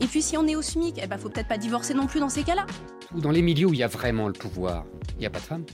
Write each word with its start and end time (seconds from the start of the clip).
Et 0.00 0.06
puis 0.06 0.22
si 0.22 0.36
on 0.36 0.46
est 0.46 0.54
au 0.54 0.62
SMIC, 0.62 1.00
eh 1.02 1.06
ben 1.06 1.18
faut 1.18 1.28
peut-être 1.28 1.48
pas 1.48 1.58
divorcer 1.58 1.92
non 1.92 2.06
plus 2.06 2.20
dans 2.20 2.28
ces 2.28 2.44
cas-là. 2.44 2.66
Dans 3.14 3.30
les 3.30 3.42
milieux 3.42 3.66
où 3.66 3.74
il 3.74 3.80
y 3.80 3.82
a 3.82 3.88
vraiment 3.88 4.28
le 4.28 4.32
pouvoir, 4.32 4.84
il 5.14 5.20
n'y 5.20 5.26
a 5.26 5.30
pas 5.30 5.40
de 5.40 5.44
femmes. 5.44 5.64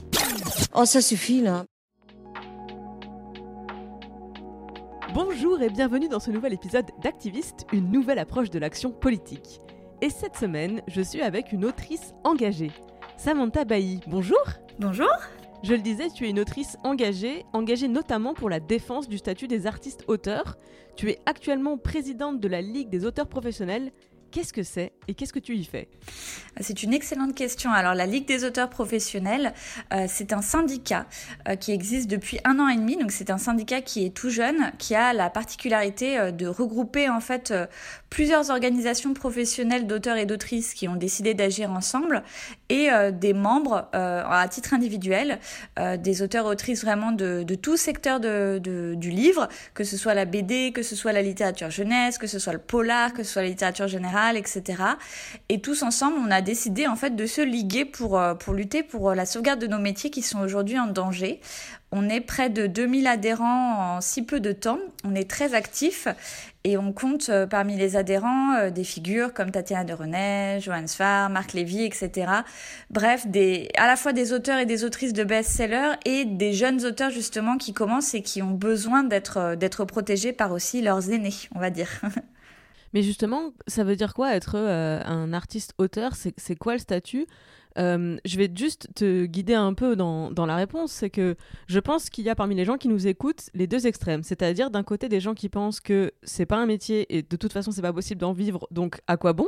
Oh, 0.73 0.85
ça 0.85 1.01
suffit 1.01 1.41
là. 1.41 1.65
Bonjour 5.13 5.61
et 5.61 5.69
bienvenue 5.69 6.09
dans 6.09 6.19
ce 6.19 6.31
nouvel 6.31 6.53
épisode 6.53 6.87
d'Activiste, 7.01 7.65
une 7.71 7.91
nouvelle 7.91 8.19
approche 8.19 8.49
de 8.49 8.59
l'action 8.59 8.91
politique. 8.91 9.61
Et 10.01 10.09
cette 10.09 10.35
semaine, 10.35 10.81
je 10.87 11.01
suis 11.01 11.21
avec 11.21 11.51
une 11.53 11.63
autrice 11.63 12.13
engagée, 12.23 12.71
Samantha 13.17 13.63
Bailly. 13.63 14.01
Bonjour 14.07 14.43
Bonjour 14.77 15.07
Je 15.63 15.73
le 15.73 15.81
disais, 15.81 16.09
tu 16.09 16.25
es 16.25 16.29
une 16.29 16.39
autrice 16.39 16.75
engagée, 16.83 17.45
engagée 17.53 17.87
notamment 17.87 18.33
pour 18.33 18.49
la 18.49 18.59
défense 18.59 19.07
du 19.07 19.17
statut 19.17 19.47
des 19.47 19.67
artistes-auteurs. 19.67 20.57
Tu 20.97 21.09
es 21.11 21.19
actuellement 21.25 21.77
présidente 21.77 22.41
de 22.41 22.47
la 22.49 22.61
Ligue 22.61 22.89
des 22.89 23.05
auteurs 23.05 23.27
professionnels 23.27 23.91
Qu'est-ce 24.31 24.53
que 24.53 24.63
c'est 24.63 24.91
et 25.07 25.13
qu'est-ce 25.13 25.33
que 25.33 25.39
tu 25.39 25.55
y 25.55 25.63
fais? 25.63 25.87
C'est 26.61 26.83
une 26.83 26.93
excellente 26.93 27.35
question. 27.35 27.71
Alors 27.71 27.93
la 27.93 28.05
Ligue 28.05 28.27
des 28.27 28.43
auteurs 28.43 28.69
professionnels, 28.69 29.53
euh, 29.93 30.05
c'est 30.07 30.33
un 30.33 30.41
syndicat 30.41 31.05
euh, 31.47 31.55
qui 31.55 31.71
existe 31.71 32.09
depuis 32.09 32.39
un 32.43 32.59
an 32.59 32.67
et 32.67 32.75
demi. 32.75 32.97
Donc 32.97 33.11
c'est 33.11 33.29
un 33.29 33.37
syndicat 33.37 33.81
qui 33.81 34.05
est 34.05 34.09
tout 34.09 34.29
jeune, 34.29 34.71
qui 34.77 34.95
a 34.95 35.13
la 35.13 35.29
particularité 35.29 36.17
euh, 36.17 36.31
de 36.31 36.47
regrouper 36.47 37.09
en 37.09 37.19
fait 37.19 37.53
plusieurs 38.09 38.49
organisations 38.49 39.13
professionnelles 39.13 39.87
d'auteurs 39.87 40.17
et 40.17 40.25
d'autrices 40.25 40.73
qui 40.73 40.87
ont 40.87 40.95
décidé 40.95 41.33
d'agir 41.33 41.71
ensemble 41.71 42.23
et 42.69 42.89
des 43.11 43.33
membres 43.33 43.89
à 43.93 44.47
titre 44.47 44.73
individuel, 44.73 45.39
des 45.77 46.21
auteurs 46.21 46.45
autrices 46.45 46.83
vraiment 46.83 47.11
de, 47.11 47.43
tout 47.55 47.77
secteur 47.77 48.19
de, 48.19 48.59
du 48.95 49.09
livre, 49.09 49.49
que 49.73 49.83
ce 49.83 49.97
soit 49.97 50.13
la 50.13 50.25
BD, 50.25 50.71
que 50.71 50.81
ce 50.81 50.95
soit 50.95 51.11
la 51.11 51.21
littérature 51.21 51.69
jeunesse, 51.69 52.17
que 52.17 52.27
ce 52.27 52.39
soit 52.39 52.53
le 52.53 52.59
polar, 52.59 53.13
que 53.13 53.23
ce 53.23 53.33
soit 53.33 53.41
la 53.41 53.49
littérature 53.49 53.87
générale, 53.87 54.14
etc. 54.35 54.83
Et 55.49 55.61
tous 55.61 55.83
ensemble, 55.83 56.17
on 56.19 56.31
a 56.31 56.41
décidé 56.41 56.87
en 56.87 56.95
fait 56.95 57.15
de 57.15 57.25
se 57.25 57.41
liguer 57.41 57.85
pour, 57.85 58.21
pour 58.39 58.53
lutter 58.53 58.83
pour 58.83 59.13
la 59.13 59.25
sauvegarde 59.25 59.59
de 59.59 59.67
nos 59.67 59.79
métiers 59.79 60.09
qui 60.09 60.21
sont 60.21 60.39
aujourd'hui 60.39 60.79
en 60.79 60.87
danger. 60.87 61.39
On 61.91 62.09
est 62.09 62.19
près 62.19 62.49
de 62.49 62.67
2000 62.67 63.07
adhérents 63.07 63.95
en 63.95 64.01
si 64.01 64.23
peu 64.23 64.39
de 64.39 64.51
temps. 64.51 64.79
On 65.05 65.15
est 65.15 65.29
très 65.29 65.53
actifs 65.53 66.07
et 66.65 66.77
on 66.77 66.91
compte 66.91 67.29
euh, 67.29 67.45
parmi 67.45 67.77
les 67.77 67.95
adhérents 67.95 68.55
euh, 68.55 68.69
des 68.71 68.83
figures 68.83 69.33
comme 69.33 69.51
Tatiana 69.51 69.83
de 69.85 69.93
René, 69.93 70.59
Johannes 70.59 70.87
Farr, 70.87 71.29
Marc 71.29 71.53
Lévy, 71.53 71.83
etc. 71.83 72.31
Bref, 72.89 73.27
à 73.77 73.87
la 73.87 73.95
fois 73.95 74.13
des 74.13 74.33
auteurs 74.33 74.59
et 74.59 74.65
des 74.65 74.83
autrices 74.83 75.13
de 75.13 75.23
best-sellers 75.23 75.93
et 76.05 76.25
des 76.25 76.53
jeunes 76.53 76.83
auteurs 76.83 77.11
justement 77.11 77.57
qui 77.57 77.71
commencent 77.71 78.15
et 78.15 78.21
qui 78.21 78.41
ont 78.41 78.51
besoin 78.51 79.07
euh, 79.37 79.55
d'être 79.55 79.85
protégés 79.85 80.33
par 80.33 80.51
aussi 80.51 80.81
leurs 80.81 81.11
aînés, 81.11 81.35
on 81.53 81.59
va 81.59 81.69
dire. 81.69 82.01
Mais 82.95 83.03
justement, 83.03 83.51
ça 83.67 83.83
veut 83.83 83.97
dire 83.97 84.13
quoi 84.13 84.33
être 84.35 84.55
euh, 84.55 85.01
un 85.03 85.33
artiste-auteur 85.33 86.13
C'est 86.15 86.55
quoi 86.55 86.73
le 86.73 86.79
statut? 86.79 87.27
Euh, 87.77 88.17
je 88.25 88.37
vais 88.37 88.49
juste 88.53 88.87
te 88.95 89.25
guider 89.25 89.53
un 89.53 89.73
peu 89.73 89.95
dans, 89.95 90.31
dans 90.31 90.45
la 90.45 90.55
réponse. 90.55 90.91
C'est 90.91 91.09
que 91.09 91.35
je 91.67 91.79
pense 91.79 92.09
qu'il 92.09 92.23
y 92.25 92.29
a 92.29 92.35
parmi 92.35 92.55
les 92.55 92.65
gens 92.65 92.77
qui 92.77 92.87
nous 92.87 93.07
écoutent 93.07 93.49
les 93.53 93.67
deux 93.67 93.87
extrêmes. 93.87 94.23
C'est-à-dire 94.23 94.69
d'un 94.69 94.83
côté 94.83 95.09
des 95.09 95.19
gens 95.19 95.33
qui 95.33 95.49
pensent 95.49 95.79
que 95.79 96.11
c'est 96.23 96.45
pas 96.45 96.57
un 96.57 96.65
métier 96.65 97.05
et 97.15 97.21
de 97.21 97.35
toute 97.35 97.53
façon 97.53 97.71
c'est 97.71 97.81
pas 97.81 97.93
possible 97.93 98.21
d'en 98.21 98.33
vivre, 98.33 98.67
donc 98.71 98.99
à 99.07 99.17
quoi 99.17 99.33
bon? 99.33 99.47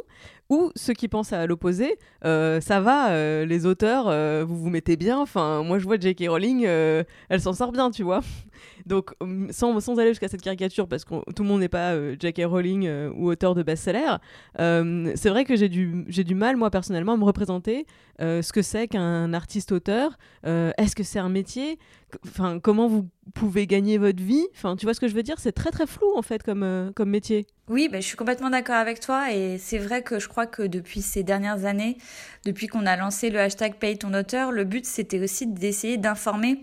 Ou 0.50 0.72
ceux 0.76 0.94
qui 0.94 1.08
pensent 1.08 1.34
à 1.34 1.46
l'opposé, 1.46 1.98
euh, 2.26 2.62
ça 2.62 2.80
va, 2.80 3.12
euh, 3.12 3.46
les 3.46 3.66
auteurs, 3.66 4.06
vous 4.46 4.58
vous 4.58 4.70
mettez 4.70 4.96
bien. 4.96 5.20
Enfin, 5.20 5.64
moi 5.64 5.80
je 5.80 5.86
vois 5.86 6.00
J.K. 6.00 6.26
Rowling, 6.30 6.66
elle 6.66 7.42
s'en 7.42 7.54
sort 7.54 7.72
bien, 7.72 7.92
tu 7.92 8.04
vois. 8.04 8.22
Donc 8.86 9.14
sans, 9.52 9.80
sans 9.80 10.00
aller 10.00 10.10
jusqu'à 10.10 10.28
cette 10.28 10.42
caricature, 10.42 10.88
parce 10.88 11.06
que 11.06 11.16
tout 11.34 11.44
le 11.44 11.50
monde 11.50 11.60
n'est 11.60 11.70
pas 11.70 11.96
J.K. 12.20 12.44
Rowling 12.46 12.90
ou 13.16 13.30
auteur 13.30 13.56
de 13.56 13.64
best-seller, 13.64 14.18
c'est 14.58 15.30
vrai 15.30 15.46
que 15.46 15.56
j'ai 15.56 15.70
du, 15.70 16.06
du 16.08 16.36
mal, 16.36 16.58
moi 16.58 16.70
personnellement, 16.70 17.14
à 17.14 17.18
me 17.18 17.26
représenter 17.26 17.86
ce 18.20 18.52
que 18.52 18.62
c'est 18.62 18.88
qu'un 18.88 19.34
artiste-auteur. 19.34 20.18
Euh, 20.46 20.72
Est-ce 20.78 20.96
que 20.96 21.04
c'est 21.04 21.20
un 21.20 21.30
métier? 21.30 21.80
Enfin, 22.26 22.60
comment 22.60 22.88
vous 22.88 23.08
pouvez 23.34 23.68
gagner 23.68 23.98
votre 23.98 24.22
vie 24.22 24.46
Enfin, 24.56 24.76
tu 24.76 24.86
vois 24.86 24.94
ce 24.94 25.00
que 25.00 25.08
je 25.08 25.16
veux 25.16 25.24
dire? 25.24 25.40
C'est 25.40 25.52
très 25.52 25.72
très 25.72 25.88
flou 25.88 26.08
en 26.16 26.22
fait 26.22 26.44
comme, 26.44 26.64
euh, 26.64 26.92
comme 26.96 27.10
métier. 27.10 27.48
Oui, 27.70 27.90
ben, 27.92 28.02
je 28.02 28.08
suis 28.08 28.16
complètement 28.18 28.50
d'accord 28.50 28.76
avec 28.76 29.00
toi 29.00 29.34
et 29.34 29.58
c'est 29.58 29.78
vrai 29.78 30.02
que 30.02 30.20
je 30.20 30.28
crois 30.28 30.46
que 30.46 30.64
depuis 30.64 31.02
ces 31.02 31.24
dernières 31.24 31.66
années, 31.66 31.98
depuis 32.46 32.68
qu'on 32.68 32.86
a 32.86 32.96
lancé 32.96 33.30
le 33.30 33.40
hashtag 33.40 33.76
Paye 33.76 33.98
ton 33.98 34.14
auteur, 34.14 34.52
le 34.52 34.64
but 34.64 34.86
c'était 34.86 35.22
aussi 35.22 35.48
d'essayer 35.48 35.98
d'informer 35.98 36.62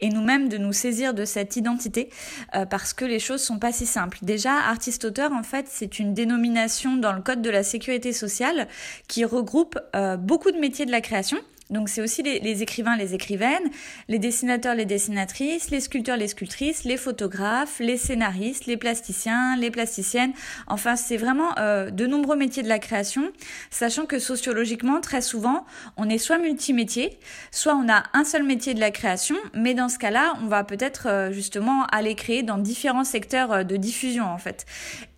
et 0.00 0.08
nous-mêmes 0.08 0.48
de 0.48 0.58
nous 0.58 0.72
saisir 0.72 1.14
de 1.14 1.24
cette 1.24 1.56
identité 1.56 2.10
euh, 2.54 2.66
parce 2.66 2.92
que 2.92 3.04
les 3.04 3.18
choses 3.18 3.42
sont 3.42 3.58
pas 3.58 3.72
si 3.72 3.86
simples. 3.86 4.18
Déjà, 4.22 4.52
artiste-auteur, 4.52 5.32
en 5.32 5.42
fait, 5.42 5.66
c'est 5.68 5.98
une 5.98 6.14
dénomination 6.14 6.96
dans 6.96 7.12
le 7.12 7.22
code 7.22 7.42
de 7.42 7.50
la 7.50 7.62
sécurité 7.62 8.12
sociale 8.12 8.68
qui 9.08 9.24
regroupe 9.24 9.78
euh, 9.94 10.16
beaucoup 10.16 10.50
de 10.50 10.58
métiers 10.58 10.86
de 10.86 10.90
la 10.90 11.00
création. 11.00 11.38
Donc 11.70 11.88
c'est 11.88 12.02
aussi 12.02 12.22
les, 12.22 12.62
écrivains, 12.62 12.96
les 12.96 13.14
écrivaines, 13.14 13.70
les 14.08 14.18
dessinateurs, 14.18 14.74
les 14.74 14.84
dessinatrices, 14.84 15.70
les 15.70 15.80
sculpteurs, 15.80 16.18
les 16.18 16.28
sculptrices, 16.28 16.84
les 16.84 16.98
photographes, 16.98 17.78
les 17.80 17.96
scénaristes, 17.96 18.66
les 18.66 18.76
plasticiens, 18.76 19.56
les 19.56 19.70
plasticiennes. 19.70 20.32
Enfin, 20.66 20.94
c'est 20.94 21.16
vraiment 21.16 21.56
euh, 21.58 21.90
de 21.90 22.06
nombreux 22.06 22.36
métiers 22.36 22.62
de 22.62 22.68
la 22.68 22.78
création, 22.78 23.32
sachant 23.70 24.04
que 24.04 24.18
sociologiquement, 24.18 25.00
très 25.00 25.22
souvent, 25.22 25.64
on 25.96 26.08
est 26.10 26.18
soit 26.18 26.38
multimétier, 26.38 27.18
soit 27.50 27.74
on 27.74 27.88
a 27.88 28.02
un 28.12 28.24
seul 28.24 28.42
métier 28.42 28.74
de 28.74 28.80
la 28.80 28.90
création, 28.90 29.36
mais 29.54 29.72
dans 29.72 29.88
ce 29.88 29.98
cas-là, 29.98 30.34
on 30.42 30.48
va 30.48 30.64
peut-être 30.64 31.08
euh, 31.08 31.32
justement 31.32 31.84
aller 31.86 32.14
créer 32.14 32.42
dans 32.42 32.58
différents 32.58 33.04
secteurs 33.04 33.52
euh, 33.52 33.62
de 33.62 33.76
diffusion 33.76 34.24
en 34.26 34.38
fait. 34.38 34.66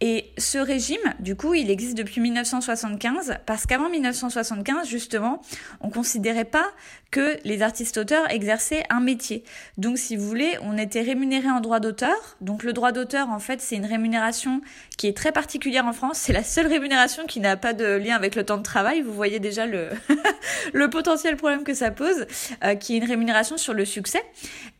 Et 0.01 0.31
ce 0.39 0.59
régime, 0.59 1.01
du 1.19 1.35
coup, 1.35 1.55
il 1.55 1.71
existe 1.71 1.97
depuis 1.97 2.21
1975, 2.21 3.39
parce 3.47 3.67
qu'avant 3.67 3.89
1975, 3.89 4.87
justement, 4.87 5.41
on 5.81 5.91
considérait 5.91 6.36
pas 6.45 6.73
que 7.11 7.39
les 7.45 7.63
artistes-auteurs 7.63 8.31
exerçaient 8.31 8.85
un 8.91 9.01
métier. 9.01 9.45
Donc, 9.79 9.99
si 9.99 10.17
vous 10.17 10.27
voulez, 10.27 10.59
on 10.63 10.77
était 10.77 11.03
rémunéré 11.03 11.49
en 11.49 11.61
droit 11.61 11.81
d'auteur. 11.81 12.37
Donc, 12.41 12.63
le 12.63 12.73
droit 12.73 12.93
d'auteur, 12.93 13.31
en 13.31 13.39
fait, 13.39 13.61
c'est 13.61 13.77
une 13.77 13.87
rémunération 13.87 14.61
qui 14.97 15.07
est 15.07 15.17
très 15.17 15.33
particulière 15.33 15.87
en 15.87 15.93
France. 15.93 16.19
C'est 16.19 16.33
la 16.33 16.43
seule 16.43 16.67
rémunération 16.67 17.25
qui 17.27 17.41
n'a 17.41 17.57
pas 17.57 17.73
de 17.73 17.85
lien 17.85 18.17
avec 18.17 18.35
le 18.35 18.45
temps 18.45 18.57
de 18.57 18.63
travail. 18.63 19.03
Vous 19.03 19.13
voyez 19.13 19.39
déjà 19.39 19.67
le, 19.67 19.89
le 20.73 20.91
potentiel 20.91 21.37
problème 21.37 21.65
que 21.65 21.75
ça 21.75 21.91
pose, 21.91 22.27
euh, 22.65 22.75
qui 22.75 22.95
est 22.95 22.99
une 22.99 23.05
rémunération 23.05 23.57
sur 23.57 23.73
le 23.73 23.85
succès. 23.85 24.23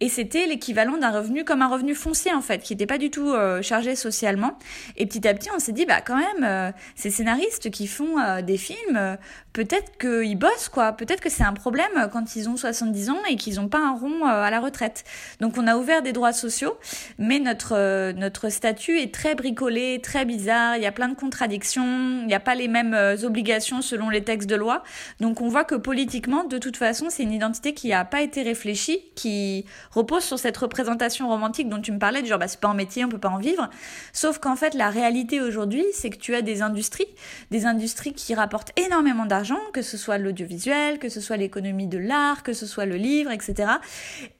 Et 0.01 0.09
c'était 0.09 0.47
l'équivalent 0.47 0.97
d'un 0.97 1.11
revenu 1.11 1.45
comme 1.45 1.63
un 1.63 1.69
revenu 1.69 1.95
foncier, 1.95 2.35
en 2.35 2.43
fait, 2.43 2.59
qui 2.59 2.73
n'était 2.73 2.87
pas 2.87 2.99
du 2.99 3.11
tout 3.11 3.33
euh, 3.33 3.63
chargé 3.63 3.95
socialement. 3.95 4.59
Et 4.97 5.07
petit 5.07 5.27
à 5.29 5.35
petit, 5.35 5.49
on 5.55 5.59
s'est 5.59 5.73
dit, 5.73 5.87
bah, 5.87 6.01
quand 6.01 6.17
même, 6.17 6.45
euh, 6.45 6.73
ces 6.97 7.11
scénaristes 7.11 7.71
qui 7.71 7.87
font 7.87 8.17
des 8.43 8.57
films, 8.57 9.17
peut-être 9.53 9.97
qu'ils 9.99 10.37
bossent, 10.37 10.69
quoi. 10.69 10.93
Peut-être 10.93 11.21
que 11.21 11.31
c'est 11.31 11.45
un 11.45 11.53
problème 11.53 12.09
quand 12.17 12.35
ils 12.35 12.49
ont 12.49 12.57
70 12.57 13.11
ans 13.11 13.19
et 13.29 13.37
qu'ils 13.37 13.57
n'ont 13.57 13.69
pas 13.69 13.79
un 13.79 13.93
rond 13.93 14.23
euh, 14.23 14.43
à 14.43 14.51
la 14.51 14.59
retraite. 14.61 15.05
Donc, 15.41 15.59
on 15.59 15.67
a 15.67 15.77
ouvert 15.77 16.01
des 16.01 16.13
droits 16.13 16.33
sociaux, 16.33 16.79
mais 17.19 17.39
notre, 17.41 17.75
euh, 17.77 18.15
notre 18.15 18.49
statut 18.49 18.99
est 18.99 19.13
très 19.13 19.35
bricolé, 19.35 20.01
très 20.03 20.25
bizarre. 20.25 20.77
Il 20.77 20.83
y 20.83 20.87
a 20.87 20.93
plein 20.93 21.09
de 21.09 21.15
contradictions. 21.15 22.21
Il 22.23 22.27
n'y 22.27 22.35
a 22.35 22.41
pas 22.41 22.55
les 22.55 22.69
mêmes 22.69 22.95
euh, 22.95 23.23
obligations 23.23 23.83
selon 23.83 24.09
les 24.09 24.25
textes 24.25 24.49
de 24.49 24.57
loi. 24.57 24.83
Donc, 25.21 25.43
on 25.43 25.49
voit 25.49 25.65
que 25.65 25.75
politiquement, 25.75 26.45
de 26.45 26.57
toute 26.57 26.79
façon, 26.79 27.09
c'est 27.11 27.23
une 27.23 27.33
identité 27.33 27.75
qui 27.75 27.89
n'a 27.91 28.07
pas 28.07 28.23
été 28.23 28.43
réfléchie, 28.43 29.01
qui 29.15 29.67
repose 29.91 30.25
sur 30.25 30.39
cette 30.39 30.57
représentation 30.57 31.29
romantique 31.29 31.69
dont 31.69 31.83
tu 31.83 31.93
me 31.93 31.99
parlais, 31.99 32.23
du 32.23 32.29
genre 32.29 32.39
bah, 32.39 32.49
c'est 32.49 32.61
pas 32.61 32.69
un 32.69 32.75
métier, 32.75 33.05
on 33.05 33.11
peut 33.11 33.19
pas 33.19 33.29
en 33.29 33.39
vivre. 33.39 33.69
Sauf 34.15 34.39
qu'en 34.39 34.57
fait, 34.57 34.73
la 34.73 34.89
réalité 34.89 35.43
aujourd'hui, 35.43 35.85
c'est 35.93 36.09
que 36.09 36.17
tu 36.17 36.35
as 36.35 36.41
des 36.41 36.63
industries, 36.63 37.09
des 37.51 37.67
industries 37.67 38.15
qui 38.15 38.35
rapportent 38.35 38.73
énormément 38.79 39.27
d'argent, 39.27 39.61
que 39.75 39.83
ce 39.83 39.99
soit 39.99 40.17
l'audiovisuel, 40.17 40.99
que 40.99 41.11
ce 41.11 41.21
soit 41.21 41.37
l'économie 41.37 41.87
de 41.87 41.99
l'art, 42.07 42.43
que 42.43 42.53
ce 42.53 42.67
soit 42.67 42.87
le 42.87 42.97
livre, 42.97 43.31
etc. 43.31 43.73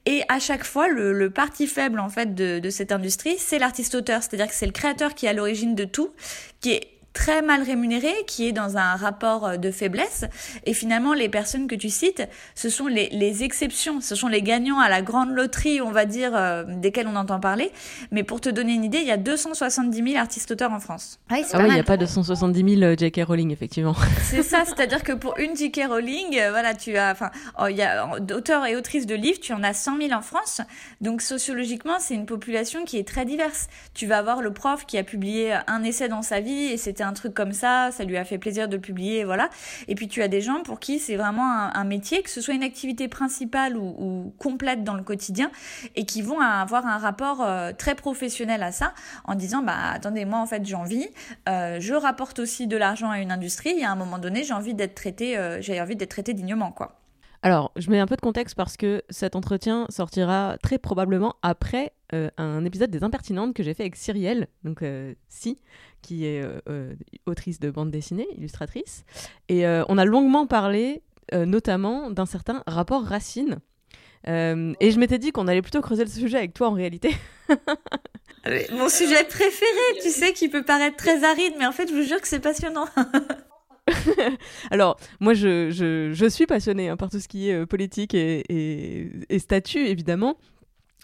Et 0.05 0.23
à 0.29 0.39
chaque 0.39 0.63
fois, 0.63 0.87
le, 0.87 1.29
parti 1.29 1.67
faible 1.67 1.99
en 1.99 2.09
fait 2.09 2.33
de, 2.33 2.59
de 2.59 2.69
cette 2.69 2.91
industrie, 2.91 3.35
c'est 3.37 3.59
l'artiste-auteur, 3.59 4.23
c'est-à-dire 4.23 4.47
que 4.47 4.53
c'est 4.53 4.65
le 4.65 4.71
créateur 4.71 5.13
qui 5.13 5.25
est 5.25 5.29
à 5.29 5.33
l'origine 5.33 5.75
de 5.75 5.85
tout, 5.85 6.11
qui 6.61 6.71
est 6.71 6.96
très 7.17 7.41
mal 7.41 7.63
rémunéré, 7.63 8.13
qui 8.27 8.47
est 8.47 8.51
dans 8.51 8.77
un 8.77 8.95
rapport 8.95 9.47
euh, 9.47 9.57
de 9.57 9.71
faiblesse. 9.71 10.25
Et 10.67 10.73
finalement, 10.75 11.15
les 11.15 11.29
personnes 11.29 11.65
que 11.67 11.73
tu 11.73 11.89
cites, 11.89 12.21
ce 12.53 12.69
sont 12.69 12.85
les, 12.85 13.09
les 13.09 13.43
exceptions, 13.43 14.01
ce 14.01 14.13
sont 14.13 14.27
les 14.27 14.43
gagnants 14.43 14.79
à 14.79 14.87
la 14.87 15.01
grande 15.01 15.31
loterie, 15.31 15.81
on 15.81 15.89
va 15.89 16.05
dire, 16.05 16.33
euh, 16.35 16.63
desquels 16.67 17.07
on 17.07 17.15
entend 17.15 17.39
parler. 17.39 17.71
Mais 18.11 18.21
pour 18.21 18.39
te 18.39 18.49
donner 18.49 18.73
une 18.73 18.83
idée, 18.83 18.99
il 18.99 19.07
y 19.07 19.11
a 19.11 19.17
270 19.17 20.11
000 20.11 20.21
artistes-auteurs 20.21 20.71
en 20.71 20.79
France. 20.79 21.19
Ah 21.31 21.37
oui, 21.39 21.45
il 21.69 21.73
n'y 21.73 21.79
a 21.79 21.83
pas 21.83 21.97
270 21.97 22.77
000 22.79 22.93
J.K. 22.95 23.21
Rowling, 23.27 23.51
effectivement. 23.51 23.95
C'est 24.21 24.43
ça, 24.43 24.63
c'est-à-dire 24.63 25.01
que 25.03 25.13
pour 25.13 25.39
une 25.39 25.57
J.K. 25.57 25.87
Rowling, 25.89 26.37
euh, 26.37 26.51
voilà, 26.51 26.75
tu 26.75 26.97
as, 26.97 27.11
enfin, 27.11 27.31
oh, 27.59 27.65
il 27.67 27.77
y 27.77 27.81
a 27.81 28.19
d'auteurs 28.19 28.67
et 28.67 28.75
autrices 28.75 29.07
de 29.07 29.15
livres, 29.15 29.39
tu 29.41 29.53
en 29.53 29.63
as 29.63 29.73
100 29.73 29.97
000 29.97 30.13
en 30.13 30.21
France. 30.21 30.61
Donc 31.01 31.23
sociologiquement, 31.23 31.95
c'est 31.99 32.13
une 32.13 32.27
population 32.27 32.85
qui 32.85 32.99
est 32.99 33.07
très 33.07 33.25
diverse. 33.25 33.69
Tu 33.95 34.05
vas 34.05 34.19
avoir 34.19 34.43
le 34.43 34.53
prof 34.53 34.85
qui 34.85 34.99
a 34.99 35.03
publié 35.03 35.57
un 35.65 35.83
essai 35.83 36.09
dans 36.09 36.21
sa 36.21 36.41
vie 36.41 36.65
et 36.65 36.77
c'était 36.77 37.06
un 37.07 37.13
truc 37.13 37.33
comme 37.33 37.53
ça, 37.53 37.89
ça 37.91 38.03
lui 38.03 38.17
a 38.17 38.25
fait 38.25 38.37
plaisir 38.37 38.67
de 38.67 38.75
le 38.75 38.81
publier, 38.81 39.23
voilà. 39.23 39.49
Et 39.87 39.95
puis 39.95 40.07
tu 40.07 40.21
as 40.21 40.27
des 40.27 40.41
gens 40.41 40.61
pour 40.63 40.79
qui 40.79 40.99
c'est 40.99 41.15
vraiment 41.15 41.49
un, 41.73 41.83
métier, 41.83 42.21
que 42.21 42.29
ce 42.29 42.41
soit 42.41 42.53
une 42.53 42.63
activité 42.63 43.07
principale 43.07 43.77
ou, 43.77 44.33
complète 44.37 44.83
dans 44.83 44.93
le 44.93 45.03
quotidien, 45.03 45.49
et 45.95 46.05
qui 46.05 46.21
vont 46.21 46.39
avoir 46.39 46.85
un 46.85 46.97
rapport 46.97 47.41
euh, 47.41 47.71
très 47.71 47.95
professionnel 47.95 48.61
à 48.63 48.71
ça, 48.71 48.93
en 49.25 49.35
disant 49.35 49.63
bah 49.63 49.91
attendez 49.93 50.25
moi 50.25 50.39
en 50.39 50.45
fait 50.45 50.65
j'ai 50.65 50.75
envie, 50.75 51.07
euh, 51.47 51.77
je 51.79 51.93
rapporte 51.93 52.39
aussi 52.39 52.67
de 52.67 52.77
l'argent 52.77 53.09
à 53.09 53.19
une 53.19 53.31
industrie, 53.31 53.79
et 53.79 53.85
à 53.85 53.91
un 53.91 53.95
moment 53.95 54.19
donné 54.19 54.43
j'ai 54.43 54.53
envie 54.53 54.73
d'être 54.73 54.95
traité, 54.95 55.37
euh, 55.37 55.61
j'ai 55.61 55.79
envie 55.81 55.95
d'être 55.95 56.11
traité 56.11 56.33
dignement 56.33 56.71
quoi. 56.71 56.99
Alors, 57.43 57.71
je 57.75 57.89
mets 57.91 57.99
un 57.99 58.07
peu 58.07 58.15
de 58.15 58.21
contexte 58.21 58.55
parce 58.55 58.77
que 58.77 59.03
cet 59.09 59.35
entretien 59.35 59.85
sortira 59.89 60.57
très 60.63 60.79
probablement 60.79 61.35
après 61.43 61.93
un 62.11 62.63
épisode 62.65 62.89
des 62.89 63.03
Impertinentes 63.03 63.53
que 63.53 63.63
j'ai 63.63 63.73
fait 63.73 63.83
avec 63.83 63.95
Cyrielle, 63.95 64.47
donc 64.63 64.83
si, 65.27 65.57
qui 66.01 66.25
est 66.25 66.41
euh, 66.41 66.59
euh, 66.69 66.93
autrice 67.25 67.59
de 67.59 67.69
bande 67.69 67.91
dessinée, 67.91 68.27
illustratrice. 68.37 69.03
Et 69.49 69.67
euh, 69.67 69.83
on 69.89 69.97
a 69.97 70.05
longuement 70.05 70.47
parlé 70.47 71.01
notamment 71.33 72.09
d'un 72.09 72.25
certain 72.25 72.63
rapport 72.67 73.03
Racine. 73.03 73.57
et 74.25 74.31
je 74.79 74.97
m'étais 74.97 75.17
dit 75.17 75.33
qu'on 75.33 75.49
allait 75.49 75.61
plutôt 75.61 75.81
creuser 75.81 76.05
le 76.05 76.09
sujet 76.09 76.37
avec 76.37 76.53
toi 76.53 76.69
en 76.69 76.71
réalité. 76.71 77.13
Mon 78.71 78.87
sujet 78.87 79.25
préféré, 79.25 79.99
tu 80.01 80.09
sais, 80.09 80.31
qui 80.31 80.47
peut 80.47 80.63
paraître 80.63 80.95
très 80.95 81.25
aride, 81.25 81.55
mais 81.59 81.65
en 81.65 81.73
fait, 81.73 81.89
je 81.89 81.93
vous 81.93 82.03
jure 82.03 82.21
que 82.21 82.29
c'est 82.29 82.39
passionnant. 82.39 82.85
Alors, 84.71 84.97
moi, 85.19 85.33
je, 85.33 85.69
je, 85.69 86.13
je 86.13 86.25
suis 86.27 86.45
passionnée 86.45 86.87
hein, 86.87 86.95
par 86.95 87.09
tout 87.09 87.19
ce 87.19 87.27
qui 87.27 87.49
est 87.49 87.65
politique 87.65 88.13
et, 88.13 88.45
et, 88.47 89.09
et 89.27 89.39
statut, 89.39 89.85
évidemment. 89.85 90.37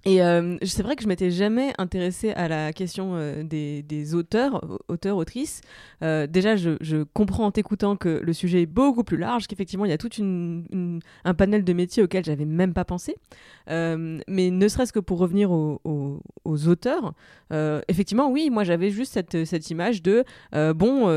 Et 0.05 0.21
euh, 0.21 0.57
c'est 0.63 0.83
vrai 0.83 0.97
que 0.97 1.03
je 1.03 1.07
m'étais 1.07 1.31
jamais 1.31 1.73
intéressée 1.77 2.31
à 2.31 2.49
la 2.49 2.73
question 2.73 3.13
euh, 3.15 3.43
des, 3.43 4.15
auteurs, 4.15 4.79
auteurs, 4.89 5.15
autrices. 5.15 5.61
Euh, 6.01 6.27
déjà, 6.27 6.57
je, 6.57 7.03
comprends 7.13 7.45
en 7.45 7.51
t'écoutant 7.51 7.95
que 7.95 8.19
le 8.21 8.33
sujet 8.33 8.63
est 8.63 8.67
beaucoup 8.67 9.03
plus 9.03 9.17
large, 9.17 9.47
qu'effectivement, 9.47 9.85
il 9.85 9.91
y 9.91 9.93
a 9.93 9.97
tout 9.97 10.13
une, 10.15 10.99
un 11.23 11.33
panel 11.33 11.63
de 11.63 11.73
métiers 11.73 12.03
auxquels 12.03 12.25
j'avais 12.25 12.45
même 12.45 12.73
pas 12.73 12.83
pensé. 12.83 13.15
mais 13.67 14.51
ne 14.51 14.67
serait-ce 14.67 14.91
que 14.91 14.99
pour 14.99 15.19
revenir 15.19 15.51
aux, 15.51 16.21
auteurs, 16.45 17.13
effectivement, 17.87 18.29
oui, 18.29 18.49
moi 18.49 18.63
j'avais 18.63 18.89
juste 18.89 19.13
cette, 19.13 19.45
cette, 19.45 19.69
image 19.69 20.01
de 20.01 20.23
bon, 20.73 21.07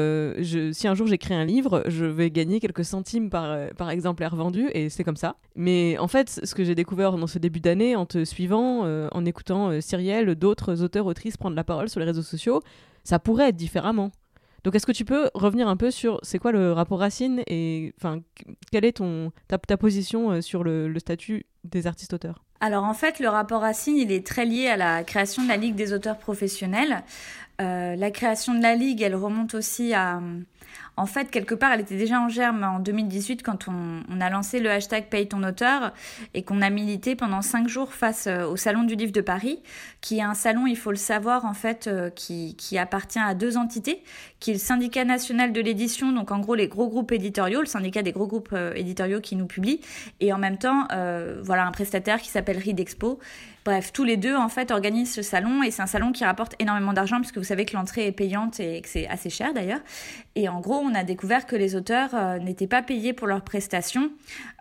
si 0.73 0.87
un 0.89 0.95
jour 0.95 1.07
j'écris 1.07 1.35
un 1.35 1.45
livre, 1.45 1.83
je 1.87 2.05
vais 2.05 2.31
gagner 2.31 2.61
quelques 2.61 2.85
centimes 2.85 3.31
par, 3.31 3.71
par 3.77 3.91
exemplaire 3.91 4.37
vendu, 4.37 4.69
et 4.73 4.89
c'est 4.91 5.05
comme 5.05 5.17
ça. 5.17 5.37
Mais 5.57 5.99
en 5.99 6.09
fait, 6.09 6.41
ce 6.45 6.55
que 6.55 6.65
j'ai 6.65 6.75
découvert 6.75 7.13
dans 7.13 7.27
ce 7.27 7.39
début 7.39 7.61
d'année, 7.61 7.97
en 7.97 8.07
te 8.07 8.25
suivant, 8.25 8.76
euh, 8.85 9.09
en 9.13 9.25
écoutant 9.25 9.71
euh, 9.71 9.81
Cyrielle, 9.81 10.35
d'autres 10.35 10.83
auteurs, 10.83 11.07
autrices 11.07 11.37
prendre 11.37 11.57
la 11.57 11.65
parole 11.65 11.89
sur 11.89 12.01
les 12.01 12.07
réseaux 12.07 12.23
sociaux, 12.23 12.63
ça 13.05 13.19
pourrait 13.19 13.49
être 13.49 13.57
différemment. 13.57 14.11
Donc 14.65 14.75
est-ce 14.75 14.87
que 14.87 14.93
tu 14.93 15.05
peux 15.05 15.31
revenir 15.35 15.69
un 15.69 15.77
peu 15.77 15.91
sur 15.91 16.19
c'est 16.23 16.39
quoi 16.39 16.51
le 16.51 16.73
rapport 16.73 16.99
Racine 16.99 17.43
et 17.47 17.95
enfin 18.01 18.21
quelle 18.73 18.85
est 18.85 18.97
ton 18.97 19.31
ta, 19.47 19.77
position 19.77 20.33
euh, 20.33 20.41
sur 20.41 20.65
le, 20.65 20.93
statut 20.99 21.47
des 21.63 21.87
artistes 21.87 22.13
auteurs? 22.15 22.45
Alors 22.61 22.85
en 22.85 22.95
fait 22.95 23.21
le 23.21 23.29
rapport 23.29 23.61
Racine 23.61 23.97
il 23.97 24.11
est 24.11 24.27
très 24.27 24.45
lié 24.45 24.67
à 24.67 24.77
la 24.77 25.05
création 25.05 25.45
de 25.45 25.49
la 25.49 25.57
Ligue 25.57 25.77
des 25.77 25.93
auteurs 25.93 26.19
professionnels. 26.19 27.05
la 27.61 28.11
création 28.11 28.55
de 28.55 28.63
la 28.63 28.75
Ligue 28.75 29.03
elle 29.03 29.15
remonte 29.15 29.55
aussi 29.55 29.95
à 29.95 30.21
en 30.97 31.07
fait, 31.07 31.31
quelque 31.31 31.55
part, 31.55 31.73
elle 31.73 31.81
était 31.81 31.97
déjà 31.97 32.21
en 32.21 32.29
germe 32.29 32.65
en 32.65 32.79
2018 32.79 33.43
quand 33.43 33.69
on, 33.69 34.21
a 34.21 34.31
lancé 34.31 34.61
le 34.61 34.71
hashtag 34.71 35.09
Paye 35.11 35.29
ton 35.29 35.43
auteur 35.43 35.93
et 36.33 36.43
qu'on 36.43 36.63
a 36.63 36.71
milité 36.71 37.17
pendant 37.17 37.43
cinq 37.43 37.69
jours 37.69 37.93
face 37.93 38.27
euh, 38.27 38.47
au 38.47 38.57
Salon 38.57 38.85
du 38.85 38.95
Livre 38.95 39.13
de 39.13 39.21
Paris, 39.21 39.61
qui 40.01 40.19
est 40.19 40.23
un 40.23 40.33
salon, 40.33 40.67
il 40.67 40.77
faut 40.77 40.91
le 40.91 40.97
savoir, 40.97 41.45
en 41.45 41.53
fait, 41.53 41.87
euh, 41.87 42.09
qui, 42.09 42.57
qui 42.57 42.79
appartient 42.79 43.19
à 43.19 43.35
deux 43.35 43.59
entités, 43.59 44.03
qui 44.41 44.51
est 44.51 44.55
le 44.55 44.61
syndicat 44.61 45.05
national 45.05 45.53
de 45.53 45.61
l'édition, 45.61 46.13
donc 46.13 46.31
en 46.31 46.41
gros 46.41 46.55
les 46.55 46.69
gros 46.69 46.89
groupes 46.89 47.13
éditoriaux, 47.13 47.61
le 47.61 47.67
syndicat 47.67 48.03
des 48.03 48.13
gros 48.13 48.27
groupes 48.27 48.51
euh, 48.55 48.73
éditoriaux 48.75 49.21
qui 49.21 49.37
nous 49.37 49.47
publient, 49.47 49.81
et 50.21 50.33
en 50.33 50.39
même 50.39 50.57
temps, 50.57 50.89
voilà, 51.43 51.67
un 51.67 51.73
prestataire 51.73 52.21
qui 52.21 52.31
s'appelle 52.31 52.59
Read 52.59 52.81
Expo. 52.81 53.19
Bref, 53.67 53.93
tous 53.93 54.05
les 54.05 54.17
deux 54.17 54.37
en 54.37 54.49
fait 54.49 54.71
organisent 54.71 55.13
ce 55.13 55.23
salon 55.23 55.65
et 55.65 55.73
c'est 55.73 55.83
un 55.83 55.89
salon 55.89 56.13
qui 56.13 56.25
rapporte 56.25 56.55
énormément 56.61 56.93
d'argent 56.93 57.17
puisque 57.17 57.39
vous 57.39 57.43
savez 57.43 57.65
que 57.65 57.75
l'entrée 57.75 58.07
est 58.07 58.13
payante 58.13 58.61
et 58.61 58.81
que 58.81 58.89
c'est 58.89 59.09
assez 59.09 59.29
cher 59.29 59.53
d'ailleurs. 59.55 59.81
Et 60.37 60.49
en 60.49 60.61
gros, 60.61 60.77
on 60.77 60.95
a 60.95 61.03
découvert 61.03 61.47
que 61.47 61.57
les 61.57 61.75
auteurs 61.75 62.11
euh, 62.15 62.39
n'étaient 62.39 62.69
pas 62.69 62.83
payés 62.83 63.13
pour 63.13 63.27
leurs 63.27 63.43
prestations 63.43 64.13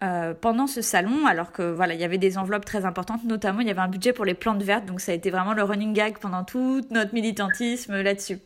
euh, 0.02 0.34
pendant 0.34 0.66
ce 0.66 0.82
salon, 0.82 1.28
alors 1.28 1.52
que 1.52 1.72
voilà, 1.72 1.94
il 1.94 2.02
y 2.02 2.04
avait 2.04 2.18
des 2.18 2.40
enveloppes 2.40 2.66
très 2.66 2.84
importantes, 2.84 3.24
notamment 3.26 3.60
il 3.60 3.68
y 3.68 3.70
avait 3.70 3.80
un 3.80 3.90
budget 3.90 4.12
pour 4.12 4.26
les 4.26 4.34
plantes 4.34 4.64
vertes, 4.64 4.88
donc 4.88 5.00
ça 5.00 5.12
a 5.12 5.16
été 5.16 5.30
vraiment 5.30 5.54
le 5.54 5.62
running 5.62 5.94
gag 5.94 6.18
pendant 6.18 6.44
tout 6.44 6.82
notre 6.90 7.14
militantisme 7.14 8.02
là-dessus. 8.02 8.40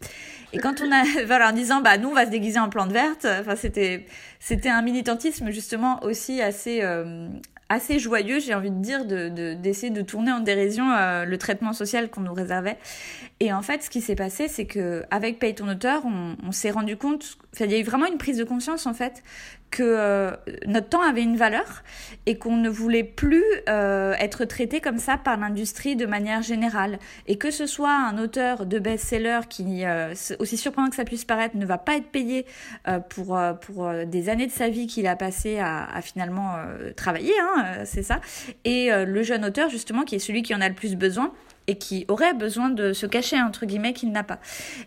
Et 0.52 0.58
quand 0.58 0.82
on 0.82 0.92
a, 0.92 1.04
voilà, 1.26 1.52
en 1.52 1.54
disant, 1.54 1.80
bah 1.80 1.98
nous 1.98 2.10
on 2.10 2.14
va 2.14 2.26
se 2.26 2.32
déguiser 2.32 2.60
en 2.60 2.68
plante 2.68 2.92
verte, 2.92 3.26
enfin 3.40 3.56
c'était, 3.56 4.08
c'était 4.42 4.68
un 4.68 4.82
militantisme 4.82 5.52
justement 5.52 6.04
aussi 6.04 6.42
assez, 6.42 6.82
euh, 6.84 7.30
assez 7.69 8.00
joyeux, 8.00 8.39
j'ai 8.39 8.56
envie 8.56 8.71
de 8.71 8.81
dire, 8.81 9.06
de, 9.06 9.54
d'essayer 9.54 9.92
de, 9.92 10.01
tourner 10.01 10.31
en 10.31 10.39
dérision 10.39 10.92
euh, 10.92 11.25
le 11.25 11.38
traitement 11.38 11.71
social 11.71 12.10
qu'on 12.10 12.21
nous 12.21 12.33
réservait. 12.33 12.77
Et 13.39 13.54
en 13.54 13.62
fait, 13.62 13.83
ce 13.83 13.89
qui 13.89 14.01
s'est 14.01 14.16
passé, 14.16 14.48
c'est 14.48 14.66
que 14.66 15.04
avec 15.12 15.39
Paye 15.39 15.56
ton 15.56 15.69
auteur, 15.69 16.04
on, 16.06 16.36
on 16.44 16.51
s'est 16.51 16.71
rendu 16.71 16.98
compte, 16.98 17.38
il 17.60 17.72
y 17.72 17.75
a 17.75 17.79
eu 17.79 17.84
vraiment 17.84 18.08
une 18.08 18.17
prise 18.17 18.38
de 18.38 18.44
conscience 18.44 18.86
en 18.88 18.94
fait 18.94 19.24
que 19.72 19.84
euh, 19.84 20.32
notre 20.66 20.90
temps 20.90 21.02
avait 21.02 21.22
une 21.22 21.38
valeur 21.38 21.84
et 22.26 22.38
qu'on 22.38 22.58
ne 22.58 22.70
voulait 22.70 23.04
plus 23.04 23.44
euh, 23.68 24.14
être 24.20 24.46
traité 24.46 24.82
comme 24.82 24.98
ça 24.98 25.18
par 25.18 25.38
l'industrie 25.38 25.96
de 25.96 26.06
manière 26.06 26.42
générale. 26.42 27.00
Et 27.28 27.38
que 27.38 27.52
ce 27.52 27.66
soit 27.66 27.94
un 27.94 28.18
auteur 28.18 28.66
de 28.66 28.80
best-seller 28.80 29.42
qui, 29.50 29.86
euh, 29.86 30.14
aussi 30.40 30.58
surprenant 30.58 30.90
que 30.90 30.96
ça 30.96 31.06
puisse 31.06 31.26
paraître, 31.26 31.56
ne 31.56 31.66
va 31.66 31.78
pas 31.78 31.98
être 31.98 32.10
payé 32.10 32.46
pour, 33.10 33.40
pour 33.62 33.92
des 34.06 34.30
années 34.30 34.48
de 34.48 34.52
sa 34.52 34.70
vie 34.70 34.88
qu'il 34.88 35.08
a 35.08 35.16
passé 35.16 35.60
à, 35.60 35.86
à 35.86 36.02
finalement 36.02 36.56
travailler, 36.96 37.34
hein, 37.40 37.84
c'est 37.86 38.04
ça. 38.04 38.22
Et 38.66 38.90
le 38.92 39.24
jeune 39.24 39.46
auteur, 39.46 39.70
justement, 39.70 40.04
qui 40.04 40.16
est 40.16 40.20
celui 40.20 40.42
qui 40.42 40.56
en 40.56 40.62
a 40.62 40.70
le 40.70 40.76
plus 40.76 40.96
besoin, 40.96 41.32
et 41.70 41.78
qui 41.78 42.04
aurait 42.08 42.34
besoin 42.34 42.72
de 42.72 42.94
se 42.94 43.06
cacher, 43.06 43.40
entre 43.40 43.68
guillemets, 43.68 43.94
qu'il 43.94 44.12
n'a 44.12 44.24
pas. 44.24 44.40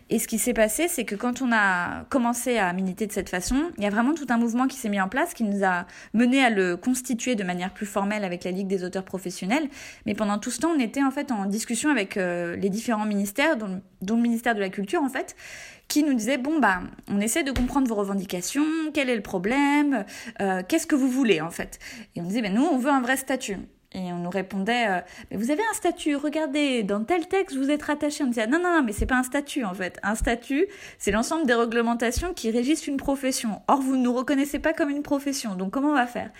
Et 0.09 0.19
ce 0.19 0.27
qui 0.27 0.37
s'est 0.37 0.53
passé, 0.53 0.89
c'est 0.89 1.05
que 1.05 1.15
quand 1.15 1.41
on 1.41 1.49
a 1.53 2.03
commencé 2.09 2.57
à 2.57 2.73
militer 2.73 3.07
de 3.07 3.13
cette 3.13 3.29
façon, 3.29 3.71
il 3.77 3.85
y 3.85 3.87
a 3.87 3.89
vraiment 3.89 4.13
tout 4.13 4.27
un 4.29 4.37
mouvement 4.37 4.67
qui 4.67 4.75
s'est 4.75 4.89
mis 4.89 4.99
en 4.99 5.07
place, 5.07 5.33
qui 5.33 5.45
nous 5.45 5.63
a 5.63 5.85
mené 6.13 6.43
à 6.43 6.49
le 6.49 6.75
constituer 6.75 7.35
de 7.35 7.43
manière 7.45 7.73
plus 7.73 7.85
formelle 7.85 8.25
avec 8.25 8.43
la 8.43 8.51
Ligue 8.51 8.67
des 8.67 8.83
auteurs 8.83 9.05
professionnels. 9.05 9.69
Mais 10.05 10.13
pendant 10.13 10.39
tout 10.39 10.51
ce 10.51 10.59
temps, 10.59 10.71
on 10.75 10.79
était 10.79 11.01
en 11.01 11.11
fait 11.11 11.31
en 11.31 11.45
discussion 11.45 11.89
avec 11.89 12.17
euh, 12.17 12.57
les 12.57 12.69
différents 12.69 13.05
ministères, 13.05 13.55
dont, 13.55 13.81
le 14.05 14.15
ministère 14.21 14.53
de 14.53 14.59
la 14.59 14.69
Culture, 14.69 15.01
en 15.01 15.09
fait, 15.09 15.37
qui 15.87 16.03
nous 16.03 16.13
disait 16.13 16.37
bon 16.37 16.59
bah 16.59 16.81
on 17.07 17.21
essaie 17.21 17.43
de 17.43 17.51
comprendre 17.51 17.87
vos 17.87 17.95
revendications, 17.95 18.65
quel 18.93 19.09
est 19.09 19.15
le 19.15 19.21
problème, 19.21 20.03
euh, 20.41 20.63
qu'est-ce 20.67 20.87
que 20.87 20.95
vous 20.95 21.09
voulez 21.09 21.39
en 21.39 21.51
fait? 21.51 21.79
Et 22.15 22.21
on 22.21 22.25
disait 22.25 22.41
ben 22.41 22.53
nous 22.53 22.65
on 22.65 22.77
veut 22.77 22.91
un 22.91 23.01
vrai 23.01 23.15
statut. 23.15 23.57
Et 23.95 24.11
on 24.11 24.17
nous 24.17 24.29
répondait, 24.29 24.87
euh, 24.87 25.01
mais 25.29 25.37
vous 25.37 25.51
avez 25.51 25.61
un 25.61 25.73
statut, 25.73 26.15
regardez, 26.15 26.81
dans 26.83 27.03
tel 27.03 27.27
texte 27.27 27.55
vous 27.55 27.69
êtes 27.69 27.83
rattaché. 27.83 28.23
On 28.23 28.27
disait, 28.27 28.47
non, 28.47 28.59
non, 28.59 28.71
non, 28.75 28.83
mais 28.83 28.91
c'est 28.91 29.05
pas 29.05 29.17
un 29.17 29.23
statut 29.23 29.63
en 29.63 29.73
fait. 29.73 29.99
Un 30.01 30.15
statut, 30.15 30.67
c'est 30.97 31.11
l'ensemble 31.11 31.45
des 31.45 31.53
réglementations 31.53 32.33
qui 32.33 32.49
régissent 32.49 32.87
une 32.87 32.97
profession. 32.97 33.61
Or, 33.67 33.81
vous 33.81 33.95
ne 33.95 34.03
nous 34.03 34.13
reconnaissez 34.13 34.59
pas 34.59 34.73
comme 34.73 34.89
une 34.89 35.03
profession, 35.03 35.55
donc 35.55 35.71
comment 35.71 35.89
on 35.89 35.95
va 35.95 36.07
faire? 36.07 36.31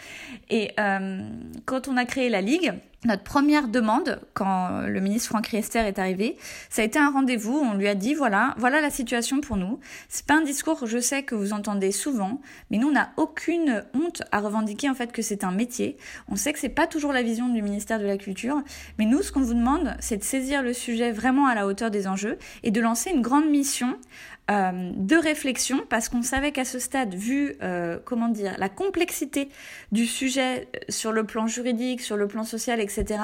Et 0.49 0.71
euh, 0.79 1.21
quand 1.65 1.87
on 1.87 1.97
a 1.97 2.05
créé 2.05 2.29
la 2.29 2.41
Ligue, 2.41 2.73
notre 3.05 3.23
première 3.23 3.67
demande, 3.67 4.21
quand 4.33 4.81
le 4.87 4.99
ministre 4.99 5.29
Franck 5.29 5.47
Riester 5.47 5.79
est 5.79 5.99
arrivé, 5.99 6.37
ça 6.69 6.81
a 6.81 6.85
été 6.85 6.99
un 6.99 7.09
rendez-vous. 7.09 7.57
On 7.57 7.73
lui 7.73 7.87
a 7.87 7.95
dit 7.95 8.13
voilà, 8.13 8.55
voilà 8.57 8.81
la 8.81 8.89
situation 8.89 9.41
pour 9.41 9.57
nous. 9.57 9.79
C'est 10.09 10.25
pas 10.25 10.35
un 10.35 10.41
discours, 10.41 10.85
je 10.85 10.99
sais 10.99 11.23
que 11.23 11.35
vous 11.35 11.53
entendez 11.53 11.91
souvent, 11.91 12.39
mais 12.71 12.77
nous 12.77 12.87
on 12.87 12.93
n'a 12.93 13.11
aucune 13.17 13.83
honte 13.93 14.23
à 14.31 14.39
revendiquer 14.39 14.89
en 14.89 14.95
fait 14.95 15.11
que 15.11 15.21
c'est 15.21 15.43
un 15.43 15.51
métier. 15.51 15.97
On 16.29 16.35
sait 16.35 16.53
que 16.53 16.59
c'est 16.59 16.69
pas 16.69 16.87
toujours 16.87 17.13
la 17.13 17.23
vision 17.23 17.49
du 17.49 17.61
ministère 17.61 17.99
de 17.99 18.05
la 18.05 18.17
Culture, 18.17 18.61
mais 18.97 19.05
nous 19.05 19.21
ce 19.21 19.31
qu'on 19.31 19.41
vous 19.41 19.53
demande, 19.53 19.95
c'est 19.99 20.17
de 20.17 20.23
saisir 20.23 20.63
le 20.63 20.73
sujet 20.73 21.11
vraiment 21.11 21.47
à 21.47 21.55
la 21.55 21.67
hauteur 21.67 21.91
des 21.91 22.07
enjeux 22.07 22.37
et 22.63 22.71
de 22.71 22.81
lancer 22.81 23.09
une 23.11 23.21
grande 23.21 23.49
mission 23.49 23.97
euh, 24.51 24.91
de 24.97 25.15
réflexion 25.15 25.85
parce 25.87 26.09
qu'on 26.09 26.21
savait 26.21 26.51
qu'à 26.51 26.65
ce 26.65 26.77
stade, 26.77 27.15
vu 27.15 27.55
euh, 27.63 27.97
comment 28.03 28.27
dire 28.27 28.55
la 28.57 28.67
complexité 28.67 29.47
du 29.93 30.05
sujet 30.05 30.67
euh, 30.75 30.79
sur 30.89 31.13
le 31.13 31.23
plan 31.23 31.47
juridique, 31.47 32.01
sur 32.01 32.17
le 32.17 32.27
plan 32.27 32.43
social, 32.43 32.81
etc. 32.81 33.21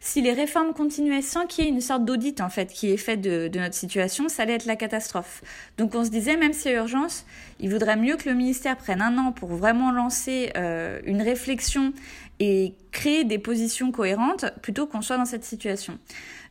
Si 0.00 0.20
les 0.20 0.34
réformes 0.34 0.74
continuaient 0.74 1.22
sans 1.22 1.46
qu'il 1.46 1.64
y 1.64 1.68
ait 1.68 1.70
une 1.70 1.80
sorte 1.80 2.04
d'audit 2.04 2.42
en 2.42 2.50
fait 2.50 2.66
qui 2.66 2.90
est 2.90 2.98
fait 2.98 3.16
de, 3.16 3.50
notre 3.58 3.74
situation, 3.74 4.28
ça 4.28 4.42
allait 4.42 4.52
être 4.52 4.66
la 4.66 4.76
catastrophe. 4.76 5.42
Donc 5.78 5.94
on 5.94 6.04
se 6.04 6.10
disait 6.10 6.36
même 6.36 6.52
s'il 6.52 6.72
y 6.72 6.74
a 6.74 6.78
urgence, 6.78 7.24
il 7.58 7.70
vaudrait 7.70 7.96
mieux 7.96 8.18
que 8.18 8.28
le 8.28 8.34
ministère 8.34 8.76
prenne 8.76 9.00
un 9.00 9.16
an 9.16 9.32
pour 9.32 9.48
vraiment 9.48 9.90
lancer 9.90 10.52
une 11.06 11.22
réflexion 11.22 11.94
et 12.40 12.74
créer 12.90 13.24
des 13.24 13.38
positions 13.38 13.92
cohérentes 13.92 14.46
plutôt 14.62 14.86
qu'on 14.86 15.02
soit 15.02 15.18
dans 15.18 15.26
cette 15.26 15.44
situation. 15.44 15.98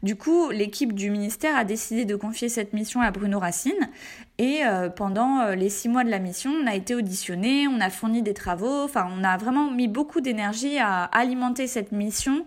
Du 0.02 0.16
coup, 0.16 0.50
l'équipe 0.52 0.94
du 0.94 1.10
ministère 1.10 1.58
a 1.58 1.66
décidé 1.66 2.06
de 2.06 2.16
confier 2.16 2.48
cette 2.48 2.72
mission 2.72 3.02
à 3.02 3.12
Bruno 3.12 3.40
Racine 3.40 3.90
et 4.38 4.60
euh, 4.64 4.90
pendant 4.90 5.42
euh, 5.42 5.56
les 5.56 5.70
six 5.70 5.90
mois 5.90 6.06
de 6.06 6.10
la 6.10 6.20
mission, 6.20 6.52
on 6.52 6.68
a 6.68 6.76
été 6.76 6.96
auditionné, 6.96 7.68
on 7.68 7.82
a 7.82 7.90
fourni 7.90 8.22
des 8.22 8.34
travaux, 8.34 8.84
enfin 8.84 9.10
on 9.12 9.26
a 9.26 9.36
vraiment 9.36 9.70
mis 9.70 9.90
beaucoup 9.90 10.22
d'énergie 10.22 10.78
à 10.78 11.04
alimenter 11.04 11.68
cette 11.68 11.92
mission 11.92 12.46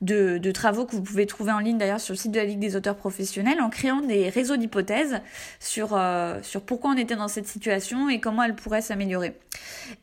de, 0.00 0.50
travaux 0.50 0.86
que 0.86 0.96
vous 0.96 1.02
pouvez 1.02 1.26
trouver 1.26 1.52
en 1.52 1.58
ligne 1.58 1.78
d'ailleurs 1.78 2.00
sur 2.00 2.14
le 2.14 2.18
site 2.18 2.32
de 2.32 2.38
la 2.38 2.44
Ligue 2.44 2.58
des 2.58 2.76
auteurs 2.76 2.96
professionnels 2.96 3.60
en 3.60 3.68
créant 3.68 4.00
des 4.00 4.28
réseaux 4.28 4.56
d'hypothèses 4.56 5.20
sur, 5.58 5.90
euh, 5.92 6.38
sur 6.42 6.62
pourquoi 6.62 6.92
on 6.92 6.96
était 6.96 7.16
dans 7.16 7.28
cette 7.28 7.46
situation 7.46 8.08
et 8.08 8.20
comment 8.20 8.42
elle 8.42 8.54
pourrait 8.54 8.80
s'améliorer. 8.80 9.34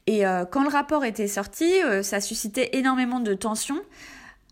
Et 0.06 0.26
euh, 0.26 0.46
quand 0.46 0.64
le 0.64 0.70
rapport 0.70 1.04
était 1.04 1.28
sorti, 1.28 1.72
euh, 1.84 2.04
ça 2.04 2.22
suscitait 2.22 2.70
énormément 2.74 3.20
de 3.20 3.34
tensions 3.34 3.82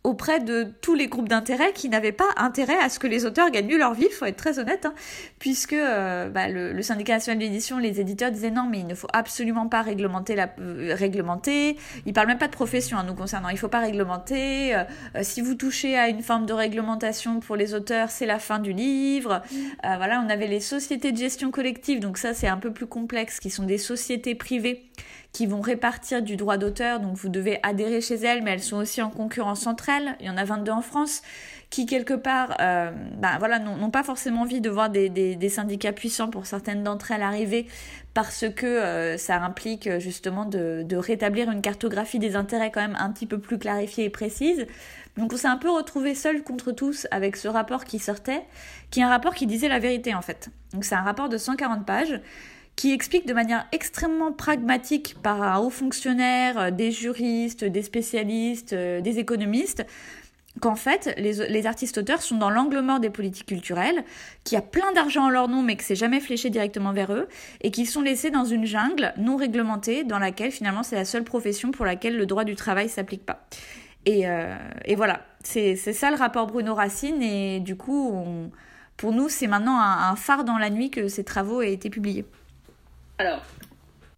auprès 0.05 0.39
de 0.39 0.67
tous 0.81 0.95
les 0.95 1.07
groupes 1.07 1.29
d'intérêt 1.29 1.73
qui 1.73 1.89
n'avaient 1.89 2.11
pas 2.11 2.29
intérêt 2.37 2.77
à 2.81 2.89
ce 2.89 2.99
que 2.99 3.07
les 3.07 3.25
auteurs 3.25 3.49
gagnent 3.49 3.67
mieux 3.67 3.77
leur 3.77 3.93
vie, 3.93 4.09
faut 4.09 4.25
être 4.25 4.37
très 4.37 4.59
honnête, 4.59 4.85
hein, 4.85 4.93
puisque 5.39 5.73
euh, 5.73 6.29
bah, 6.29 6.47
le, 6.47 6.81
syndicat 6.81 7.13
national 7.13 7.39
de 7.39 7.43
l'édition, 7.43 7.77
les 7.79 7.99
éditeurs 7.99 8.31
disaient 8.31 8.51
non, 8.51 8.67
mais 8.69 8.79
il 8.79 8.87
ne 8.87 8.95
faut 8.95 9.07
absolument 9.13 9.67
pas 9.67 9.81
réglementer 9.81 10.35
la 10.35 10.49
euh, 10.59 10.95
réglementer. 10.95 11.77
Ils 12.05 12.13
parlent 12.13 12.27
même 12.27 12.37
pas 12.37 12.47
de 12.47 12.53
profession 12.53 12.97
hein, 12.97 13.03
nous 13.05 13.15
concernant. 13.15 13.49
Il 13.49 13.57
faut 13.57 13.67
pas 13.67 13.79
réglementer. 13.79 14.75
Euh, 14.75 14.83
si 15.21 15.41
vous 15.41 15.55
touchez 15.55 15.97
à 15.97 16.07
une 16.07 16.21
forme 16.21 16.45
de 16.45 16.53
réglementation 16.53 17.39
pour 17.39 17.55
les 17.55 17.73
auteurs, 17.73 18.09
c'est 18.09 18.25
la 18.25 18.39
fin 18.39 18.59
du 18.59 18.73
livre. 18.73 19.41
Euh, 19.85 19.95
voilà, 19.97 20.23
on 20.25 20.29
avait 20.29 20.47
les 20.47 20.59
sociétés 20.59 21.11
de 21.11 21.17
gestion 21.17 21.51
collective, 21.51 21.99
donc 21.99 22.17
ça 22.17 22.33
c'est 22.33 22.47
un 22.47 22.57
peu 22.57 22.71
plus 22.71 22.87
complexe, 22.87 23.39
qui 23.39 23.49
sont 23.49 23.63
des 23.63 23.77
sociétés 23.77 24.35
privées 24.35 24.83
qui 25.35 25.47
vont 25.47 25.59
répartir 25.59 26.21
du 26.21 26.37
droit 26.37 26.55
d'auteur, 26.55 27.01
donc 27.01 27.17
vous 27.17 27.27
devez 27.27 27.59
adhérer 27.61 27.99
chez 27.99 28.15
elles, 28.15 28.41
mais 28.41 28.51
elles 28.51 28.63
sont 28.63 28.77
aussi 28.77 29.01
en 29.01 29.09
concurrence 29.09 29.67
entre 29.67 29.89
elles, 29.89 30.15
il 30.21 30.27
y 30.27 30.29
en 30.29 30.37
a 30.37 30.45
22 30.45 30.71
en 30.71 30.81
France, 30.81 31.23
qui 31.69 31.85
quelque 31.85 32.13
part 32.13 32.55
euh, 32.61 32.89
bah, 33.17 33.31
voilà, 33.37 33.59
n'ont 33.59 33.89
pas 33.89 34.03
forcément 34.03 34.43
envie 34.43 34.61
de 34.61 34.69
voir 34.69 34.89
des, 34.89 35.09
des, 35.09 35.35
des 35.35 35.49
syndicats 35.49 35.91
puissants 35.91 36.29
pour 36.29 36.45
certaines 36.45 36.83
d'entre 36.83 37.11
elles 37.11 37.21
arriver, 37.21 37.67
parce 38.13 38.45
que 38.55 38.65
euh, 38.65 39.17
ça 39.17 39.35
implique 39.43 39.99
justement 39.99 40.45
de, 40.45 40.83
de 40.87 40.95
rétablir 40.95 41.51
une 41.51 41.61
cartographie 41.61 42.17
des 42.17 42.37
intérêts 42.37 42.71
quand 42.71 42.79
même 42.79 42.95
un 42.97 43.11
petit 43.11 43.25
peu 43.25 43.37
plus 43.37 43.59
clarifiée 43.59 44.05
et 44.05 44.09
précise. 44.09 44.65
Donc 45.17 45.33
on 45.33 45.35
s'est 45.35 45.49
un 45.49 45.57
peu 45.57 45.69
retrouvé 45.69 46.15
seul 46.15 46.43
contre 46.43 46.71
tous 46.71 47.07
avec 47.11 47.35
ce 47.35 47.49
rapport 47.49 47.83
qui 47.83 47.99
sortait, 47.99 48.43
qui 48.89 49.01
est 49.01 49.03
un 49.03 49.09
rapport 49.09 49.33
qui 49.33 49.47
disait 49.47 49.67
la 49.67 49.79
vérité 49.79 50.15
en 50.15 50.21
fait. 50.21 50.49
Donc 50.71 50.85
c'est 50.85 50.95
un 50.95 51.03
rapport 51.03 51.27
de 51.27 51.37
140 51.37 51.85
pages 51.85 52.21
qui 52.75 52.91
explique 52.91 53.25
de 53.25 53.33
manière 53.33 53.65
extrêmement 53.71 54.31
pragmatique 54.31 55.15
par 55.21 55.41
un 55.41 55.59
haut 55.59 55.69
fonctionnaire, 55.69 56.71
des 56.71 56.91
juristes, 56.91 57.63
des 57.63 57.81
spécialistes, 57.83 58.73
des 58.73 59.19
économistes, 59.19 59.85
qu'en 60.61 60.75
fait, 60.75 61.13
les, 61.17 61.47
les 61.49 61.65
artistes-auteurs 61.65 62.21
sont 62.21 62.37
dans 62.37 62.49
l'angle 62.49 62.79
mort 62.79 62.99
des 62.99 63.09
politiques 63.09 63.47
culturelles, 63.47 64.03
qu'il 64.43 64.55
y 64.55 64.59
a 64.59 64.61
plein 64.61 64.91
d'argent 64.93 65.25
en 65.25 65.29
leur 65.29 65.47
nom 65.47 65.61
mais 65.61 65.75
que 65.75 65.83
c'est 65.83 65.95
jamais 65.95 66.19
fléché 66.19 66.49
directement 66.49 66.93
vers 66.93 67.13
eux, 67.13 67.27
et 67.61 67.71
qu'ils 67.71 67.87
sont 67.87 68.01
laissés 68.01 68.31
dans 68.31 68.45
une 68.45 68.65
jungle 68.65 69.13
non 69.17 69.35
réglementée 69.35 70.03
dans 70.03 70.19
laquelle 70.19 70.51
finalement 70.51 70.83
c'est 70.83 70.95
la 70.95 71.05
seule 71.05 71.23
profession 71.23 71.71
pour 71.71 71.85
laquelle 71.85 72.17
le 72.17 72.25
droit 72.25 72.43
du 72.43 72.55
travail 72.55 72.89
s'applique 72.89 73.25
pas. 73.25 73.45
Et, 74.05 74.27
euh, 74.27 74.55
et 74.85 74.95
voilà, 74.95 75.25
c'est 75.43 75.75
ça 75.75 76.11
le 76.11 76.15
rapport 76.15 76.47
Bruno 76.47 76.75
Racine, 76.75 77.21
et 77.21 77.59
du 77.59 77.75
coup, 77.75 78.13
pour 78.97 79.11
nous, 79.11 79.29
c'est 79.29 79.47
maintenant 79.47 79.79
un 79.79 80.15
phare 80.15 80.43
dans 80.43 80.57
la 80.57 80.69
nuit 80.69 80.89
que 80.89 81.07
ces 81.07 81.23
travaux 81.23 81.61
aient 81.61 81.73
été 81.73 81.89
publiés. 81.89 82.25
Alors, 83.17 83.41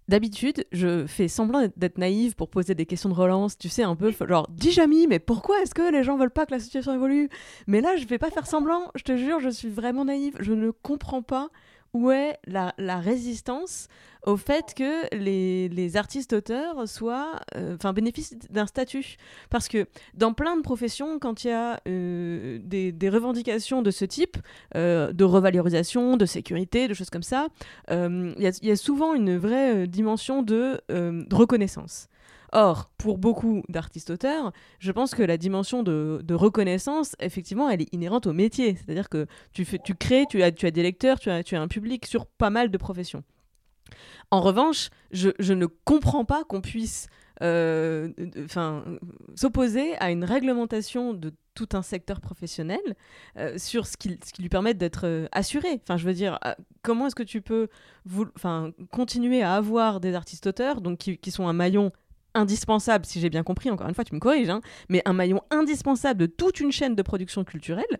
D'habitude, 0.07 0.65
je 0.71 1.05
fais 1.05 1.27
semblant 1.27 1.67
d'être 1.75 1.97
naïve 1.97 2.35
pour 2.35 2.49
poser 2.49 2.75
des 2.75 2.85
questions 2.85 3.09
de 3.09 3.13
relance, 3.13 3.57
tu 3.57 3.67
sais, 3.67 3.83
un 3.83 3.95
peu 3.97 4.13
genre, 4.25 4.47
dis 4.49 4.71
Jamie, 4.71 5.05
mais 5.05 5.19
pourquoi 5.19 5.61
est-ce 5.61 5.75
que 5.75 5.91
les 5.91 6.01
gens 6.01 6.15
veulent 6.15 6.31
pas 6.31 6.45
que 6.45 6.53
la 6.53 6.61
situation 6.61 6.93
évolue? 6.93 7.29
Mais 7.67 7.81
là, 7.81 7.97
je 7.97 8.05
vais 8.05 8.17
pas 8.17 8.29
faire 8.29 8.47
semblant, 8.47 8.89
je 8.95 9.03
te 9.03 9.17
jure, 9.17 9.41
je 9.41 9.49
suis 9.49 9.67
vraiment 9.67 10.05
naïve, 10.05 10.37
je 10.39 10.53
ne 10.53 10.71
comprends 10.71 11.23
pas 11.23 11.49
où 11.97 12.11
est 12.11 12.37
la, 12.45 12.99
résistance 12.99 13.87
au 14.23 14.37
fait 14.37 14.73
que 14.75 15.15
les, 15.15 15.97
artistes-auteurs 15.97 16.87
soient, 16.87 17.39
enfin, 17.55 17.89
euh, 17.89 17.93
bénéficient 17.93 18.37
d'un 18.51 18.67
statut? 18.67 19.17
Parce 19.49 19.67
que 19.67 19.87
dans 20.13 20.33
plein 20.33 20.55
de 20.57 20.61
professions, 20.61 21.17
quand 21.17 21.43
il 21.43 21.47
y 21.47 21.51
a 21.51 21.79
euh, 21.87 22.59
des, 22.61 23.09
revendications 23.09 23.81
de 23.81 23.89
ce 23.89 24.05
type, 24.05 24.37
euh, 24.75 25.11
de 25.11 25.23
revalorisation, 25.23 26.17
de 26.17 26.25
sécurité, 26.25 26.87
de 26.87 26.93
choses 26.93 27.09
comme 27.09 27.23
ça, 27.23 27.47
il 27.89 28.35
y, 28.61 28.71
a 28.71 28.75
souvent 28.75 29.15
une 29.15 29.37
vraie 29.37 29.87
dimension 29.87 30.43
de 30.43 30.81
reconnaissance. 31.31 32.09
Or, 32.53 32.91
pour 32.97 33.17
beaucoup 33.17 33.63
d'artistes-auteurs, 33.69 34.51
je 34.79 34.91
pense 34.91 35.13
que 35.13 35.23
la 35.23 35.37
dimension 35.37 35.83
de, 35.83 36.33
reconnaissance, 36.33 37.15
effectivement, 37.19 37.69
elle 37.69 37.81
est 37.81 37.93
inhérente 37.93 38.27
au 38.27 38.33
métier. 38.33 38.75
C'est-à-dire 38.75 39.09
que 39.09 39.27
tu, 39.53 39.65
crées, 39.95 40.25
tu 40.29 40.41
as, 40.43 40.51
des 40.51 40.83
lecteurs, 40.83 41.19
tu 41.19 41.29
as, 41.29 41.61
un 41.61 41.67
public 41.67 42.05
sur 42.05 42.25
pas 42.25 42.49
mal 42.49 42.69
de 42.71 42.77
professions. 42.77 43.23
En 44.31 44.41
revanche, 44.41 44.89
je, 45.11 45.53
ne 45.53 45.65
comprends 45.65 46.25
pas 46.25 46.43
qu'on 46.43 46.61
puisse 46.61 47.07
euh, 47.41 48.09
s'opposer 49.35 49.95
à 49.97 50.11
une 50.11 50.23
réglementation 50.23 51.13
de 51.13 51.31
tout 51.57 51.69
un 51.73 51.81
secteur 51.81 52.21
professionnel 52.21 52.79
euh, 53.37 53.57
sur 53.57 53.87
ce 53.87 53.97
qui, 53.97 54.19
lui 54.39 54.49
permet 54.49 54.75
d'être 54.75 55.05
euh, 55.05 55.27
assuré. 55.31 55.81
Enfin, 55.81 55.97
je 55.97 56.05
veux 56.05 56.13
dire, 56.13 56.37
euh, 56.45 56.53
comment 56.83 57.07
est-ce 57.07 57.15
que 57.15 57.23
tu 57.23 57.41
peux 57.41 57.67
continuer 58.91 59.41
à 59.41 59.55
avoir 59.55 59.99
des 59.99 60.13
artistes-auteurs 60.13 60.81
donc 60.81 60.99
qui, 60.99 61.17
qui, 61.17 61.31
sont 61.31 61.47
un 61.47 61.53
maillon 61.53 61.91
indispensable, 62.37 63.05
si 63.05 63.19
j'ai 63.19 63.29
bien 63.29 63.43
compris, 63.43 63.69
encore 63.69 63.87
une 63.87 63.95
fois, 63.95 64.03
tu 64.03 64.15
me 64.15 64.19
corriges, 64.19 64.49
hein, 64.49 64.61
mais 64.89 65.01
un 65.05 65.13
maillon 65.13 65.41
indispensable 65.49 66.19
de 66.19 66.25
toute 66.25 66.59
une 66.59 66.71
chaîne 66.71 66.95
de 66.95 67.01
production 67.01 67.43
culturelle. 67.43 67.99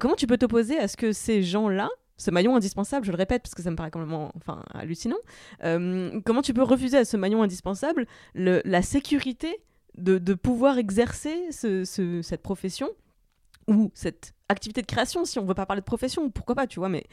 comment 0.00 0.14
tu 0.14 0.26
peux 0.26 0.38
t'opposer 0.38 0.78
à 0.78 0.88
ce 0.88 0.96
que 0.96 1.12
ces 1.12 1.42
gens-là 1.42 1.88
ce 2.16 2.30
maillon 2.30 2.56
indispensable, 2.56 3.04
je 3.04 3.10
le 3.10 3.16
répète 3.16 3.42
parce 3.42 3.54
que 3.54 3.62
ça 3.62 3.70
me 3.70 3.76
paraît 3.76 3.90
complètement 3.90 4.32
enfin, 4.36 4.62
hallucinant, 4.72 5.16
euh, 5.64 6.20
comment 6.24 6.42
tu 6.42 6.54
peux 6.54 6.62
refuser 6.62 6.98
à 6.98 7.04
ce 7.04 7.16
maillon 7.16 7.42
indispensable 7.42 8.06
le, 8.34 8.62
la 8.64 8.82
sécurité 8.82 9.58
de, 9.98 10.18
de 10.18 10.34
pouvoir 10.34 10.78
exercer 10.78 11.50
ce, 11.50 11.84
ce, 11.84 12.22
cette 12.22 12.42
profession 12.42 12.88
ou 13.66 13.90
cette 13.94 14.34
activité 14.48 14.82
de 14.82 14.86
création, 14.86 15.24
si 15.24 15.38
on 15.38 15.44
veut 15.44 15.54
pas 15.54 15.64
parler 15.64 15.80
de 15.80 15.86
profession, 15.86 16.28
pourquoi 16.30 16.54
pas, 16.54 16.66
tu 16.66 16.78
vois, 16.78 16.90
mais 16.90 17.04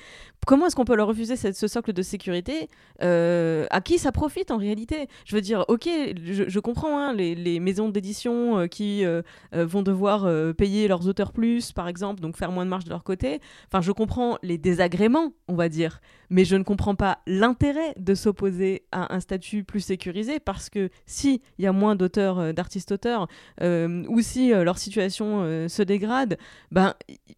comment 0.45 0.65
est-ce 0.65 0.75
qu'on 0.75 0.83
peut 0.83 0.95
leur 0.95 1.07
refuser 1.07 1.35
ce 1.37 1.67
socle 1.67 1.93
de 1.93 2.01
sécurité 2.01 2.67
euh, 3.01 3.65
À 3.69 3.79
qui 3.79 3.97
ça 3.99 4.11
profite 4.11 4.51
en 4.51 4.57
réalité? 4.57 5.07
Je 5.25 5.35
veux 5.35 5.41
dire, 5.41 5.63
ok, 5.69 5.87
je, 5.87 6.59
comprends 6.59 6.99
hein, 6.99 7.13
les, 7.13 7.59
maisons 7.59 7.87
d'édition 7.89 8.59
euh, 8.59 8.67
qui 8.67 9.05
euh, 9.05 9.21
vont 9.53 9.81
devoir 9.81 10.27
payer 10.55 10.87
leurs 10.87 11.07
auteurs 11.07 11.31
plus, 11.31 11.71
par 11.71 11.87
exemple, 11.87 12.21
donc 12.21 12.35
faire 12.35 12.51
moins 12.51 12.65
de 12.65 12.69
marge 12.69 12.83
de 12.83 12.89
leur 12.89 13.03
côté. 13.03 13.39
Enfin, 13.67 13.81
je 13.81 13.91
comprends 13.93 14.37
les 14.43 14.57
désagréments, 14.57 15.31
on 15.47 15.55
va 15.55 15.69
dire, 15.69 16.01
mais 16.29 16.43
je 16.43 16.57
ne 16.57 16.63
comprends 16.63 16.95
pas 16.95 17.19
l'intérêt 17.27 17.93
de 17.97 18.13
s'opposer 18.13 18.83
à 18.91 19.13
un 19.15 19.19
statut 19.21 19.63
plus 19.63 19.81
sécurisé 19.81 20.39
parce 20.39 20.69
que 20.69 20.89
si 21.05 21.41
il 21.57 21.63
y 21.63 21.67
a 21.67 21.71
moins 21.71 21.95
d'auteurs, 21.95 22.39
euh, 22.39 22.51
d'artistes-auteurs, 22.51 23.27
ou 23.61 24.21
si 24.21 24.49
leur 24.49 24.77
situation 24.77 25.67
se 25.67 25.83
dégrade, 25.83 26.37
ben 26.71 26.93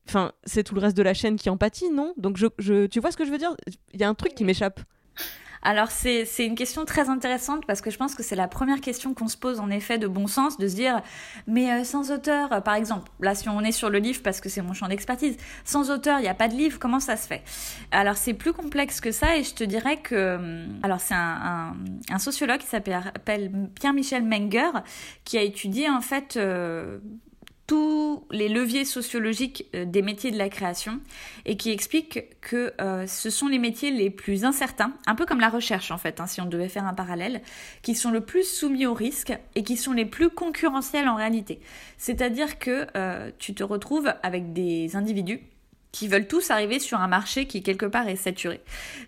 enfin, 0.08 0.32
c'est 0.44 0.64
tout 0.64 0.76
le 0.76 0.82
reste 0.82 0.98
de 0.98 1.04
la 1.04 1.14
chaîne 1.14 1.36
qui 1.36 1.50
en 1.50 1.58
pâtit, 1.58 1.90
non? 1.90 2.14
Donc, 2.18 2.38
je, 2.38 2.48
je, 2.60 2.88
tu 2.88 3.00
vois 3.00 3.12
ce 3.12 3.18
que 3.18 3.26
je 3.26 3.32
veux 3.32 3.38
dire? 3.38 3.56
Il 3.94 4.00
y 4.00 4.04
a 4.04 4.10
un 4.10 4.16
truc 4.16 4.36
qui 4.36 4.44
m'échappe. 4.44 4.80
Alors 5.64 5.92
c'est 5.92 6.26
une 6.40 6.56
question 6.56 6.84
très 6.84 7.10
intéressante 7.10 7.66
parce 7.66 7.80
que 7.80 7.90
je 7.90 7.98
pense 7.98 8.16
que 8.16 8.22
c'est 8.22 8.36
la 8.36 8.50
première 8.50 8.82
question 8.82 9.14
qu'on 9.14 9.30
se 9.30 9.38
pose 9.38 9.62
en 9.62 9.70
effet 9.70 9.98
de 9.98 10.08
bon 10.08 10.28
sens, 10.28 10.58
de 10.58 10.68
se 10.68 10.76
dire 10.76 11.02
mais 11.48 11.72
euh, 11.72 11.84
sans 11.86 12.12
auteur, 12.12 12.52
euh, 12.52 12.60
par 12.60 12.76
exemple, 12.76 13.10
là 13.22 13.34
si 13.34 13.48
on 13.48 13.62
est 13.62 13.72
sur 13.72 13.90
le 13.90 14.00
livre 14.00 14.22
parce 14.22 14.42
que 14.42 14.50
c'est 14.50 14.62
mon 14.62 14.74
champ 14.74 14.90
d'expertise, 14.90 15.38
sans 15.64 15.90
auteur, 15.90 16.20
il 16.20 16.24
n'y 16.24 16.28
a 16.28 16.34
pas 16.34 16.50
de 16.50 16.56
livre, 16.56 16.80
comment 16.80 17.00
ça 17.00 17.16
se 17.16 17.28
fait? 17.28 17.44
Alors 17.92 18.18
c'est 18.18 18.34
plus 18.34 18.52
complexe 18.52 19.00
que 19.00 19.12
ça 19.12 19.38
et 19.38 19.44
je 19.44 19.54
te 19.54 19.64
dirais 19.64 19.98
que... 19.98 20.36
Hum, 20.36 20.80
alors 20.84 21.00
c'est 21.00 21.16
un, 21.16 21.74
sociologue 22.20 22.60
qui 22.60 22.68
s'appelle 22.68 23.70
Pierre-Michel 23.76 24.24
Menger 24.24 24.72
qui 25.24 25.38
a 25.38 25.42
étudié 25.42 25.90
en 25.90 26.02
fait... 26.02 26.36
Euh, 26.36 27.00
tous 27.74 28.24
les 28.30 28.50
leviers 28.50 28.86
sociologiques 28.86 29.66
euh, 29.74 29.84
des 29.84 30.04
métiers 30.04 30.30
de 30.30 30.38
la 30.38 30.48
création 30.48 31.00
et 31.48 31.58
qui 31.58 31.72
explique 31.72 32.20
que 32.40 32.72
euh, 32.80 33.08
ce 33.08 33.32
sont 33.32 33.48
les 33.48 33.58
métiers 33.58 33.90
les 33.90 34.12
plus 34.12 34.46
incertains, 34.46 34.94
un 35.08 35.16
peu 35.16 35.26
comme 35.26 35.40
la 35.40 35.50
recherche 35.50 35.90
en 35.90 35.98
fait, 35.98 36.20
hein, 36.20 36.28
si 36.28 36.40
on 36.40 36.46
devait 36.46 36.70
faire 36.70 36.86
un 36.86 36.94
parallèle, 36.94 37.42
qui 37.82 37.96
sont 37.96 38.12
le 38.12 38.22
plus 38.22 38.44
soumis 38.44 38.86
au 38.86 38.94
risque 38.94 39.34
et 39.56 39.64
qui 39.64 39.76
sont 39.76 39.92
les 39.92 40.06
plus 40.06 40.30
concurrentiels 40.30 41.10
en 41.10 41.16
réalité. 41.16 41.62
C'est-à-dire 41.98 42.60
que 42.60 42.86
euh, 42.96 43.32
tu 43.40 43.56
te 43.56 43.64
retrouves 43.64 44.14
avec 44.22 44.54
des 44.54 44.96
individus 44.96 45.42
qui 45.94 46.08
veulent 46.08 46.28
tous 46.28 46.52
arriver 46.52 46.80
sur 46.80 47.00
un 47.00 47.08
marché 47.08 47.46
qui 47.46 47.64
quelque 47.64 47.86
part 47.86 48.10
est 48.10 48.18
saturé. 48.18 48.60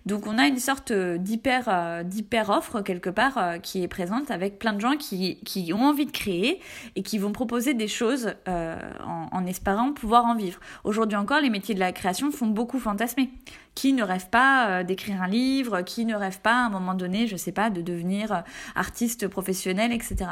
Donc 0.05 0.27
on 0.27 0.37
a 0.37 0.45
une 0.47 0.59
sorte 0.59 0.93
d'hyper 0.93 1.65
euh, 1.67 2.03
d'hyper 2.03 2.49
offre 2.51 2.81
quelque 2.81 3.09
part 3.09 3.37
euh, 3.37 3.57
qui 3.57 3.83
est 3.83 3.87
présente 3.87 4.31
avec 4.31 4.59
plein 4.59 4.71
de 4.71 4.79
gens 4.79 4.95
qui, 4.95 5.37
qui 5.43 5.73
ont 5.73 5.83
envie 5.83 6.05
de 6.05 6.11
créer 6.11 6.61
et 6.95 7.01
qui 7.01 7.17
vont 7.17 7.31
proposer 7.31 7.73
des 7.73 7.87
choses 7.87 8.35
euh, 8.47 8.77
en, 9.03 9.27
en 9.31 9.45
espérant 9.47 9.91
pouvoir 9.93 10.25
en 10.25 10.35
vivre. 10.35 10.59
Aujourd'hui 10.83 11.17
encore, 11.17 11.41
les 11.41 11.49
métiers 11.49 11.73
de 11.73 11.79
la 11.79 11.91
création 11.91 12.31
font 12.31 12.47
beaucoup 12.47 12.79
fantasmer 12.79 13.31
qui 13.75 13.91
ne 13.91 14.03
rêve 14.03 14.29
pas 14.29 14.69
euh, 14.69 14.83
d'écrire 14.83 15.21
un 15.21 15.27
livre, 15.27 15.81
qui 15.81 16.05
ne 16.05 16.15
rêve 16.15 16.39
pas 16.39 16.53
à 16.53 16.65
un 16.65 16.69
moment 16.69 16.93
donné, 16.93 17.27
je 17.27 17.35
sais 17.35 17.51
pas, 17.51 17.69
de 17.69 17.81
devenir 17.81 18.31
euh, 18.31 18.39
artiste 18.73 19.27
professionnel, 19.27 19.91
etc. 19.91 20.31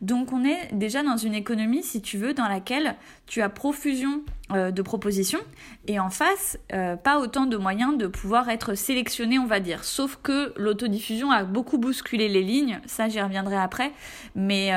Donc 0.00 0.32
on 0.32 0.44
est 0.44 0.72
déjà 0.72 1.02
dans 1.02 1.16
une 1.16 1.34
économie, 1.34 1.82
si 1.82 2.00
tu 2.00 2.16
veux, 2.16 2.32
dans 2.32 2.46
laquelle 2.46 2.94
tu 3.26 3.42
as 3.42 3.48
profusion 3.48 4.22
euh, 4.52 4.70
de 4.70 4.80
propositions 4.80 5.40
et 5.88 5.98
en 5.98 6.08
face, 6.08 6.58
pas 6.68 7.18
autant 7.18 7.46
de 7.46 7.56
moyens 7.56 7.98
de 7.98 8.06
pouvoir 8.06 8.48
être 8.48 8.74
sélectionné, 8.74 9.38
on 9.38 9.46
va 9.46 9.60
dire. 9.60 9.84
Sauf 9.84 10.18
que 10.22 10.54
l'autodiffusion 10.56 11.30
a 11.30 11.42
beaucoup 11.44 11.76
bousculé 11.76 12.28
les 12.28 12.42
lignes, 12.42 12.80
ça 12.86 13.08
j'y 13.08 13.20
reviendrai 13.20 13.56
après, 13.56 13.92
mais 14.34 14.70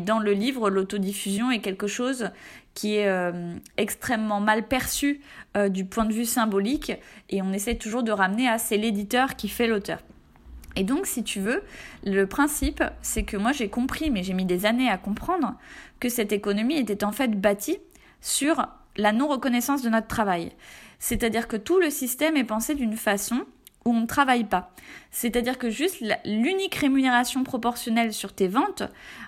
dans 0.00 0.18
le 0.18 0.32
livre, 0.32 0.68
l'autodiffusion 0.68 1.50
est 1.50 1.60
quelque 1.60 1.86
chose 1.86 2.28
qui 2.74 2.96
est 2.96 3.08
euh, 3.08 3.54
extrêmement 3.76 4.40
mal 4.40 4.66
perçu 4.66 5.20
euh, 5.56 5.68
du 5.68 5.84
point 5.84 6.04
de 6.04 6.12
vue 6.12 6.24
symbolique 6.24 6.92
et 7.28 7.42
on 7.42 7.52
essaie 7.52 7.74
toujours 7.74 8.02
de 8.02 8.12
ramener 8.12 8.48
à 8.48 8.58
c'est 8.58 8.76
l'éditeur 8.76 9.36
qui 9.36 9.48
fait 9.48 9.66
l'auteur. 9.66 10.00
Et 10.74 10.84
donc, 10.84 11.06
si 11.06 11.22
tu 11.22 11.38
veux, 11.38 11.62
le 12.04 12.26
principe, 12.26 12.82
c'est 13.02 13.24
que 13.24 13.36
moi 13.36 13.52
j'ai 13.52 13.68
compris, 13.68 14.10
mais 14.10 14.22
j'ai 14.22 14.32
mis 14.32 14.46
des 14.46 14.64
années 14.64 14.88
à 14.88 14.96
comprendre, 14.96 15.54
que 16.00 16.08
cette 16.08 16.32
économie 16.32 16.78
était 16.78 17.04
en 17.04 17.12
fait 17.12 17.38
bâtie 17.38 17.78
sur 18.20 18.66
la 18.96 19.12
non-reconnaissance 19.12 19.82
de 19.82 19.90
notre 19.90 20.06
travail. 20.06 20.52
C'est-à-dire 20.98 21.48
que 21.48 21.56
tout 21.56 21.78
le 21.78 21.90
système 21.90 22.36
est 22.36 22.44
pensé 22.44 22.74
d'une 22.74 22.96
façon 22.96 23.44
où 23.84 23.90
on 23.90 24.02
ne 24.02 24.06
travaille 24.06 24.44
pas. 24.44 24.70
C'est-à-dire 25.10 25.58
que 25.58 25.68
juste 25.68 26.02
l'unique 26.24 26.76
rémunération 26.76 27.42
proportionnelle 27.42 28.12
sur 28.12 28.32
tes 28.32 28.48
ventes, 28.48 28.84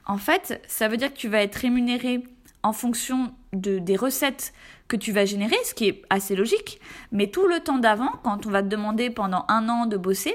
en 0.06 0.16
fait, 0.16 0.62
ça 0.68 0.88
veut 0.88 0.96
dire 0.96 1.12
que 1.12 1.18
tu 1.18 1.28
vas 1.28 1.42
être 1.42 1.56
rémunéré 1.56 2.22
en 2.64 2.72
fonction 2.72 3.32
de, 3.52 3.78
des 3.78 3.94
recettes 3.94 4.52
que 4.88 4.96
tu 4.96 5.12
vas 5.12 5.24
générer, 5.24 5.56
ce 5.64 5.74
qui 5.74 5.86
est 5.86 6.02
assez 6.10 6.34
logique. 6.34 6.80
Mais 7.12 7.28
tout 7.28 7.46
le 7.46 7.60
temps 7.60 7.78
d'avant, 7.78 8.10
quand 8.24 8.46
on 8.46 8.50
va 8.50 8.62
te 8.62 8.68
demander 8.68 9.10
pendant 9.10 9.44
un 9.48 9.68
an 9.68 9.86
de 9.86 9.96
bosser, 9.96 10.34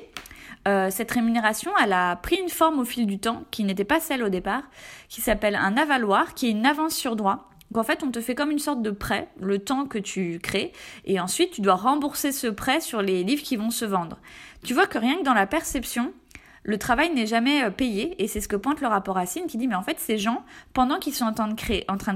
euh, 0.67 0.89
cette 0.91 1.11
rémunération, 1.11 1.71
elle 1.83 1.93
a 1.93 2.15
pris 2.15 2.37
une 2.37 2.49
forme 2.49 2.79
au 2.79 2.85
fil 2.85 3.07
du 3.07 3.19
temps 3.19 3.43
qui 3.51 3.63
n'était 3.63 3.83
pas 3.83 3.99
celle 3.99 4.23
au 4.23 4.29
départ, 4.29 4.63
qui 5.09 5.21
s'appelle 5.21 5.55
un 5.55 5.75
avaloir, 5.75 6.33
qui 6.35 6.47
est 6.47 6.51
une 6.51 6.65
avance 6.65 6.93
sur 6.93 7.15
droit. 7.15 7.49
Donc 7.71 7.81
en 7.81 7.83
fait, 7.83 8.03
on 8.03 8.11
te 8.11 8.21
fait 8.21 8.35
comme 8.35 8.51
une 8.51 8.59
sorte 8.59 8.81
de 8.81 8.91
prêt, 8.91 9.29
le 9.39 9.59
temps 9.59 9.85
que 9.85 9.97
tu 9.97 10.39
crées, 10.39 10.71
et 11.05 11.19
ensuite 11.19 11.51
tu 11.51 11.61
dois 11.61 11.75
rembourser 11.75 12.31
ce 12.31 12.47
prêt 12.47 12.81
sur 12.81 13.01
les 13.01 13.23
livres 13.23 13.43
qui 13.43 13.55
vont 13.55 13.71
se 13.71 13.85
vendre. 13.85 14.17
Tu 14.63 14.73
vois 14.73 14.87
que 14.87 14.97
rien 14.97 15.17
que 15.17 15.23
dans 15.23 15.33
la 15.33 15.47
perception, 15.47 16.13
le 16.63 16.77
travail 16.77 17.13
n'est 17.13 17.27
jamais 17.27 17.63
euh, 17.63 17.69
payé 17.69 18.21
et 18.21 18.27
c'est 18.27 18.41
ce 18.41 18.47
que 18.47 18.55
pointe 18.55 18.81
le 18.81 18.87
rapport 18.87 19.15
Racine 19.15 19.47
qui 19.47 19.57
dit 19.57 19.67
mais 19.67 19.75
en 19.75 19.83
fait 19.83 19.99
ces 19.99 20.17
gens 20.17 20.43
pendant 20.73 20.99
qu'ils 20.99 21.13
sont 21.13 21.25
en 21.25 21.33
train 21.33 21.47
de 21.47 21.53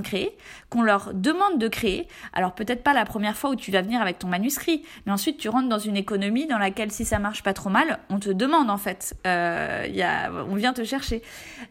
créer, 0.03 0.38
qu'on 0.69 0.81
leur 0.81 1.13
demande 1.13 1.57
de 1.57 1.67
créer, 1.67 2.07
alors 2.33 2.53
peut-être 2.53 2.83
pas 2.83 2.93
la 2.93 3.05
première 3.05 3.35
fois 3.38 3.51
où 3.51 3.55
tu 3.55 3.71
vas 3.71 3.81
venir 3.81 4.01
avec 4.01 4.19
ton 4.19 4.27
manuscrit, 4.27 4.83
mais 5.05 5.12
ensuite 5.12 5.38
tu 5.38 5.50
rentres 5.50 5.69
dans 5.69 5.79
une 5.79 5.97
économie 5.97 6.47
dans 6.47 6.57
laquelle 6.57 6.91
si 6.91 7.05
ça 7.05 7.19
marche 7.19 7.43
pas 7.43 7.53
trop 7.53 7.69
mal, 7.69 8.00
on 8.09 8.19
te 8.19 8.29
demande 8.29 8.69
en 8.69 8.77
fait, 8.77 9.15
euh, 9.25 10.45
on 10.50 10.55
vient 10.55 10.73
te 10.73 10.83
chercher. 10.83 11.21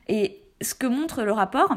Et 0.09 0.41
ce 0.61 0.75
que 0.75 0.87
montre 0.87 1.23
le 1.23 1.33
rapport, 1.33 1.77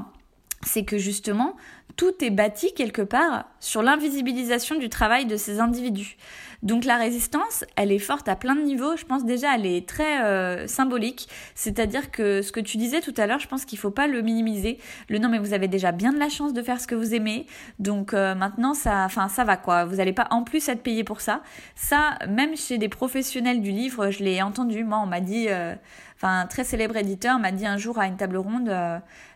c'est 0.62 0.84
que 0.84 0.98
justement, 0.98 1.56
tout 1.96 2.14
est 2.24 2.30
bâti 2.30 2.74
quelque 2.74 3.02
part 3.02 3.46
sur 3.66 3.82
l'invisibilisation 3.82 4.78
du 4.78 4.90
travail 4.90 5.26
de 5.26 5.38
ces 5.38 5.60
individus. 5.60 6.18
Donc 6.62 6.86
la 6.86 6.98
résistance, 6.98 7.66
elle 7.76 7.92
est 7.92 8.00
forte 8.00 8.28
à 8.28 8.36
plein 8.36 8.56
de 8.56 8.62
niveaux. 8.62 8.96
Je 8.96 9.06
pense 9.06 9.26
déjà, 9.26 9.56
elle 9.56 9.66
est 9.66 9.88
très 9.88 10.24
euh, 10.24 10.68
symbolique. 10.68 11.28
C'est-à-dire 11.56 12.12
que 12.12 12.44
ce 12.44 12.52
que 12.52 12.60
tu 12.60 12.78
disais 12.78 13.02
tout 13.02 13.14
à 13.18 13.26
l'heure, 13.26 13.40
je 13.40 13.48
pense 13.48 13.66
qu'il 13.66 13.80
faut 13.80 13.92
pas 13.92 14.08
le 14.08 14.22
minimiser. 14.22 14.78
Le 15.10 15.18
non, 15.18 15.30
mais 15.30 15.40
vous 15.40 15.54
avez 15.54 15.68
déjà 15.68 15.92
bien 15.92 16.14
de 16.14 16.20
la 16.20 16.30
chance 16.30 16.54
de 16.54 16.62
faire 16.62 16.80
ce 16.80 16.86
que 16.86 16.96
vous 16.96 17.16
aimez. 17.16 17.48
Donc 17.80 18.14
euh, 18.14 18.36
maintenant, 18.36 18.76
ça, 18.76 19.04
enfin, 19.06 19.30
ça 19.30 19.44
va 19.44 19.58
quoi. 19.58 19.86
Vous 19.86 19.96
n'allez 19.96 20.14
pas 20.14 20.28
en 20.30 20.44
plus 20.44 20.68
être 20.70 20.84
payé 20.84 21.04
pour 21.04 21.22
ça. 21.22 21.42
Ça, 21.76 22.20
même 22.30 22.56
chez 22.56 22.78
des 22.78 22.90
professionnels 22.90 23.62
du 23.62 23.72
livre, 23.72 24.12
je 24.12 24.24
l'ai 24.24 24.42
entendu. 24.44 24.84
Moi, 24.84 25.00
on 25.04 25.08
m'a 25.08 25.22
dit. 25.22 25.48
Euh, 25.50 25.74
enfin 26.18 26.40
un 26.40 26.46
très 26.48 26.64
célèbre 26.64 26.96
éditeur 26.96 27.40
m'a 27.40 27.52
dit 27.52 27.66
un 27.66 27.76
jour 27.76 28.00
à 28.00 28.08
une 28.08 28.16
table 28.16 28.38
ronde 28.38 28.72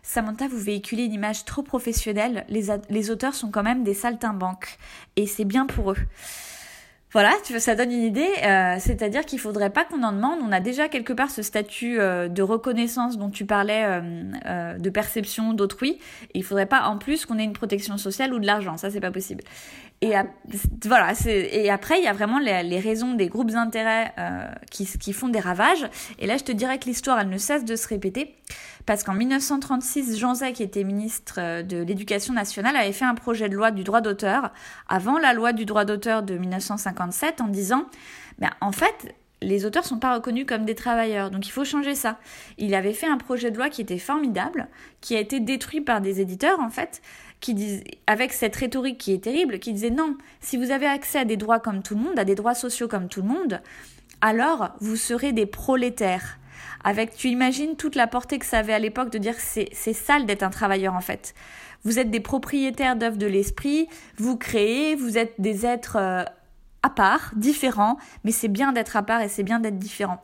Samantha 0.02 0.48
vous 0.48 0.56
véhiculez 0.56 1.04
une 1.04 1.12
image 1.12 1.44
trop 1.44 1.62
professionnelle 1.62 2.46
les, 2.48 2.68
les 2.88 3.10
auteurs 3.10 3.34
sont 3.34 3.50
quand 3.50 3.62
même 3.62 3.84
des 3.84 3.92
saltimbanques 4.20 4.78
et 5.16 5.26
c'est 5.26 5.44
bien 5.44 5.66
pour 5.66 5.92
eux 5.92 5.98
voilà, 7.12 7.32
ça 7.42 7.74
donne 7.74 7.90
une 7.90 8.04
idée. 8.04 8.28
Euh, 8.44 8.76
c'est-à-dire 8.78 9.24
qu'il 9.24 9.40
faudrait 9.40 9.70
pas 9.70 9.84
qu'on 9.84 10.04
en 10.04 10.12
demande. 10.12 10.38
On 10.46 10.52
a 10.52 10.60
déjà 10.60 10.88
quelque 10.88 11.12
part 11.12 11.30
ce 11.30 11.42
statut 11.42 11.98
euh, 11.98 12.28
de 12.28 12.40
reconnaissance 12.40 13.18
dont 13.18 13.30
tu 13.30 13.46
parlais, 13.46 13.82
euh, 13.84 14.78
de 14.78 14.90
perception 14.90 15.52
d'autrui. 15.52 15.98
Il 16.34 16.44
faudrait 16.44 16.66
pas 16.66 16.84
en 16.84 16.98
plus 16.98 17.26
qu'on 17.26 17.36
ait 17.38 17.44
une 17.44 17.52
protection 17.52 17.98
sociale 17.98 18.32
ou 18.32 18.38
de 18.38 18.46
l'argent. 18.46 18.76
Ça, 18.76 18.90
c'est 18.90 19.00
pas 19.00 19.10
possible. 19.10 19.42
Et 20.02 20.12
voilà. 20.86 21.12
Et 21.26 21.70
après, 21.70 21.98
il 21.98 22.04
y 22.04 22.08
a 22.08 22.12
vraiment 22.14 22.38
les, 22.38 22.80
raisons 22.80 23.14
des 23.14 23.28
groupes 23.28 23.50
d'intérêt 23.50 24.14
qui, 24.70 24.86
qui 24.86 25.12
font 25.12 25.28
des 25.28 25.40
ravages. 25.40 25.86
Et 26.18 26.26
là, 26.26 26.38
je 26.38 26.44
te 26.44 26.52
dirais 26.52 26.78
que 26.78 26.86
l'histoire, 26.86 27.20
elle 27.20 27.28
ne 27.28 27.36
cesse 27.36 27.66
de 27.66 27.76
se 27.76 27.86
répéter 27.86 28.34
parce 28.86 29.04
qu'en 29.04 29.14
1936, 29.14 30.18
Jean 30.18 30.34
Zay, 30.34 30.52
qui 30.52 30.62
était 30.62 30.84
ministre 30.84 31.36
euh, 31.38 31.62
de 31.62 31.82
l'Éducation 31.82 32.34
nationale, 32.34 32.76
avait 32.76 32.92
fait 32.92 33.04
un 33.04 33.14
projet 33.14 33.48
de 33.48 33.54
loi 33.54 33.70
du 33.70 33.84
droit 33.84 34.00
d'auteur 34.00 34.52
avant 34.88 35.18
la 35.18 35.32
loi 35.32 35.52
du 35.52 35.64
droit 35.64 35.84
d'auteur 35.84 36.22
de 36.22 36.36
1957 36.36 37.40
en 37.40 37.48
disant, 37.48 37.86
ben, 38.38 38.50
en 38.60 38.72
fait, 38.72 39.14
les 39.42 39.64
auteurs 39.64 39.84
sont 39.84 39.98
pas 39.98 40.14
reconnus 40.14 40.44
comme 40.46 40.64
des 40.64 40.74
travailleurs, 40.74 41.30
donc 41.30 41.46
il 41.46 41.50
faut 41.50 41.64
changer 41.64 41.94
ça. 41.94 42.18
Il 42.58 42.74
avait 42.74 42.92
fait 42.92 43.06
un 43.06 43.16
projet 43.16 43.50
de 43.50 43.56
loi 43.56 43.70
qui 43.70 43.80
était 43.80 43.98
formidable, 43.98 44.68
qui 45.00 45.16
a 45.16 45.20
été 45.20 45.40
détruit 45.40 45.80
par 45.80 46.00
des 46.00 46.20
éditeurs 46.20 46.60
en 46.60 46.68
fait, 46.68 47.00
qui 47.40 47.82
avec 48.06 48.32
cette 48.32 48.56
rhétorique 48.56 48.98
qui 48.98 49.12
est 49.12 49.24
terrible, 49.24 49.58
qui 49.58 49.72
disait 49.72 49.90
non, 49.90 50.16
si 50.40 50.56
vous 50.56 50.70
avez 50.70 50.86
accès 50.86 51.18
à 51.18 51.24
des 51.24 51.36
droits 51.36 51.60
comme 51.60 51.82
tout 51.82 51.94
le 51.94 52.02
monde, 52.02 52.18
à 52.18 52.24
des 52.24 52.34
droits 52.34 52.54
sociaux 52.54 52.88
comme 52.88 53.08
tout 53.08 53.22
le 53.22 53.28
monde, 53.28 53.60
alors 54.20 54.70
vous 54.80 54.96
serez 54.96 55.32
des 55.32 55.46
prolétaires 55.46 56.38
avec, 56.82 57.14
tu 57.14 57.28
imagines 57.28 57.76
toute 57.76 57.94
la 57.94 58.06
portée 58.06 58.38
que 58.38 58.46
ça 58.46 58.58
avait 58.58 58.72
à 58.72 58.78
l'époque 58.78 59.10
de 59.10 59.18
dire 59.18 59.34
c'est, 59.38 59.68
c'est 59.72 59.92
sale 59.92 60.26
d'être 60.26 60.42
un 60.42 60.50
travailleur 60.50 60.94
en 60.94 61.00
fait. 61.00 61.34
Vous 61.84 61.98
êtes 61.98 62.10
des 62.10 62.20
propriétaires 62.20 62.96
d'œuvres 62.96 63.16
de 63.16 63.26
l'esprit, 63.26 63.88
vous 64.16 64.36
créez, 64.36 64.94
vous 64.94 65.18
êtes 65.18 65.34
des 65.38 65.66
êtres 65.66 65.96
euh, 65.96 66.24
à 66.82 66.90
part, 66.90 67.32
différents, 67.36 67.98
mais 68.24 68.32
c'est 68.32 68.48
bien 68.48 68.72
d'être 68.72 68.96
à 68.96 69.02
part 69.02 69.20
et 69.20 69.28
c'est 69.28 69.42
bien 69.42 69.60
d'être 69.60 69.78
différent. 69.78 70.22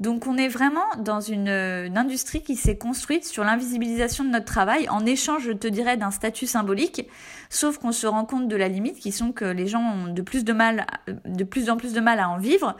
Donc 0.00 0.26
on 0.26 0.38
est 0.38 0.48
vraiment 0.48 0.86
dans 0.98 1.20
une, 1.20 1.48
industrie 1.48 2.42
qui 2.42 2.56
s'est 2.56 2.78
construite 2.78 3.26
sur 3.26 3.44
l'invisibilisation 3.44 4.24
de 4.24 4.30
notre 4.30 4.46
travail. 4.46 4.88
En 4.88 5.04
échange, 5.04 5.44
je 5.44 5.52
te 5.52 5.68
dirais, 5.68 5.98
d'un 5.98 6.10
statut 6.10 6.46
symbolique, 6.46 7.06
sauf 7.50 7.78
qu'on 7.78 7.92
se 7.92 8.06
rend 8.06 8.24
compte 8.24 8.48
de 8.48 8.56
la 8.56 8.68
limite 8.68 8.98
qui 8.98 9.12
sont 9.12 9.32
que 9.32 9.44
les 9.44 9.66
gens 9.66 9.82
ont 9.82 10.12
de 10.12 10.22
plus, 10.22 10.42
de, 10.42 10.54
mal, 10.54 10.86
de 11.26 11.44
plus 11.44 11.68
en 11.68 11.76
plus 11.76 11.92
de 11.92 12.00
mal 12.00 12.18
à 12.18 12.30
en 12.30 12.38
vivre, 12.38 12.76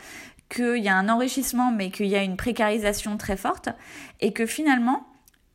qu'il 0.49 0.79
y 0.79 0.89
a 0.89 0.97
un 0.97 1.09
enrichissement 1.11 1.71
mais 1.71 1.91
qu'il 1.91 2.07
y 2.07 2.17
a 2.17 2.23
une 2.23 2.37
précarisation 2.37 3.17
très 3.19 3.37
forte 3.37 3.69
et 4.21 4.33
que 4.33 4.47
finalement 4.47 5.07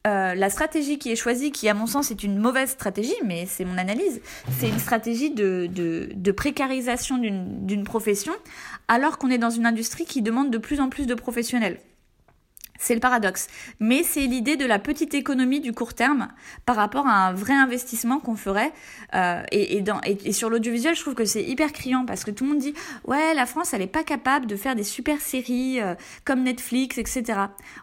euh, 0.05 0.35
la 0.35 0.51
stratégie 0.51 0.99
qui 0.99 1.11
est 1.11 1.15
choisie, 1.15 1.51
qui 1.51 1.67
à 1.67 1.73
mon 1.73 1.87
sens 1.87 2.11
est 2.11 2.23
une 2.23 2.37
mauvaise 2.37 2.69
stratégie, 2.69 3.15
mais 3.23 3.47
c'est 3.47 3.65
mon 3.65 3.77
analyse, 3.77 4.21
c'est 4.59 4.69
une 4.69 4.77
stratégie 4.77 5.31
de, 5.31 5.67
de, 5.67 6.09
de 6.13 6.31
précarisation 6.31 7.17
d'une 7.17 7.83
profession, 7.83 8.33
alors 8.87 9.17
qu'on 9.17 9.29
est 9.29 9.37
dans 9.37 9.49
une 9.49 9.65
industrie 9.65 10.05
qui 10.05 10.21
demande 10.21 10.51
de 10.51 10.57
plus 10.57 10.79
en 10.79 10.89
plus 10.89 11.07
de 11.07 11.13
professionnels. 11.13 11.79
C'est 12.77 12.93
le 12.93 12.99
paradoxe. 12.99 13.47
Mais 13.79 14.03
c'est 14.03 14.25
l'idée 14.25 14.57
de 14.57 14.65
la 14.65 14.79
petite 14.79 15.13
économie 15.13 15.59
du 15.59 15.71
court 15.71 15.93
terme 15.93 16.27
par 16.65 16.75
rapport 16.75 17.07
à 17.07 17.27
un 17.27 17.33
vrai 17.33 17.53
investissement 17.53 18.19
qu'on 18.19 18.35
ferait. 18.35 18.73
Euh, 19.13 19.43
et, 19.51 19.77
et, 19.77 19.81
dans, 19.81 20.01
et, 20.01 20.33
sur 20.33 20.49
l'audiovisuel, 20.49 20.95
je 20.95 21.01
trouve 21.01 21.15
que 21.15 21.25
c'est 21.25 21.43
hyper 21.43 21.71
criant 21.71 22.05
parce 22.05 22.23
que 22.23 22.31
tout 22.31 22.43
le 22.43 22.51
monde 22.51 22.59
dit 22.59 22.73
ouais, 23.05 23.33
la 23.33 23.45
France, 23.45 23.73
elle 23.73 23.79
n'est 23.79 23.87
pas 23.87 24.03
capable 24.03 24.45
de 24.45 24.55
faire 24.55 24.75
des 24.75 24.83
super 24.83 25.21
séries 25.21 25.79
euh, 25.79 25.95
comme 26.25 26.43
Netflix, 26.43 26.97
etc. 26.97 27.23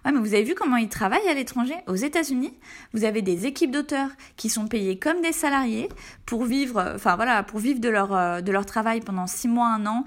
Ouais, 0.04 0.12
mais 0.12 0.18
vous 0.18 0.34
avez 0.34 0.42
vu 0.42 0.54
comment 0.54 0.76
ils 0.76 0.88
travaillent 0.88 1.28
à 1.28 1.34
l'étranger 1.34 1.74
Aux 1.86 1.94
États-Unis, 1.94 2.52
vous 2.92 3.04
avez 3.04 3.22
des 3.22 3.46
équipes 3.46 3.70
d'auteurs 3.70 4.10
qui 4.36 4.50
sont 4.50 4.66
payées 4.66 4.98
comme 4.98 5.20
des 5.22 5.32
salariés 5.32 5.88
pour 6.26 6.44
vivre, 6.44 6.92
enfin 6.94 7.16
voilà, 7.16 7.42
pour 7.42 7.60
vivre 7.60 7.80
de 7.80 7.88
leur 7.88 8.14
euh, 8.14 8.40
de 8.40 8.52
leur 8.52 8.66
travail 8.66 9.00
pendant 9.00 9.26
six 9.26 9.48
mois, 9.48 9.68
un 9.68 9.86
an. 9.86 10.04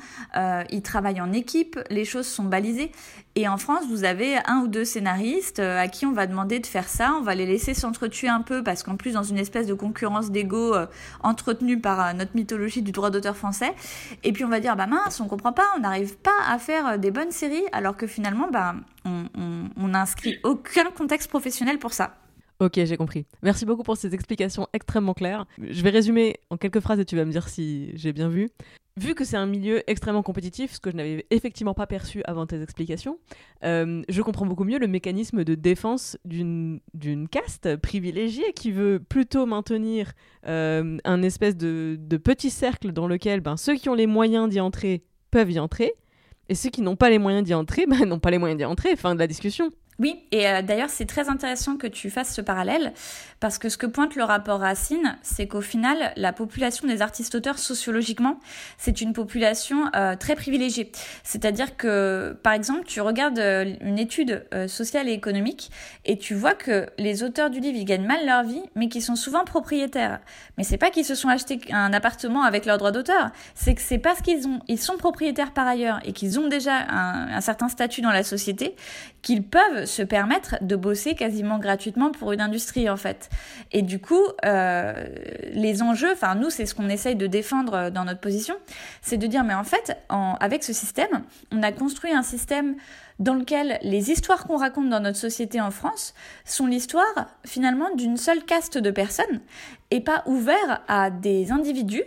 ils 0.70 0.82
travaillent 0.82 1.22
en 1.22 1.34
équipe, 1.34 1.80
les 1.90 2.06
choses 2.06 2.28
sont 2.28 2.44
balisées. 2.44 2.92
Et 3.38 3.50
en 3.50 3.58
France, 3.58 3.84
vous 3.90 4.06
avez 4.06 4.38
un 4.46 4.62
ou 4.62 4.70
deux 4.70 4.86
scénaristes 4.86 5.60
euh, 5.60 5.78
à 5.78 5.90
qui 5.90 6.06
on 6.06 6.14
va 6.14 6.26
demander 6.26 6.60
de 6.60 6.66
faire 6.66 6.88
ça. 6.88 7.14
On 7.20 7.22
va 7.22 7.36
les 7.36 7.46
laisser 7.46 7.74
s'entretuer 7.74 8.30
un 8.30 8.42
peu 8.42 8.64
parce 8.64 8.82
qu'en 8.82 8.96
plus, 8.96 9.12
dans 9.12 9.24
une 9.24 9.38
espèce 9.38 9.68
de 9.68 9.74
concurrence 9.74 10.32
d'ego 10.32 10.74
euh, 10.74 10.86
entretenue 11.22 11.82
par 11.82 12.14
notre 12.14 12.34
mythologie 12.34 12.82
du 12.82 12.94
droit 12.94 13.10
d'auteur 13.10 13.36
français. 13.36 13.74
Et 14.24 14.32
puis 14.32 14.46
on 14.46 14.50
va 14.50 14.62
dire, 14.62 14.78
bah 14.78 14.88
mince, 14.88 15.20
on 15.20 15.28
comprend 15.28 15.52
pas, 15.52 15.66
on 15.76 15.82
n'arrive 15.82 16.16
pas 16.18 16.32
à 16.48 16.58
faire 16.60 16.98
des 16.98 17.12
bonnes 17.12 17.32
séries 17.32 17.66
alors 17.74 17.98
que 17.98 18.08
finalement, 18.08 18.50
bah, 18.50 18.76
on 19.04 19.88
n'inscrit 19.88 20.38
aucun 20.44 20.86
contexte 20.92 21.30
professionnel 21.30 21.78
pour 21.78 21.92
ça. 21.94 22.16
Ok, 22.60 22.74
j'ai 22.76 22.96
compris. 22.96 23.26
Merci 23.44 23.66
beaucoup 23.66 23.84
pour 23.84 23.98
ces 23.98 24.14
explications 24.14 24.68
extrêmement 24.72 25.14
claires. 25.14 25.46
Je 25.62 25.84
vais 25.84 25.90
résumer 25.90 26.40
en 26.50 26.56
quelques 26.56 26.80
phrases 26.80 27.00
et 27.00 27.06
tu 27.06 27.18
vas 27.18 27.26
me 27.26 27.32
dire 27.32 27.50
si 27.50 27.92
j'ai 27.96 28.14
bien 28.14 28.30
vu. 28.30 28.50
Vu 28.98 29.14
que 29.14 29.26
c'est 29.26 29.36
un 29.36 29.46
milieu 29.46 29.84
extrêmement 29.90 30.24
compétitif, 30.24 30.72
ce 30.72 30.80
que 30.80 30.90
je 30.90 30.96
n'avais 30.96 31.26
effectivement 31.30 31.74
pas 31.74 31.86
perçu 31.86 32.22
avant 32.24 32.46
tes 32.46 32.62
explications, 32.62 33.18
euh, 33.66 34.04
je 34.08 34.22
comprends 34.22 34.46
beaucoup 34.46 34.64
mieux 34.64 34.80
le 34.80 34.88
mécanisme 34.88 35.44
de 35.44 35.54
défense 35.54 36.18
d'une 36.24 36.80
caste 37.30 37.76
privilégiée 37.76 38.54
qui 38.54 38.72
veut 38.72 39.02
plutôt 39.02 39.46
maintenir 39.46 40.14
euh, 40.48 40.98
un 41.04 41.24
espèce 41.24 41.58
de, 41.58 41.98
petit 42.24 42.50
cercle 42.50 42.94
dans 42.94 43.06
lequel 43.06 43.42
ben, 43.42 43.58
ceux 43.58 43.76
qui 43.76 43.90
ont 43.90 43.96
les 43.96 44.08
moyens 44.08 44.48
d'y 44.48 44.62
entrer 44.62 45.04
peuvent 45.30 45.52
y 45.52 45.60
entrer, 45.60 45.94
et 46.48 46.56
ceux 46.56 46.70
qui 46.70 46.82
n'ont 46.82 46.96
pas 46.96 47.10
les 47.10 47.20
moyens 47.20 47.44
d'y 47.44 47.54
entrer 47.54 47.86
ben, 47.90 48.06
n'ont 48.06 48.20
pas 48.20 48.32
les 48.32 48.38
moyens 48.38 48.58
d'y 48.58 48.66
entrer. 48.66 48.96
Fin 48.96 49.14
de 49.14 49.20
la 49.20 49.28
discussion. 49.28 49.72
Oui, 49.98 50.20
et 50.32 50.48
euh, 50.48 50.62
d'ailleurs 50.62 50.90
c'est 50.90 51.06
très 51.06 51.30
intéressant 51.30 51.78
que 51.78 51.88
tu 51.88 52.10
fasses 52.10 52.34
ce 52.34 52.42
parallèle, 52.42 52.94
parce 53.40 53.58
que 53.58 53.70
ce 53.70 53.78
que 53.78 53.86
pointe 53.86 54.16
le 54.16 54.24
rapport 54.24 54.60
Racine, 54.60 55.18
c'est 55.22 55.48
qu'au 55.48 55.62
final, 55.62 56.12
la 56.18 56.34
population 56.34 56.86
des 56.86 57.02
artistes-auteurs 57.02 57.60
sociologiquement, 57.60 58.40
c'est 58.78 59.00
une 59.00 59.14
population 59.14 59.90
euh, 59.96 60.18
très 60.18 60.36
privilégiée. 60.36 60.92
C'est-à-dire 61.24 61.78
que, 61.78 62.38
par 62.44 62.52
exemple, 62.52 62.84
tu 62.86 63.00
regardes 63.00 63.40
euh, 63.40 63.74
une 63.80 63.98
étude 63.98 64.46
sociale 64.68 65.08
et 65.08 65.14
économique, 65.14 65.72
et 66.04 66.18
tu 66.18 66.34
vois 66.34 66.56
que 66.56 66.88
les 66.98 67.24
auteurs 67.24 67.50
du 67.50 67.60
livre, 67.62 67.78
ils 67.78 67.86
gagnent 67.86 68.06
mal 68.06 68.26
leur 68.26 68.44
vie, 68.44 68.64
mais 68.76 68.90
qui 68.90 69.02
sont 69.02 69.16
souvent 69.16 69.46
propriétaires. 69.46 70.20
Mais 70.58 70.64
c'est 70.64 70.78
pas 70.78 70.90
qu'ils 70.90 71.06
se 71.06 71.16
sont 71.16 71.30
achetés 71.30 71.60
un 71.72 71.94
appartement 71.94 72.44
avec 72.44 72.66
leur 72.66 72.78
droit 72.78 72.92
d'auteur, 72.92 73.32
c'est 73.54 73.76
que 73.76 73.82
c'est 73.82 73.98
parce 73.98 74.22
qu'ils 74.22 74.48
ont, 74.48 74.60
ils 74.68 74.80
sont 74.80 74.98
propriétaires 74.98 75.54
par 75.54 75.68
ailleurs, 75.68 76.00
et 76.04 76.12
qu'ils 76.12 76.38
ont 76.40 76.48
déjà 76.48 76.86
un 76.90 77.42
certain 77.42 77.70
statut 77.70 78.02
dans 78.02 78.12
la 78.12 78.24
société, 78.24 78.76
qu'ils 79.22 79.44
peuvent 79.44 79.85
se 79.86 80.02
permettre 80.02 80.56
de 80.62 80.76
bosser 80.76 81.16
quasiment 81.16 81.60
gratuitement 81.60 82.12
pour 82.12 82.32
une 82.32 82.42
industrie 82.42 82.90
en 82.90 82.98
fait. 82.98 83.30
Et 83.72 83.82
du 83.82 84.00
coup, 84.00 84.24
euh, 84.46 85.08
les 85.54 85.82
enjeux, 85.82 86.12
enfin 86.12 86.36
nous, 86.36 86.50
c'est 86.50 86.66
ce 86.66 86.76
qu'on 86.76 86.90
essaye 86.90 87.16
de 87.16 87.28
défendre 87.28 87.90
dans 87.90 88.06
notre 88.06 88.20
position, 88.20 88.56
c'est 89.02 89.18
de 89.18 89.28
dire 89.28 89.44
mais 89.44 89.54
en 89.54 89.64
fait, 89.64 89.98
avec 90.10 90.64
ce 90.64 90.74
système, 90.74 91.24
on 91.52 91.64
a 91.64 91.72
construit 91.72 92.12
un 92.12 92.24
système 92.24 92.76
dans 93.20 93.34
lequel 93.34 93.80
les 93.82 94.12
histoires 94.12 94.46
qu'on 94.46 94.58
raconte 94.58 94.90
dans 94.90 95.00
notre 95.00 95.18
société 95.18 95.62
en 95.62 95.72
France 95.72 96.14
sont 96.44 96.68
l'histoire 96.68 97.28
finalement 97.46 97.94
d'une 97.96 98.18
seule 98.18 98.44
caste 98.44 98.78
de 98.78 98.92
personnes 98.92 99.42
et 99.92 100.02
pas 100.02 100.24
ouvert 100.26 100.82
à 100.88 101.10
des 101.10 101.52
individus 101.52 102.04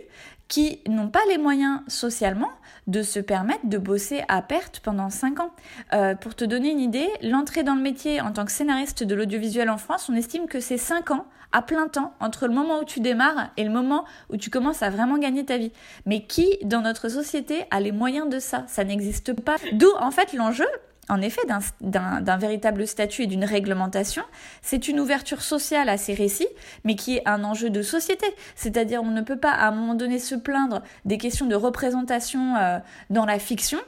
qui 0.47 0.81
n'ont 0.87 1.09
pas 1.09 1.21
les 1.29 1.37
moyens 1.37 1.81
socialement 1.87 2.49
de 2.89 3.03
se 3.03 3.19
permettre 3.19 3.67
de 3.67 3.77
bosser 3.77 4.23
à 4.27 4.41
perte 4.41 4.79
pendant 4.79 5.09
5 5.09 5.39
ans. 5.39 5.51
Euh, 5.93 6.15
pour 6.15 6.35
te 6.35 6.43
donner 6.43 6.71
une 6.71 6.79
idée, 6.79 7.07
l'entrée 7.21 7.63
dans 7.63 7.75
le 7.75 7.81
métier 7.81 8.21
en 8.21 8.31
tant 8.31 8.45
que 8.45 8.51
scénariste 8.51 9.03
de 9.03 9.15
l'audiovisuel 9.15 9.69
en 9.69 9.77
France, 9.77 10.09
on 10.09 10.15
estime 10.15 10.47
que 10.47 10.59
c'est 10.59 10.77
5 10.77 11.11
ans 11.11 11.25
à 11.51 11.61
plein 11.61 11.87
temps 11.87 12.13
entre 12.19 12.47
le 12.47 12.53
moment 12.53 12.79
où 12.79 12.83
tu 12.83 12.99
démarres 12.99 13.49
et 13.57 13.63
le 13.63 13.71
moment 13.71 14.05
où 14.29 14.37
tu 14.37 14.49
commences 14.49 14.83
à 14.83 14.89
vraiment 14.89 15.17
gagner 15.17 15.45
ta 15.45 15.57
vie. 15.57 15.71
Mais 16.05 16.23
qui 16.23 16.57
dans 16.63 16.81
notre 16.81 17.09
société 17.09 17.65
a 17.71 17.79
les 17.79 17.91
moyens 17.91 18.29
de 18.29 18.39
ça? 18.39 18.65
Ça 18.67 18.83
n'existe 18.83 19.33
pas. 19.33 19.55
D'où 19.73 19.89
en 19.99 20.11
fait 20.11 20.33
l'enjeu, 20.33 20.67
en 21.09 21.21
effet 21.21 21.41
d'un 21.81 22.37
véritable 22.37 22.87
statut 22.87 23.23
et 23.23 23.27
d'une 23.27 23.43
réglementation, 23.43 24.23
c'est 24.61 24.87
une 24.87 24.99
ouverture 24.99 25.41
sociale 25.41 25.89
à 25.89 25.97
ces 25.97 26.13
récits, 26.13 26.47
mais 26.83 26.95
qui 26.95 27.17
est 27.17 27.27
un 27.27 27.43
enjeu 27.43 27.69
de 27.69 27.81
société. 27.81 28.27
C'est-à-dire 28.55 29.01
on 29.01 29.11
ne 29.11 29.21
peut 29.21 29.39
pas 29.39 29.51
à 29.51 29.67
un 29.67 29.71
moment 29.71 29.95
donné 29.95 30.19
se 30.19 30.35
plaindre 30.35 30.81
des 31.05 31.17
questions 31.17 31.47
de 31.47 31.55
représentation 31.55 32.55
euh, 32.55 32.79
dans 33.09 33.25
la 33.25 33.39
fiction, 33.39 33.79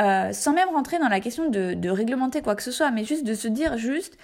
euh, 0.00 0.32
sans 0.32 0.52
même 0.52 0.68
rentrer 0.68 0.98
dans 0.98 1.08
la 1.08 1.20
question 1.20 1.48
de, 1.48 1.74
de 1.74 1.88
réglementer 1.88 2.42
quoi 2.42 2.54
que 2.54 2.62
ce 2.62 2.70
soit, 2.70 2.90
mais 2.90 3.04
juste 3.04 3.24
de 3.24 3.34
se 3.34 3.48
dire 3.48 3.78
juste 3.78 4.18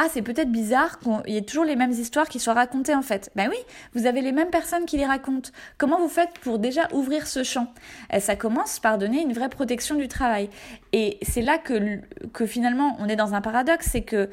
ah, 0.00 0.06
c'est 0.12 0.22
peut-être 0.22 0.52
bizarre 0.52 1.00
qu'il 1.00 1.34
y 1.34 1.36
ait 1.36 1.42
toujours 1.42 1.64
les 1.64 1.74
mêmes 1.74 1.90
histoires 1.90 2.28
qui 2.28 2.38
soient 2.38 2.54
racontées 2.54 2.94
en 2.94 3.02
fait. 3.02 3.32
Ben 3.34 3.48
oui, 3.50 3.56
vous 3.94 4.06
avez 4.06 4.20
les 4.20 4.30
mêmes 4.30 4.50
personnes 4.50 4.84
qui 4.84 4.96
les 4.96 5.04
racontent. 5.04 5.50
Comment 5.76 5.98
vous 5.98 6.08
faites 6.08 6.38
pour 6.38 6.60
déjà 6.60 6.86
ouvrir 6.92 7.26
ce 7.26 7.42
champ? 7.42 7.66
Et 8.12 8.20
Ça 8.20 8.36
commence 8.36 8.78
par 8.78 8.96
donner 8.96 9.20
une 9.20 9.32
vraie 9.32 9.48
protection 9.48 9.96
du 9.96 10.06
travail. 10.06 10.50
Et 10.92 11.18
c'est 11.22 11.42
là 11.42 11.58
que, 11.58 12.46
finalement 12.46 12.96
on 13.00 13.08
est 13.08 13.16
dans 13.16 13.34
un 13.34 13.40
paradoxe, 13.40 13.88
c'est 13.90 14.02
que 14.02 14.30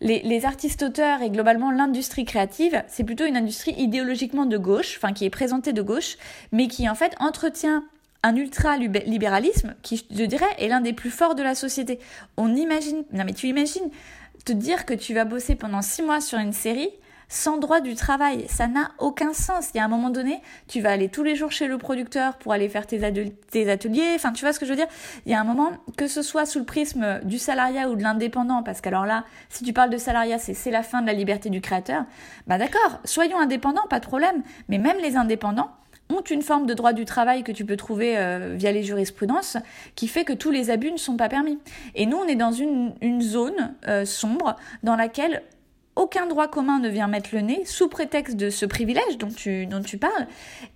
les, 0.00 0.22
les 0.22 0.46
artistes-auteurs 0.46 1.20
et 1.20 1.28
globalement 1.28 1.70
l'industrie 1.70 2.24
créative, 2.24 2.82
c'est 2.88 3.04
plutôt 3.04 3.26
une 3.26 3.36
industrie 3.36 3.74
idéologiquement 3.76 4.46
de 4.46 4.56
gauche, 4.56 4.96
enfin 4.96 5.12
qui 5.12 5.26
est 5.26 5.30
présentée 5.30 5.74
de 5.74 5.82
gauche, 5.82 6.16
mais 6.50 6.66
qui 6.66 6.88
en 6.88 6.94
fait 6.94 7.14
entretient 7.20 7.84
un 8.22 8.36
ultra-libéralisme 8.36 9.74
qui, 9.82 10.04
je 10.10 10.24
dirais, 10.24 10.46
est 10.58 10.68
l'un 10.68 10.80
des 10.80 10.92
plus 10.92 11.10
forts 11.10 11.34
de 11.34 11.42
la 11.42 11.54
société. 11.54 12.00
On 12.36 12.54
imagine, 12.56 13.04
non 13.12 13.24
mais 13.24 13.32
tu 13.32 13.48
imagines, 13.48 13.90
te 14.48 14.52
dire 14.54 14.86
que 14.86 14.94
tu 14.94 15.12
vas 15.12 15.26
bosser 15.26 15.56
pendant 15.56 15.82
six 15.82 16.02
mois 16.02 16.22
sur 16.22 16.38
une 16.38 16.54
série 16.54 16.90
sans 17.28 17.58
droit 17.58 17.80
du 17.80 17.94
travail, 17.94 18.46
ça 18.48 18.66
n'a 18.66 18.92
aucun 18.98 19.34
sens. 19.34 19.68
Il 19.74 19.76
y 19.76 19.80
a 19.80 19.84
un 19.84 19.88
moment 19.88 20.08
donné, 20.08 20.40
tu 20.66 20.80
vas 20.80 20.92
aller 20.92 21.10
tous 21.10 21.22
les 21.22 21.36
jours 21.36 21.52
chez 21.52 21.66
le 21.66 21.76
producteur 21.76 22.38
pour 22.38 22.54
aller 22.54 22.70
faire 22.70 22.86
tes, 22.86 23.04
ateliers. 23.04 24.12
Enfin, 24.14 24.32
tu 24.32 24.46
vois 24.46 24.54
ce 24.54 24.58
que 24.58 24.64
je 24.64 24.70
veux 24.70 24.76
dire? 24.76 24.86
Il 25.26 25.32
y 25.32 25.34
a 25.34 25.40
un 25.40 25.44
moment, 25.44 25.72
que 25.98 26.06
ce 26.06 26.22
soit 26.22 26.46
sous 26.46 26.58
le 26.58 26.64
prisme 26.64 27.20
du 27.24 27.38
salariat 27.38 27.90
ou 27.90 27.96
de 27.96 28.02
l'indépendant, 28.02 28.62
parce 28.62 28.80
qu'alors 28.80 29.04
là, 29.04 29.24
si 29.50 29.62
tu 29.62 29.74
parles 29.74 29.90
de 29.90 29.98
salariat, 29.98 30.38
c'est 30.38 30.70
la 30.70 30.82
fin 30.82 31.02
de 31.02 31.06
la 31.06 31.12
liberté 31.12 31.50
du 31.50 31.60
créateur. 31.60 32.06
Bah 32.46 32.56
d'accord, 32.56 33.00
soyons 33.04 33.38
indépendants, 33.38 33.86
pas 33.90 34.00
de 34.00 34.06
problème. 34.06 34.42
Mais 34.70 34.78
même 34.78 34.96
les 35.02 35.16
indépendants, 35.16 35.70
ont 36.10 36.22
une 36.22 36.42
forme 36.42 36.66
de 36.66 36.74
droit 36.74 36.92
du 36.92 37.04
travail 37.04 37.44
que 37.44 37.52
tu 37.52 37.64
peux 37.64 37.76
trouver 37.76 38.16
euh, 38.16 38.54
via 38.56 38.72
les 38.72 38.82
jurisprudences 38.82 39.56
qui 39.94 40.08
fait 40.08 40.24
que 40.24 40.32
tous 40.32 40.50
les 40.50 40.70
abus 40.70 40.92
ne 40.92 40.96
sont 40.96 41.16
pas 41.16 41.28
permis. 41.28 41.58
Et 41.94 42.06
nous, 42.06 42.16
on 42.16 42.26
est 42.26 42.36
dans 42.36 42.52
une, 42.52 42.94
zone 43.20 43.74
euh, 43.86 44.04
sombre 44.04 44.56
dans 44.82 44.96
laquelle 44.96 45.42
aucun 45.96 46.26
droit 46.26 46.48
commun 46.48 46.78
ne 46.78 46.88
vient 46.88 47.08
mettre 47.08 47.30
le 47.32 47.40
nez 47.40 47.64
sous 47.64 47.88
prétexte 47.88 48.36
de 48.36 48.50
ce 48.50 48.64
privilège 48.64 49.18
dont 49.18 49.28
tu, 49.28 49.66
dont 49.66 49.82
tu 49.82 49.98
parles. 49.98 50.28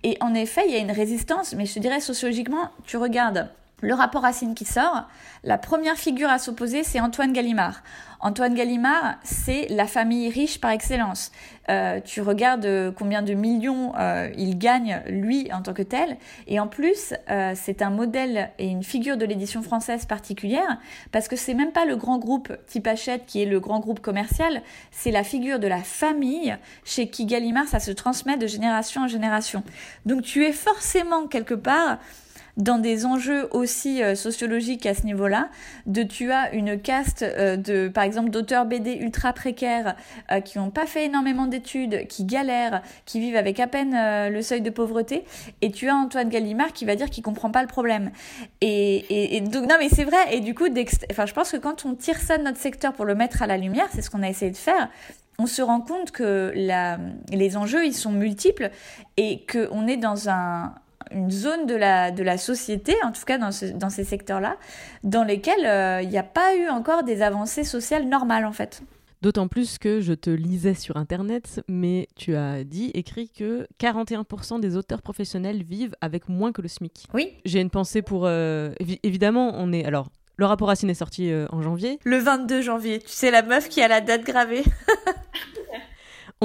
Et 0.03 0.17
en 0.19 0.33
effet, 0.33 0.63
il 0.67 0.73
y 0.73 0.75
a 0.75 0.79
une 0.79 0.91
résistance, 0.91 1.55
mais 1.55 1.65
je 1.65 1.79
dirais 1.79 2.01
sociologiquement, 2.01 2.69
tu 2.85 2.97
regardes 2.97 3.49
le 3.83 3.93
rapport 3.93 4.21
Racine 4.21 4.55
qui 4.55 4.63
sort, 4.65 5.07
la 5.43 5.57
première 5.57 5.97
figure 5.97 6.29
à 6.29 6.39
s'opposer, 6.39 6.83
c'est 6.83 7.01
Antoine 7.01 7.33
Gallimard. 7.33 7.83
Antoine 8.23 8.55
Gallimard, 8.55 9.15
c'est 9.23 9.67
la 9.69 9.85
famille 9.85 10.29
riche 10.29 10.61
par 10.61 10.71
excellence. 10.71 11.29
Euh, 11.69 11.99
tu 11.99 12.21
regardes 12.21 12.65
euh, 12.65 12.89
combien 12.89 13.21
de 13.21 13.33
millions 13.33 13.91
euh, 13.99 14.29
il 14.37 14.57
gagne, 14.57 15.01
lui, 15.07 15.49
en 15.51 15.61
tant 15.61 15.73
que 15.73 15.81
tel. 15.81 16.15
Et 16.47 16.57
en 16.57 16.67
plus, 16.67 17.13
c'est 17.55 17.81
un 17.81 17.89
modèle 17.89 18.49
et 18.59 18.67
une 18.67 18.83
figure 18.83 19.17
de 19.17 19.25
l'édition 19.25 19.61
française 19.61 20.05
particulière, 20.05 20.79
parce 21.11 21.27
que 21.27 21.35
c'est 21.35 21.53
même 21.53 21.73
pas 21.73 21.85
le 21.85 21.97
grand 21.97 22.17
groupe 22.17 22.53
type 22.65 22.87
Hachette 22.87 23.25
qui 23.25 23.41
est 23.41 23.45
le 23.45 23.59
grand 23.59 23.81
groupe 23.81 23.99
commercial, 23.99 24.61
c'est 24.91 25.11
la 25.11 25.25
figure 25.25 25.59
de 25.59 25.67
la 25.67 25.79
famille 25.79 26.55
chez 26.85 27.09
qui 27.09 27.25
Gallimard, 27.25 27.67
ça 27.67 27.79
se 27.79 27.91
transmet 27.91 28.37
de 28.37 28.47
génération 28.47 29.01
en 29.01 29.07
génération. 29.07 29.63
Donc 30.05 30.21
tu 30.21 30.45
es 30.45 30.53
forcément 30.53 31.27
quelque 31.27 31.55
part 31.55 31.99
dans 32.57 32.77
des 32.77 33.05
enjeux 33.05 33.47
aussi 33.51 34.03
euh, 34.03 34.15
sociologiques 34.15 34.85
à 34.85 34.93
ce 34.93 35.03
niveau-là, 35.05 35.49
de 35.85 36.03
tu 36.03 36.31
as 36.31 36.53
une 36.53 36.79
caste 36.79 37.23
euh, 37.23 37.57
de, 37.57 37.87
par 37.87 38.03
exemple, 38.03 38.29
d'auteurs 38.29 38.65
BD 38.65 38.93
ultra 38.93 39.33
précaires 39.33 39.95
euh, 40.31 40.39
qui 40.39 40.59
n'ont 40.59 40.69
pas 40.69 40.85
fait 40.85 41.05
énormément 41.05 41.47
d'études, 41.47 42.07
qui 42.07 42.25
galèrent, 42.25 42.81
qui 43.05 43.19
vivent 43.19 43.35
avec 43.35 43.59
à 43.59 43.67
peine 43.67 43.93
le 44.29 44.41
seuil 44.41 44.61
de 44.61 44.69
pauvreté, 44.69 45.23
et 45.61 45.71
tu 45.71 45.89
as 45.89 45.95
Antoine 45.95 46.29
Gallimard 46.29 46.73
qui 46.73 46.85
va 46.85 46.95
dire 46.95 47.09
qu'il 47.09 47.23
comprend 47.23 47.49
pas 47.49 47.61
le 47.61 47.67
problème. 47.67 48.11
Et, 48.61 49.35
et, 49.37 49.41
donc 49.41 49.67
non 49.67 49.75
mais 49.79 49.89
c'est 49.89 50.03
vrai. 50.03 50.17
Et 50.31 50.39
du 50.39 50.53
coup, 50.53 50.65
enfin, 51.11 51.25
je 51.25 51.33
pense 51.33 51.51
que 51.51 51.57
quand 51.57 51.85
on 51.85 51.95
tire 51.95 52.19
ça 52.19 52.37
de 52.37 52.43
notre 52.43 52.59
secteur 52.59 52.93
pour 52.93 53.05
le 53.05 53.15
mettre 53.15 53.41
à 53.41 53.47
la 53.47 53.57
lumière, 53.57 53.87
c'est 53.93 54.01
ce 54.01 54.09
qu'on 54.09 54.23
a 54.23 54.29
essayé 54.29 54.51
de 54.51 54.57
faire 54.57 54.89
on 55.39 55.47
se 55.47 55.61
rend 55.61 55.81
compte 55.81 56.11
que 56.11 56.51
la, 56.55 56.99
les 57.31 57.57
enjeux, 57.57 57.85
ils 57.85 57.95
sont 57.95 58.11
multiples 58.11 58.69
et 59.17 59.45
qu'on 59.51 59.87
est 59.87 59.97
dans 59.97 60.29
un, 60.29 60.75
une 61.13 61.31
zone 61.31 61.65
de 61.65 61.75
la, 61.75 62.11
de 62.11 62.23
la 62.23 62.37
société, 62.37 62.95
en 63.03 63.11
tout 63.11 63.23
cas 63.25 63.37
dans, 63.37 63.51
dans 63.75 63.89
ces 63.89 64.03
secteurs-là, 64.03 64.57
dans 65.03 65.23
lesquels 65.23 65.65
euh, 65.65 66.01
il 66.01 66.09
n'y 66.09 66.17
a 66.17 66.23
pas 66.23 66.55
eu 66.55 66.69
encore 66.69 67.03
des 67.03 67.21
avancées 67.21 67.63
sociales 67.63 68.07
normales 68.07 68.45
en 68.45 68.51
fait. 68.51 68.83
D'autant 69.21 69.47
plus 69.47 69.77
que 69.77 70.01
je 70.01 70.11
te 70.11 70.29
lisais 70.29 70.73
sur 70.73 70.97
Internet, 70.97 71.61
mais 71.69 72.09
tu 72.17 72.35
as 72.35 72.65
dit, 72.65 72.91
écrit 72.93 73.29
que 73.29 73.65
41% 73.79 74.59
des 74.59 74.75
auteurs 74.75 75.01
professionnels 75.01 75.63
vivent 75.63 75.95
avec 76.01 76.27
moins 76.27 76.51
que 76.51 76.61
le 76.61 76.67
SMIC. 76.67 77.07
Oui. 77.13 77.31
J'ai 77.45 77.61
une 77.61 77.69
pensée 77.69 78.01
pour... 78.01 78.25
Euh, 78.25 78.73
évidemment, 79.01 79.53
on 79.55 79.71
est... 79.71 79.85
Alors, 79.85 80.09
le 80.35 80.45
rapport 80.45 80.67
Racine 80.67 80.89
est 80.89 80.95
sorti 80.95 81.31
euh, 81.31 81.45
en 81.51 81.61
janvier. 81.61 81.99
Le 82.03 82.17
22 82.17 82.61
janvier. 82.61 82.99
Tu 82.99 83.13
sais, 83.13 83.31
la 83.31 83.43
meuf 83.43 83.69
qui 83.69 83.81
a 83.81 83.87
la 83.87 84.01
date 84.01 84.25
gravée. 84.25 84.63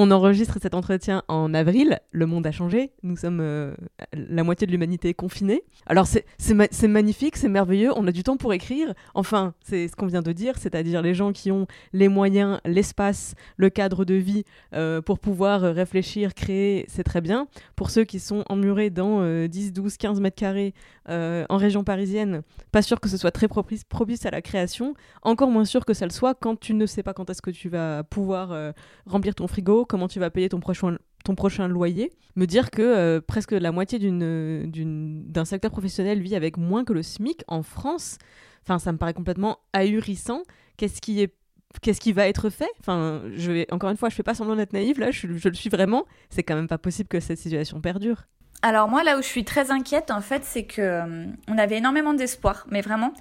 On 0.00 0.12
enregistre 0.12 0.58
cet 0.62 0.74
entretien 0.74 1.24
en 1.26 1.52
avril. 1.52 1.98
Le 2.12 2.26
monde 2.26 2.46
a 2.46 2.52
changé. 2.52 2.92
Nous 3.02 3.16
sommes 3.16 3.40
euh, 3.40 3.74
la 4.12 4.44
moitié 4.44 4.64
de 4.64 4.70
l'humanité 4.70 5.12
confinée. 5.12 5.64
Alors 5.86 6.06
c'est 6.06 6.86
magnifique, 6.86 7.36
c'est 7.36 7.48
merveilleux. 7.48 7.90
On 7.96 8.06
a 8.06 8.12
du 8.12 8.22
temps 8.22 8.36
pour 8.36 8.52
écrire. 8.52 8.94
Enfin, 9.14 9.54
c'est 9.60 9.88
ce 9.88 9.96
qu'on 9.96 10.06
vient 10.06 10.22
de 10.22 10.30
dire, 10.30 10.56
c'est-à-dire 10.56 11.02
les 11.02 11.14
gens 11.14 11.32
qui 11.32 11.50
ont 11.50 11.66
les 11.92 12.06
moyens, 12.06 12.60
l'espace, 12.64 13.34
le 13.56 13.70
cadre 13.70 14.04
de 14.04 14.14
vie 14.14 14.44
euh, 14.72 15.02
pour 15.02 15.18
pouvoir 15.18 15.62
réfléchir, 15.62 16.32
créer, 16.32 16.84
c'est 16.86 17.02
très 17.02 17.20
bien. 17.20 17.48
Pour 17.74 17.90
ceux 17.90 18.04
qui 18.04 18.20
sont 18.20 18.44
emmurés 18.48 18.90
dans 18.90 19.48
10, 19.48 19.72
12, 19.72 19.96
15 19.96 20.20
mètres 20.20 20.36
carrés 20.36 20.74
euh, 21.08 21.44
en 21.48 21.56
région 21.56 21.82
parisienne, 21.82 22.42
pas 22.70 22.82
sûr 22.82 23.00
que 23.00 23.08
ce 23.08 23.16
soit 23.16 23.32
très 23.32 23.48
propice, 23.48 23.82
propice 23.82 24.24
à 24.26 24.30
la 24.30 24.42
création. 24.42 24.94
Encore 25.22 25.50
moins 25.50 25.64
sûr 25.64 25.84
que 25.84 25.92
ça 25.92 26.06
le 26.06 26.12
soit 26.12 26.34
quand 26.34 26.54
tu 26.54 26.74
ne 26.74 26.86
sais 26.86 27.02
pas 27.02 27.14
quand 27.14 27.30
est-ce 27.30 27.42
que 27.42 27.50
tu 27.50 27.68
vas 27.68 28.04
pouvoir 28.04 28.72
remplir 29.06 29.34
ton 29.34 29.48
frigo, 29.48 29.87
comment 29.88 30.08
tu 30.08 30.20
vas 30.20 30.30
payer 30.30 30.48
ton 30.48 30.60
prochain, 30.60 31.68
loyer, 31.68 32.12
me 32.36 32.46
dire 32.46 32.70
que 32.70 32.82
euh, 32.82 33.20
presque 33.20 33.52
la 33.52 33.72
moitié 33.72 33.98
d'un 33.98 35.44
secteur 35.44 35.70
professionnel 35.70 36.20
vit 36.20 36.34
avec 36.36 36.56
moins 36.56 36.84
que 36.84 36.92
le 36.92 37.02
SMIC 37.02 37.42
en 37.48 37.62
France, 37.62 38.18
enfin 38.62 38.78
ça 38.78 38.92
me 38.92 38.98
paraît 38.98 39.14
complètement 39.14 39.58
ahurissant. 39.72 40.42
Qu'est-ce 40.76 41.00
qui 41.00 41.20
est 41.20 41.34
qu'est-ce 41.82 42.00
qui 42.00 42.12
va 42.12 42.28
être 42.28 42.48
fait? 42.48 42.70
Enfin, 42.80 43.22
je 43.34 43.52
vais 43.52 43.66
encore 43.72 43.90
une 43.90 43.96
fois, 43.96 44.08
je 44.08 44.14
fais 44.14 44.22
pas 44.22 44.34
semblant 44.34 44.56
d'être 44.56 44.72
naïve 44.72 45.00
là, 45.00 45.10
je, 45.10 45.26
je 45.26 45.48
le 45.48 45.54
suis 45.54 45.70
vraiment. 45.70 46.06
C'est 46.30 46.42
quand 46.42 46.54
même 46.54 46.68
pas 46.68 46.78
possible 46.78 47.08
que 47.08 47.20
cette 47.20 47.38
situation 47.38 47.80
perdure. 47.80 48.24
Alors 48.60 48.88
moi, 48.88 49.04
là 49.04 49.16
où 49.16 49.22
je 49.22 49.26
suis 49.26 49.44
très 49.44 49.70
inquiète, 49.70 50.10
en 50.10 50.20
fait, 50.20 50.44
c'est 50.44 50.64
que 50.64 50.82
euh, 50.82 51.26
on 51.46 51.58
avait 51.58 51.76
énormément 51.76 52.12
d'espoir, 52.12 52.66
mais 52.68 52.80
vraiment, 52.80 53.12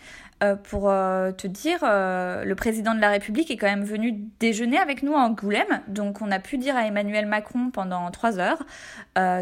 euh, 0.43 0.55
pour 0.55 0.89
euh, 0.89 1.31
te 1.31 1.45
dire, 1.45 1.77
le 1.83 2.53
président 2.55 2.95
de 2.95 2.99
la 2.99 3.09
République 3.09 3.51
est 3.51 3.57
quand 3.57 3.67
même 3.67 3.83
venu 3.83 4.15
déjeuner 4.39 4.79
avec 4.79 5.03
nous 5.03 5.13
à 5.13 5.19
Angoulême, 5.19 5.81
donc 5.87 6.23
on 6.23 6.31
a 6.31 6.39
pu 6.39 6.57
dire 6.57 6.75
à 6.75 6.87
Emmanuel 6.87 7.27
Macron 7.27 7.69
pendant 7.69 8.09
trois 8.09 8.39
heures 8.39 8.63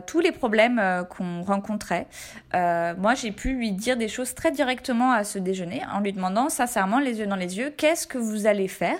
tous 0.06 0.20
les 0.20 0.32
problèmes 0.34 0.82
qu'on 1.10 1.44
rencontrait. 1.44 2.08
moi, 2.54 3.14
j'ai 3.16 3.32
pu 3.32 3.54
lui 3.54 3.72
dire 3.72 3.96
des 3.96 4.10
choses 4.10 4.36
très 4.36 4.52
directement 4.52 5.12
à 5.12 5.24
ce 5.24 5.40
déjeuner, 5.40 5.82
en 5.94 6.02
lui 6.02 6.12
demandant 6.12 6.50
sincèrement, 6.50 7.00
les 7.00 7.20
yeux 7.20 7.28
dans 7.28 7.36
les 7.38 7.58
yeux, 7.58 7.70
qu'est-ce 7.70 8.06
que 8.06 8.18
vous 8.18 8.48
allez 8.48 8.68
faire? 8.68 8.98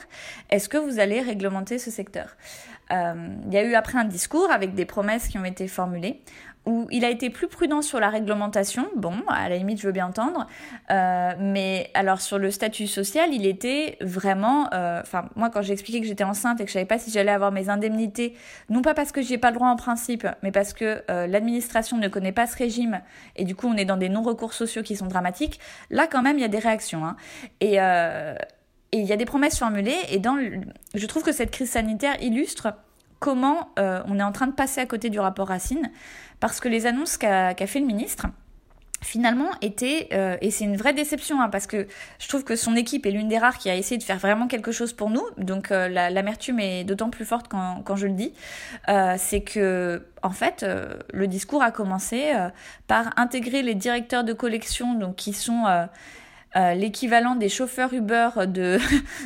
Est-ce 0.50 0.70
que 0.70 0.78
vous 0.78 1.00
allez 1.00 1.22
réglementer 1.22 1.78
ce 1.78 1.92
secteur? 1.92 2.38
Il 2.92 3.52
y 3.52 3.58
a 3.58 3.64
eu 3.64 3.74
après 3.74 3.98
un 3.98 4.06
discours 4.06 4.52
avec 4.52 4.76
des 4.76 4.86
promesses 4.86 5.28
qui 5.28 5.38
ont 5.38 5.46
été 5.46 5.68
formulées 5.68 6.22
où 6.66 6.88
il 6.92 7.06
a 7.06 7.10
été 7.10 7.30
plus 7.30 7.48
prudent 7.48 7.82
sur 7.82 8.00
la 8.00 8.10
réglementation, 8.10 8.88
bon, 8.96 9.16
à 9.28 9.50
la 9.50 9.58
limite 9.58 9.80
je 9.80 9.86
veux 9.86 9.92
bien 9.92 10.08
entendre, 10.08 10.48
euh, 10.92 11.32
mais 11.40 11.92
alors 11.94 12.22
sur 12.22 12.40
le 12.40 12.50
statut 12.50 12.88
social, 12.88 13.30
il 13.34 13.46
était 13.46 13.98
vraiment, 14.02 14.68
euh, 14.74 15.02
enfin 15.02 15.30
moi 15.36 15.50
quand 15.50 15.62
j'ai 15.62 15.74
expliqué 15.74 16.02
que 16.02 16.08
j'étais 16.08 16.24
enceinte 16.24 16.60
et 16.60 16.64
que 16.64 16.70
je 16.70 16.74
savais 16.74 16.86
pas 16.86 16.98
si 16.98 17.12
j'allais 17.12 17.32
avoir 17.32 17.52
mes 17.52 17.70
indemnités, 17.70 18.36
non 18.70 18.82
pas 18.82 18.94
parce 18.94 19.12
que 19.12 19.22
j'ai 19.22 19.38
pas 19.38 19.52
le 19.52 19.56
droit 19.56 19.68
en 19.68 19.76
principe, 19.76 20.28
mais 20.42 20.52
parce 20.52 20.74
que 20.74 21.04
euh, 21.12 21.28
l'administration 21.28 21.98
ne 21.98 22.08
connaît 22.08 22.32
pas 22.32 22.48
ce 22.48 22.58
régime 22.58 23.02
et 23.36 23.46
du 23.46 23.56
coup 23.56 23.68
on 23.68 23.76
est 23.76 23.86
dans 23.86 23.98
des 23.98 24.10
non-recours 24.10 24.54
sociaux 24.54 24.82
qui 24.82 24.96
sont 24.96 25.08
dramatiques, 25.08 25.60
là 25.92 26.08
quand 26.08 26.24
même 26.24 26.38
il 26.38 26.42
y 26.42 26.46
a 26.46 26.50
des 26.50 26.60
réactions. 26.60 27.06
Hein. 27.06 27.16
Et 27.62 27.76
et 28.92 29.00
il 29.00 29.06
y 29.06 29.12
a 29.12 29.18
des 29.18 29.26
promesses 29.26 29.60
formulées 29.60 29.98
et 30.10 30.20
dans 30.20 30.38
je 30.94 31.06
trouve 31.06 31.24
que 31.24 31.34
cette 31.34 31.52
crise 31.52 31.72
sanitaire 31.72 32.22
illustre 32.22 32.74
comment 33.20 33.70
on 33.78 34.20
est 34.20 34.24
en 34.24 34.32
train 34.32 34.48
de 34.48 34.54
passer 34.54 34.80
à 34.80 34.86
côté 34.86 35.10
du 35.10 35.20
rapport 35.20 35.48
Racine 35.50 35.92
parce 36.40 36.60
que 36.60 36.68
les 36.68 36.86
annonces 36.86 37.18
qu'a 37.18 37.56
fait 37.56 37.80
le 37.80 37.86
ministre, 37.86 38.28
finalement 39.06 39.52
étaient, 39.62 40.10
euh, 40.14 40.36
et 40.42 40.52
c'est 40.52 40.64
une 40.64 40.78
vraie 40.78 40.94
déception, 40.94 41.40
hein, 41.40 41.50
parce 41.50 41.68
que 41.68 41.88
je 42.20 42.28
trouve 42.28 42.44
que 42.44 42.56
son 42.56 42.76
équipe 42.76 43.06
est 43.06 43.12
l'une 43.12 43.28
des 43.28 43.38
rares 43.38 43.58
qui 43.58 43.70
a 43.70 43.76
essayé 43.76 43.98
de 43.98 44.04
faire 44.04 44.18
vraiment 44.18 44.48
quelque 44.48 44.72
chose 44.72 44.94
pour 44.94 45.10
nous, 45.10 45.24
donc 45.38 45.72
euh, 45.72 45.88
l'amertume 45.88 46.60
est 46.60 46.84
d'autant 46.84 47.10
plus 47.10 47.26
forte 47.26 47.48
quand, 47.48 47.96
je 47.96 48.08
le 48.08 48.14
dis, 48.14 48.34
euh, 48.90 49.16
c'est 49.18 49.42
que 49.42 50.06
en 50.24 50.32
fait, 50.32 50.66
le 51.14 51.28
discours 51.28 51.62
a 51.62 51.70
commencé 51.70 52.34
par 52.88 53.14
intégrer 53.16 53.62
les 53.62 53.76
directeurs 53.76 54.24
de 54.24 54.34
collection, 54.34 54.96
donc 54.96 55.18
qui 55.18 55.34
sont 55.34 55.66
euh, 56.58 56.74
l'équivalent 56.74 57.36
des 57.36 57.50
chauffeurs 57.50 57.94
Uber 57.94 58.30
de, 58.48 58.80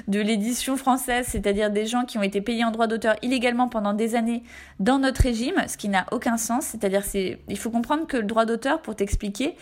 l'édition 0.07 0.77
française, 0.77 1.27
c'est-à-dire 1.29 1.69
des 1.71 1.85
gens 1.85 2.05
qui 2.05 2.17
ont 2.17 2.23
été 2.23 2.41
payés 2.41 2.63
en 2.63 2.71
droit 2.71 2.87
d'auteur 2.87 3.15
illégalement 3.21 3.67
pendant 3.67 3.93
des 3.93 4.15
années 4.15 4.43
dans 4.79 4.99
notre 4.99 5.21
régime, 5.21 5.55
ce 5.67 5.77
qui 5.77 5.89
n'a 5.89 6.05
aucun 6.11 6.37
sens. 6.37 6.65
C'est-à-dire, 6.65 7.03
c'est, 7.03 7.39
il 7.47 7.57
faut 7.57 7.69
comprendre 7.69 8.07
que 8.07 8.17
le 8.17 8.23
droit 8.23 8.45
d'auteur, 8.45 8.81
pour 8.81 8.95
t'expliquer, 8.95 9.55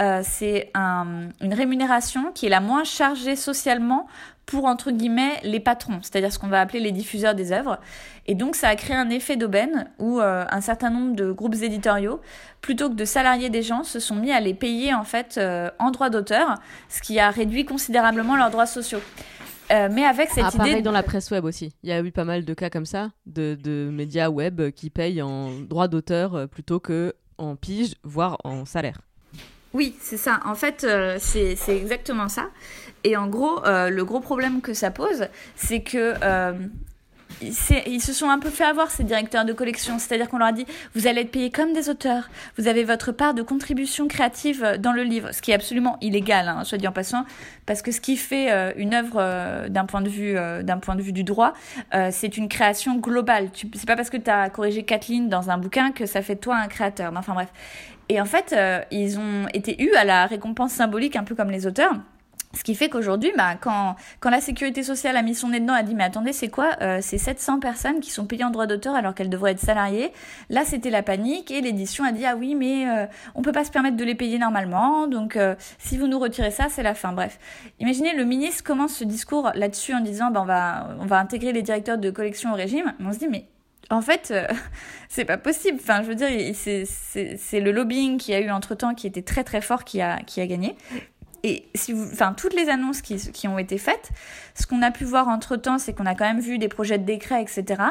euh, 0.00 0.22
c'est 0.24 0.70
un, 0.74 1.28
une 1.40 1.54
rémunération 1.54 2.32
qui 2.32 2.46
est 2.46 2.50
la 2.50 2.60
moins 2.60 2.84
chargée 2.84 3.36
socialement 3.36 4.06
pour, 4.50 4.64
entre 4.64 4.90
guillemets, 4.90 5.38
les 5.44 5.60
patrons, 5.60 6.00
c'est-à-dire 6.02 6.32
ce 6.32 6.38
qu'on 6.40 6.48
va 6.48 6.60
appeler 6.60 6.80
les 6.80 6.90
diffuseurs 6.90 7.36
des 7.36 7.52
œuvres. 7.52 7.78
Et 8.26 8.34
donc, 8.34 8.56
ça 8.56 8.66
a 8.66 8.74
créé 8.74 8.96
un 8.96 9.08
effet 9.08 9.36
d'aubaine 9.36 9.88
où 10.00 10.18
euh, 10.18 10.44
un 10.50 10.60
certain 10.60 10.90
nombre 10.90 11.14
de 11.14 11.30
groupes 11.30 11.54
éditoriaux, 11.62 12.20
plutôt 12.60 12.90
que 12.90 12.96
de 12.96 13.04
salarier 13.04 13.48
des 13.48 13.62
gens, 13.62 13.84
se 13.84 14.00
sont 14.00 14.16
mis 14.16 14.32
à 14.32 14.40
les 14.40 14.52
payer, 14.52 14.92
en 14.92 15.04
fait, 15.04 15.36
euh, 15.38 15.70
en 15.78 15.92
droit 15.92 16.10
d'auteur, 16.10 16.56
ce 16.88 17.00
qui 17.00 17.20
a 17.20 17.30
réduit 17.30 17.64
considérablement 17.64 18.34
leurs 18.34 18.50
droits 18.50 18.66
sociaux. 18.66 18.98
Euh, 19.70 19.88
mais 19.88 20.04
avec 20.04 20.30
cette 20.30 20.42
ah, 20.42 20.48
idée. 20.48 20.58
Pareil 20.58 20.82
dans 20.82 20.90
la 20.90 21.04
presse 21.04 21.30
web 21.30 21.44
aussi. 21.44 21.72
Il 21.84 21.90
y 21.90 21.92
a 21.92 22.00
eu 22.00 22.10
pas 22.10 22.24
mal 22.24 22.44
de 22.44 22.54
cas 22.54 22.70
comme 22.70 22.86
ça, 22.86 23.12
de, 23.26 23.54
de 23.54 23.88
médias 23.92 24.30
web 24.30 24.72
qui 24.72 24.90
payent 24.90 25.22
en 25.22 25.50
droit 25.60 25.86
d'auteur 25.86 26.48
plutôt 26.48 26.80
que 26.80 27.14
en 27.38 27.54
pige, 27.54 27.94
voire 28.02 28.36
en 28.42 28.64
salaire. 28.64 29.00
Oui, 29.72 29.94
c'est 30.00 30.16
ça. 30.16 30.40
En 30.44 30.54
fait, 30.54 30.86
c'est 31.18 31.56
exactement 31.68 32.28
ça. 32.28 32.48
Et 33.04 33.16
en 33.16 33.26
gros, 33.26 33.64
euh, 33.64 33.90
le 33.90 34.04
gros 34.04 34.20
problème 34.20 34.60
que 34.60 34.74
ça 34.74 34.90
pose, 34.90 35.28
c'est 35.56 35.80
que 35.80 36.14
euh, 36.22 36.52
ils 37.40 38.02
se 38.02 38.12
sont 38.12 38.28
un 38.28 38.38
peu 38.38 38.50
fait 38.50 38.64
avoir 38.64 38.90
ces 38.90 39.04
directeurs 39.04 39.46
de 39.46 39.54
collection, 39.54 39.98
c'est-à-dire 39.98 40.28
qu'on 40.28 40.36
leur 40.36 40.48
a 40.48 40.52
dit 40.52 40.66
vous 40.94 41.06
allez 41.06 41.22
être 41.22 41.30
payés 41.30 41.50
comme 41.50 41.72
des 41.72 41.88
auteurs, 41.88 42.28
vous 42.58 42.68
avez 42.68 42.84
votre 42.84 43.12
part 43.12 43.32
de 43.32 43.40
contribution 43.40 44.08
créative 44.08 44.76
dans 44.78 44.92
le 44.92 45.04
livre, 45.04 45.32
ce 45.32 45.40
qui 45.40 45.52
est 45.52 45.54
absolument 45.54 45.96
illégal, 46.02 46.48
hein, 46.48 46.62
en 46.86 46.92
passant, 46.92 47.24
parce 47.64 47.80
que 47.80 47.92
ce 47.92 48.02
qui 48.02 48.18
fait 48.18 48.52
euh, 48.52 48.72
une 48.76 48.92
œuvre 48.92 49.68
d'un 49.68 49.86
point 49.86 50.02
de 50.02 50.10
vue 50.10 51.12
du 51.12 51.24
droit, 51.24 51.54
c'est 52.10 52.36
une 52.36 52.48
création 52.48 52.96
globale. 52.96 53.48
C'est 53.54 53.86
pas 53.86 53.96
parce 53.96 54.10
que 54.10 54.18
tu 54.18 54.28
as 54.28 54.50
corrigé 54.50 54.82
quatre 54.82 55.10
dans 55.28 55.48
un 55.48 55.56
bouquin 55.56 55.92
que 55.92 56.04
ça 56.04 56.20
fait 56.20 56.36
toi 56.36 56.56
un 56.56 56.68
créateur. 56.68 57.12
Enfin 57.16 57.32
bref. 57.32 57.48
Et 58.10 58.20
en 58.20 58.24
fait, 58.24 58.56
ils 58.90 59.20
ont 59.20 59.46
été 59.54 59.80
eus 59.80 59.94
à 59.94 60.04
la 60.04 60.26
récompense 60.26 60.72
symbolique, 60.72 61.14
un 61.14 61.22
peu 61.22 61.36
comme 61.36 61.50
les 61.50 61.64
auteurs. 61.64 61.94
Ce 62.52 62.64
qui 62.64 62.74
fait 62.74 62.88
qu'aujourd'hui, 62.88 63.30
bah, 63.36 63.54
quand, 63.60 63.94
quand 64.18 64.28
la 64.28 64.40
sécurité 64.40 64.82
sociale 64.82 65.16
a 65.16 65.22
mis 65.22 65.36
son 65.36 65.50
nez 65.50 65.60
dedans, 65.60 65.74
a 65.74 65.84
dit 65.84 65.94
mais 65.94 66.02
attendez, 66.02 66.32
c'est 66.32 66.48
quoi 66.48 66.70
euh, 66.80 66.98
C'est 67.00 67.16
700 67.16 67.60
personnes 67.60 68.00
qui 68.00 68.10
sont 68.10 68.26
payées 68.26 68.42
en 68.42 68.50
droit 68.50 68.66
d'auteur 68.66 68.96
alors 68.96 69.14
qu'elles 69.14 69.30
devraient 69.30 69.52
être 69.52 69.60
salariées? 69.60 70.12
Là, 70.48 70.64
c'était 70.64 70.90
la 70.90 71.04
panique 71.04 71.52
et 71.52 71.60
l'édition 71.60 72.02
a 72.02 72.10
dit 72.10 72.26
ah 72.26 72.34
oui, 72.36 72.56
mais 72.56 72.88
euh, 72.88 73.06
on 73.36 73.42
peut 73.42 73.52
pas 73.52 73.64
se 73.64 73.70
permettre 73.70 73.96
de 73.96 74.02
les 74.02 74.16
payer 74.16 74.38
normalement, 74.38 75.06
donc 75.06 75.36
euh, 75.36 75.54
si 75.78 75.96
vous 75.96 76.08
nous 76.08 76.18
retirez 76.18 76.50
ça, 76.50 76.66
c'est 76.68 76.82
la 76.82 76.94
fin. 76.94 77.12
Bref, 77.12 77.38
imaginez 77.78 78.16
le 78.16 78.24
ministre 78.24 78.64
commence 78.64 78.96
ce 78.96 79.04
discours 79.04 79.52
là-dessus 79.54 79.94
en 79.94 80.00
disant 80.00 80.32
bah, 80.32 80.40
on 80.42 80.46
va 80.46 80.88
on 80.98 81.06
va 81.06 81.20
intégrer 81.20 81.52
les 81.52 81.62
directeurs 81.62 81.98
de 81.98 82.10
collection 82.10 82.52
au 82.52 82.56
régime. 82.56 82.94
On 82.98 83.12
se 83.12 83.18
dit 83.18 83.28
mais 83.28 83.44
en 83.90 84.00
fait, 84.00 84.32
c'est 85.08 85.24
pas 85.24 85.36
possible. 85.36 85.78
Enfin, 85.80 86.02
je 86.02 86.08
veux 86.08 86.14
dire, 86.14 86.28
c'est 86.54 87.60
le 87.60 87.72
lobbying 87.72 88.18
qui 88.18 88.32
a 88.32 88.40
eu 88.40 88.50
entre 88.50 88.74
temps 88.74 88.94
qui 88.94 89.06
était 89.06 89.22
très 89.22 89.44
très 89.44 89.60
fort 89.60 89.84
qui 89.84 90.00
a, 90.00 90.18
gagné 90.36 90.76
et 91.42 91.68
si 91.74 91.92
vous, 91.92 92.06
toutes 92.36 92.54
les 92.54 92.68
annonces 92.68 93.00
qui, 93.00 93.16
qui 93.16 93.48
ont 93.48 93.58
été 93.58 93.78
faites, 93.78 94.10
ce 94.54 94.66
qu'on 94.66 94.82
a 94.82 94.90
pu 94.90 95.04
voir 95.04 95.28
entre 95.28 95.56
temps, 95.56 95.78
c'est 95.78 95.94
qu'on 95.94 96.06
a 96.06 96.14
quand 96.14 96.26
même 96.26 96.40
vu 96.40 96.58
des 96.58 96.68
projets 96.68 96.98
de 96.98 97.04
décret, 97.04 97.42
etc. 97.42 97.82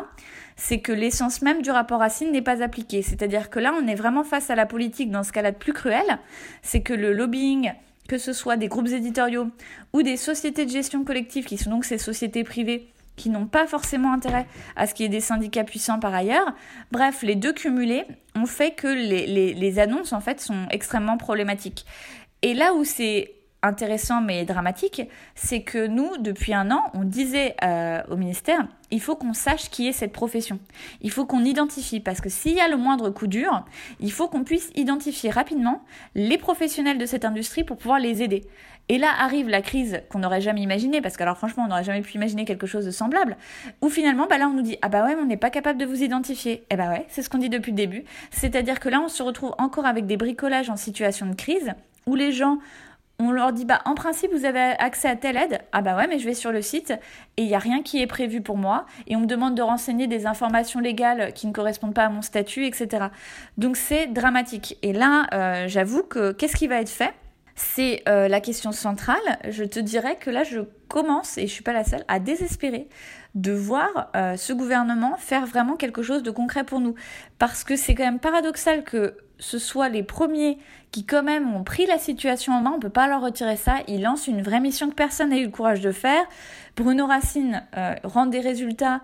C'est 0.55 0.79
que 0.79 0.91
l'essence 0.91 1.41
même 1.41 1.61
du 1.61 1.71
rapport 1.71 1.99
Racine 1.99 2.31
n'est 2.31 2.41
pas 2.41 2.61
appliquée. 2.61 3.01
C'est-à-dire 3.01 3.49
que 3.49 3.59
là, 3.59 3.73
on 3.81 3.87
est 3.87 3.95
vraiment 3.95 4.23
face 4.23 4.49
à 4.49 4.55
la 4.55 4.65
politique 4.65 5.09
dans 5.09 5.23
ce 5.23 5.31
cas-là 5.31 5.51
de 5.51 5.57
plus 5.57 5.73
cruel. 5.73 6.19
C'est 6.61 6.81
que 6.81 6.93
le 6.93 7.13
lobbying, 7.13 7.73
que 8.07 8.17
ce 8.17 8.33
soit 8.33 8.57
des 8.57 8.67
groupes 8.67 8.89
éditoriaux 8.89 9.47
ou 9.93 10.03
des 10.03 10.17
sociétés 10.17 10.65
de 10.65 10.71
gestion 10.71 11.03
collective, 11.03 11.45
qui 11.45 11.57
sont 11.57 11.71
donc 11.71 11.85
ces 11.85 11.97
sociétés 11.97 12.43
privées, 12.43 12.91
qui 13.19 13.29
n'ont 13.29 13.45
pas 13.45 13.67
forcément 13.67 14.13
intérêt 14.13 14.47
à 14.77 14.87
ce 14.87 14.93
qu'il 14.93 15.03
y 15.03 15.05
ait 15.05 15.09
des 15.09 15.19
syndicats 15.19 15.65
puissants 15.65 15.99
par 15.99 16.15
ailleurs. 16.15 16.53
Bref, 16.91 17.21
les 17.21 17.35
deux 17.35 17.51
cumulés 17.53 18.05
ont 18.33 18.45
fait 18.45 18.71
que 18.71 18.87
les, 18.87 19.53
les, 19.53 19.79
annonces, 19.79 20.13
en 20.13 20.21
fait, 20.21 20.39
sont 20.39 20.67
extrêmement 20.71 21.17
problématiques. 21.17 21.85
Et 22.41 22.53
là 22.53 22.73
où 22.73 22.85
c'est 22.85 23.33
intéressant 23.61 24.21
mais 24.21 24.45
dramatique, 24.45 25.01
c'est 25.35 25.61
que 25.61 25.87
nous, 25.87 26.17
depuis 26.17 26.53
un 26.53 26.71
an, 26.71 26.83
on 26.93 27.03
disait 27.03 27.55
euh, 27.63 28.01
au 28.09 28.15
ministère, 28.15 28.67
il 28.91 29.01
faut 29.01 29.15
qu'on 29.15 29.33
sache 29.33 29.69
qui 29.69 29.87
est 29.87 29.91
cette 29.91 30.13
profession. 30.13 30.59
Il 31.01 31.11
faut 31.11 31.25
qu'on 31.25 31.43
identifie, 31.43 31.99
parce 31.99 32.21
que 32.21 32.29
s'il 32.29 32.53
y 32.53 32.61
a 32.61 32.67
le 32.67 32.77
moindre 32.77 33.09
coup 33.09 33.27
dur, 33.27 33.65
il 33.99 34.11
faut 34.11 34.27
qu'on 34.27 34.43
puisse 34.43 34.71
identifier 34.75 35.29
rapidement 35.29 35.83
les 36.15 36.37
professionnels 36.37 36.97
de 36.97 37.05
cette 37.05 37.25
industrie 37.25 37.63
pour 37.63 37.77
pouvoir 37.77 37.99
les 37.99 38.23
aider. 38.23 38.45
Et 38.91 38.97
là 38.97 39.09
arrive 39.19 39.49
la 39.49 39.61
crise 39.61 40.01
qu'on 40.09 40.19
n'aurait 40.19 40.41
jamais 40.41 40.61
imaginée, 40.61 41.01
parce 41.01 41.15
que 41.15 41.21
alors 41.21 41.37
franchement, 41.37 41.65
on 41.65 41.67
n'aurait 41.67 41.83
jamais 41.83 42.01
pu 42.01 42.15
imaginer 42.15 42.45
quelque 42.45 42.65
chose 42.65 42.85
de 42.85 42.91
semblable, 42.91 43.37
où 43.81 43.89
finalement, 43.89 44.25
bah 44.27 44.39
là, 44.39 44.47
on 44.47 44.53
nous 44.53 44.63
dit, 44.63 44.77
ah 44.81 44.89
bah 44.89 45.05
ouais, 45.05 45.15
on 45.21 45.25
n'est 45.25 45.37
pas 45.37 45.51
capable 45.51 45.79
de 45.79 45.85
vous 45.85 46.01
identifier. 46.01 46.63
Eh 46.71 46.75
bah 46.75 46.89
ouais, 46.89 47.05
c'est 47.09 47.21
ce 47.21 47.29
qu'on 47.29 47.37
dit 47.37 47.49
depuis 47.49 47.71
le 47.71 47.77
début. 47.77 48.03
C'est-à-dire 48.31 48.79
que 48.79 48.89
là, 48.89 48.99
on 48.99 49.07
se 49.07 49.21
retrouve 49.21 49.53
encore 49.59 49.85
avec 49.85 50.07
des 50.07 50.17
bricolages 50.17 50.71
en 50.71 50.77
situation 50.77 51.27
de 51.27 51.35
crise, 51.35 51.73
où 52.07 52.15
les 52.15 52.31
gens 52.31 52.57
on 53.19 53.31
leur 53.31 53.51
dit 53.53 53.65
bah 53.65 53.81
en 53.85 53.95
principe 53.95 54.31
vous 54.33 54.45
avez 54.45 54.59
accès 54.59 55.07
à 55.07 55.15
telle 55.15 55.37
aide. 55.37 55.61
Ah 55.71 55.81
bah 55.81 55.95
ouais 55.95 56.07
mais 56.07 56.19
je 56.19 56.25
vais 56.25 56.33
sur 56.33 56.51
le 56.51 56.61
site 56.61 56.93
et 57.37 57.43
il 57.43 57.47
n'y 57.47 57.55
a 57.55 57.59
rien 57.59 57.83
qui 57.83 58.01
est 58.01 58.07
prévu 58.07 58.41
pour 58.41 58.57
moi. 58.57 58.85
Et 59.07 59.15
on 59.15 59.21
me 59.21 59.25
demande 59.25 59.55
de 59.55 59.61
renseigner 59.61 60.07
des 60.07 60.25
informations 60.25 60.79
légales 60.79 61.33
qui 61.33 61.47
ne 61.47 61.53
correspondent 61.53 61.93
pas 61.93 62.05
à 62.05 62.09
mon 62.09 62.21
statut 62.21 62.65
etc 62.65 63.07
donc 63.57 63.77
c'est 63.77 64.07
dramatique. 64.07 64.77
Et 64.81 64.93
là 64.93 65.27
euh, 65.33 65.67
j'avoue 65.67 66.03
que 66.03 66.31
qu'est-ce 66.31 66.55
qui 66.55 66.67
va 66.67 66.81
être 66.81 66.89
fait? 66.89 67.13
C'est 67.61 68.03
euh, 68.07 68.29
la 68.29 68.39
question 68.39 68.71
centrale. 68.71 69.17
Je 69.49 69.65
te 69.65 69.81
dirais 69.81 70.15
que 70.15 70.29
là, 70.29 70.43
je 70.45 70.61
commence, 70.87 71.37
et 71.37 71.45
je 71.45 71.51
suis 71.51 71.61
pas 71.61 71.73
la 71.73 71.83
seule, 71.83 72.05
à 72.07 72.19
désespérer 72.19 72.87
de 73.35 73.51
voir 73.51 74.09
euh, 74.15 74.37
ce 74.37 74.53
gouvernement 74.53 75.17
faire 75.17 75.45
vraiment 75.45 75.75
quelque 75.75 76.01
chose 76.01 76.23
de 76.23 76.31
concret 76.31 76.63
pour 76.63 76.79
nous. 76.79 76.95
Parce 77.37 77.65
que 77.65 77.75
c'est 77.75 77.95
quand 77.95 78.05
même 78.05 78.19
paradoxal 78.19 78.85
que 78.85 79.17
ce 79.39 79.57
soit 79.57 79.89
les 79.89 80.03
premiers 80.03 80.57
qui 80.91 81.05
quand 81.05 81.23
même 81.23 81.53
ont 81.53 81.63
pris 81.63 81.85
la 81.85 81.97
situation 81.97 82.53
en 82.53 82.61
main, 82.61 82.73
on 82.75 82.79
peut 82.79 82.89
pas 82.89 83.07
leur 83.07 83.21
retirer 83.21 83.55
ça, 83.55 83.77
ils 83.87 84.01
lancent 84.01 84.27
une 84.27 84.41
vraie 84.41 84.59
mission 84.59 84.89
que 84.89 84.95
personne 84.95 85.29
n'a 85.29 85.37
eu 85.37 85.45
le 85.45 85.51
courage 85.51 85.81
de 85.81 85.91
faire. 85.91 86.23
Bruno 86.75 87.05
Racine 87.05 87.63
euh, 87.77 87.95
rend 88.03 88.25
des 88.25 88.39
résultats 88.39 89.01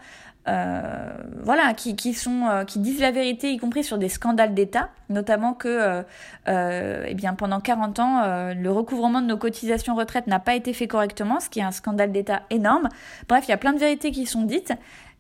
euh, 0.48 1.10
voilà, 1.42 1.74
qui, 1.74 2.14
sont, 2.14 2.48
euh, 2.48 2.64
qui 2.66 2.80
disent 2.80 3.02
la 3.02 3.12
vérité, 3.12 3.52
y 3.52 3.58
compris 3.58 3.84
sur 3.84 3.98
des 3.98 4.10
scandales 4.10 4.54
d'État, 4.54 4.90
notamment 5.10 5.54
que 5.54 6.04
eh 6.48 7.14
bien, 7.14 7.34
pendant 7.34 7.60
40 7.60 8.00
ans, 8.00 8.54
le 8.54 8.72
recouvrement 8.72 9.22
de 9.22 9.28
nos 9.28 9.38
cotisations 9.38 9.96
retraite 9.96 10.28
n'a 10.28 10.40
pas 10.40 10.56
été 10.56 10.74
fait 10.74 10.88
correctement, 10.88 11.40
ce 11.40 11.50
qui 11.50 11.60
est 11.60 11.64
un 11.64 11.72
scandale 11.72 12.12
d'État 12.12 12.44
énorme. 12.50 12.90
Bref, 13.28 13.46
il 13.48 13.52
y 13.52 13.54
a 13.54 13.58
plein 13.58 13.74
de 13.74 13.80
vérités 13.80 14.12
qui 14.12 14.26
sont 14.26 14.44
dites, 14.44 14.74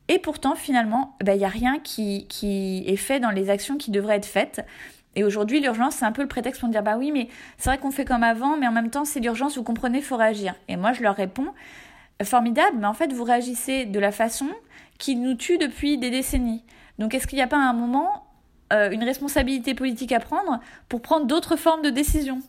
et 0.07 0.19
pourtant, 0.19 0.53
finalement, 0.53 1.15
ben, 1.23 1.33
il 1.33 1.39
n'y 1.39 1.45
a 1.45 1.49
rien 1.49 1.79
qui 1.79 2.27
est 2.87 2.95
fait 2.95 3.19
dans 3.19 3.31
les 3.31 3.49
actions 3.49 3.77
qui 3.77 3.89
devraient 3.89 4.17
être 4.17 4.27
faites. 4.27 4.63
Et 5.15 5.23
aujourd'hui, 5.23 5.61
l'urgence, 5.61 5.95
c'est 5.95 6.05
un 6.05 6.11
peu 6.11 6.21
le 6.21 6.27
prétexte 6.27 6.59
pour 6.59 6.69
dire, 6.69 6.83
bah 6.83 6.97
oui, 6.97 7.11
mais 7.11 7.29
c'est 7.57 7.69
vrai 7.69 7.77
qu'on 7.77 7.91
fait 7.91 8.05
comme 8.05 8.23
avant, 8.23 8.57
mais 8.57 8.67
en 8.67 8.71
même 8.71 8.89
temps, 8.89 9.05
c'est 9.05 9.19
l'urgence, 9.19 9.57
vous 9.57 9.63
comprenez, 9.63 9.99
il 9.99 10.03
faut 10.03 10.17
réagir. 10.17 10.55
Et 10.67 10.75
moi, 10.75 10.93
je 10.93 11.03
leur 11.03 11.15
réponds, 11.15 11.53
formidable, 12.23 12.77
mais 12.79 12.87
en 12.87 12.93
fait, 12.93 13.11
vous 13.13 13.23
réagissez 13.23 13.85
de 13.85 13.99
la 13.99 14.11
façon 14.11 14.47
qui 14.97 15.15
nous 15.15 15.35
tue 15.35 15.57
depuis 15.57 15.97
des 15.97 16.09
décennies. 16.09 16.63
Donc 16.99 17.13
est-ce 17.13 17.27
qu'il 17.27 17.37
n'y 17.37 17.43
a 17.43 17.47
pas 17.47 17.57
un 17.57 17.73
moment 17.73 18.24
euh, 18.73 18.89
une 18.89 19.03
responsabilité 19.03 19.75
politique 19.75 20.11
à 20.11 20.19
prendre 20.19 20.59
pour 20.89 20.99
prendre 21.03 21.27
d'autres 21.27 21.55
formes 21.55 21.83
de 21.83 21.91
décision 21.91 22.39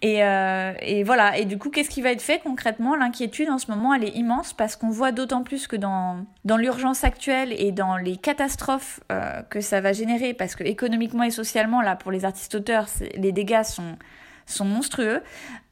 et, 0.00 0.24
euh, 0.24 0.72
et, 0.80 1.04
voilà, 1.04 1.38
et 1.38 1.44
du 1.44 1.56
coup, 1.56 1.70
qu'est-ce 1.70 1.88
qui 1.88 2.02
va 2.02 2.10
être 2.10 2.20
fait 2.20 2.40
concrètement? 2.40 2.96
L'inquiétude 2.96 3.48
en 3.48 3.58
ce 3.58 3.70
moment, 3.70 3.94
elle 3.94 4.02
est 4.02 4.16
immense 4.16 4.52
parce 4.52 4.74
qu'on 4.74 4.90
voit 4.90 5.12
d'autant 5.12 5.44
plus 5.44 5.68
que 5.68 5.76
dans, 5.76 6.26
dans 6.44 6.56
l'urgence 6.56 7.04
actuelle 7.04 7.54
et 7.56 7.70
dans 7.70 7.96
les 7.96 8.16
catastrophes 8.16 8.98
euh, 9.12 9.42
que 9.50 9.60
ça 9.60 9.80
va 9.80 9.92
générer, 9.92 10.34
parce 10.34 10.56
que 10.56 10.64
économiquement 10.64 11.22
et 11.22 11.30
socialement, 11.30 11.80
là, 11.80 11.94
pour 11.94 12.10
les 12.10 12.24
artistes-auteurs, 12.24 12.86
les 13.14 13.30
dégâts 13.30 13.62
sont, 13.62 13.96
sont 14.46 14.64
monstrueux. 14.64 15.22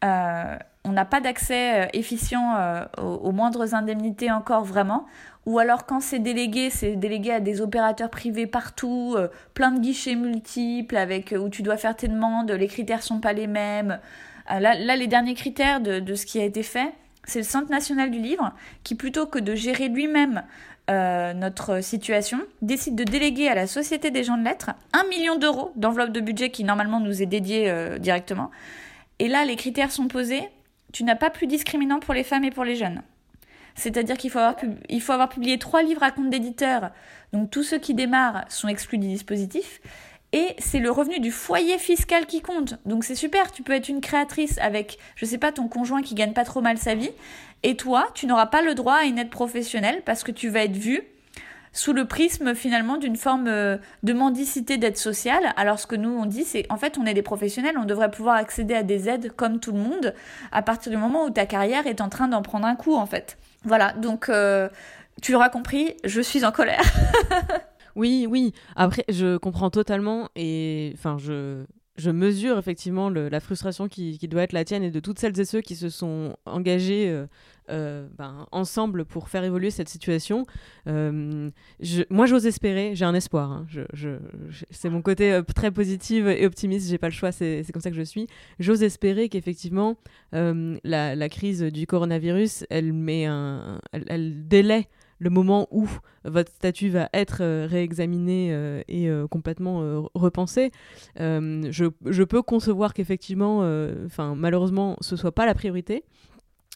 On 0.03 0.93
n'a 0.93 1.05
pas 1.05 1.21
d'accès 1.21 1.91
efficient 1.93 2.87
aux, 2.97 3.33
moindres 3.33 3.75
indemnités 3.75 4.31
encore 4.31 4.65
vraiment. 4.65 5.05
Ou 5.47 5.59
alors 5.59 5.87
quand 5.87 6.01
c'est 6.01 6.19
délégué, 6.19 6.71
c'est 6.71 6.97
délégué 6.97 7.33
à 7.33 7.41
des 7.41 7.61
opérateurs 7.61 8.11
privés 8.11 8.47
partout, 8.47 9.15
euh, 9.17 9.29
plein 9.55 9.73
de 9.73 9.81
guichets 9.81 10.15
multiples 10.15 10.97
avec 10.97 11.35
où 11.39 11.49
tu 11.49 11.63
dois 11.63 11.77
faire 11.77 11.97
tes 11.97 12.09
demandes, 12.09 12.51
les 12.51 12.69
critères 12.69 13.03
sont 13.03 13.21
pas 13.21 13.33
les 13.33 13.47
mêmes. 13.47 13.99
Là, 14.49 14.75
là 14.75 14.97
les 14.97 15.07
derniers 15.07 15.35
critères 15.35 15.81
de, 15.81 16.15
ce 16.15 16.27
qui 16.27 16.41
a 16.41 16.45
été 16.45 16.63
fait, 16.63 16.93
c'est 17.25 17.39
le 17.39 17.45
Centre 17.45 17.71
national 17.71 18.11
du 18.11 18.19
livre 18.19 18.53
qui 18.83 18.95
plutôt 18.95 19.27
que 19.27 19.39
de 19.39 19.55
gérer 19.55 19.89
lui-même 19.89 20.43
euh, 20.91 21.33
notre 21.35 21.83
situation, 21.83 22.41
décide 22.63 22.97
de 22.97 23.05
déléguer 23.05 23.49
à 23.49 23.55
la 23.55 23.69
Société 23.69 24.11
des 24.11 24.25
gens 24.25 24.37
de 24.37 24.45
lettres 24.45 24.71
un 24.93 25.05
million 25.05 25.37
d'euros 25.37 25.71
d'enveloppe 25.77 26.11
de 26.11 26.21
budget 26.21 26.51
qui 26.51 26.65
normalement 26.65 26.99
nous 26.99 27.23
est 27.23 27.27
dédié 27.27 27.71
euh, 27.71 27.99
directement. 27.99 28.51
Et 29.21 29.29
là, 29.29 29.45
les 29.45 29.55
critères 29.55 29.93
sont 29.93 30.09
posés 30.09 30.49
tu 30.93 31.05
n'as 31.05 31.17
pas 31.17 31.31
plus 31.31 31.47
discriminant 31.47 32.01
pour 32.01 32.15
les 32.15 32.25
femmes 32.25 32.45
et 32.45 32.51
pour 32.51 32.65
les 32.65 32.77
jeunes. 32.77 33.03
C'est-à-dire 33.75 34.17
qu'il 34.17 34.31
faut 34.31 34.39
avoir, 34.39 34.57
il 34.89 35.01
faut 35.01 35.13
avoir 35.13 35.29
publié 35.29 35.59
trois 35.59 35.83
livres 35.83 36.03
à 36.03 36.11
compte 36.11 36.31
d'éditeur. 36.31 36.91
Donc 37.33 37.51
tous 37.51 37.63
ceux 37.63 37.79
qui 37.79 37.95
démarrent 37.95 38.45
sont 38.49 38.69
exclus 38.69 38.99
du 38.99 39.09
dispositif. 39.09 39.81
Et 40.33 40.55
c'est 40.59 40.79
le 40.79 40.91
revenu 40.93 41.19
du 41.19 41.33
foyer 41.33 41.79
fiscal 41.79 42.27
qui 42.27 42.41
compte. 42.41 42.79
Donc 42.87 43.05
c'est 43.05 43.17
super, 43.17 43.51
tu 43.51 43.63
peux 43.63 43.73
être 43.73 43.89
une 43.89 44.01
créatrice 44.01 44.59
avec, 44.59 44.99
je 45.17 45.25
sais 45.25 45.39
pas, 45.39 45.51
ton 45.51 45.67
conjoint 45.67 46.03
qui 46.03 46.15
gagne 46.15 46.33
pas 46.33 46.45
trop 46.45 46.61
mal 46.61 46.79
sa 46.79 46.95
vie. 46.95 47.11
Et 47.65 47.77
toi, 47.77 48.09
tu 48.15 48.27
n'auras 48.27 48.47
pas 48.47 48.63
le 48.63 48.75
droit 48.75 48.95
à 48.95 49.05
une 49.05 49.19
aide 49.19 49.31
professionnelle 49.31 50.03
parce 50.05 50.23
que 50.23 50.31
tu 50.31 50.49
vas 50.49 50.65
être 50.65 50.77
vu 50.77 51.03
sous 51.73 51.93
le 51.93 52.05
prisme 52.05 52.55
finalement 52.55 52.97
d'une 52.97 53.17
forme 53.17 53.47
euh, 53.49 53.77
de 54.03 54.13
mendicité 54.13 54.77
d'aide 54.77 54.97
sociale. 54.97 55.53
Alors 55.57 55.79
ce 55.79 55.87
que 55.87 55.97
nous 55.97 56.11
on 56.11 56.27
dit 56.27 56.45
c'est 56.45 56.67
en 56.71 56.77
fait 56.77 56.99
on 56.99 57.07
est 57.07 57.15
des 57.15 57.23
professionnels, 57.23 57.77
on 57.79 57.85
devrait 57.85 58.11
pouvoir 58.11 58.37
accéder 58.37 58.75
à 58.75 58.83
des 58.83 59.09
aides 59.09 59.33
comme 59.37 59.61
tout 59.61 59.73
le 59.73 59.79
monde 59.79 60.15
à 60.51 60.63
partir 60.63 60.91
du 60.91 60.99
moment 60.99 61.25
où 61.25 61.31
ta 61.31 61.47
carrière 61.47 61.87
est 61.87 62.01
en 62.01 62.09
train 62.09 62.29
d'en 62.29 62.43
prendre 62.43 62.67
un 62.67 62.75
coup 62.75 62.95
en 62.95 63.07
fait. 63.07 63.39
Voilà, 63.65 63.93
donc 63.93 64.29
euh, 64.29 64.69
tu 65.23 65.33
l'auras 65.33 65.51
compris, 65.51 65.95
je 66.05 66.21
suis 66.21 66.45
en 66.45 66.53
colère. 66.53 66.83
oui, 67.97 68.27
oui. 68.29 68.53
Après, 68.77 69.05
je 69.09 69.37
comprends 69.37 69.71
totalement 69.71 70.29
et 70.35 70.93
enfin, 70.95 71.19
je, 71.19 71.65
mesure 72.11 72.57
effectivement 72.59 73.11
la 73.11 73.41
frustration 73.41 73.87
qui, 73.87 74.19
qui, 74.19 74.27
doit 74.29 74.43
être 74.43 74.55
la 74.55 74.65
tienne 74.65 74.83
et 74.83 74.91
de 74.91 75.01
toutes 75.01 75.19
celles 75.19 75.39
et 75.39 75.45
ceux 75.45 75.61
qui 75.61 75.77
se 75.77 75.91
sont 75.91 76.37
engagés 76.47 77.11
euh, 77.11 77.27
euh, 77.71 78.07
ben, 78.19 78.47
ensemble 78.53 79.05
pour 79.05 79.29
faire 79.29 79.45
évoluer 79.45 79.71
cette 79.71 79.89
situation. 79.89 80.47
Euh, 80.89 81.51
moi, 82.11 82.27
j'ose 82.27 82.47
espérer, 82.47 82.93
j'ai 82.95 83.05
un 83.05 83.15
espoir. 83.15 83.51
Hein. 83.51 83.67
C'est 84.71 84.91
mon 84.91 85.03
côté 85.03 85.33
euh, 85.33 85.43
très 85.43 85.71
positif 85.71 86.27
et 86.27 86.47
optimiste, 86.47 86.89
j'ai 86.89 86.99
pas 86.99 87.09
le 87.09 87.13
choix, 87.13 87.33
c'est, 87.33 87.65
comme 87.73 87.83
ça 87.83 87.91
que 87.91 87.97
je 87.97 88.03
suis. 88.03 88.27
J'ose 88.59 88.83
espérer 88.83 89.29
qu'effectivement, 89.29 89.97
la, 90.33 91.29
crise 91.29 91.63
du 91.63 91.87
coronavirus, 91.87 92.65
elle, 92.71 92.93
met 92.93 93.27
un, 93.27 93.81
elle, 93.93 94.05
elle 94.09 94.49
délaie 94.49 94.89
le 95.19 95.31
moment 95.31 95.69
où 95.71 95.87
votre 96.25 96.51
statut 96.51 96.89
va 96.89 97.09
être 97.13 97.67
réexaminé 97.67 98.83
et 98.89 99.11
complètement 99.31 100.09
repensé. 100.15 100.71
Je, 101.17 101.91
je, 102.07 102.23
peux 102.25 102.43
concevoir 102.43 102.95
qu'effectivement, 102.95 103.59
enfin 104.07 104.35
malheureusement, 104.35 104.97
ce 105.01 105.17
soit 105.17 105.33
pas 105.33 105.47
la 105.47 105.55
priorité 105.55 106.05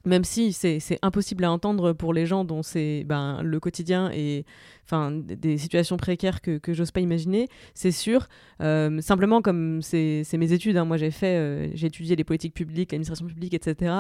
même 0.05 0.25
si 0.25 0.53
c'est 0.53 0.99
impossible 1.03 1.45
à 1.45 1.51
entendre 1.51 1.93
pour 1.93 2.13
les 2.13 2.27
gens 2.27 2.45
dont 2.45 2.63
c'est 2.63 3.05
ben, 3.05 3.41
le 3.43 3.59
quotidien 3.59 4.11
et 4.13 4.45
enfin, 4.85 5.11
des 5.13 5.57
situations 5.57 5.97
précaires 5.97 6.43
que, 6.43 6.59
que 6.59 6.75
j'ose 6.75 6.91
pas 6.91 7.01
imaginer, 7.01 7.49
c'est 7.73 7.91
sûr. 7.91 8.29
Euh, 8.61 9.01
simplement, 9.01 9.41
comme 9.41 9.81
c'est 9.81 10.27
mes 10.35 10.53
études, 10.53 10.77
hein, 10.77 10.85
moi 10.85 10.99
j'ai 10.99 11.11
fait, 11.11 11.39
euh, 11.39 11.69
étudié 11.75 12.17
les 12.17 12.25
politiques 12.25 12.53
publiques, 12.53 12.93
l'administration 12.93 13.27
publique, 13.27 13.55
etc. 13.55 13.95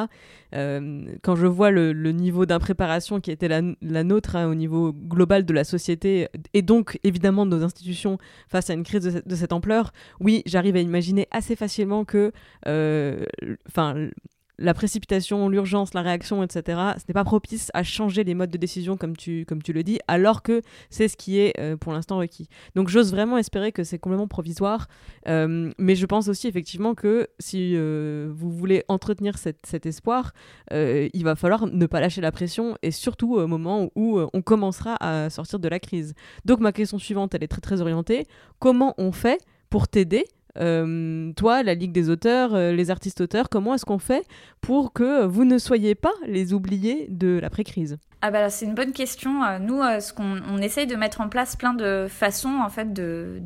Euh, 0.54 1.06
quand 1.22 1.36
je 1.36 1.46
vois 1.46 1.70
le, 1.70 1.94
le 1.94 2.12
niveau 2.12 2.44
d'impréparation 2.44 3.20
qui 3.20 3.30
était 3.30 3.48
la, 3.48 3.62
la 3.80 4.04
nôtre 4.04 4.36
hein, 4.36 4.46
au 4.46 4.54
niveau 4.54 4.92
global 4.92 5.46
de 5.46 5.52
la 5.54 5.64
société 5.64 6.28
et 6.52 6.60
donc 6.60 6.98
évidemment 7.02 7.46
de 7.46 7.56
nos 7.56 7.64
institutions 7.64 8.18
face 8.48 8.68
à 8.68 8.74
une 8.74 8.84
crise 8.84 9.02
de, 9.02 9.22
de 9.24 9.36
cette 9.36 9.54
ampleur, 9.54 9.92
oui, 10.20 10.42
j'arrive 10.44 10.76
à 10.76 10.80
imaginer 10.80 11.28
assez 11.30 11.56
facilement 11.56 12.04
que, 12.04 12.30
euh, 12.66 13.24
enfin, 13.68 14.08
la 14.58 14.74
précipitation, 14.74 15.48
l'urgence, 15.48 15.94
la 15.94 16.02
réaction, 16.02 16.42
etc., 16.42 16.78
ce 16.96 17.04
n'est 17.08 17.12
pas 17.12 17.24
propice 17.24 17.70
à 17.74 17.82
changer 17.82 18.24
les 18.24 18.34
modes 18.34 18.50
de 18.50 18.58
décision 18.58 18.96
comme 18.96 19.16
tu, 19.16 19.44
comme 19.46 19.62
tu 19.62 19.72
le 19.72 19.82
dis, 19.82 19.98
alors 20.08 20.42
que 20.42 20.62
c'est 20.90 21.08
ce 21.08 21.16
qui 21.16 21.38
est 21.38 21.58
euh, 21.58 21.76
pour 21.76 21.92
l'instant 21.92 22.18
requis. 22.18 22.48
Donc 22.74 22.88
j'ose 22.88 23.10
vraiment 23.10 23.38
espérer 23.38 23.72
que 23.72 23.84
c'est 23.84 23.98
complètement 23.98 24.28
provisoire, 24.28 24.86
euh, 25.28 25.72
mais 25.78 25.96
je 25.96 26.06
pense 26.06 26.28
aussi 26.28 26.46
effectivement 26.46 26.94
que 26.94 27.28
si 27.38 27.72
euh, 27.74 28.30
vous 28.34 28.50
voulez 28.50 28.84
entretenir 28.88 29.38
cet 29.38 29.86
espoir, 29.86 30.32
il 30.70 31.22
va 31.24 31.34
falloir 31.36 31.66
ne 31.66 31.86
pas 31.86 32.00
lâcher 32.00 32.20
la 32.20 32.32
pression, 32.32 32.76
et 32.82 32.90
surtout 32.90 33.34
au 33.36 33.46
moment 33.46 33.90
où 33.94 34.20
on 34.32 34.42
commencera 34.42 34.96
à 35.00 35.30
sortir 35.30 35.58
de 35.58 35.68
la 35.68 35.80
crise. 35.80 36.14
Donc 36.44 36.60
ma 36.60 36.72
question 36.72 36.98
suivante, 36.98 37.34
elle 37.34 37.42
est 37.42 37.48
très 37.48 37.60
très 37.60 37.80
orientée. 37.80 38.26
Comment 38.58 38.94
on 38.98 39.12
fait 39.12 39.40
pour 39.70 39.88
t'aider 39.88 40.24
euh, 40.58 41.32
toi, 41.34 41.62
la 41.62 41.74
Ligue 41.74 41.92
des 41.92 42.10
auteurs, 42.10 42.54
euh, 42.54 42.72
les 42.72 42.90
artistes 42.90 43.20
auteurs, 43.20 43.48
comment 43.48 43.74
est-ce 43.74 43.84
qu'on 43.84 43.98
fait 43.98 44.26
pour 44.60 44.92
que 44.92 45.24
vous 45.24 45.44
ne 45.44 45.58
soyez 45.58 45.94
pas 45.94 46.12
les 46.26 46.52
oubliés 46.52 47.06
de 47.10 47.38
l'après-crise 47.40 47.98
ah 48.26 48.30
bah 48.30 48.48
c'est 48.48 48.64
une 48.64 48.74
bonne 48.74 48.92
question. 48.92 49.44
Euh, 49.44 49.58
nous, 49.58 49.82
ce 50.00 50.14
qu'on 50.14 50.40
on 50.48 50.56
essaye 50.56 50.86
de 50.86 50.96
mettre 50.96 51.20
en 51.20 51.28
place 51.28 51.56
plein 51.56 51.74
de 51.74 52.06
façons 52.08 52.58
en 52.64 52.70
fait 52.70 52.94
de 52.94 53.38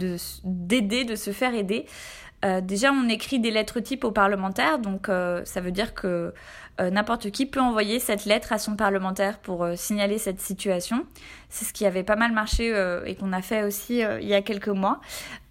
d'aider, 0.44 1.05
de, 1.05 1.11
de, 1.11 1.16
se 1.16 1.33
faire 1.33 1.53
aider. 1.53 1.85
Euh, 2.44 2.61
déjà, 2.61 2.92
on 2.92 3.09
écrit 3.09 3.40
des 3.40 3.51
lettres 3.51 3.81
types 3.81 4.05
aux 4.05 4.12
parlementaires, 4.12 4.79
donc 4.79 5.09
ça 5.44 5.61
veut 5.61 5.72
dire 5.72 5.94
que 5.94 6.33
n'importe 6.81 7.33
qui 7.33 7.44
peut 7.46 7.61
envoyer 7.61 7.98
cette 7.98 8.24
lettre 8.24 8.53
à 8.53 8.59
son 8.59 8.77
parlementaire 8.77 9.38
pour 9.38 9.66
signaler 9.74 10.18
cette 10.18 10.40
situation. 10.40 11.07
C'est 11.48 11.64
ce 11.64 11.72
qui 11.72 11.85
avait 11.87 12.05
pas 12.05 12.14
mal 12.14 12.31
marché 12.31 12.72
et 13.05 13.16
qu'on 13.16 13.33
a 13.33 13.42
fait 13.42 13.64
aussi 13.64 14.05
il 14.20 14.29
y 14.29 14.35
a 14.35 14.42
quelques 14.42 14.68
mois. 14.68 15.01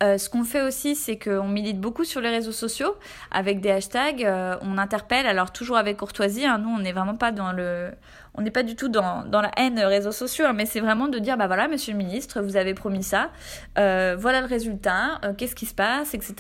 ce 0.02 0.30
qu'on 0.30 0.46
fait 0.46 0.62
aussi, 0.62 0.96
c'est 0.96 1.18
qu'on 1.20 1.50
milite 1.50 1.82
beaucoup 1.82 2.06
sur 2.06 2.22
les 2.22 2.30
réseaux 2.30 2.54
sociaux 2.54 2.96
avec 3.30 3.60
des 3.60 3.72
hashtags. 3.72 4.26
on 4.62 4.78
interpelle, 4.78 5.28
alors 5.28 5.52
toujours 5.52 5.76
avec 5.76 5.98
courtoisie. 5.98 6.46
Hein, 6.46 6.60
nous, 6.60 6.70
on 6.70 6.80
n'est 6.80 6.94
vraiment 6.94 7.18
pas 7.18 7.34
dans 7.34 7.52
le 7.52 7.92
on 8.38 8.42
n'est 8.44 8.52
pas 8.52 8.64
du 8.64 8.76
tout 8.76 8.88
dans, 8.88 9.26
la 9.32 9.52
haine 9.58 9.80
réseaux 9.80 10.12
sociaux, 10.12 10.46
hein, 10.48 10.54
mais 10.54 10.68
c'est 10.68 10.80
vraiment 10.80 11.08
de 11.08 11.18
dire, 11.18 11.38
bah 11.38 11.48
voilà, 11.48 11.68
monsieur 11.68 11.92
le 11.94 11.98
ministre, 11.98 12.42
vous 12.42 12.56
avez 12.56 12.76
promis 12.76 13.04
ça, 13.04 13.32
euh, 13.80 14.16
voilà 14.18 14.42
le 14.42 14.48
résultat, 14.48 15.20
euh, 15.26 15.34
qu'est-ce 15.34 15.56
qui 15.56 15.66
se 15.66 15.74
passe, 15.74 16.14
etc. 16.14 16.36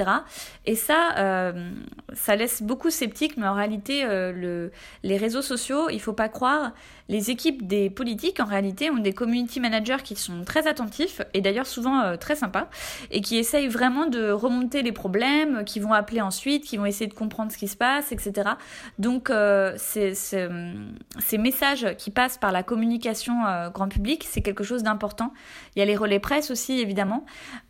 Et 0.65 0.76
ça, 0.76 1.15
euh, 1.17 1.72
ça 2.13 2.36
laisse 2.36 2.61
beaucoup 2.61 2.91
sceptique, 2.91 3.36
mais 3.38 3.47
en 3.47 3.55
réalité, 3.55 4.05
le, 4.05 4.72
les 5.03 5.17
réseaux 5.17 5.41
sociaux, 5.41 5.89
il 5.89 5.99
faut 5.99 6.13
pas 6.13 6.30
croire, 6.30 6.72
les 7.10 7.32
équipes 7.32 7.68
des 7.68 7.89
politiques, 7.89 8.39
en 8.39 8.45
réalité, 8.45 8.91
ont 8.91 8.97
des 8.97 9.14
community 9.14 9.60
managers 9.60 10.03
qui 10.03 10.16
sont 10.16 10.43
très 10.43 10.68
attentifs, 10.68 11.22
et 11.34 11.41
d'ailleurs 11.41 11.68
souvent 11.68 12.18
très 12.18 12.36
sympas, 12.36 12.70
et 13.12 13.22
qui 13.22 13.38
essayent 13.38 13.68
vraiment 13.68 14.08
de 14.08 14.32
remonter 14.32 14.82
les 14.82 14.91
problèmes, 14.91 15.64
qui 15.66 15.80
vont 15.80 15.93
appeler 15.93 16.22
ensuite, 16.22 16.66
qui 16.66 16.78
vont 16.78 16.86
essayer 16.86 17.08
de 17.08 17.14
comprendre 17.14 17.51
ce 17.51 17.58
qui 17.58 17.68
se 17.68 17.78
passe, 17.78 18.12
etc. 18.12 18.51
Donc, 18.99 19.32
ces, 19.78 20.14
ces 20.14 21.38
messages 21.38 21.95
qui 21.97 22.12
passe 22.12 22.38
par 22.38 22.51
la 22.51 22.64
communication 22.64 23.45
euh, 23.45 23.70
grand 23.70 23.88
public, 23.88 24.26
c'est 24.30 24.41
quelque 24.41 24.64
chose 24.64 24.84
d'important. 24.84 25.34
Il 25.76 25.80
y 25.80 25.82
a 25.82 25.86
les 25.86 25.95
relais 25.95 26.20
presse 26.20 26.51
aussi, 26.51 26.80
évidemment. 26.80 27.26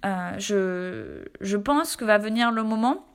Euh, 0.06 0.32
je, 0.38 1.26
je 1.42 1.58
pense 1.58 1.96
que 1.96 2.06
va 2.06 2.18
venir 2.18 2.52
le 2.52 2.64
moment, 2.64 3.06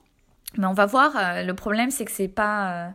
mais 0.57 0.67
on 0.67 0.73
va 0.73 0.87
voir. 0.87 1.13
Euh, 1.17 1.43
le 1.43 1.55
problème, 1.55 1.91
c'est 1.91 2.05
que 2.05 2.11
c'est 2.11 2.29
pas 2.29 2.93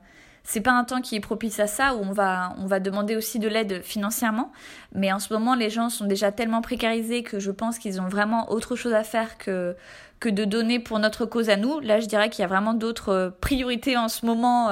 c'est 0.49 0.61
pas 0.61 0.71
un 0.71 0.85
temps 0.85 1.01
qui 1.01 1.17
est 1.17 1.19
propice 1.19 1.59
à 1.59 1.67
ça 1.67 1.93
où 1.93 1.99
on 1.99 2.13
va 2.13 2.55
on 2.57 2.67
va 2.67 2.79
demander 2.79 3.17
aussi 3.17 3.37
de 3.37 3.49
l'aide 3.49 3.81
financièrement. 3.83 4.53
Mais 4.95 5.11
en 5.11 5.19
ce 5.19 5.33
moment 5.33 5.55
les 5.55 5.69
gens 5.69 5.89
sont 5.89 6.05
déjà 6.05 6.31
tellement 6.31 6.61
précarisés 6.61 7.21
que 7.21 7.37
je 7.37 7.51
pense 7.51 7.77
qu'ils 7.77 7.99
ont 7.99 8.07
vraiment 8.07 8.49
autre 8.49 8.77
chose 8.77 8.93
à 8.93 9.03
faire 9.03 9.37
que 9.37 9.75
que 10.21 10.29
de 10.29 10.45
donner 10.45 10.79
pour 10.79 10.99
notre 10.99 11.25
cause 11.25 11.49
à 11.49 11.57
nous. 11.57 11.81
Là 11.81 11.99
je 11.99 12.07
dirais 12.07 12.29
qu'il 12.29 12.43
y 12.43 12.45
a 12.45 12.47
vraiment 12.47 12.73
d'autres 12.73 13.35
priorités 13.41 13.97
en 13.97 14.07
ce 14.07 14.25
moment 14.25 14.69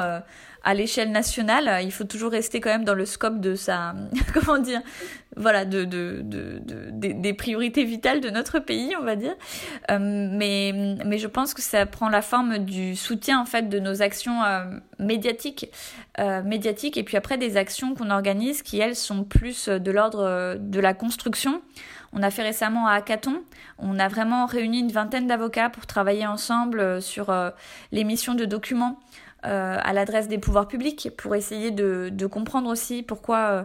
à 0.66 0.74
l'échelle 0.74 1.12
nationale, 1.12 1.84
il 1.84 1.92
faut 1.92 2.04
toujours 2.04 2.32
rester 2.32 2.60
quand 2.60 2.72
même 2.72 2.86
dans 2.86 2.96
le 2.96 3.06
scope 3.06 3.40
de 3.40 3.54
sa, 3.54 3.94
comment 4.34 4.58
dire, 4.58 4.82
voilà, 5.38 5.64
de, 5.64 5.86
de, 5.86 6.22
de, 6.24 6.60
des 6.92 7.34
priorités 7.34 7.84
vitales 7.84 8.20
de 8.20 8.32
notre 8.32 8.58
pays, 8.58 8.96
on 9.00 9.04
va 9.04 9.16
dire. 9.16 9.36
Euh, 9.92 10.00
mais, 10.00 10.98
mais 11.06 11.20
je 11.20 11.28
pense 11.28 11.54
que 11.54 11.62
ça 11.62 11.86
prend 11.86 12.10
la 12.10 12.24
forme 12.24 12.60
du 12.60 12.96
soutien 12.96 13.40
en 13.40 13.46
fait 13.46 13.70
de 13.70 13.80
nos 13.80 14.02
actions 14.02 14.44
euh, 14.44 14.66
médiatiques, 14.98 15.70
euh, 16.20 16.42
médiatiques, 16.42 16.98
et 16.98 17.04
puis 17.04 17.16
après 17.16 17.38
des 17.38 17.58
actions 17.58 17.94
qu'on 17.94 18.10
organise 18.10 18.64
qui 18.64 18.80
elles 18.80 18.96
sont 18.96 19.24
plus 19.24 19.70
de 19.70 19.92
l'ordre 19.92 20.58
de 20.60 20.80
la 20.80 20.96
construction. 20.96 21.62
On 22.12 22.24
a 22.24 22.32
fait 22.32 22.44
récemment 22.44 22.88
à 22.88 22.94
Hackathon, 22.94 23.44
on 23.78 24.00
a 24.00 24.08
vraiment 24.08 24.46
réuni 24.46 24.80
une 24.80 24.92
vingtaine 24.92 25.28
d'avocats 25.28 25.70
pour 25.70 25.86
travailler 25.86 26.26
ensemble 26.26 27.02
sur 27.02 27.34
l'émission 27.92 28.36
de 28.36 28.46
documents 28.46 28.98
euh, 29.46 29.78
à 29.80 29.94
l'adresse 29.94 30.28
des 30.28 30.40
pouvoirs 30.40 30.68
publics 30.68 31.10
pour 31.18 31.36
essayer 31.36 31.70
de, 31.70 32.26
comprendre 32.26 32.70
aussi 32.70 33.04
pourquoi 33.04 33.38
euh, 33.38 33.64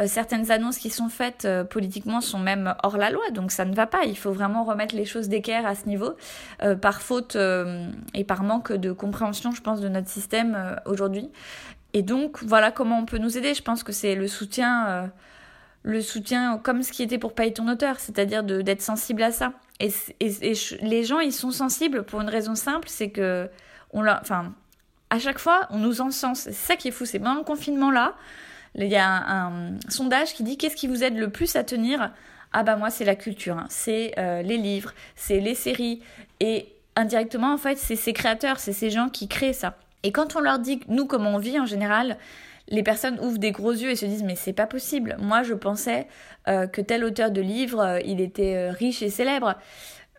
euh, 0.00 0.06
certaines 0.08 0.50
annonces 0.50 0.78
qui 0.78 0.90
sont 0.90 1.08
faites 1.08 1.46
politiquement 1.70 2.20
sont 2.20 2.40
même 2.40 2.74
hors 2.82 2.96
la 2.96 3.10
loi, 3.10 3.22
donc 3.30 3.52
ça 3.52 3.64
ne 3.64 3.74
va 3.74 3.86
pas. 3.86 4.04
Il 4.04 4.18
faut 4.18 4.32
vraiment 4.32 4.64
remettre 4.64 4.96
les 4.96 5.04
choses 5.04 5.28
d'équerre 5.28 5.66
à 5.66 5.76
ce 5.76 5.86
niveau, 5.86 6.14
par 6.80 7.00
faute 7.00 7.36
et 8.14 8.24
par 8.24 8.42
manque 8.42 8.72
de 8.72 8.90
compréhension, 8.90 9.52
je 9.52 9.60
pense, 9.60 9.80
de 9.80 9.88
notre 9.88 10.08
système 10.08 10.76
aujourd'hui. 10.84 11.30
Et 11.92 12.02
donc, 12.02 12.42
voilà 12.42 12.72
comment 12.72 12.98
on 12.98 13.04
peut 13.04 13.18
nous 13.18 13.38
aider. 13.38 13.54
Je 13.54 13.62
pense 13.62 13.84
que 13.84 13.92
c'est 13.92 14.16
le 14.16 14.26
soutien, 14.26 15.12
le 15.84 16.00
soutien 16.00 16.58
comme 16.58 16.82
ce 16.82 16.90
qui 16.90 17.04
était 17.04 17.18
pour 17.18 17.34
payer 17.34 17.52
ton 17.52 17.68
auteur, 17.68 18.00
c'est-à-dire 18.00 18.42
d'être 18.42 18.82
sensible 18.82 19.22
à 19.22 19.30
ça. 19.30 19.52
Et, 19.78 19.92
et, 20.18 20.54
les 20.82 21.04
gens, 21.04 21.20
ils 21.20 21.32
sont 21.32 21.52
sensibles 21.52 22.02
pour 22.02 22.20
une 22.20 22.28
raison 22.28 22.56
simple, 22.56 22.88
c'est 22.88 23.10
que 23.10 23.48
on 23.92 24.02
leur, 24.02 24.18
enfin, 24.20 24.52
à 25.10 25.18
chaque 25.18 25.38
fois, 25.38 25.66
on 25.70 25.78
nous 25.78 26.00
encense. 26.00 26.40
C'est 26.40 26.52
ça 26.52 26.76
qui 26.76 26.88
est 26.88 26.92
fou. 26.92 27.04
C'est 27.04 27.18
pendant 27.18 27.36
le 27.36 27.44
confinement 27.44 27.90
là, 27.90 28.14
il 28.74 28.88
y 28.88 28.96
a 28.96 29.08
un, 29.08 29.78
sondage 29.88 30.34
qui 30.34 30.42
dit 30.42 30.56
qu'est-ce 30.56 30.76
qui 30.76 30.88
vous 30.88 31.04
aide 31.04 31.16
le 31.16 31.30
plus 31.30 31.54
à 31.56 31.64
tenir? 31.64 32.10
Ah 32.52 32.62
bah 32.62 32.76
moi 32.76 32.90
c'est 32.90 33.04
la 33.04 33.16
culture, 33.16 33.58
hein. 33.58 33.66
c'est 33.68 34.14
euh, 34.16 34.42
les 34.42 34.56
livres, 34.56 34.92
c'est 35.16 35.40
les 35.40 35.54
séries 35.56 36.00
et 36.38 36.68
indirectement 36.94 37.52
en 37.52 37.58
fait 37.58 37.78
c'est 37.78 37.96
ces 37.96 38.12
créateurs, 38.12 38.60
c'est 38.60 38.72
ces 38.72 38.90
gens 38.90 39.08
qui 39.08 39.26
créent 39.26 39.52
ça. 39.52 39.76
Et 40.04 40.12
quand 40.12 40.36
on 40.36 40.40
leur 40.40 40.60
dit 40.60 40.80
nous 40.88 41.06
comment 41.06 41.30
on 41.30 41.38
vit 41.38 41.58
en 41.58 41.66
général, 41.66 42.16
les 42.68 42.84
personnes 42.84 43.18
ouvrent 43.20 43.38
des 43.38 43.50
gros 43.50 43.72
yeux 43.72 43.90
et 43.90 43.96
se 43.96 44.06
disent 44.06 44.22
mais 44.22 44.36
c'est 44.36 44.52
pas 44.52 44.66
possible. 44.66 45.16
Moi 45.20 45.42
je 45.42 45.54
pensais 45.54 46.06
euh, 46.46 46.68
que 46.68 46.80
tel 46.80 47.04
auteur 47.04 47.32
de 47.32 47.40
livre 47.40 47.80
euh, 47.80 48.00
il 48.04 48.20
était 48.20 48.70
riche 48.70 49.02
et 49.02 49.10
célèbre. 49.10 49.56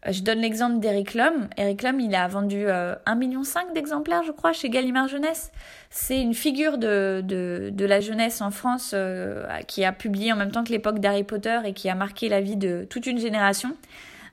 Je 0.08 0.22
donne 0.22 0.39
l'exemple 0.39 0.80
d'Eric 0.80 1.16
Lhomme. 1.16 1.47
Eric 1.58 1.82
Lhomme, 1.82 1.99
il 1.99 2.14
a 2.14 2.28
vendu 2.28 2.66
euh, 2.68 2.95
1,5 3.08 3.18
million 3.18 3.41
d'exemplaires, 3.74 4.22
je 4.22 4.32
crois, 4.32 4.53
chez 4.53 4.70
Gallimard 4.70 5.08
Jeunesse. 5.08 5.51
C'est 5.89 6.22
une 6.22 6.36
figure 6.36 6.78
de, 6.78 7.22
de, 7.24 7.72
de, 7.74 7.86
la 7.86 8.01
jeunesse 8.01 8.41
en 8.41 8.51
France 8.51 8.91
euh, 8.93 9.47
qui 9.68 9.84
a 9.84 9.91
publié 9.91 10.32
en 10.32 10.36
même 10.36 10.51
temps 10.51 10.64
que 10.64 10.72
l'époque 10.72 10.99
d'Harry 10.99 11.24
Potter 11.24 11.60
et 11.66 11.74
qui 11.74 11.89
a 11.89 11.95
marqué 11.95 12.30
la 12.30 12.39
vie 12.39 12.56
de 12.56 12.86
toute 12.88 13.08
une 13.08 13.18
génération. 13.18 13.76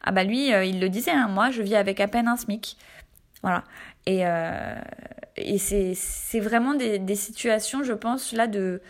Ah 0.02 0.12
bah 0.12 0.24
lui, 0.24 0.52
euh, 0.52 0.64
il 0.64 0.78
le 0.78 0.90
disait, 0.90 1.12
hein, 1.12 1.28
moi 1.28 1.50
je 1.50 1.62
vis 1.62 1.76
avec 1.76 2.00
à 2.00 2.08
peine 2.08 2.28
un 2.28 2.36
SMIC. 2.36 2.76
Voilà. 3.42 3.64
Et, 4.04 4.26
euh, 4.26 4.74
et 5.36 5.56
c'est 5.58 6.40
vraiment 6.40 6.74
des, 6.74 6.98
des, 6.98 7.14
situations, 7.14 7.82
je 7.82 7.94
pense, 7.94 8.32
là, 8.32 8.46
de, 8.46 8.82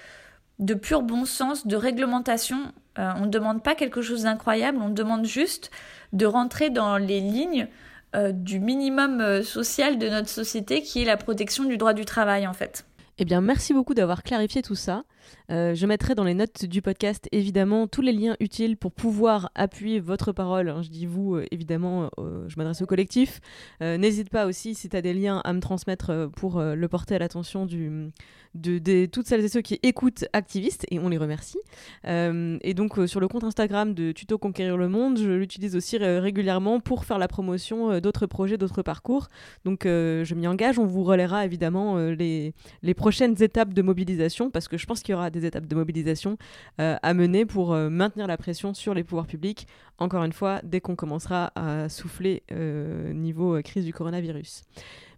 de 0.58 0.74
pur 0.74 1.02
bon 1.02 1.26
sens, 1.26 1.66
de 1.66 1.76
réglementation. 1.76 2.72
on 2.96 3.20
ne 3.20 3.30
demande 3.30 3.62
pas 3.62 3.74
quelque 3.74 4.02
chose 4.02 4.24
d'incroyable, 4.24 4.78
on 4.82 4.88
demande 4.88 5.26
juste 5.26 5.70
de 6.12 6.26
rentrer 6.26 6.70
dans 6.70 6.96
les 6.98 7.20
lignes 7.20 7.68
euh, 8.14 8.32
du 8.32 8.60
minimum 8.60 9.20
euh, 9.20 9.42
social 9.42 9.98
de 9.98 10.08
notre 10.08 10.28
société 10.28 10.82
qui 10.82 11.02
est 11.02 11.04
la 11.06 11.16
protection 11.16 11.64
du 11.64 11.78
droit 11.78 11.94
du 11.94 12.04
travail 12.04 12.46
en 12.46 12.52
fait. 12.52 12.84
Eh 13.18 13.24
bien, 13.24 13.40
merci 13.40 13.72
beaucoup 13.72 13.94
d'avoir 13.94 14.22
clarifié 14.22 14.62
tout 14.62 14.74
ça. 14.74 15.04
Euh, 15.50 15.74
je 15.74 15.86
mettrai 15.86 16.14
dans 16.14 16.24
les 16.24 16.34
notes 16.34 16.64
du 16.64 16.82
podcast 16.82 17.28
évidemment 17.32 17.86
tous 17.86 18.02
les 18.02 18.12
liens 18.12 18.36
utiles 18.40 18.76
pour 18.76 18.92
pouvoir 18.92 19.50
appuyer 19.54 20.00
votre 20.00 20.32
parole. 20.32 20.68
Hein, 20.68 20.82
je 20.82 20.88
dis 20.88 21.06
vous, 21.06 21.38
évidemment, 21.50 22.10
je 22.18 22.56
m'adresse 22.56 22.82
au 22.82 22.86
collectif. 22.86 23.40
N'hésite 23.80 24.30
pas 24.30 24.46
aussi, 24.46 24.74
si 24.74 24.88
tu 24.88 24.96
as 24.96 25.02
des 25.02 25.14
liens, 25.14 25.40
à 25.44 25.52
me 25.52 25.60
transmettre 25.60 26.30
pour 26.34 26.60
le 26.60 26.88
porter 26.88 27.14
à 27.14 27.18
l'attention 27.18 27.66
de, 27.66 29.06
toutes 29.06 29.26
celles 29.26 29.44
et 29.44 29.48
ceux 29.48 29.60
qui 29.60 29.78
écoutent 29.82 30.24
Activistes, 30.32 30.86
et 30.90 30.98
on 30.98 31.08
les 31.08 31.18
remercie. 31.18 31.58
Euh, 32.06 32.58
et 32.62 32.74
donc, 32.74 32.98
euh, 32.98 33.06
sur 33.06 33.20
le 33.20 33.28
compte 33.28 33.44
Instagram 33.44 33.94
de 33.94 34.12
Tuto 34.12 34.38
Conquérir 34.38 34.76
le 34.76 34.88
Monde, 34.88 35.18
je 35.18 35.30
l'utilise 35.30 35.76
aussi 35.76 35.98
régulièrement 35.98 36.80
pour 36.80 37.04
faire 37.04 37.18
la 37.18 37.28
promotion 37.28 37.92
euh, 37.92 38.00
d'autres 38.00 38.26
projets, 38.26 38.58
d'autres 38.58 38.82
parcours. 38.82 39.28
Donc, 39.64 39.82
je 39.84 40.34
m'y 40.34 40.46
engage. 40.46 40.78
On 40.78 40.86
vous 40.86 41.04
relaiera 41.04 41.44
évidemment 41.44 41.96
les, 41.96 42.54
les 42.82 42.94
prochaines 42.94 43.40
étapes 43.42 43.72
de 43.72 43.82
mobilisation, 43.82 44.50
parce 44.50 44.68
que 44.68 44.76
je 44.76 44.86
pense 44.86 45.02
qu'il 45.02 45.11
y 45.12 45.14
aura 45.14 45.30
des 45.30 45.46
étapes 45.46 45.66
de 45.66 45.74
mobilisation 45.74 46.36
à 46.78 47.14
mener 47.14 47.46
pour 47.46 47.74
maintenir 47.74 48.26
la 48.26 48.36
pression 48.36 48.74
sur 48.74 48.94
les 48.94 49.04
pouvoirs 49.04 49.26
publics, 49.26 49.66
encore 49.98 50.24
une 50.24 50.32
fois, 50.32 50.60
dès 50.64 50.80
qu'on 50.80 50.96
commencera 50.96 51.52
à 51.54 51.88
souffler 51.88 52.42
niveau 52.50 53.60
crise 53.62 53.84
du 53.84 53.92
coronavirus. 53.92 54.62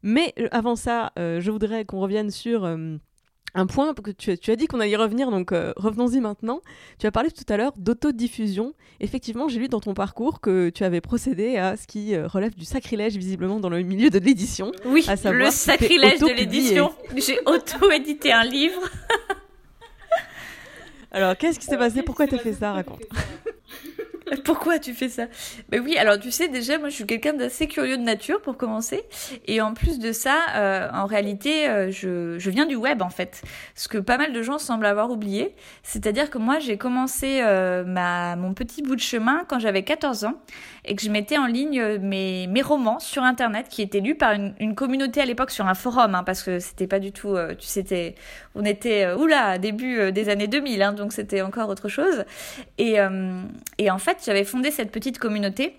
Mais 0.03 0.35
avant 0.51 0.77
ça, 0.77 1.13
je 1.17 1.51
voudrais 1.51 1.85
qu'on 1.85 2.01
revienne 2.01 2.31
sur 2.31 2.67
un 3.55 3.67
point 3.67 3.95
que 3.95 4.11
tu, 4.11 4.51
as 4.51 4.57
dit 4.57 4.67
qu'on 4.67 4.81
allait 4.81 4.91
y 4.91 4.97
revenir, 4.97 5.31
donc 5.31 5.53
euh, 5.53 5.73
revenons-y 5.77 6.21
maintenant. 6.21 6.61
Tu 6.99 7.07
as 7.07 7.13
parlé 7.13 7.31
tout 7.31 7.45
à 7.49 7.57
l'heure 7.57 7.73
d'autodiffusion. 7.77 8.75
Effectivement, 9.01 9.49
j'ai 9.49 9.61
lu 9.61 9.69
dans 9.69 9.81
ton 9.81 9.95
parcours 9.95 10.41
que 10.41 10.71
tu 10.71 10.83
avais 10.83 11.01
procédé 11.01 11.57
à 11.57 11.77
ce 11.77 11.87
qui 11.87 12.15
euh, 12.15 12.27
relève 12.27 12.55
du 12.55 12.65
sacrilège 12.65 13.17
visiblement 13.17 13.61
dans 13.61 13.69
le 13.69 13.83
milieu 13.83 14.11
de 14.11 14.19
l'édition. 14.19 14.73
Oui, 14.85 15.07
le 15.09 15.51
sacrilège 15.51 16.21
de 16.21 16.35
l'édition. 16.35 16.93
J'ai 17.17 17.39
auto-édité 17.47 18.33
un 18.33 18.45
livre. 18.45 18.81
Alors, 21.15 21.37
qu'est-ce 21.37 21.61
qui 21.61 21.67
s'est 21.67 21.79
passé 21.79 22.03
Pourquoi 22.03 22.27
tu 22.27 22.35
as 22.35 22.39
fait 22.39 22.53
ça 22.53 22.73
Raconte. 22.73 23.03
Pourquoi 24.45 24.81
tu 24.81 24.95
fais 24.95 25.09
ça 25.09 25.27
Ben 25.69 25.81
oui, 25.81 25.97
alors 25.97 26.19
tu 26.19 26.33
sais 26.33 26.49
déjà, 26.49 26.79
moi 26.79 26.89
je 26.89 26.95
suis 26.95 27.07
quelqu'un 27.07 27.35
d'assez 27.35 27.69
curieux 27.69 27.97
de 27.97 28.03
nature 28.03 28.41
pour 28.41 28.57
commencer, 28.57 29.03
et 29.47 29.61
en 29.61 29.75
plus 29.75 29.99
de 29.99 30.11
ça, 30.13 30.39
euh, 30.57 30.89
en 30.93 31.07
réalité, 31.07 31.69
euh, 31.69 31.91
je, 31.91 32.37
je, 32.39 32.51
viens 32.51 32.67
du 32.67 32.75
web 32.75 33.03
en 33.03 33.11
fait, 33.11 33.43
ce 33.77 33.87
que 33.87 33.99
pas 33.99 34.17
mal 34.17 34.33
de 34.33 34.43
gens 34.43 34.59
semblent 34.59 34.87
avoir 34.87 35.11
oublié. 35.11 35.55
C'est-à-dire 35.83 36.31
que 36.31 36.39
moi 36.39 36.59
j'ai 36.59 36.79
commencé 36.79 37.43
euh, 37.43 37.85
ma 37.85 38.35
mon 38.35 38.55
petit 38.55 38.83
bout 38.83 38.97
de 38.97 39.01
chemin 39.01 39.45
quand 39.47 39.61
j'avais 39.61 39.85
14 39.85 40.25
ans 40.25 40.35
et 40.85 40.97
que 40.97 41.03
je 41.03 41.11
mettais 41.11 41.39
en 41.39 41.47
ligne 41.47 41.99
mes 41.99 42.47
mes 42.47 42.63
romans 42.63 42.99
sur 42.99 43.23
internet 43.23 43.69
qui 43.69 43.83
étaient 43.83 44.01
lus 44.01 44.15
par 44.15 44.33
une, 44.33 44.55
une 44.61 44.75
communauté 44.75 45.21
à 45.21 45.25
l'époque 45.25 45.51
sur 45.51 45.67
un 45.67 45.75
forum, 45.75 46.15
hein, 46.15 46.25
parce 46.25 46.43
que 46.43 46.59
c'était 46.59 46.87
pas 46.87 46.99
du 46.99 47.13
tout, 47.13 47.37
tu 47.59 47.67
sais, 47.67 48.15
on 48.55 48.65
était 48.65 49.13
oula 49.13 49.59
début 49.59 50.13
des 50.13 50.29
années 50.29 50.47
2000, 50.49 50.83
hein, 50.83 50.93
donc 50.93 51.13
c'était 51.13 51.43
encore 51.43 51.69
autre 51.69 51.89
chose, 51.89 52.25
et 52.79 52.97
et 53.79 53.91
en 53.91 53.99
fait 53.99 54.19
j'avais 54.25 54.45
fondé 54.45 54.71
cette 54.71 54.91
petite 54.91 55.19
communauté. 55.19 55.77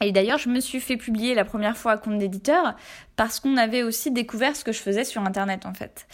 Et 0.00 0.12
d'ailleurs, 0.12 0.38
je 0.38 0.48
me 0.48 0.60
suis 0.60 0.80
fait 0.80 0.96
publier 0.96 1.34
la 1.34 1.44
première 1.44 1.76
fois 1.76 1.92
à 1.92 1.96
compte 1.96 2.18
d'éditeur 2.18 2.74
parce 3.16 3.40
qu'on 3.40 3.56
avait 3.56 3.82
aussi 3.82 4.10
découvert 4.10 4.54
ce 4.54 4.62
que 4.62 4.72
je 4.72 4.80
faisais 4.80 5.04
sur 5.04 5.22
Internet, 5.22 5.64
en 5.64 5.72
fait. 5.72 6.06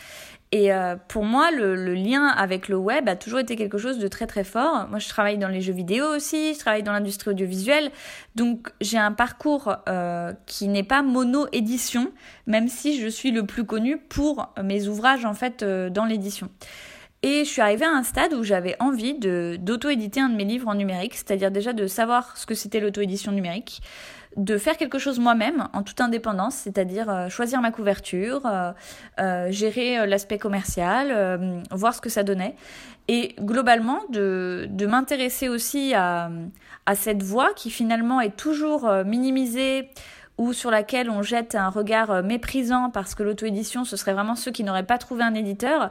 Et 0.54 0.70
euh, 0.70 0.96
pour 1.08 1.24
moi, 1.24 1.50
le, 1.50 1.94
lien 1.94 2.26
avec 2.26 2.68
le 2.68 2.76
web 2.76 3.08
a 3.08 3.16
toujours 3.16 3.38
été 3.38 3.56
quelque 3.56 3.78
chose 3.78 3.98
de 3.98 4.06
très 4.06 4.26
très 4.26 4.44
fort. 4.44 4.86
Moi, 4.90 4.98
je 4.98 5.08
travaille 5.08 5.38
dans 5.38 5.48
les 5.48 5.62
jeux 5.62 5.72
vidéo 5.72 6.04
aussi, 6.14 6.52
je 6.52 6.58
travaille 6.58 6.82
dans 6.82 6.92
l'industrie 6.92 7.30
audiovisuelle, 7.30 7.90
donc 8.34 8.70
j'ai 8.82 8.98
un 8.98 9.12
parcours 9.12 9.74
euh, 9.88 10.34
qui 10.44 10.68
n'est 10.68 10.82
pas 10.82 11.00
mono-édition, 11.00 12.12
même 12.46 12.68
si 12.68 13.00
je 13.00 13.08
suis 13.08 13.30
le 13.30 13.46
plus 13.46 13.64
connu 13.64 13.96
pour 13.96 14.52
mes 14.62 14.88
ouvrages 14.88 15.24
en 15.24 15.32
fait 15.32 15.62
euh, 15.62 15.88
dans 15.88 16.04
l'édition. 16.04 16.50
Et 17.22 17.44
je 17.44 17.48
suis 17.48 17.62
arrivée 17.62 17.86
à 17.86 17.92
un 17.92 18.02
stade 18.02 18.34
où 18.34 18.42
j'avais 18.42 18.76
envie 18.78 19.14
de 19.14 19.56
d'auto-éditer 19.58 20.20
un 20.20 20.28
de 20.28 20.34
mes 20.34 20.44
livres 20.44 20.68
en 20.68 20.74
numérique, 20.74 21.14
c'est-à-dire 21.14 21.50
déjà 21.50 21.72
de 21.72 21.86
savoir 21.86 22.36
ce 22.36 22.44
que 22.44 22.54
c'était 22.54 22.80
l'auto-édition 22.80 23.32
numérique, 23.32 23.80
de 24.36 24.58
faire 24.58 24.76
quelque 24.76 24.98
chose 24.98 25.18
moi-même 25.18 25.68
en 25.72 25.82
toute 25.82 26.00
indépendance, 26.00 26.54
c'est-à-dire 26.54 27.10
euh, 27.10 27.28
choisir 27.28 27.60
ma 27.60 27.70
couverture, 27.70 28.46
euh, 28.46 28.72
euh, 29.20 29.50
gérer 29.50 30.06
l'aspect 30.06 30.38
commercial, 30.38 31.62
voir 31.70 31.94
ce 31.94 32.00
que 32.00 32.08
ça 32.08 32.22
donnait. 32.22 32.56
Et 33.08 33.34
globalement, 33.40 34.00
de, 34.10 34.66
de 34.70 34.86
m'intéresser 34.86 35.48
aussi 35.48 35.92
à, 35.94 36.30
à 36.86 36.94
cette 36.94 37.22
voie 37.22 37.52
qui 37.54 37.70
finalement 37.70 38.20
est 38.20 38.36
toujours 38.36 38.90
minimisée 39.04 39.90
ou 40.38 40.52
sur 40.52 40.70
laquelle 40.70 41.10
on 41.10 41.22
jette 41.22 41.54
un 41.54 41.68
regard 41.68 42.22
méprisant 42.22 42.90
parce 42.90 43.14
que 43.14 43.22
l'auto-édition, 43.22 43.84
ce 43.84 43.96
serait 43.96 44.12
vraiment 44.12 44.36
ceux 44.36 44.50
qui 44.50 44.64
n'auraient 44.64 44.86
pas 44.86 44.98
trouvé 44.98 45.24
un 45.24 45.34
éditeur. 45.34 45.90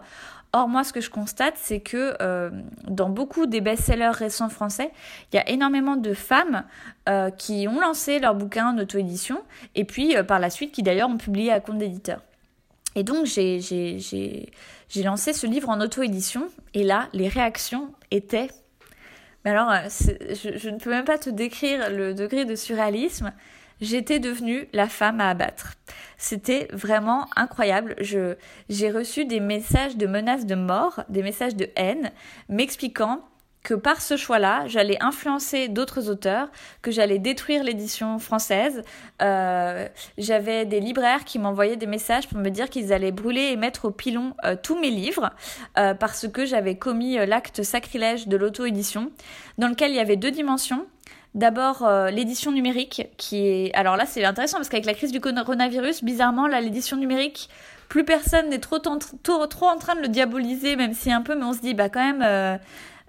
Or, 0.53 0.67
moi, 0.67 0.83
ce 0.83 0.91
que 0.91 0.99
je 0.99 1.09
constate, 1.09 1.53
c'est 1.55 1.79
que 1.79 2.15
euh, 2.21 2.49
dans 2.83 3.09
beaucoup 3.09 3.45
des 3.45 3.61
best-sellers 3.61 4.09
récents 4.09 4.49
français, 4.49 4.91
il 5.31 5.37
y 5.37 5.39
a 5.39 5.49
énormément 5.49 5.95
de 5.95 6.13
femmes 6.13 6.65
euh, 7.07 7.29
qui 7.29 7.67
ont 7.69 7.79
lancé 7.79 8.19
leur 8.19 8.35
bouquin 8.35 8.67
en 8.67 8.77
auto-édition 8.77 9.41
et 9.75 9.85
puis 9.85 10.17
euh, 10.17 10.23
par 10.23 10.39
la 10.39 10.49
suite 10.49 10.73
qui 10.73 10.83
d'ailleurs 10.83 11.09
ont 11.09 11.17
publié 11.17 11.53
à 11.53 11.61
compte 11.61 11.77
d'éditeur. 11.77 12.21
Et 12.95 13.03
donc, 13.03 13.25
j'ai 13.25 14.51
lancé 14.97 15.31
ce 15.31 15.47
livre 15.47 15.69
en 15.69 15.79
auto-édition 15.79 16.49
et 16.73 16.83
là, 16.83 17.07
les 17.13 17.29
réactions 17.29 17.93
étaient... 18.11 18.49
Mais 19.45 19.51
alors, 19.51 19.71
je 19.87 20.69
ne 20.69 20.77
peux 20.77 20.89
même 20.89 21.05
pas 21.05 21.17
te 21.17 21.29
décrire 21.29 21.89
le 21.89 22.13
degré 22.13 22.43
de 22.43 22.55
surréalisme 22.55 23.31
j'étais 23.81 24.19
devenue 24.19 24.67
la 24.73 24.87
femme 24.87 25.19
à 25.19 25.29
abattre. 25.29 25.73
C'était 26.17 26.67
vraiment 26.71 27.27
incroyable. 27.35 27.95
Je, 27.99 28.35
j'ai 28.69 28.91
reçu 28.91 29.25
des 29.25 29.39
messages 29.39 29.97
de 29.97 30.07
menaces 30.07 30.45
de 30.45 30.55
mort, 30.55 31.03
des 31.09 31.23
messages 31.23 31.55
de 31.55 31.69
haine, 31.75 32.11
m'expliquant 32.47 33.21
que 33.63 33.73
par 33.73 34.01
ce 34.01 34.17
choix-là, 34.17 34.67
j'allais 34.67 34.97
influencer 35.01 35.67
d'autres 35.67 36.09
auteurs, 36.09 36.49
que 36.81 36.91
j'allais 36.91 37.19
détruire 37.19 37.63
l'édition 37.63 38.17
française. 38.17 38.81
Euh, 39.21 39.87
j'avais 40.17 40.65
des 40.65 40.79
libraires 40.79 41.25
qui 41.25 41.37
m'envoyaient 41.37 41.75
des 41.75 41.85
messages 41.85 42.27
pour 42.27 42.39
me 42.39 42.49
dire 42.49 42.69
qu'ils 42.69 42.91
allaient 42.91 43.11
brûler 43.11 43.51
et 43.51 43.57
mettre 43.57 43.85
au 43.85 43.91
pilon 43.91 44.33
euh, 44.45 44.55
tous 44.61 44.79
mes 44.79 44.89
livres 44.89 45.29
euh, 45.77 45.93
parce 45.93 46.27
que 46.27 46.45
j'avais 46.45 46.75
commis 46.75 47.17
l'acte 47.25 47.61
sacrilège 47.61 48.27
de 48.27 48.37
l'auto-édition, 48.37 49.11
dans 49.57 49.67
lequel 49.67 49.91
il 49.91 49.97
y 49.97 49.99
avait 49.99 50.17
deux 50.17 50.31
dimensions. 50.31 50.87
D'abord, 51.33 51.83
euh, 51.85 52.09
l'édition 52.09 52.51
numérique, 52.51 53.07
qui 53.17 53.47
est... 53.47 53.73
Alors 53.73 53.95
là, 53.95 54.05
c'est 54.05 54.23
intéressant 54.25 54.57
parce 54.57 54.67
qu'avec 54.67 54.85
la 54.85 54.93
crise 54.93 55.13
du 55.13 55.21
coronavirus, 55.21 56.03
bizarrement, 56.03 56.47
là, 56.47 56.59
l'édition 56.59 56.97
numérique, 56.97 57.49
plus 57.87 58.03
personne 58.03 58.49
n'est 58.49 58.59
trop, 58.59 58.79
en 58.85 58.97
train 58.97 59.95
de 59.95 60.01
le 60.01 60.07
diaboliser, 60.09 60.75
même 60.75 60.93
si 60.93 61.11
un 61.11 61.21
peu, 61.21 61.35
mais 61.35 61.45
on 61.45 61.53
se 61.53 61.59
dit, 61.59 61.73
bah 61.73 61.89
quand 61.89 62.03
même, 62.03 62.21
euh, 62.21 62.57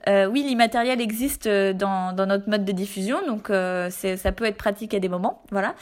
euh, 0.08 0.26
oui, 0.26 0.42
l'immatériel 0.42 1.00
existe 1.00 1.46
euh, 1.46 1.72
dans, 1.72 2.12
dans, 2.12 2.26
notre 2.26 2.48
mode 2.48 2.64
de 2.64 2.72
diffusion, 2.72 3.18
donc 3.26 3.50
euh, 3.50 3.90
ça 3.90 4.32
peut 4.32 4.44
être 4.44 4.56
pratique 4.56 4.94
à 4.94 4.98
des 4.98 5.08
moments, 5.08 5.42
voilà. 5.50 5.74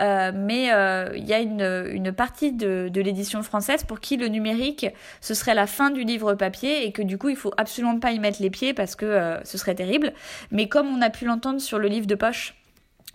Euh, 0.00 0.32
mais 0.34 0.72
euh, 0.72 1.10
il 1.16 1.24
y 1.24 1.32
a 1.32 1.40
une, 1.40 1.88
une 1.92 2.12
partie 2.12 2.52
de, 2.52 2.88
de 2.92 3.00
l'édition 3.00 3.42
française 3.42 3.84
pour 3.84 4.00
qui 4.00 4.16
le 4.16 4.28
numérique, 4.28 4.86
ce 5.20 5.34
serait 5.34 5.54
la 5.54 5.66
fin 5.66 5.90
du 5.90 6.04
livre 6.04 6.34
papier 6.34 6.86
et 6.86 6.92
que 6.92 7.02
du 7.02 7.18
coup, 7.18 7.28
il 7.28 7.36
faut 7.36 7.52
absolument 7.56 7.98
pas 7.98 8.12
y 8.12 8.18
mettre 8.18 8.42
les 8.42 8.50
pieds 8.50 8.74
parce 8.74 8.96
que 8.96 9.38
ce 9.44 9.58
serait 9.58 9.74
terrible. 9.74 10.12
Mais 10.50 10.68
comme 10.68 10.88
on 10.88 11.02
a 11.02 11.10
pu 11.10 11.24
l'entendre 11.24 11.60
sur 11.60 11.78
le 11.78 11.88
livre 11.88 12.06
de 12.06 12.14
poche, 12.14 12.54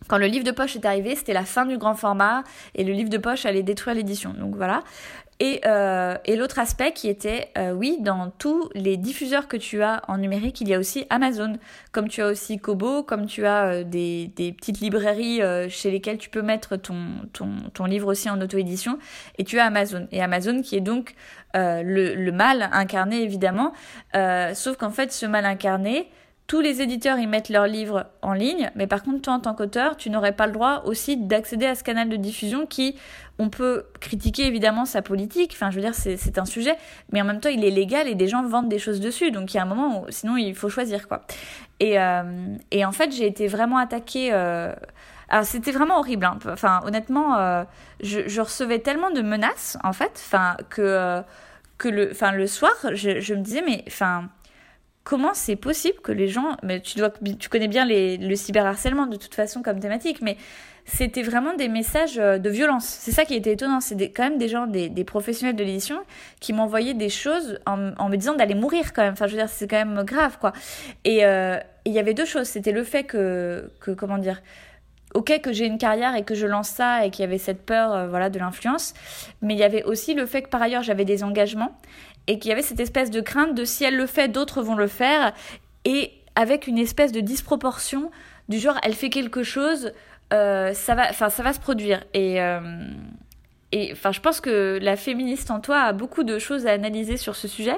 quand 0.08 0.18
le 0.18 0.28
livre 0.28 0.44
de 0.44 0.52
poche 0.52 0.76
est 0.76 0.86
arrivé, 0.86 1.16
c'était 1.16 1.34
la 1.34 1.46
fin 1.46 1.66
du 1.66 1.78
grand 1.78 1.96
format 1.96 2.44
et 2.76 2.84
le 2.84 2.94
livre 2.94 3.10
de 3.10 3.18
poche 3.18 3.46
allait 3.46 3.64
détruire 3.64 3.96
l'édition. 3.96 4.34
Donc 4.38 4.56
voilà. 4.56 4.84
Et, 5.42 5.60
euh, 5.66 6.16
l'autre 6.30 6.60
aspect 6.60 6.94
qui 6.94 7.10
était, 7.10 7.50
euh, 7.58 7.74
oui, 7.74 7.98
dans 8.00 8.30
tous 8.30 8.70
les 8.74 8.96
diffuseurs 8.96 9.50
que 9.50 9.58
tu 9.58 9.84
as 9.84 10.02
en 10.08 10.18
numérique, 10.18 10.62
il 10.62 10.70
y 10.70 10.74
a 10.74 10.80
aussi 10.80 11.06
Amazon, 11.10 11.58
comme 11.92 12.08
tu 12.08 12.22
as 12.22 12.28
aussi 12.28 12.58
Kobo, 12.58 13.04
comme 13.04 13.26
tu 13.26 13.46
as 13.46 13.66
euh, 13.66 13.84
des, 13.84 14.32
petites 14.58 14.80
librairies 14.80 15.42
chez 15.70 15.92
lesquelles 15.92 16.18
tu 16.18 16.30
peux 16.30 16.42
mettre 16.42 16.78
ton, 16.78 16.96
ton, 17.34 17.50
ton 17.74 17.86
livre 17.86 18.08
aussi 18.08 18.30
en 18.30 18.40
auto-édition, 18.40 18.98
et 19.38 19.44
tu 19.44 19.60
as 19.60 19.66
Amazon. 19.66 20.08
Et 20.12 20.22
Amazon 20.22 20.62
qui 20.62 20.78
est 20.78 20.82
donc 20.82 21.16
le, 21.54 22.16
le, 22.16 22.32
mal 22.32 22.70
incarné, 22.72 23.22
évidemment, 23.22 23.74
sauf 24.54 24.78
qu'en 24.78 24.90
fait, 24.90 25.12
ce 25.12 25.26
mal 25.26 25.46
incarné, 25.46 26.10
tous 26.48 26.62
les 26.62 26.82
éditeurs 26.82 27.18
y 27.18 27.26
mettent 27.26 27.50
leurs 27.50 27.66
livres 27.66 28.06
en 28.22 28.34
ligne, 28.34 28.70
mais 28.76 28.86
par 28.86 29.02
contre, 29.02 29.22
toi, 29.22 29.34
en 29.34 29.40
tant 29.40 29.56
qu'auteur, 29.56 29.98
tu 29.98 30.12
n'aurais 30.12 30.32
pas 30.32 30.46
le 30.46 30.54
droit 30.54 30.84
aussi 30.86 31.18
d'accéder 31.18 31.66
à 31.66 31.74
ce 31.74 31.84
canal 31.84 32.08
de 32.08 32.16
diffusion 32.18 32.68
qui, 32.68 32.96
on 33.40 33.50
peut 33.50 33.86
critiquer 34.00 34.46
évidemment 34.46 34.86
sa 34.86 35.02
politique, 35.02 35.52
enfin, 35.54 35.72
je 35.72 35.78
veux 35.78 35.82
dire, 35.82 35.96
c'est 35.96 36.38
un 36.38 36.46
sujet, 36.46 36.76
mais 37.12 37.22
en 37.22 37.26
même 37.26 37.40
temps, 37.40 37.50
il 37.50 37.66
est 37.66 37.72
légal 37.72 38.08
et 38.08 38.14
des 38.14 38.28
gens 38.28 38.44
vendent 38.44 38.70
des 38.70 38.78
choses 38.78 39.00
dessus, 39.00 39.32
donc 39.32 39.54
il 39.54 39.58
y 39.58 39.60
a 39.60 39.64
un 39.64 39.68
moment 39.68 40.04
où, 40.04 40.06
sinon, 40.10 40.38
il 40.38 40.54
faut 40.54 40.70
choisir, 40.70 41.08
quoi. 41.08 41.26
Et, 41.80 42.00
euh, 42.00 42.56
et 42.70 42.86
en 42.86 42.92
fait, 42.92 43.12
j'ai 43.12 43.26
été 43.26 43.48
vraiment 43.48 43.78
attaquée. 43.78 44.30
Euh... 44.32 44.74
Alors, 45.30 45.46
c'était 45.46 45.72
vraiment 45.72 45.98
horrible, 45.98 46.26
hein. 46.26 46.38
enfin, 46.48 46.82
honnêtement, 46.86 47.38
euh, 47.38 47.64
je, 48.02 48.40
recevais 48.40 48.78
tellement 48.78 49.10
de 49.10 49.24
menaces, 49.24 49.80
en 49.84 49.94
fait, 49.94 50.24
que, 50.70 51.24
que 51.80 51.90
le, 51.90 52.12
enfin, 52.12 52.32
le 52.32 52.46
soir, 52.46 52.74
je, 52.94 53.20
je 53.20 53.34
me 53.34 53.42
disais, 53.42 53.64
mais, 53.66 53.84
enfin, 53.88 54.30
comment 55.06 55.34
c'est 55.34 55.56
possible 55.56 56.00
que 56.02 56.12
les 56.12 56.28
gens, 56.28 56.58
mais 56.64 56.82
tu 56.82 57.50
connais 57.50 57.70
bien 57.70 57.86
le 57.88 58.36
cyberharcèlement 58.36 59.06
de 59.06 59.16
toute 59.16 59.36
façon 59.36 59.62
comme 59.62 59.80
thématique, 59.80 60.22
mais 60.22 60.36
c'était 60.84 61.22
vraiment 61.22 61.56
des 61.56 61.68
messages 61.68 62.18
euh, 62.20 62.38
de 62.38 62.50
violence. 62.50 62.86
C'est 62.86 63.12
ça 63.12 63.24
qui 63.24 63.36
était 63.36 63.54
étonnant, 63.54 63.80
c'est 63.80 63.96
quand 64.12 64.24
même 64.24 64.38
des 64.38 64.50
gens, 64.50 64.68
des, 64.68 64.90
professionnels 65.04 65.56
de 65.56 65.64
l'édition 65.64 66.00
qui 66.40 66.54
m'envoyaient 66.54 66.94
des 66.94 67.10
choses 67.10 67.60
en, 67.66 67.78
me 67.78 68.16
disant 68.16 68.36
d'aller 68.36 68.56
mourir 68.56 68.94
quand 68.94 69.04
même. 69.04 69.14
Enfin, 69.14 69.28
je 69.28 69.32
veux 69.32 69.38
dire, 69.38 69.50
c'est 69.50 69.68
quand 69.68 69.84
même 69.84 70.04
grave, 70.04 70.38
quoi. 70.40 70.54
Et 71.04 71.24
euh, 71.26 71.58
il 71.86 71.94
y 71.94 72.00
avait 72.00 72.14
deux 72.14 72.26
choses. 72.26 72.48
C'était 72.48 72.72
le 72.72 72.84
fait 72.84 73.04
que, 73.04 73.72
que 73.80 73.92
comment 73.92 74.18
dire, 74.18 74.42
ok 75.14 75.40
que 75.42 75.54
j'ai 75.54 75.66
une 75.66 75.78
carrière 75.78 76.16
et 76.16 76.24
que 76.24 76.36
je 76.36 76.46
lance 76.46 76.70
ça 76.70 77.06
et 77.06 77.10
qu'il 77.10 77.24
y 77.24 77.28
avait 77.28 77.38
cette 77.38 77.66
peur 77.66 77.94
euh, 77.94 78.08
voilà 78.08 78.30
de 78.30 78.38
l'influence 78.38 78.94
mais 79.42 79.54
il 79.54 79.58
y 79.58 79.64
avait 79.64 79.84
aussi 79.84 80.14
le 80.14 80.26
fait 80.26 80.42
que 80.42 80.50
par 80.50 80.62
ailleurs 80.62 80.84
j'avais 80.84 81.06
des 81.06 81.24
engagements 81.24 81.78
et 82.28 82.40
qu'il 82.40 82.50
y 82.50 82.52
avait 82.52 82.62
cette 82.62 82.80
espèce 82.80 83.12
de 83.12 83.22
crainte 83.22 83.56
de 83.56 83.66
si 83.66 83.84
elle 83.84 83.98
le 83.98 84.08
fait, 84.08 84.28
d'autres 84.28 84.62
vont 84.62 84.76
le 84.76 84.88
faire, 84.88 85.34
et 85.84 86.12
avec 86.36 86.68
une 86.68 86.78
espèce 86.78 87.12
de 87.12 87.22
disproportion 87.22 88.12
du 88.50 88.60
genre 88.60 88.78
elle 88.84 88.94
fait 88.94 89.10
quelque 89.10 89.44
chose, 89.44 89.92
euh, 90.34 90.74
ça 90.74 90.96
va, 90.96 91.14
ça 91.14 91.44
va 91.44 91.54
se 91.54 91.60
produire. 91.60 92.04
Et 92.14 92.42
euh, 92.42 92.60
et 93.72 93.94
je 93.94 94.20
pense 94.22 94.40
que 94.40 94.80
la 94.82 94.96
féministe 94.96 95.52
en 95.52 95.60
toi 95.60 95.82
a 95.82 95.92
beaucoup 95.92 96.24
de 96.24 96.40
choses 96.40 96.66
à 96.66 96.72
analyser 96.72 97.18
sur 97.18 97.36
ce 97.36 97.50
sujet, 97.50 97.78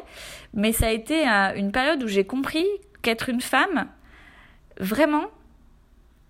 mais 0.53 0.71
ça 0.71 0.87
a 0.87 0.91
été 0.91 1.25
une 1.55 1.71
période 1.71 2.03
où 2.03 2.07
j'ai 2.07 2.23
compris 2.23 2.65
qu'être 3.01 3.29
une 3.29 3.41
femme, 3.41 3.87
vraiment, 4.79 5.25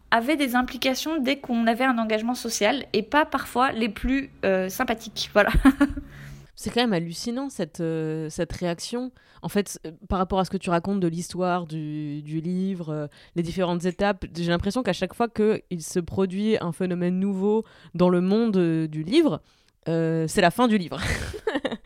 avait 0.09 0.37
des 0.37 0.55
implications 0.55 1.17
dès 1.17 1.37
qu'on 1.37 1.67
avait 1.67 1.83
un 1.83 1.97
engagement 1.97 2.33
social 2.33 2.85
et 2.93 3.03
pas 3.03 3.25
parfois 3.25 3.73
les 3.73 3.89
plus 3.89 4.29
euh, 4.45 4.69
sympathiques. 4.69 5.31
Voilà. 5.33 5.49
C'est 6.59 6.71
quand 6.71 6.81
même 6.81 6.93
hallucinant 6.93 7.51
cette, 7.51 7.81
euh, 7.81 8.31
cette 8.31 8.51
réaction. 8.51 9.11
En 9.43 9.47
fait, 9.47 9.79
euh, 9.85 9.91
par 10.09 10.17
rapport 10.17 10.39
à 10.39 10.45
ce 10.45 10.49
que 10.49 10.57
tu 10.57 10.71
racontes 10.71 10.99
de 10.99 11.07
l'histoire 11.07 11.67
du, 11.67 12.23
du, 12.23 12.41
livre, 12.41 12.89
euh, 12.89 13.07
les 13.35 13.43
différentes 13.43 13.85
étapes, 13.85 14.25
j'ai 14.35 14.49
l'impression 14.49 14.81
qu'à 14.81 14.91
chaque 14.91 15.13
fois 15.13 15.27
qu'il 15.29 15.83
se 15.83 15.99
produit 15.99 16.57
un 16.59 16.71
phénomène 16.71 17.19
nouveau 17.19 17.63
dans 17.93 18.09
le 18.09 18.21
monde 18.21 18.57
du 18.87 19.03
livre, 19.03 19.39
c'est 19.85 20.41
la 20.41 20.51
fin 20.51 20.67
du 20.67 20.79
livre. 20.79 20.99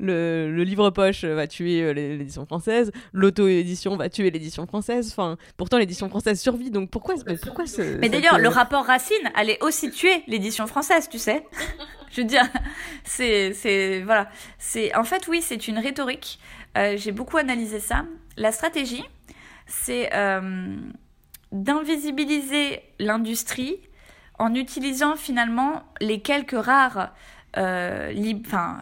le, 0.00 0.50
le, 0.50 0.64
livre 0.64 0.90
poche 0.90 1.24
va 1.24 1.46
tuer 1.46 1.94
l'édition 1.94 2.46
française, 2.46 2.92
l'auto-édition 3.12 3.96
va 3.96 4.08
tuer 4.08 4.30
l'édition 4.30 4.66
française. 4.66 5.08
Enfin, 5.10 5.36
pourtant 5.56 5.78
l'édition 5.78 6.08
française 6.08 6.40
survit, 6.40 6.70
donc 6.70 6.90
pourquoi, 6.90 7.14
mais 7.26 7.36
pourquoi 7.36 7.66
ce, 7.66 7.98
Mais 7.98 8.08
d'ailleurs, 8.08 8.38
le 8.38 8.48
rapport 8.48 8.84
Racine 8.84 9.30
allait 9.34 9.58
aussi 9.62 9.90
tuer 9.90 10.22
l'édition 10.26 10.66
française, 10.66 11.08
tu 11.08 11.18
sais. 11.18 11.44
Je 12.10 12.22
veux 12.22 12.26
dire, 12.26 12.48
c'est, 13.04 13.52
c'est, 13.52 14.00
voilà. 14.02 14.30
C'est, 14.58 14.94
en 14.94 15.04
fait, 15.04 15.28
oui, 15.28 15.42
c'est 15.42 15.68
une 15.68 15.78
rhétorique. 15.78 16.38
Euh, 16.78 16.96
j'ai 16.96 17.12
beaucoup 17.12 17.36
analysé 17.36 17.80
ça. 17.80 18.04
La 18.36 18.52
stratégie, 18.52 19.04
c'est 19.66 20.14
euh, 20.14 20.76
d'invisibiliser 21.52 22.80
l'industrie 22.98 23.80
en 24.38 24.54
utilisant 24.54 25.16
finalement 25.16 25.82
les 26.00 26.20
quelques 26.20 26.58
rares 26.58 27.14
euh, 27.56 28.12
enfin, 28.44 28.78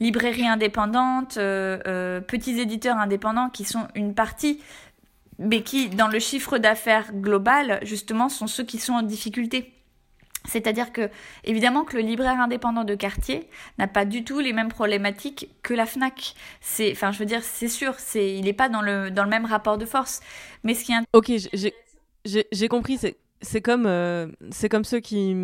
librairies 0.00 0.46
indépendantes, 0.46 1.36
euh, 1.36 1.78
euh, 1.86 2.20
petits 2.20 2.58
éditeurs 2.58 2.96
indépendants 2.96 3.50
qui 3.50 3.64
sont 3.64 3.86
une 3.94 4.14
partie, 4.14 4.60
mais 5.38 5.62
qui, 5.62 5.88
dans 5.88 6.08
le 6.08 6.18
chiffre 6.18 6.58
d'affaires 6.58 7.12
global, 7.14 7.80
justement, 7.82 8.28
sont 8.28 8.46
ceux 8.46 8.64
qui 8.64 8.78
sont 8.78 8.94
en 8.94 9.02
difficulté. 9.02 9.72
C'est-à-dire 10.46 10.92
que, 10.92 11.10
évidemment, 11.44 11.84
que 11.84 11.96
le 11.96 12.02
libraire 12.02 12.40
indépendant 12.40 12.84
de 12.84 12.94
quartier 12.94 13.48
n'a 13.78 13.86
pas 13.86 14.04
du 14.04 14.24
tout 14.24 14.40
les 14.40 14.52
mêmes 14.52 14.70
problématiques 14.70 15.50
que 15.62 15.74
la 15.74 15.86
Fnac. 15.86 16.34
C'est, 16.60 16.90
enfin, 16.92 17.12
je 17.12 17.18
veux 17.18 17.26
dire, 17.26 17.42
c'est 17.42 17.68
sûr, 17.68 17.94
c'est, 17.98 18.36
il 18.36 18.44
n'est 18.44 18.54
pas 18.54 18.68
dans 18.68 18.80
le, 18.80 19.10
dans 19.10 19.24
le 19.24 19.28
même 19.28 19.44
rapport 19.44 19.76
de 19.76 19.84
force. 19.84 20.20
Mais 20.64 20.74
ce 20.74 20.84
qui 20.84 20.92
est. 20.92 20.96
Ok, 21.12 21.30
j'ai 22.24 22.68
compris. 22.68 22.98
C'est 23.42 23.60
comme, 23.60 23.86
euh, 23.86 24.28
c'est 24.50 24.68
comme 24.68 24.84
ceux 24.84 25.00
qui. 25.00 25.34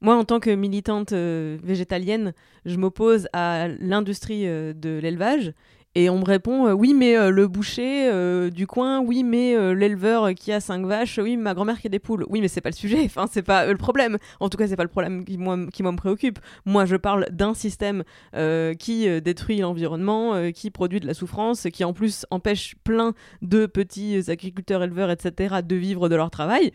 Moi, 0.00 0.14
en 0.14 0.24
tant 0.24 0.38
que 0.38 0.50
militante 0.50 1.12
euh, 1.12 1.58
végétalienne, 1.62 2.32
je 2.64 2.76
m'oppose 2.76 3.28
à 3.32 3.66
l'industrie 3.80 4.46
euh, 4.46 4.72
de 4.72 5.00
l'élevage 5.02 5.52
et 5.98 6.10
on 6.10 6.20
me 6.20 6.24
répond 6.24 6.68
euh, 6.68 6.72
oui, 6.72 6.94
mais 6.94 7.16
euh, 7.16 7.30
le 7.30 7.48
boucher 7.48 8.08
euh, 8.08 8.50
du 8.50 8.68
coin, 8.68 9.00
oui, 9.00 9.24
mais 9.24 9.74
l'éleveur 9.74 10.32
qui 10.34 10.52
a 10.52 10.60
cinq 10.60 10.86
vaches, 10.86 11.18
oui, 11.18 11.36
ma 11.36 11.54
grand-mère 11.54 11.80
qui 11.80 11.88
a 11.88 11.90
des 11.90 11.98
poules. 11.98 12.24
Oui, 12.28 12.40
mais 12.40 12.46
c'est 12.46 12.60
pas 12.60 12.68
le 12.68 12.76
sujet. 12.76 13.02
Enfin, 13.04 13.26
c'est 13.28 13.42
pas 13.42 13.66
le 13.66 13.76
problème. 13.76 14.16
En 14.38 14.48
tout 14.48 14.56
cas, 14.56 14.68
c'est 14.68 14.76
pas 14.76 14.84
le 14.84 14.88
problème 14.88 15.24
qui 15.24 15.38
moi, 15.38 15.58
qui 15.72 15.82
me 15.82 15.90
préoccupe. 15.96 16.38
Moi, 16.66 16.84
je 16.84 16.94
parle 16.94 17.26
d'un 17.32 17.54
système 17.54 18.04
qui 18.78 19.20
détruit 19.20 19.58
l'environnement, 19.58 20.50
qui 20.52 20.70
produit 20.70 21.00
de 21.00 21.06
la 21.06 21.14
souffrance, 21.14 21.66
qui 21.72 21.84
en 21.84 21.92
plus 21.92 22.26
empêche 22.30 22.76
plein 22.84 23.14
de 23.42 23.66
petits 23.66 24.30
agriculteurs, 24.30 24.82
éleveurs, 24.82 25.10
etc., 25.10 25.56
de 25.64 25.76
vivre 25.76 26.08
de 26.08 26.14
leur 26.14 26.30
travail. 26.30 26.72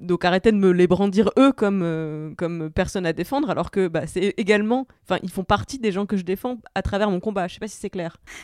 donc 0.00 0.24
arrêtez 0.24 0.50
de 0.50 0.56
me 0.56 0.72
les 0.72 0.86
brandir 0.86 1.30
eux 1.38 1.52
comme 1.52 2.34
comme 2.36 2.70
personne 2.70 3.06
à 3.06 3.12
défendre, 3.12 3.50
alors 3.50 3.70
que 3.70 3.88
bah, 3.88 4.06
c'est 4.06 4.34
également, 4.36 4.86
enfin, 5.04 5.20
ils 5.22 5.30
font 5.30 5.44
partie 5.44 5.78
des 5.78 5.92
gens 5.92 6.06
que 6.06 6.16
je 6.16 6.24
défends 6.24 6.58
à 6.74 6.82
travers 6.82 7.10
mon 7.10 7.20
combat. 7.20 7.46
Je 7.46 7.54
sais 7.54 7.60
pas 7.60 7.68
si 7.68 7.76
c'est 7.76 7.91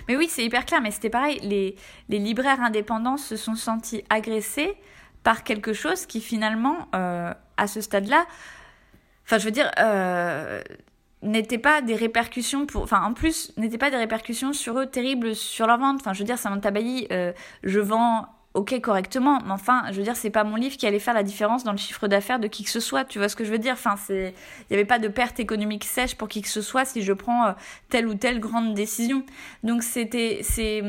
Mais 0.08 0.16
oui, 0.16 0.28
c'est 0.28 0.44
hyper 0.44 0.64
clair, 0.64 0.80
mais 0.80 0.90
c'était 0.90 1.10
pareil. 1.10 1.38
Les, 1.42 1.76
libraires 2.18 2.60
indépendants 2.60 3.16
se 3.16 3.36
sont 3.36 3.54
sentis 3.54 4.04
agressés 4.10 4.76
par 5.22 5.44
quelque 5.44 5.72
chose 5.72 6.06
qui 6.06 6.20
finalement, 6.20 6.88
euh, 6.94 7.32
à 7.56 7.66
ce 7.66 7.80
stade-là, 7.80 8.26
enfin 9.24 9.38
je 9.38 9.44
veux 9.44 9.50
dire, 9.50 9.70
euh, 9.78 10.62
n'était 11.22 11.58
pas 11.58 11.82
des 11.82 11.96
répercussions 11.96 12.66
pour, 12.66 12.82
enfin 12.82 13.02
en 13.02 13.12
plus 13.12 13.52
n'était 13.56 13.78
pas 13.78 13.90
des 13.90 13.96
répercussions 13.96 14.52
sur 14.52 14.78
eux 14.78 14.86
terribles 14.86 15.34
sur 15.34 15.66
leur 15.66 15.78
vente. 15.78 15.96
Enfin 16.00 16.12
je 16.12 16.20
veux 16.20 16.24
dire, 16.24 16.38
Samantha 16.38 16.70
Bailly, 16.70 17.08
euh, 17.10 17.32
je 17.64 17.80
vends 17.80 18.26
ok 18.58 18.80
correctement, 18.80 19.40
mais 19.46 19.52
enfin, 19.52 19.84
je 19.90 19.96
veux 19.96 20.02
dire, 20.02 20.16
c'est 20.16 20.30
pas 20.30 20.44
mon 20.44 20.56
livre 20.56 20.76
qui 20.76 20.86
allait 20.86 20.98
faire 20.98 21.14
la 21.14 21.22
différence 21.22 21.64
dans 21.64 21.72
le 21.72 21.78
chiffre 21.78 22.08
d'affaires 22.08 22.40
de 22.40 22.48
qui 22.48 22.64
que 22.64 22.70
ce 22.70 22.80
soit. 22.80 23.04
Tu 23.04 23.18
vois 23.18 23.28
ce 23.28 23.36
que 23.36 23.44
je 23.44 23.50
veux 23.50 23.58
dire? 23.58 23.74
Enfin, 23.74 23.96
c'est, 23.96 24.34
il 24.62 24.72
n'y 24.72 24.76
avait 24.76 24.84
pas 24.84 24.98
de 24.98 25.08
perte 25.08 25.40
économique 25.40 25.84
sèche 25.84 26.16
pour 26.16 26.28
qui 26.28 26.42
que 26.42 26.48
ce 26.48 26.60
soit 26.60 26.84
si 26.84 27.02
je 27.02 27.12
prends 27.12 27.46
euh, 27.46 27.52
telle 27.88 28.06
ou 28.06 28.14
telle 28.14 28.40
grande 28.40 28.74
décision. 28.74 29.24
Donc 29.62 29.82
c'était, 29.82 30.40
c'est, 30.42 30.82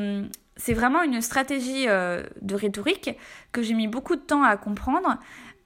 c'est 0.57 0.73
vraiment 0.73 1.03
une 1.03 1.21
stratégie 1.21 1.85
euh, 1.87 2.23
de 2.41 2.55
rhétorique 2.55 3.11
que 3.51 3.61
j'ai 3.61 3.73
mis 3.73 3.87
beaucoup 3.87 4.15
de 4.15 4.21
temps 4.21 4.43
à 4.43 4.57
comprendre. 4.57 5.17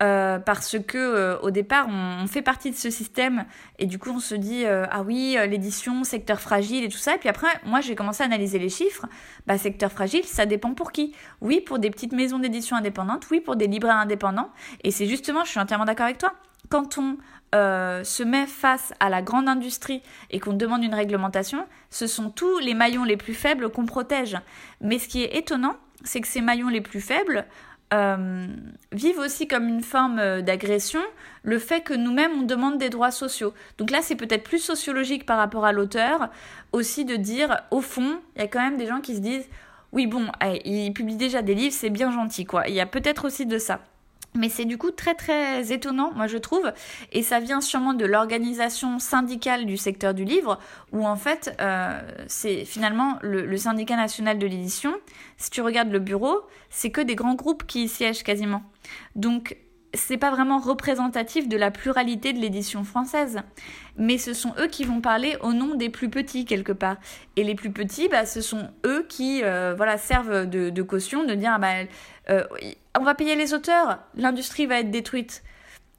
Euh, 0.03 0.37
parce 0.37 0.75
que 0.85 0.97
euh, 0.97 1.39
au 1.39 1.49
départ 1.49 1.87
on, 1.87 2.27
fait 2.27 2.41
partie 2.41 2.71
de 2.71 2.75
ce 2.75 2.89
système. 2.89 3.45
Et 3.79 3.85
du 3.85 3.99
coup 3.99 4.09
on 4.09 4.19
se 4.19 4.35
dit 4.35 4.65
euh, 4.65 4.85
ah 4.91 5.01
oui 5.01 5.37
l'édition 5.47 6.03
secteur 6.03 6.41
fragile 6.41 6.83
et 6.83 6.89
tout 6.89 6.97
ça. 6.97 7.15
Et 7.15 7.17
puis 7.17 7.29
après 7.29 7.47
moi 7.65 7.79
j'ai 7.79 7.95
commencé 7.95 8.21
à 8.21 8.25
analyser 8.25 8.59
les 8.59 8.69
chiffres. 8.69 9.05
Bah 9.47 9.57
secteur 9.57 9.91
fragile 9.91 10.25
ça 10.25 10.45
dépend 10.45 10.73
pour 10.73 10.91
qui. 10.91 11.13
Oui 11.41 11.61
pour 11.61 11.79
des 11.79 11.89
petites 11.89 12.11
maisons 12.11 12.39
d'édition 12.39 12.75
indépendantes. 12.75 13.27
Oui 13.31 13.39
pour 13.39 13.55
des 13.55 13.67
libraires 13.67 13.97
indépendants. 13.97 14.49
Et 14.83 14.91
c'est 14.91 15.05
justement 15.05 15.45
je 15.45 15.51
suis 15.51 15.59
entièrement 15.59 15.85
d'accord 15.85 16.05
avec 16.07 16.17
toi. 16.17 16.33
Quand 16.69 16.97
on 16.97 17.17
se 17.53 18.23
met 18.23 18.47
face 18.47 18.93
à 18.99 19.09
la 19.09 19.21
grande 19.21 19.47
industrie 19.47 20.01
et 20.31 20.39
qu'on 20.39 20.53
demande 20.53 20.83
une 20.83 20.95
réglementation, 20.95 21.67
ce 21.91 22.07
sont 22.07 22.31
tous 22.31 22.57
les 22.59 22.73
maillons 22.73 23.03
les 23.03 23.15
plus 23.15 23.35
faibles 23.35 23.69
qu'on 23.69 23.85
protège. 23.85 24.37
Mais 24.81 24.97
ce 24.97 25.07
qui 25.07 25.21
est 25.21 25.37
étonnant, 25.37 25.75
c'est 26.03 26.19
que 26.19 26.27
ces 26.27 26.41
maillons 26.41 26.69
les 26.69 26.81
plus 26.81 26.99
faibles, 26.99 27.45
euh, 27.93 28.47
vivent 28.91 29.19
aussi 29.19 29.47
comme 29.47 29.67
une 29.67 29.83
forme 29.83 30.19
euh, 30.19 30.41
d'agression 30.41 31.01
le 31.43 31.59
fait 31.59 31.81
que 31.81 31.93
nous-mêmes 31.93 32.31
on 32.39 32.41
demande 32.43 32.77
des 32.77 32.89
droits 32.89 33.11
sociaux. 33.11 33.53
Donc 33.77 33.91
là 33.91 33.99
c'est 34.01 34.15
peut-être 34.15 34.43
plus 34.43 34.59
sociologique 34.59 35.25
par 35.25 35.37
rapport 35.37 35.65
à 35.65 35.71
l'auteur 35.71 36.29
aussi 36.71 37.05
de 37.05 37.15
dire 37.15 37.61
au 37.71 37.81
fond 37.81 38.19
il 38.35 38.41
y 38.41 38.45
a 38.45 38.47
quand 38.47 38.61
même 38.61 38.77
des 38.77 38.87
gens 38.87 39.01
qui 39.01 39.15
se 39.15 39.21
disent 39.21 39.47
oui 39.91 40.07
bon 40.07 40.27
eh, 40.43 40.61
il 40.67 40.91
publie 40.93 41.15
déjà 41.15 41.41
des 41.41 41.53
livres 41.55 41.75
c'est 41.75 41.89
bien 41.89 42.11
gentil 42.11 42.45
quoi. 42.45 42.67
Il 42.67 42.73
y 42.73 42.81
a 42.81 42.85
peut-être 42.85 43.25
aussi 43.25 43.45
de 43.45 43.57
ça. 43.57 43.79
Mais 44.35 44.49
c'est 44.49 44.65
du 44.65 44.77
coup 44.77 44.91
très 44.91 45.13
très 45.13 45.71
étonnant, 45.71 46.11
moi 46.15 46.27
je 46.27 46.37
trouve, 46.37 46.71
et 47.11 47.21
ça 47.21 47.39
vient 47.39 47.61
sûrement 47.61 47.93
de 47.93 48.05
l'organisation 48.05 48.97
syndicale 48.99 49.65
du 49.65 49.77
secteur 49.77 50.13
du 50.13 50.25
livre, 50.25 50.59
où 50.91 51.05
en 51.05 51.15
fait 51.15 51.55
euh, 51.61 52.01
c'est 52.27 52.65
finalement 52.65 53.19
le, 53.21 53.55
syndicat 53.57 53.95
national 53.95 54.39
de 54.39 54.47
l'édition. 54.47 54.93
Si 55.37 55.49
tu 55.51 55.61
regardes 55.61 55.91
le 55.91 55.99
bureau, 55.99 56.41
c'est 56.69 56.89
que 56.89 57.01
des 57.01 57.15
grands 57.15 57.35
groupes 57.35 57.65
qui 57.65 57.83
y 57.83 57.87
siègent 57.87 58.23
quasiment. 58.23 58.63
Donc 59.15 59.57
c'est 59.93 60.17
pas 60.17 60.31
vraiment 60.31 60.57
représentatif 60.57 61.47
de 61.47 61.55
la 61.55 61.69
pluralité 61.69 62.33
de 62.33 62.39
l'édition 62.39 62.83
française. 62.83 63.41
Mais 63.95 64.17
ce 64.17 64.33
sont 64.33 64.53
eux 64.59 64.67
qui 64.67 64.85
vont 64.85 65.01
parler 65.01 65.37
au 65.41 65.53
nom 65.53 65.75
des 65.75 65.89
plus 65.89 66.09
petits 66.09 66.45
quelque 66.45 66.71
part. 66.71 66.97
Et 67.35 67.43
les 67.43 67.53
plus 67.53 67.71
petits, 67.71 68.09
bah, 68.09 68.25
ce 68.25 68.41
sont 68.41 68.69
eux 68.85 69.05
qui 69.07 69.41
euh, 69.43 69.75
voilà, 69.77 69.97
servent 69.97 70.47
de, 70.47 70.81
caution, 70.81 71.25
de 71.25 71.35
dire 71.35 71.51
ah 71.53 71.59
bah, 71.59 71.73
euh, 72.29 72.43
on 72.97 73.03
va 73.03 73.15
payer 73.15 73.35
les 73.35 73.53
auteurs, 73.53 73.99
l'industrie 74.15 74.65
va 74.65 74.79
être 74.79 74.91
détruite. 74.91 75.43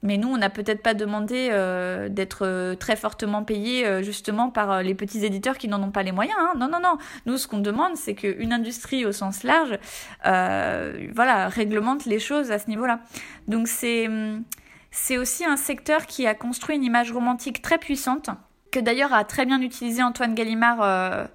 Mais 0.03 0.17
nous, 0.17 0.27
on 0.27 0.37
n'a 0.37 0.51
peut-être 0.51 0.83
pas 0.83 0.93
demandé 0.93 1.49
euh, 1.51 2.09
d'être 2.09 2.45
euh, 2.45 2.75
très 2.75 2.95
fortement 2.95 3.43
payés 3.43 4.03
justement 4.03 4.51
par 4.51 4.83
les 4.83 4.93
petits 4.93 5.25
éditeurs 5.25 5.57
qui 5.57 5.67
n'en 5.67 5.81
ont 5.81 5.89
pas 5.89 6.03
les 6.03 6.11
moyens. 6.11 6.37
Hein. 6.39 6.53
Non, 6.57 6.67
non, 6.67 6.79
non. 6.79 6.97
Nous, 7.25 7.37
ce 7.37 7.47
qu'on 7.47 7.57
demande, 7.57 7.95
c'est 7.95 8.13
qu'une 8.13 8.53
industrie 8.53 9.05
au 9.05 9.11
sens 9.11 9.43
large, 9.43 9.79
voilà, 10.23 11.47
réglemente 11.47 12.05
les 12.05 12.19
choses 12.19 12.51
à 12.51 12.59
ce 12.59 12.69
niveau-là. 12.69 12.99
Donc 13.47 13.67
c'est 13.67 14.07
c'est 14.91 15.17
aussi 15.17 15.43
un 15.43 15.57
secteur 15.57 16.05
qui 16.05 16.25
a 16.25 16.35
construit 16.35 16.75
une 16.75 16.83
image 16.83 17.11
romantique 17.11 17.61
très 17.61 17.77
puissante, 17.77 18.29
que 18.71 18.79
d'ailleurs 18.79 19.13
a 19.13 19.23
très 19.25 19.45
bien 19.45 19.61
utilisé 19.61 20.03
Antoine 20.03 20.35
Gallimard. 20.35 21.29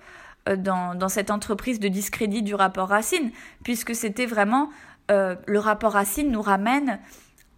Dans, 0.46 0.94
dans, 0.94 1.08
cette 1.10 1.30
entreprise 1.30 1.78
de 1.80 1.88
discrédit 1.88 2.42
du 2.42 2.54
rapport 2.54 2.88
Racine, 2.88 3.30
puisque 3.62 3.94
c'était 3.94 4.26
vraiment 4.26 4.70
le 5.08 5.58
rapport 5.58 5.92
Racine 5.92 6.30
nous 6.30 6.40
ramène 6.40 6.98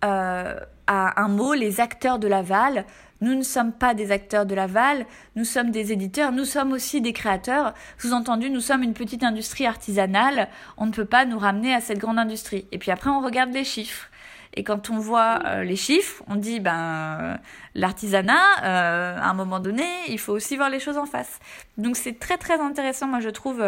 euh, 0.05 0.59
à 0.89 1.22
un 1.22 1.28
mot, 1.28 1.55
les 1.55 1.80
acteurs 1.80 2.18
de 2.18 2.26
Laval. 2.26 2.85
Nous 3.20 3.37
ne 3.37 3.43
sommes 3.43 3.72
pas 3.72 3.95
des 3.95 4.11
acteurs 4.11 4.47
de 4.47 4.55
Laval, 4.55 5.07
nous 5.37 5.45
sommes 5.45 5.70
des 5.70 5.93
éditeurs, 5.93 6.33
nous 6.33 6.45
sommes 6.45 6.72
aussi 6.72 7.01
des 7.01 7.12
créateurs. 7.12 7.72
Sous-entendu, 7.99 8.51
nous 8.51 8.61
sommes 8.61 8.83
une 8.83 8.95
petite 8.95 9.22
industrie 9.22 9.64
artisanale, 9.64 10.49
on 10.76 10.87
ne 10.87 10.91
peut 10.91 11.05
pas 11.05 11.24
nous 11.24 11.39
ramener 11.39 11.72
à 11.72 11.80
cette 11.80 11.99
grande 11.99 12.18
industrie. 12.18 12.66
Et 12.72 12.78
puis 12.78 12.91
après, 12.91 13.11
on 13.11 13.20
regarde 13.20 13.53
les 13.53 13.62
chiffres. 13.62 14.09
Et 14.55 14.64
quand 14.64 14.90
on 14.90 14.98
voit 14.98 15.40
euh, 15.46 15.64
les 15.64 15.76
chiffres, 15.76 16.22
on 16.28 16.36
dit 16.36 16.61
ben 16.61 17.38
l'artisanat, 17.74 18.34
euh, 18.62 19.16
à 19.18 19.30
un 19.30 19.34
moment 19.34 19.61
donné, 19.61 19.86
il 20.09 20.18
faut 20.18 20.32
aussi 20.32 20.57
voir 20.57 20.70
les 20.70 20.80
choses 20.80 20.98
en 20.98 21.07
face. 21.07 21.40
Donc 21.78 21.96
c'est 21.96 22.18
très 22.18 22.36
très 22.36 22.61
intéressant, 22.61 23.07
moi 23.07 23.20
je 23.20 23.30
trouve, 23.30 23.64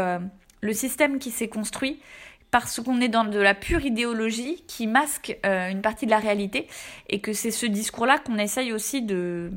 le 0.61 0.73
système 0.73 1.19
qui 1.19 1.31
s'est 1.31 1.49
construit 1.49 2.01
parce 2.55 2.81
qu'on 2.81 3.01
est 3.01 3.09
dans 3.09 3.25
de 3.25 3.41
la 3.41 3.53
pure 3.53 3.85
idéologie 3.85 4.63
qui 4.69 4.87
masque 4.87 5.37
euh, 5.45 5.71
une 5.71 5.83
partie 5.83 6.07
de 6.07 6.13
la 6.13 6.21
réalité 6.21 6.69
et 7.09 7.21
que 7.21 7.33
c'est 7.33 7.51
ce 7.51 7.67
discours-là 7.67 8.19
qu'on 8.19 8.39
essaye 8.39 8.73
aussi 8.73 9.03
de 9.03 9.51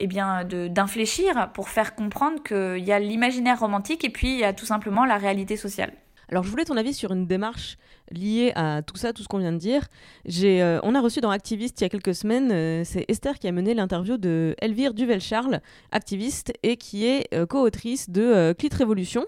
eh 0.00 0.08
bien 0.08 0.42
d'infléchir 0.44 1.52
pour 1.54 1.68
faire 1.68 1.94
comprendre 1.94 2.42
qu'il 2.42 2.84
y 2.84 2.90
a 2.90 2.98
l'imaginaire 2.98 3.60
romantique 3.60 4.04
et 4.04 4.10
puis 4.10 4.32
il 4.32 4.38
y 4.40 4.44
a 4.44 4.52
tout 4.52 4.66
simplement 4.66 5.04
la 5.04 5.18
réalité 5.18 5.56
sociale. 5.56 5.92
Alors 6.28 6.42
je 6.42 6.50
voulais 6.50 6.64
ton 6.64 6.76
avis 6.76 6.94
sur 6.94 7.12
une 7.12 7.28
démarche 7.28 7.78
liée 8.10 8.52
à 8.54 8.82
tout 8.82 8.96
ça, 8.96 9.12
tout 9.12 9.22
ce 9.22 9.28
qu'on 9.28 9.38
vient 9.38 9.52
de 9.52 9.58
dire. 9.58 9.88
J'ai, 10.24 10.62
euh, 10.62 10.80
on 10.82 10.94
a 10.94 11.00
reçu 11.00 11.20
dans 11.20 11.30
Activiste 11.30 11.80
il 11.80 11.84
y 11.84 11.86
a 11.86 11.88
quelques 11.88 12.14
semaines, 12.14 12.50
euh, 12.52 12.82
c'est 12.84 13.04
Esther 13.08 13.38
qui 13.38 13.48
a 13.48 13.52
mené 13.52 13.74
l'interview 13.74 14.16
de 14.16 14.54
Elvire 14.60 14.94
Duvel-Charles, 14.94 15.60
activiste 15.92 16.52
et 16.62 16.76
qui 16.76 17.06
est 17.06 17.28
co-autrice 17.46 18.10
de 18.10 18.52
Clit 18.52 18.70
Révolution. 18.72 19.24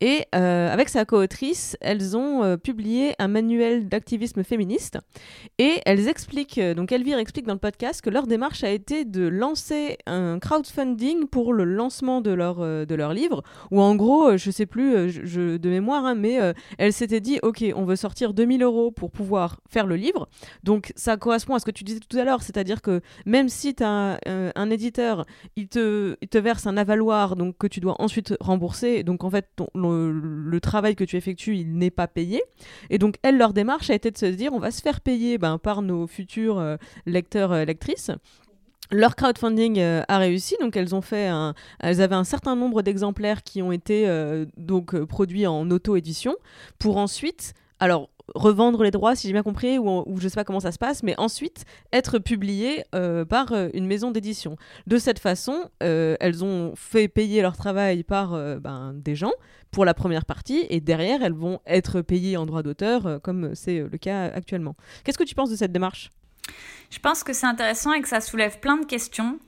Et 0.00 0.24
euh, 0.34 0.72
avec 0.72 0.88
sa 0.88 1.04
co-autrice, 1.04 1.76
elles 1.82 2.16
ont 2.16 2.42
euh, 2.42 2.56
publié 2.56 3.14
un 3.18 3.28
manuel 3.28 3.86
d'activisme 3.86 4.42
féministe. 4.42 4.98
Et 5.58 5.80
elles 5.84 6.08
expliquent, 6.08 6.56
euh, 6.56 6.72
donc 6.72 6.90
Elvire 6.90 7.18
explique 7.18 7.46
dans 7.46 7.52
le 7.52 7.58
podcast 7.58 8.00
que 8.00 8.08
leur 8.08 8.26
démarche 8.26 8.64
a 8.64 8.70
été 8.70 9.04
de 9.04 9.26
lancer 9.26 9.98
un 10.06 10.38
crowdfunding 10.38 11.26
pour 11.26 11.52
le 11.52 11.64
lancement 11.64 12.22
de 12.22 12.30
leur, 12.30 12.60
de 12.60 12.94
leur 12.94 13.12
livre. 13.12 13.42
Ou 13.70 13.80
en 13.80 13.94
gros, 13.94 14.38
je 14.38 14.50
sais 14.50 14.64
plus 14.64 14.92
de 14.94 15.68
mémoire, 15.68 16.06
hein, 16.06 16.14
mais 16.14 16.38
elle 16.78 16.92
s'était 16.92 17.20
dit 17.20 17.38
ok, 17.42 17.64
on 17.74 17.84
veut 17.84 17.96
sortir 17.96 18.32
2000 18.32 18.62
euros 18.62 18.90
pour 18.90 19.10
pouvoir 19.10 19.60
faire 19.68 19.86
le 19.86 19.96
livre. 19.96 20.28
Donc 20.64 20.92
ça 20.96 21.16
correspond 21.16 21.54
à 21.54 21.58
ce 21.58 21.66
que 21.66 21.70
tu 21.70 21.84
disais 21.84 22.00
tout 22.00 22.16
à 22.16 22.24
l'heure, 22.24 22.42
c'est-à-dire 22.42 22.80
que 22.80 23.00
même 23.26 23.48
si 23.48 23.74
tu 23.74 23.82
as 23.84 24.18
un, 24.26 24.70
éditeur, 24.70 25.26
il 25.56 25.68
te, 25.68 26.16
il 26.22 26.28
te 26.28 26.38
verse 26.38 26.66
un 26.66 26.76
avaloir 26.76 27.36
donc, 27.36 27.58
que 27.58 27.66
tu 27.66 27.80
dois 27.80 28.00
ensuite 28.00 28.34
rembourser. 28.40 29.02
Donc 29.02 29.24
en 29.24 29.30
fait, 29.30 29.48
ton, 29.56 29.66
le 29.90 30.60
travail 30.60 30.96
que 30.96 31.04
tu 31.04 31.16
effectues, 31.16 31.56
il 31.56 31.76
n'est 31.76 31.90
pas 31.90 32.06
payé. 32.06 32.42
Et 32.90 32.98
donc, 32.98 33.16
elles, 33.22 33.38
leur 33.38 33.52
démarche 33.52 33.90
a 33.90 33.94
été 33.94 34.10
de 34.10 34.18
se 34.18 34.26
dire, 34.26 34.52
on 34.52 34.58
va 34.58 34.70
se 34.70 34.82
faire 34.82 35.00
payer 35.00 35.38
ben, 35.38 35.58
par 35.58 35.82
nos 35.82 36.06
futurs 36.06 36.58
euh, 36.58 36.76
lecteurs, 37.06 37.52
euh, 37.52 37.64
lectrices. 37.64 38.10
Leur 38.92 39.14
crowdfunding 39.14 39.78
euh, 39.78 40.02
a 40.08 40.18
réussi, 40.18 40.56
donc 40.60 40.76
elles 40.76 40.94
ont 40.94 41.00
fait 41.00 41.30
elles 41.78 42.00
avaient 42.00 42.16
un 42.16 42.24
certain 42.24 42.56
nombre 42.56 42.82
d'exemplaires 42.82 43.44
qui 43.44 43.62
ont 43.62 43.70
été 43.70 44.08
donc 44.56 45.00
produits 45.04 45.46
en 45.46 45.70
auto-édition 45.70 46.34
pour 46.78 46.96
ensuite, 46.96 47.54
alors 47.78 48.10
revendre 48.34 48.82
les 48.82 48.90
droits, 48.90 49.14
si 49.14 49.26
j'ai 49.28 49.32
bien 49.32 49.44
compris, 49.44 49.78
ou, 49.78 50.02
ou 50.06 50.18
je 50.18 50.28
sais 50.28 50.34
pas 50.34 50.44
comment 50.44 50.60
ça 50.60 50.72
se 50.72 50.78
passe, 50.78 51.04
mais 51.04 51.14
ensuite 51.18 51.64
être 51.92 52.18
publié 52.18 52.84
par 53.28 53.52
une 53.74 53.86
maison 53.86 54.10
d'édition. 54.10 54.56
De 54.88 54.98
cette 54.98 55.20
façon, 55.20 55.70
elles 55.78 56.44
ont 56.44 56.72
fait 56.74 57.06
payer 57.06 57.42
leur 57.42 57.56
travail 57.56 58.02
par 58.02 58.30
ben, 58.60 58.92
des 58.92 59.14
gens 59.14 59.32
pour 59.70 59.84
la 59.84 59.94
première 59.94 60.24
partie, 60.24 60.66
et 60.68 60.80
derrière, 60.80 61.22
elles 61.22 61.32
vont 61.32 61.60
être 61.66 62.00
payées 62.00 62.36
en 62.36 62.46
droit 62.46 62.62
d'auteur, 62.62 63.20
comme 63.22 63.54
c'est 63.54 63.80
le 63.80 63.98
cas 63.98 64.24
actuellement. 64.24 64.74
Qu'est-ce 65.04 65.18
que 65.18 65.24
tu 65.24 65.34
penses 65.34 65.50
de 65.50 65.56
cette 65.56 65.72
démarche? 65.72 66.10
Je 66.90 66.98
pense 66.98 67.22
que 67.22 67.32
c'est 67.32 67.46
intéressant 67.46 67.92
et 67.92 68.00
que 68.00 68.08
ça 68.08 68.20
soulève 68.20 68.58
plein 68.58 68.76
de 68.76 68.84
questions. 68.84 69.38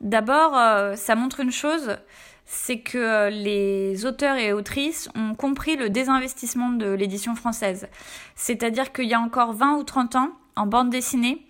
D'abord, 0.00 0.56
euh, 0.56 0.96
ça 0.96 1.14
montre 1.14 1.40
une 1.40 1.50
chose, 1.50 1.96
c'est 2.44 2.80
que 2.80 2.98
euh, 2.98 3.30
les 3.30 4.06
auteurs 4.06 4.36
et 4.36 4.52
autrices 4.52 5.08
ont 5.14 5.34
compris 5.34 5.76
le 5.76 5.90
désinvestissement 5.90 6.70
de 6.70 6.90
l'édition 6.90 7.34
française. 7.34 7.88
C'est-à-dire 8.34 8.92
qu'il 8.92 9.06
y 9.06 9.14
a 9.14 9.20
encore 9.20 9.52
20 9.54 9.78
ou 9.78 9.84
30 9.84 10.16
ans, 10.16 10.30
en 10.56 10.66
bande 10.66 10.90
dessinée, 10.90 11.44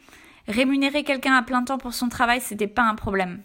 rémunérer 0.48 1.04
quelqu'un 1.04 1.34
à 1.34 1.42
plein 1.42 1.62
temps 1.62 1.78
pour 1.78 1.94
son 1.94 2.08
travail, 2.08 2.40
c'était 2.40 2.66
pas 2.66 2.84
un 2.84 2.94
problème. 2.94 3.42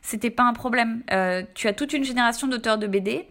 C'était 0.00 0.30
pas 0.30 0.44
un 0.44 0.52
problème. 0.52 1.02
Euh, 1.10 1.42
tu 1.54 1.66
as 1.66 1.72
toute 1.72 1.92
une 1.92 2.04
génération 2.04 2.46
d'auteurs 2.46 2.78
de 2.78 2.86
BD 2.86 3.26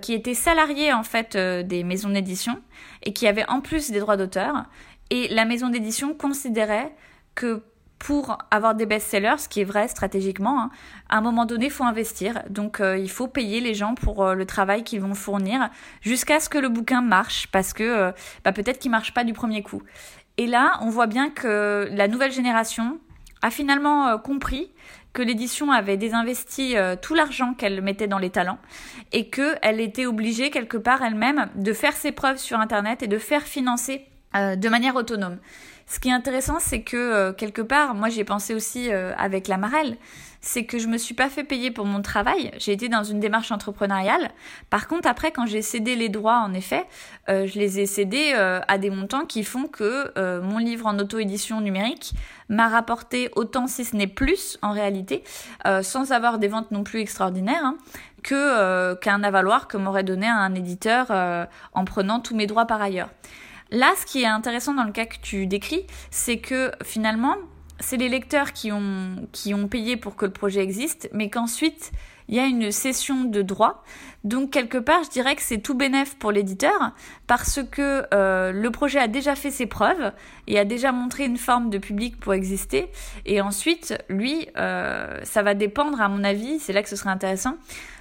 qui 0.00 0.14
étaient 0.14 0.34
salariés 0.34 0.92
en 0.92 1.02
fait 1.02 1.36
des 1.36 1.84
maisons 1.84 2.08
d'édition 2.10 2.60
et 3.02 3.12
qui 3.12 3.26
avaient 3.26 3.48
en 3.48 3.60
plus 3.60 3.90
des 3.90 4.00
droits 4.00 4.16
d'auteur. 4.16 4.64
Et 5.10 5.28
la 5.28 5.44
maison 5.44 5.68
d'édition 5.68 6.14
considérait 6.14 6.92
que 7.34 7.62
pour 7.98 8.38
avoir 8.50 8.74
des 8.74 8.86
best-sellers, 8.86 9.38
ce 9.38 9.48
qui 9.48 9.60
est 9.60 9.64
vrai 9.64 9.88
stratégiquement, 9.88 10.60
hein, 10.60 10.70
à 11.08 11.16
un 11.16 11.20
moment 11.20 11.46
donné, 11.46 11.66
il 11.66 11.70
faut 11.70 11.84
investir. 11.84 12.42
Donc, 12.50 12.80
euh, 12.80 12.98
il 12.98 13.10
faut 13.10 13.26
payer 13.26 13.60
les 13.60 13.74
gens 13.74 13.94
pour 13.94 14.22
euh, 14.22 14.34
le 14.34 14.44
travail 14.44 14.84
qu'ils 14.84 15.00
vont 15.00 15.14
fournir 15.14 15.70
jusqu'à 16.02 16.40
ce 16.40 16.48
que 16.48 16.58
le 16.58 16.68
bouquin 16.68 17.00
marche, 17.00 17.46
parce 17.48 17.72
que 17.72 17.82
euh, 17.82 18.12
bah, 18.44 18.52
peut-être 18.52 18.78
qu'il 18.78 18.90
marche 18.90 19.14
pas 19.14 19.24
du 19.24 19.32
premier 19.32 19.62
coup. 19.62 19.82
Et 20.36 20.46
là, 20.46 20.78
on 20.82 20.90
voit 20.90 21.06
bien 21.06 21.30
que 21.30 21.88
la 21.92 22.08
nouvelle 22.08 22.32
génération 22.32 22.98
a 23.40 23.50
finalement 23.50 24.18
compris 24.18 24.70
que 25.16 25.22
l'édition 25.22 25.72
avait 25.72 25.96
désinvesti 25.96 26.76
tout 27.00 27.14
l'argent 27.14 27.54
qu'elle 27.54 27.80
mettait 27.80 28.06
dans 28.06 28.18
les 28.18 28.28
talents 28.30 28.58
et 29.12 29.30
qu'elle 29.30 29.80
était 29.80 30.04
obligée 30.06 30.50
quelque 30.50 30.76
part 30.76 31.02
elle-même 31.02 31.48
de 31.54 31.72
faire 31.72 31.94
ses 31.94 32.12
preuves 32.12 32.36
sur 32.36 32.60
Internet 32.60 33.02
et 33.02 33.06
de 33.06 33.18
faire 33.18 33.42
financer 33.42 34.04
de 34.34 34.68
manière 34.68 34.94
autonome. 34.94 35.38
Ce 35.86 36.00
qui 36.00 36.08
est 36.08 36.12
intéressant, 36.12 36.58
c'est 36.58 36.82
que 36.82 36.96
euh, 36.96 37.32
quelque 37.32 37.62
part, 37.62 37.94
moi 37.94 38.08
j'ai 38.08 38.24
pensé 38.24 38.54
aussi 38.54 38.92
euh, 38.92 39.14
avec 39.16 39.46
la 39.46 39.56
Marelle, 39.56 39.96
c'est 40.46 40.64
que 40.64 40.78
je 40.78 40.86
me 40.86 40.96
suis 40.96 41.14
pas 41.14 41.28
fait 41.28 41.42
payer 41.42 41.72
pour 41.72 41.86
mon 41.86 42.02
travail. 42.02 42.52
J'ai 42.56 42.72
été 42.72 42.88
dans 42.88 43.02
une 43.02 43.18
démarche 43.18 43.50
entrepreneuriale. 43.50 44.30
Par 44.70 44.86
contre, 44.86 45.08
après, 45.08 45.32
quand 45.32 45.44
j'ai 45.46 45.60
cédé 45.60 45.96
les 45.96 46.08
droits, 46.08 46.38
en 46.38 46.54
effet, 46.54 46.84
euh, 47.28 47.46
je 47.46 47.58
les 47.58 47.80
ai 47.80 47.86
cédés 47.86 48.32
à 48.32 48.78
des 48.78 48.90
montants 48.90 49.26
qui 49.26 49.42
font 49.42 49.66
que 49.66 50.12
mon 50.40 50.58
livre 50.58 50.86
en 50.86 50.98
auto-édition 50.98 51.60
numérique 51.60 52.12
m'a 52.48 52.68
rapporté 52.68 53.28
autant, 53.34 53.66
si 53.66 53.84
ce 53.84 53.96
n'est 53.96 54.06
plus, 54.06 54.56
en 54.62 54.72
réalité, 54.72 55.24
sans 55.82 56.12
avoir 56.12 56.38
des 56.38 56.48
ventes 56.48 56.70
non 56.70 56.84
plus 56.84 57.00
extraordinaires. 57.00 57.64
Hein, 57.64 57.76
qu'un 58.22 59.22
avaloir 59.22 59.68
que 59.68 59.76
m'aurait 59.76 60.04
donné 60.04 60.26
un 60.26 60.54
éditeur 60.54 61.10
en 61.72 61.84
prenant 61.84 62.20
tous 62.20 62.34
mes 62.34 62.46
droits 62.46 62.66
par 62.66 62.82
ailleurs. 62.82 63.10
Là, 63.70 63.92
ce 63.96 64.06
qui 64.06 64.22
est 64.22 64.26
intéressant 64.26 64.74
dans 64.74 64.84
le 64.84 64.92
cas 64.92 65.06
que 65.06 65.18
tu 65.20 65.46
décris, 65.46 65.86
c'est 66.10 66.38
que 66.38 66.70
finalement, 66.84 67.36
c'est 67.80 67.96
les 67.96 68.08
lecteurs 68.08 68.52
qui 68.52 68.72
ont, 68.72 69.28
qui 69.32 69.54
ont 69.54 69.68
payé 69.68 69.96
pour 69.96 70.16
que 70.16 70.26
le 70.26 70.32
projet 70.32 70.62
existe, 70.62 71.08
mais 71.12 71.28
qu'ensuite, 71.28 71.92
il 72.28 72.34
y 72.34 72.40
a 72.40 72.46
une 72.46 72.72
cession 72.72 73.24
de 73.24 73.42
droits. 73.42 73.84
Donc, 74.24 74.50
quelque 74.50 74.78
part, 74.78 75.04
je 75.04 75.10
dirais 75.10 75.36
que 75.36 75.42
c'est 75.42 75.58
tout 75.58 75.74
bénéf 75.74 76.16
pour 76.16 76.32
l'éditeur, 76.32 76.92
parce 77.26 77.60
que 77.62 78.04
euh, 78.12 78.50
le 78.50 78.70
projet 78.70 78.98
a 78.98 79.08
déjà 79.08 79.36
fait 79.36 79.50
ses 79.50 79.66
preuves 79.66 80.12
et 80.46 80.58
a 80.58 80.64
déjà 80.64 80.90
montré 80.90 81.24
une 81.24 81.36
forme 81.36 81.70
de 81.70 81.78
public 81.78 82.18
pour 82.18 82.34
exister. 82.34 82.88
Et 83.26 83.40
ensuite, 83.40 83.96
lui, 84.08 84.48
euh, 84.56 85.20
ça 85.22 85.42
va 85.42 85.54
dépendre, 85.54 86.00
à 86.00 86.08
mon 86.08 86.24
avis, 86.24 86.58
c'est 86.58 86.72
là 86.72 86.82
que 86.82 86.88
ce 86.88 86.96
serait 86.96 87.10
intéressant, 87.10 87.56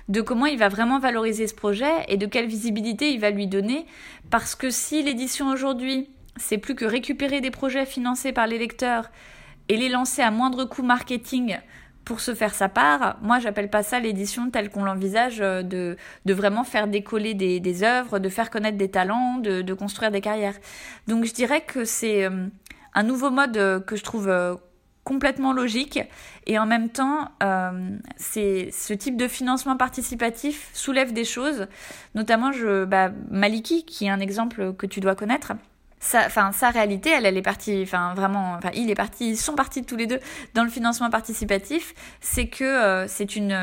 de 0.10 0.22
comment 0.22 0.46
il 0.46 0.58
va 0.58 0.70
vraiment 0.70 1.00
valoriser 1.00 1.48
ce 1.48 1.56
projet 1.56 1.92
et 2.08 2.18
de 2.18 2.26
quelle 2.26 2.48
visibilité 2.48 3.12
il 3.12 3.20
va 3.20 3.30
lui 3.30 3.48
donner. 3.48 3.86
Parce 4.32 4.56
que 4.56 4.70
si 4.70 5.04
l'édition 5.04 5.50
aujourd'hui, 5.50 6.10
c'est 6.38 6.58
plus 6.58 6.76
que 6.76 6.86
récupérer 6.86 7.42
des 7.42 7.52
projets 7.52 7.86
financés 7.86 8.34
par 8.34 8.48
les 8.48 8.58
lecteurs 8.58 9.10
et 9.70 9.78
les 9.78 9.90
lancer 9.90 10.22
à 10.22 10.32
moindre 10.32 10.66
coût 10.66 10.84
marketing 10.84 11.58
pour 12.06 12.20
se 12.22 12.36
faire 12.36 12.54
sa 12.54 12.70
part, 12.70 13.18
moi 13.22 13.40
j'appelle 13.40 13.70
pas 13.70 13.84
ça 13.84 14.00
l'édition 14.00 14.52
telle 14.52 14.70
qu'on 14.70 14.84
l'envisage 14.84 15.42
euh, 15.42 15.64
de, 15.64 15.98
de 16.26 16.34
vraiment 16.34 16.64
faire 16.64 16.88
décoller 16.88 17.34
des, 17.34 17.84
œuvres, 17.84 18.20
de 18.20 18.30
faire 18.30 18.52
connaître 18.52 18.78
des 18.78 18.90
talents, 18.90 19.40
de, 19.40 19.74
construire 19.74 20.12
des 20.12 20.22
carrières. 20.22 20.56
Donc 21.08 21.26
je 21.26 21.34
dirais 21.34 21.62
que 21.62 21.84
c'est 21.84 22.24
euh, 22.24 22.48
un 22.94 23.04
nouveau 23.04 23.32
mode 23.32 23.58
euh, 23.58 23.80
que 23.80 23.96
je 23.96 24.04
trouve 24.04 24.32
complètement 25.04 25.54
logique 25.54 26.00
et 26.48 26.58
en 26.58 26.66
même 26.66 26.90
temps 26.90 27.30
c'est 28.18 28.70
ce 28.72 28.92
type 28.92 29.18
de 29.18 29.28
financement 29.28 29.78
participatif 29.78 30.72
soulève 30.74 31.14
des 31.14 31.26
choses 31.26 31.68
notamment 32.16 32.52
je 32.52 32.86
bah, 32.86 33.12
Maliki 33.30 33.86
qui 33.86 34.06
est 34.06 34.10
un 34.10 34.20
exemple 34.20 34.74
que 34.74 34.88
tu 34.88 35.02
dois 35.02 35.14
connaître 35.14 35.54
sa, 36.06 36.52
sa 36.52 36.70
réalité, 36.70 37.10
elle, 37.10 37.26
est 37.26 37.42
partie, 37.42 37.82
enfin, 37.84 38.14
vraiment, 38.14 38.54
enfin, 38.54 38.70
il 38.76 38.90
est 38.90 38.96
parti, 38.96 39.30
ils 39.30 39.38
sont 39.38 39.56
partis 39.56 39.84
tous 39.84 39.96
les 39.96 40.08
deux 40.08 40.20
dans 40.54 40.64
le 40.64 40.70
financement 40.70 41.10
participatif, 41.10 41.94
c'est 42.22 42.48
que 42.48 42.64
euh, 42.64 43.08
c'est 43.08 43.36
une, 43.36 43.58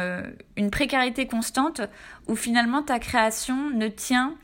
une 0.56 0.70
précarité 0.70 1.26
constante 1.26 1.80
où 2.26 2.34
finalement 2.34 2.82
ta 2.82 2.98
création 2.98 3.70
ne 3.70 3.88
tient 3.88 4.34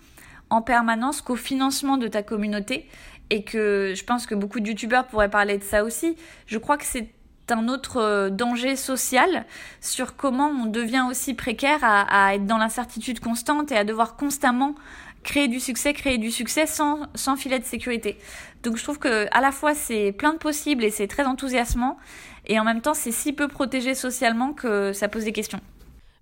en 0.50 0.62
permanence 0.62 1.20
qu'au 1.20 1.36
financement 1.36 1.96
de 1.96 2.08
ta 2.08 2.22
communauté 2.22 2.88
et 3.30 3.42
que 3.42 3.92
je 3.94 4.04
pense 4.04 4.26
que 4.26 4.34
beaucoup 4.34 4.60
de 4.60 4.68
youtubeurs 4.68 5.06
pourraient 5.06 5.28
parler 5.28 5.58
de 5.58 5.64
ça 5.64 5.84
aussi. 5.84 6.16
Je 6.46 6.58
crois 6.58 6.78
que 6.78 6.84
c'est 6.84 7.10
un 7.50 7.68
autre 7.68 7.98
euh, 7.98 8.30
danger 8.30 8.76
social 8.76 9.44
sur 9.80 10.16
comment 10.16 10.48
on 10.48 10.66
devient 10.66 11.04
aussi 11.08 11.34
précaire 11.34 11.80
à, 11.82 12.34
être 12.34 12.46
dans 12.46 12.58
l'incertitude 12.58 13.20
constante 13.20 13.72
et 13.72 13.76
à 13.76 13.84
devoir 13.84 14.16
constamment 14.16 14.74
créer 15.22 15.48
du 15.48 15.60
succès, 15.60 15.92
créer 15.92 16.18
du 16.18 16.30
succès 16.30 16.66
sans, 16.66 17.06
sans 17.14 17.36
filet 17.36 17.58
de 17.58 17.64
sécurité. 17.64 18.18
Donc 18.62 18.76
je 18.76 18.82
trouve 18.82 18.98
que 18.98 19.26
à 19.30 19.40
la 19.40 19.52
fois 19.52 19.74
c'est 19.74 20.12
plein 20.12 20.32
de 20.32 20.38
possibles 20.38 20.84
et 20.84 20.90
c'est 20.90 21.06
très 21.06 21.24
enthousiasmant 21.24 21.98
et 22.46 22.58
en 22.58 22.64
même 22.64 22.80
temps 22.80 22.94
c'est 22.94 23.12
si 23.12 23.32
peu 23.32 23.48
protégé 23.48 23.94
socialement 23.94 24.52
que 24.52 24.92
ça 24.92 25.08
pose 25.08 25.24
des 25.24 25.32
questions. 25.32 25.60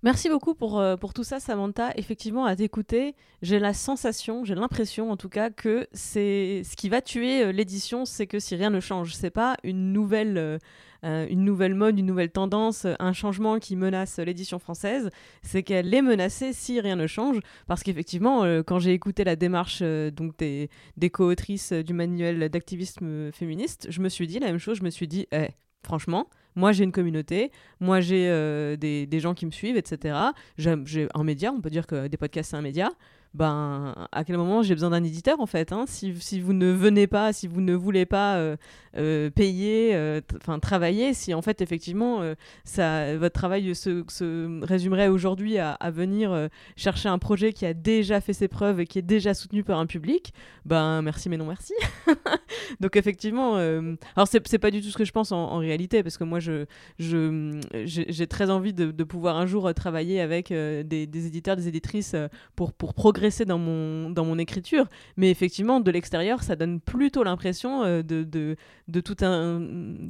Merci 0.07 0.29
beaucoup 0.29 0.55
pour, 0.55 0.79
euh, 0.79 0.97
pour 0.97 1.13
tout 1.13 1.25
ça, 1.25 1.41
Samantha. 1.41 1.91
Effectivement, 1.97 2.45
à 2.45 2.55
t'écouter, 2.55 3.17
j'ai 3.43 3.59
la 3.59 3.75
sensation, 3.75 4.45
j'ai 4.45 4.55
l'impression 4.55 5.11
en 5.11 5.17
tout 5.17 5.29
cas, 5.29 5.51
que 5.51 5.89
c'est 5.93 6.63
ce 6.63 6.77
qui 6.77 6.89
va 6.89 7.03
tuer 7.03 7.43
euh, 7.43 7.51
l'édition, 7.51 8.05
c'est 8.05 8.29
que 8.29 8.39
si 8.39 8.55
rien 8.55 8.71
ne 8.71 8.79
change, 8.79 9.17
c'est 9.17 9.31
pas 9.33 9.57
une 9.65 9.93
nouvelle, 9.93 10.39
euh, 10.39 11.27
une 11.29 11.45
nouvelle 11.45 11.75
mode, 11.75 11.99
une 11.99 12.07
nouvelle 12.07 12.31
tendance, 12.31 12.87
un 13.01 13.13
changement 13.13 13.59
qui 13.59 13.75
menace 13.75 14.21
l'édition 14.21 14.61
française, 14.61 15.11
c'est 15.43 15.65
qu'elle 15.65 15.93
est 15.93 16.03
menacée 16.03 16.53
si 16.53 16.81
rien 16.81 16.95
ne 16.95 17.09
change. 17.09 17.41
Parce 17.67 17.83
qu'effectivement, 17.83 18.45
quand 18.63 18.79
j'ai 18.79 18.93
écouté 18.93 19.25
la 19.25 19.35
démarche 19.35 19.83
donc 19.83 20.39
des, 20.39 20.71
des 20.97 21.11
co-autrices 21.11 21.73
du 21.73 21.95
manuel 21.95 22.49
d'activisme 22.49 23.33
féministe, 23.33 23.89
je 23.91 24.01
me 24.01 24.09
suis 24.09 24.29
dit 24.29 24.39
la 24.39 24.47
même 24.47 24.59
chose, 24.59 24.79
je 24.79 24.85
me 24.85 24.91
suis 24.91 25.09
dit, 25.09 25.27
eh, 25.33 25.49
franchement, 25.83 26.29
moi, 26.57 26.73
j'ai 26.73 26.85
une 26.85 26.93
communauté, 26.93 27.53
moi, 27.81 28.01
j'ai 28.01 28.29
euh, 28.29 28.77
des, 28.77 29.07
des, 29.07 29.21
gens 29.21 29.35
qui 29.35 29.47
me 29.47 29.51
suivent, 29.51 29.77
etc. 29.77 30.19
J'ai 30.57 31.09
un 31.15 31.25
média, 31.25 31.53
on 31.53 31.61
peut 31.61 31.71
dire 31.71 31.87
que 31.87 32.09
des 32.09 32.17
podcasts, 32.17 32.51
c'est 32.51 32.57
un 32.57 32.63
média 32.63 32.91
ben, 33.37 33.95
à 34.13 34.25
quel 34.25 34.39
moment 34.39 34.63
j'ai 34.63 34.75
besoin 34.75 34.89
d'un 34.91 35.05
éditeur 35.05 35.41
en 35.41 35.47
fait 35.47 35.71
hein 35.71 35.85
si, 35.87 36.15
si, 36.21 36.41
vous 36.41 36.55
ne 36.55 36.71
venez 36.73 37.07
pas, 37.07 37.35
si 37.35 37.47
vous 37.47 37.61
ne 37.61 37.75
voulez 37.75 38.07
pas 38.07 38.37
euh, 38.37 38.57
euh, 38.97 39.29
payer, 39.29 39.95
euh, 39.95 40.23
enfin 40.39 40.59
travailler, 40.59 41.13
si 41.13 41.35
en 41.35 41.43
fait 41.43 41.61
effectivement 41.61 42.23
ça, 42.65 43.15
votre 43.19 43.35
travail 43.35 43.75
se, 43.75 44.05
se 44.09 44.65
résumerait 44.65 45.09
aujourd'hui 45.09 45.59
à, 45.59 45.77
venir 45.91 46.49
chercher 46.77 47.09
un 47.11 47.19
projet 47.19 47.53
qui 47.53 47.67
a 47.67 47.75
déjà 47.75 48.21
fait 48.23 48.33
ses 48.33 48.49
preuves 48.49 48.81
et 48.81 48.87
qui 48.87 48.99
est 48.99 49.03
déjà 49.03 49.35
soutenu 49.35 49.63
par 49.63 49.79
un 49.79 49.87
public, 49.87 50.33
ben 50.65 51.03
merci 51.03 51.29
mais 51.29 51.37
non 51.37 51.47
merci. 51.47 51.75
Donc 52.81 52.97
effectivement, 52.97 53.57
alors 53.57 54.29
c'est 54.29 54.59
pas 54.59 54.71
du 54.71 54.81
tout 54.81 54.89
ce 54.89 54.97
que 54.97 55.05
je 55.05 55.13
pense 55.13 55.31
en, 55.31 55.59
réalité 55.59 56.03
parce 56.03 56.17
que 56.17 56.25
moi 56.25 56.41
je 56.41 56.65
j'ai 56.99 58.27
très 58.27 58.51
envie 58.51 58.73
de, 58.73 58.91
de, 58.91 59.05
pouvoir 59.05 59.37
un 59.37 59.47
jour 59.47 59.73
travailler 59.75 60.21
avec 60.21 60.49
des, 60.49 61.07
des, 61.07 61.27
éditeurs, 61.27 61.57
des 61.57 61.69
éditrices 61.69 62.17
pour, 62.55 62.73
pour 62.73 62.95
progresser 62.95 63.26
dans 63.45 63.59
mon, 63.59 64.11
dans 64.11 64.25
mon 64.25 64.39
écriture. 64.39 64.87
Mais 65.17 65.31
effectivement, 65.31 65.81
de 65.81 65.91
l'extérieur, 65.91 66.43
ça 66.43 66.57
donne 66.57 66.81
plutôt 66.81 67.25
l'impression 67.25 67.85
euh, 67.85 68.03
de, 68.03 68.23
de, 68.23 68.57
de, 68.89 69.01
tout, 69.01 69.17
un, 69.23 69.63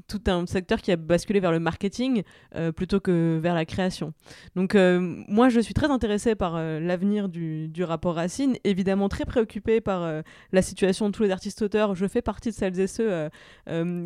tout 0.08 0.20
un 0.26 0.46
secteur 0.46 0.80
qui 0.80 0.92
a 0.92 0.96
basculé 0.96 1.40
vers 1.40 1.52
le 1.52 1.60
marketing 1.60 2.22
euh, 2.54 2.72
plutôt 2.72 3.00
que 3.00 3.38
vers 3.42 3.54
la 3.54 3.64
création. 3.64 4.12
Donc 4.54 4.74
euh, 4.74 5.00
moi, 5.28 5.48
je 5.48 5.60
suis 5.60 5.74
très 5.74 5.90
intéressée 5.90 6.34
par 6.34 6.56
l'avenir 6.56 7.28
du, 7.28 7.68
du, 7.68 7.84
rapport 7.84 8.16
Racine, 8.16 8.56
évidemment 8.64 9.08
très 9.08 9.24
préoccupée 9.24 9.80
par 9.80 10.22
la 10.52 10.62
situation 10.62 11.08
de 11.08 11.12
tous 11.12 11.22
les 11.22 11.30
artistes-auteurs. 11.30 11.94
Je 11.94 12.06
fais 12.06 12.22
partie 12.22 12.50
de 12.50 12.54
celles 12.54 12.78
et 12.80 12.86
ceux 12.86 13.28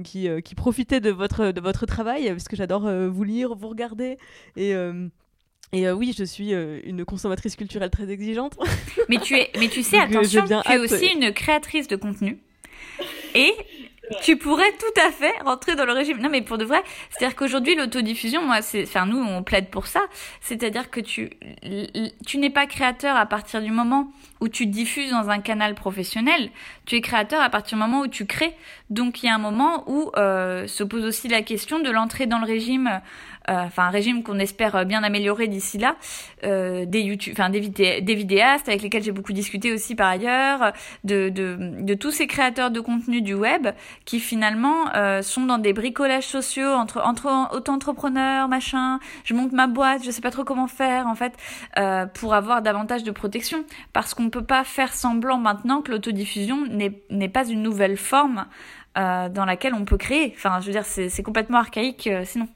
qui, 0.04 0.28
qui 0.42 0.54
profitaient 0.54 1.00
de 1.00 1.10
votre, 1.10 1.52
de 1.52 1.60
votre 1.60 1.86
travail, 1.86 2.28
parce 2.30 2.48
que 2.48 2.56
j'adore 2.56 2.90
vous 3.08 3.24
lire, 3.24 3.54
vous 3.54 3.68
regarder 3.68 4.16
et 4.56 4.74
Et 5.72 5.86
euh, 5.86 5.92
oui, 5.92 6.14
je 6.16 6.24
suis 6.24 6.52
euh, 6.52 6.80
une 6.84 7.04
consommatrice 7.04 7.56
culturelle 7.56 7.90
très 7.90 8.10
exigeante. 8.10 8.58
Mais 9.08 9.18
tu 9.18 9.36
es, 9.36 9.50
mais 9.58 9.68
tu 9.68 9.82
sais, 9.82 9.98
Donc, 10.08 10.14
euh, 10.14 10.18
attention, 10.18 10.62
tu 10.64 10.72
es 10.72 10.78
aussi 10.78 11.06
une 11.06 11.32
créatrice 11.32 11.88
de 11.88 11.96
contenu. 11.96 12.38
Et 13.34 13.52
tu 14.22 14.36
pourrais 14.36 14.72
tout 14.72 15.00
à 15.00 15.10
fait 15.10 15.32
rentrer 15.44 15.76
dans 15.76 15.84
le 15.84 15.92
régime. 15.92 16.18
Non, 16.18 16.28
mais 16.28 16.42
pour 16.42 16.58
de 16.58 16.64
vrai, 16.64 16.82
c'est-à-dire 17.10 17.36
qu'aujourd'hui, 17.36 17.76
l'autodiffusion, 17.76 18.44
moi, 18.44 18.60
c'est, 18.62 18.82
enfin, 18.82 19.06
nous, 19.06 19.22
on 19.22 19.42
plaide 19.42 19.68
pour 19.70 19.86
ça. 19.86 20.00
C'est-à-dire 20.40 20.90
que 20.90 21.00
tu, 21.00 21.30
tu 22.26 22.38
n'es 22.38 22.50
pas 22.50 22.66
créateur 22.66 23.16
à 23.16 23.26
partir 23.26 23.62
du 23.62 23.70
moment 23.70 24.12
où 24.40 24.48
tu 24.48 24.66
diffuses 24.66 25.10
dans 25.10 25.30
un 25.30 25.40
canal 25.40 25.74
professionnel. 25.74 26.50
Tu 26.86 26.96
es 26.96 27.00
créateur 27.00 27.40
à 27.40 27.50
partir 27.50 27.78
du 27.78 27.84
moment 27.84 28.00
où 28.00 28.08
tu 28.08 28.26
crées. 28.26 28.54
Donc, 28.88 29.22
il 29.22 29.26
y 29.26 29.28
a 29.28 29.34
un 29.34 29.38
moment 29.38 29.84
où 29.86 30.10
euh, 30.16 30.66
se 30.66 30.82
pose 30.82 31.04
aussi 31.04 31.28
la 31.28 31.42
question 31.42 31.78
de 31.78 31.90
l'entrée 31.90 32.26
dans 32.26 32.38
le 32.38 32.46
régime, 32.46 33.00
enfin, 33.50 33.84
un 33.84 33.90
régime 33.90 34.22
qu'on 34.22 34.38
espère 34.38 34.86
bien 34.86 35.02
améliorer 35.02 35.48
d'ici 35.48 35.78
là, 35.78 35.96
euh, 36.44 36.84
des 36.86 37.00
YouTube, 37.00 37.34
enfin, 37.36 37.50
des, 37.50 37.60
vidé- 37.60 38.00
des 38.00 38.14
vidéastes 38.14 38.68
avec 38.68 38.82
lesquels 38.82 39.02
j'ai 39.02 39.12
beaucoup 39.12 39.32
discuté 39.32 39.72
aussi 39.72 39.94
par 39.94 40.08
ailleurs, 40.08 40.72
de, 41.04 41.94
tous 41.94 42.10
ces 42.10 42.26
créateurs 42.26 42.70
de 42.70 42.80
contenu 42.80 43.22
du 43.22 43.34
web 43.34 43.68
qui 44.04 44.20
finalement 44.20 44.94
euh, 44.94 45.22
sont 45.22 45.44
dans 45.46 45.58
des 45.58 45.72
bricolages 45.72 46.26
sociaux 46.26 46.72
entre 46.72 47.00
entre 47.04 47.54
auto-entrepreneurs, 47.54 48.48
machin. 48.48 49.00
Je 49.24 49.34
monte 49.34 49.52
ma 49.52 49.66
boîte, 49.66 50.04
je 50.04 50.10
sais 50.10 50.22
pas 50.22 50.30
trop 50.30 50.44
comment 50.44 50.68
faire 50.68 51.06
en 51.06 51.14
fait 51.14 51.32
euh, 51.78 52.06
pour 52.06 52.34
avoir 52.34 52.62
davantage 52.62 53.02
de 53.02 53.10
protection 53.10 53.64
parce 53.92 54.14
qu'on 54.14 54.30
peut 54.30 54.44
pas 54.44 54.64
faire 54.64 54.94
semblant 54.94 55.38
maintenant 55.38 55.82
que 55.82 55.90
l'autodiffusion 55.90 56.66
n'est 56.68 57.28
pas 57.28 57.48
une 57.48 57.62
nouvelle 57.62 57.96
forme 57.96 58.46
euh, 58.98 59.28
dans 59.28 59.44
laquelle 59.44 59.74
on 59.74 59.84
peut 59.84 59.98
créer. 59.98 60.32
Enfin, 60.36 60.60
je 60.60 60.66
veux 60.66 60.72
dire, 60.72 60.84
c'est 60.84 61.22
complètement 61.22 61.58
archaïque 61.58 62.06
euh, 62.06 62.22
sinon. 62.24 62.48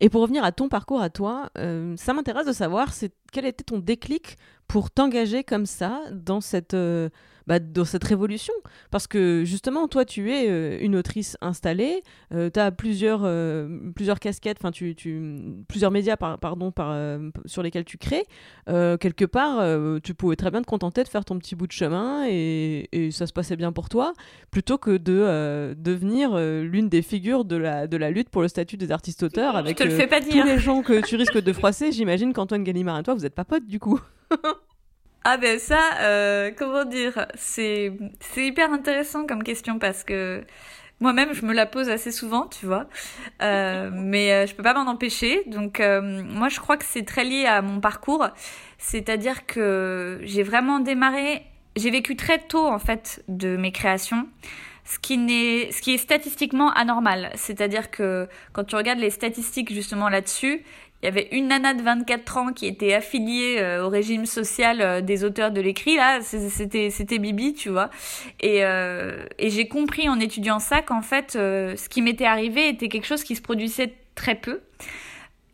Et 0.00 0.08
pour 0.08 0.22
revenir 0.22 0.44
à 0.44 0.52
ton 0.52 0.68
parcours 0.68 1.00
à 1.00 1.10
toi, 1.10 1.50
euh, 1.58 1.94
ça 1.96 2.12
m'intéresse 2.12 2.46
de 2.46 2.52
savoir 2.52 2.90
quel 3.32 3.46
était 3.46 3.64
ton 3.64 3.78
déclic 3.78 4.36
pour 4.68 4.90
t'engager 4.90 5.44
comme 5.44 5.66
ça 5.66 6.00
dans 6.12 6.40
cette, 6.40 6.74
euh, 6.74 7.08
bah, 7.46 7.58
dans 7.58 7.84
cette 7.84 8.04
révolution. 8.04 8.54
Parce 8.90 9.06
que 9.06 9.42
justement, 9.44 9.88
toi, 9.88 10.04
tu 10.04 10.32
es 10.32 10.48
euh, 10.48 10.78
une 10.80 10.96
autrice 10.96 11.36
installée, 11.40 12.02
tu 12.30 12.60
as 12.60 12.70
plusieurs, 12.72 13.22
euh, 13.24 13.90
plusieurs 13.94 14.18
casquettes, 14.20 14.58
enfin, 14.60 14.70
tu, 14.70 14.94
tu, 14.94 15.20
plusieurs 15.68 15.90
médias 15.90 16.16
par, 16.16 16.38
pardon, 16.38 16.70
par, 16.70 16.90
euh, 16.92 17.30
sur 17.46 17.62
lesquels 17.62 17.84
tu 17.84 17.98
crées. 17.98 18.24
Euh, 18.68 18.96
quelque 18.96 19.24
part, 19.24 19.58
euh, 19.60 19.98
tu 20.02 20.14
pouvais 20.14 20.36
très 20.36 20.50
bien 20.50 20.62
te 20.62 20.66
contenter 20.66 21.02
de 21.02 21.08
faire 21.08 21.24
ton 21.24 21.38
petit 21.38 21.54
bout 21.54 21.66
de 21.66 21.72
chemin 21.72 22.26
et, 22.28 22.88
et 22.92 23.10
ça 23.10 23.26
se 23.26 23.32
passait 23.32 23.56
bien 23.56 23.72
pour 23.72 23.88
toi, 23.88 24.12
plutôt 24.50 24.78
que 24.78 24.96
de 24.96 25.12
euh, 25.20 25.74
devenir 25.76 26.30
euh, 26.34 26.62
l'une 26.62 26.88
des 26.88 27.02
figures 27.02 27.44
de 27.44 27.56
la, 27.56 27.86
de 27.86 27.96
la 27.96 28.10
lutte 28.10 28.28
pour 28.30 28.42
le 28.42 28.48
statut 28.48 28.76
des 28.76 28.90
artistes-auteurs 28.92 29.56
avec 29.56 29.76
te 29.76 29.82
le 29.84 29.92
euh, 29.92 29.96
fais 29.96 30.06
pas 30.06 30.20
tous 30.20 30.30
dire. 30.30 30.44
les 30.44 30.58
gens 30.58 30.82
que 30.82 31.04
tu 31.04 31.16
risques 31.16 31.38
de 31.40 31.52
froisser. 31.52 31.92
J'imagine 31.92 32.32
qu'Antoine 32.32 32.64
Gallimard 32.64 32.98
et 32.98 33.02
toi, 33.02 33.14
vous 33.14 33.22
n'êtes 33.22 33.34
pas 33.34 33.44
potes 33.44 33.66
du 33.66 33.78
coup. 33.78 34.00
Ah 35.26 35.38
ben 35.38 35.58
ça, 35.58 35.80
euh, 36.02 36.50
comment 36.56 36.84
dire, 36.84 37.26
c'est 37.34 37.92
c'est 38.20 38.46
hyper 38.46 38.70
intéressant 38.72 39.26
comme 39.26 39.42
question 39.42 39.78
parce 39.78 40.04
que 40.04 40.44
moi-même 41.00 41.32
je 41.32 41.46
me 41.46 41.54
la 41.54 41.64
pose 41.66 41.88
assez 41.88 42.12
souvent, 42.12 42.46
tu 42.46 42.66
vois, 42.66 42.86
Euh, 43.42 43.90
mais 43.94 44.32
euh, 44.32 44.46
je 44.46 44.54
peux 44.54 44.62
pas 44.62 44.74
m'en 44.74 44.90
empêcher. 44.90 45.42
Donc 45.46 45.80
euh, 45.80 46.22
moi 46.24 46.48
je 46.50 46.60
crois 46.60 46.76
que 46.76 46.84
c'est 46.84 47.04
très 47.04 47.24
lié 47.24 47.46
à 47.46 47.62
mon 47.62 47.80
parcours, 47.80 48.26
c'est-à-dire 48.78 49.46
que 49.46 50.20
j'ai 50.24 50.42
vraiment 50.42 50.80
démarré, 50.80 51.42
j'ai 51.76 51.90
vécu 51.90 52.16
très 52.16 52.38
tôt 52.38 52.66
en 52.66 52.78
fait 52.78 53.22
de 53.28 53.56
mes 53.56 53.72
créations. 53.72 54.28
Ce 54.86 54.98
qui, 54.98 55.16
n'est, 55.16 55.72
ce 55.72 55.80
qui 55.80 55.94
est 55.94 55.98
statistiquement 55.98 56.70
anormal. 56.72 57.30
C'est-à-dire 57.36 57.90
que 57.90 58.28
quand 58.52 58.64
tu 58.64 58.76
regardes 58.76 58.98
les 58.98 59.08
statistiques 59.08 59.72
justement 59.72 60.10
là-dessus, 60.10 60.62
il 61.04 61.08
y 61.08 61.10
avait 61.10 61.28
une 61.32 61.48
nana 61.48 61.74
de 61.74 61.82
24 61.82 62.36
ans 62.38 62.52
qui 62.54 62.66
était 62.66 62.94
affiliée 62.94 63.58
euh, 63.58 63.84
au 63.84 63.90
régime 63.90 64.24
social 64.24 64.80
euh, 64.80 65.00
des 65.02 65.22
auteurs 65.22 65.50
de 65.50 65.60
l'écrit. 65.60 65.96
Là 65.96 66.20
c'était 66.22 66.88
c'était 66.88 67.18
Bibi 67.18 67.52
tu 67.52 67.68
vois. 67.68 67.90
Et 68.40 68.64
euh, 68.64 69.26
et 69.38 69.50
j'ai 69.50 69.68
compris 69.68 70.08
en 70.08 70.18
étudiant 70.18 70.58
ça 70.60 70.80
qu'en 70.80 71.02
fait 71.02 71.32
ce 71.32 71.88
qui 71.90 72.00
m'était 72.00 72.24
arrivé 72.24 72.70
était 72.70 72.88
quelque 72.88 73.06
chose 73.06 73.22
qui 73.22 73.36
se 73.36 73.42
produisait 73.42 73.92
très 74.14 74.34
peu. 74.34 74.62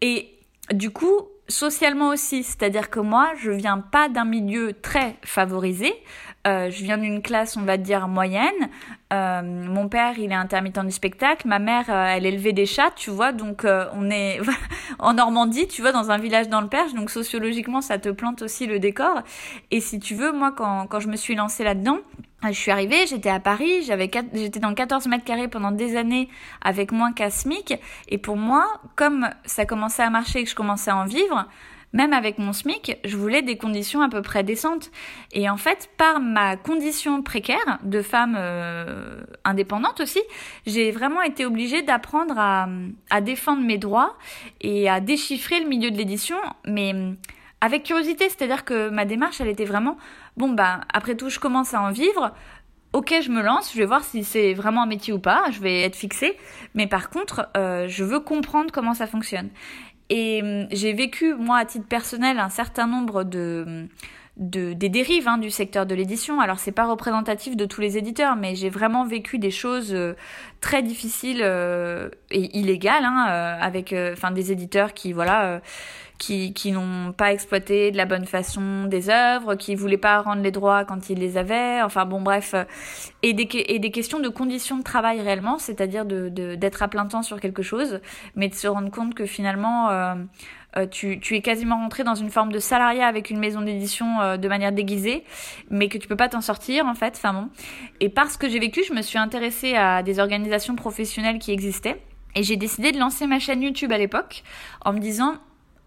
Et 0.01 0.29
du 0.73 0.91
coup 0.91 1.27
socialement 1.49 2.11
aussi. 2.11 2.45
C'est-à-dire 2.45 2.89
que 2.89 3.01
moi 3.01 3.33
je 3.43 3.51
viens 3.51 3.79
pas 3.79 4.09
d'un 4.09 4.25
milieu 4.25 4.73
très 4.81 5.17
favorisé 5.25 5.93
euh, 6.47 6.71
je 6.71 6.83
viens 6.83 6.97
d'une 6.97 7.21
classe, 7.21 7.57
on 7.57 7.63
va 7.63 7.77
dire, 7.77 8.09
moyenne. 8.09 8.71
Euh, 9.13 9.43
mon 9.43 9.89
père, 9.89 10.19
il 10.19 10.33
est 10.33 10.35
intermittent 10.35 10.85
du 10.85 10.91
spectacle. 10.91 11.47
Ma 11.47 11.59
mère, 11.59 11.85
euh, 11.91 12.07
elle 12.07 12.25
élevait 12.25 12.55
des 12.55 12.65
chats, 12.65 12.91
tu 12.97 13.11
vois. 13.11 13.33
Donc, 13.33 13.67
on 13.67 14.11
est 14.11 14.41
en 14.99 15.15
Normandie, 15.15 15.69
tu 15.69 15.83
vois, 15.83 15.93
dans 15.93 16.11
un 16.11 16.19
village 16.19 16.49
dans 16.49 16.63
le 16.63 16.69
Perche. 16.69 16.95
Donc, 16.95 17.11
sociologiquement, 17.11 17.83
ça 17.83 17.99
te 17.99 18.09
plante 18.09 18.43
aussi 18.43 18.67
le 18.67 18.79
décor. 18.79 19.23
Et 19.71 19.81
si 19.81 19.99
tu 19.99 20.15
veux, 20.15 20.33
moi, 20.33 20.53
quand, 20.53 20.87
quand 20.87 21.01
je 21.01 21.09
me 21.09 21.17
suis 21.17 21.35
lancée 21.35 21.65
là-dedans, 21.65 21.99
je 22.43 22.53
suis 22.53 22.71
arrivée, 22.71 23.07
j'étais 23.07 23.29
à 23.29 23.39
Paris, 23.39 23.83
j'étais 23.83 24.61
dans 24.61 24.73
14 24.73 25.07
mètres 25.09 25.25
carrés 25.25 25.49
pendant 25.49 25.73
des 25.73 25.97
années 25.97 26.31
avec 26.63 26.91
moins 26.91 27.13
qu'un 27.13 27.29
SMIC. 27.29 27.75
Et 28.09 28.17
pour 28.17 28.39
moi, 28.39 28.67
comme 28.97 29.29
ça 29.45 29.67
commençait 29.67 30.03
à 30.03 30.09
marcher 30.09 30.41
et 30.41 30.45
que 30.45 30.51
je 30.51 30.55
commençais 30.55 30.91
à 30.91 30.97
en 30.97 31.05
vivre, 31.05 31.47
même 31.93 32.13
avec 32.13 32.39
mon 32.39 32.53
SMIC, 32.53 32.99
je 33.05 33.17
voulais 33.17 33.43
des 33.43 33.57
conditions 33.57 34.01
à 34.01 34.09
peu 34.09 34.23
près 34.23 34.45
décentes. 34.45 34.91
Et 35.33 35.51
en 35.51 35.57
fait, 35.57 35.91
par 35.97 36.21
ma 36.21 36.57
condition 36.57 37.23
précaire 37.23 37.79
de 37.83 38.01
femme 38.01 38.37
euh, 38.39 39.21
indépendante 39.45 40.01
aussi, 40.01 40.21
j'ai 40.67 40.93
vraiment 40.93 41.23
été 41.23 41.45
obligée 41.45 41.83
d'apprendre 41.83 42.39
à, 42.39 43.21
défendre 43.21 43.63
mes 43.63 43.79
droits 43.79 44.17
et 44.61 44.89
à 44.89 45.01
déchiffrer 45.01 45.61
le 45.61 45.69
milieu 45.69 45.91
de 45.91 45.97
l'édition, 45.97 46.37
mais 46.65 46.95
avec 47.61 47.85
curiosité. 47.85 48.29
C'est-à-dire 48.29 48.65
que 48.65 48.89
ma 48.89 49.05
démarche, 49.05 49.41
elle 49.41 49.49
était 49.49 49.65
vraiment, 49.65 49.97
bon 50.37 50.51
bah, 50.51 50.83
après 50.93 51.17
tout, 51.17 51.29
je 51.29 51.41
commence 51.41 51.75
à 51.75 51.83
en 51.83 51.91
vivre. 51.91 52.33
Ok, 52.93 53.15
je 53.23 53.31
me 53.31 53.41
lance, 53.41 53.73
je 53.73 53.79
vais 53.79 53.85
voir 53.85 54.03
si 54.03 54.25
c'est 54.25 54.53
vraiment 54.53 54.83
un 54.83 54.87
métier 54.87 55.13
ou 55.13 55.21
pas, 55.21 55.45
je 55.53 55.61
vais 55.61 55.83
être 55.83 55.95
fixée. 55.95 56.37
Mais 56.75 56.89
par 56.89 57.09
contre, 57.09 57.49
euh, 57.57 57.87
je 57.87 58.03
veux 58.03 58.19
comprendre 58.19 58.73
comment 58.73 58.95
ça 58.95 59.07
fonctionne. 59.07 59.49
Et 60.11 60.43
hum, 60.43 60.67
j'ai 60.73 60.93
vécu, 60.93 61.35
moi, 61.35 61.59
à 61.59 61.65
titre 61.65 61.87
personnel, 61.87 62.39
un 62.39 62.51
certain 62.51 62.87
nombre 62.87 63.25
de, 63.25 63.89
de 64.37 64.73
des 64.73 64.89
dérives 64.89 65.29
hein, 65.29 65.39
du 65.39 65.51
secteur 65.51 65.87
de 65.87 65.95
l'édition. 65.95 66.41
Alors, 66.41 66.59
c'est 66.59 66.73
pas 66.73 66.87
représentatif 66.87 67.57
de 67.57 67.65
tous 67.65 67.81
les 67.81 67.97
éditeurs, 67.97 68.37
mais 68.37 68.55
j'ai 68.57 68.71
vraiment 68.71 69.05
vécu 69.07 69.39
des 69.39 69.53
choses 69.53 69.95
euh, 69.95 70.15
très 70.61 70.83
difficiles 70.83 71.41
euh, 71.43 72.11
et 72.31 72.59
illégales, 72.59 73.05
hein, 73.05 73.27
euh, 73.31 73.59
avec, 73.61 73.93
euh, 73.93 74.15
des 74.35 74.51
éditeurs 74.53 74.95
qui, 74.95 75.13
voilà. 75.13 75.45
euh, 75.45 75.61
qui, 76.21 76.53
qui 76.53 76.71
n'ont 76.71 77.13
pas 77.13 77.33
exploité 77.33 77.91
de 77.91 77.97
la 77.97 78.05
bonne 78.05 78.27
façon 78.27 78.85
des 78.85 79.09
œuvres, 79.09 79.55
qui 79.55 79.75
voulaient 79.75 79.97
pas 79.97 80.21
rendre 80.21 80.43
les 80.43 80.51
droits 80.51 80.85
quand 80.85 81.09
ils 81.09 81.19
les 81.19 81.39
avaient, 81.39 81.81
enfin 81.83 82.05
bon 82.05 82.21
bref, 82.21 82.53
euh, 82.53 82.65
et 83.23 83.33
des, 83.33 83.49
et 83.53 83.79
des 83.79 83.91
questions 83.91 84.21
de 84.21 84.29
conditions 84.29 84.77
de 84.77 84.83
travail 84.83 85.21
réellement, 85.23 85.59
c'est-à-dire 85.59 86.05
de- 86.05 86.29
d'être 86.29 86.83
à 86.83 86.89
plein 86.89 87.07
temps 87.07 87.23
sur 87.23 87.41
quelque 87.41 87.63
chose, 87.63 88.01
mais 88.37 88.49
de 88.49 88.55
se 88.55 88.69
rendre 88.69 88.91
compte 88.91 89.15
que 89.15 89.25
finalement 89.25 89.89
euh, 89.89 90.15
euh, 90.77 90.87
tu, 90.87 91.19
tu 91.21 91.35
es 91.37 91.41
quasiment 91.41 91.77
rentré 91.77 92.05
dans 92.05 92.15
une 92.15 92.31
forme 92.31 92.53
de 92.53 92.59
salariat 92.59 93.07
avec 93.07 93.31
une 93.31 93.39
maison 93.39 93.63
d'édition 93.63 94.21
euh, 94.21 94.37
de 94.37 94.47
manière 94.47 94.73
déguisée, 94.73 95.25
mais 95.71 95.89
que 95.89 95.97
tu 95.97 96.07
peux 96.07 96.17
pas 96.17 96.29
t'en 96.29 96.43
sortir 96.43 96.85
en 96.87 96.95
fait, 96.95 97.15
enfin 97.17 97.33
bon. 97.33 97.49
Et 98.01 98.11
parce 98.11 98.37
que 98.37 98.47
j'ai 98.47 98.59
vécu, 98.61 98.83
je 98.87 98.93
me 98.93 99.01
suis 99.01 99.19
intéressée 99.19 99.75
à 99.75 100.03
des 100.03 100.21
organisations 100.21 100.77
professionnelles 100.77 101.39
qui 101.39 101.51
existaient. 101.51 102.01
Et 102.37 102.45
j'ai 102.45 102.57
décidé 102.57 102.93
de 102.93 102.99
lancer 102.99 103.27
ma 103.27 103.41
chaîne 103.41 103.61
YouTube 103.61 103.91
à 103.91 103.99
l'époque 103.99 104.45
en 104.85 104.93
me 104.93 105.01
disant 105.01 105.35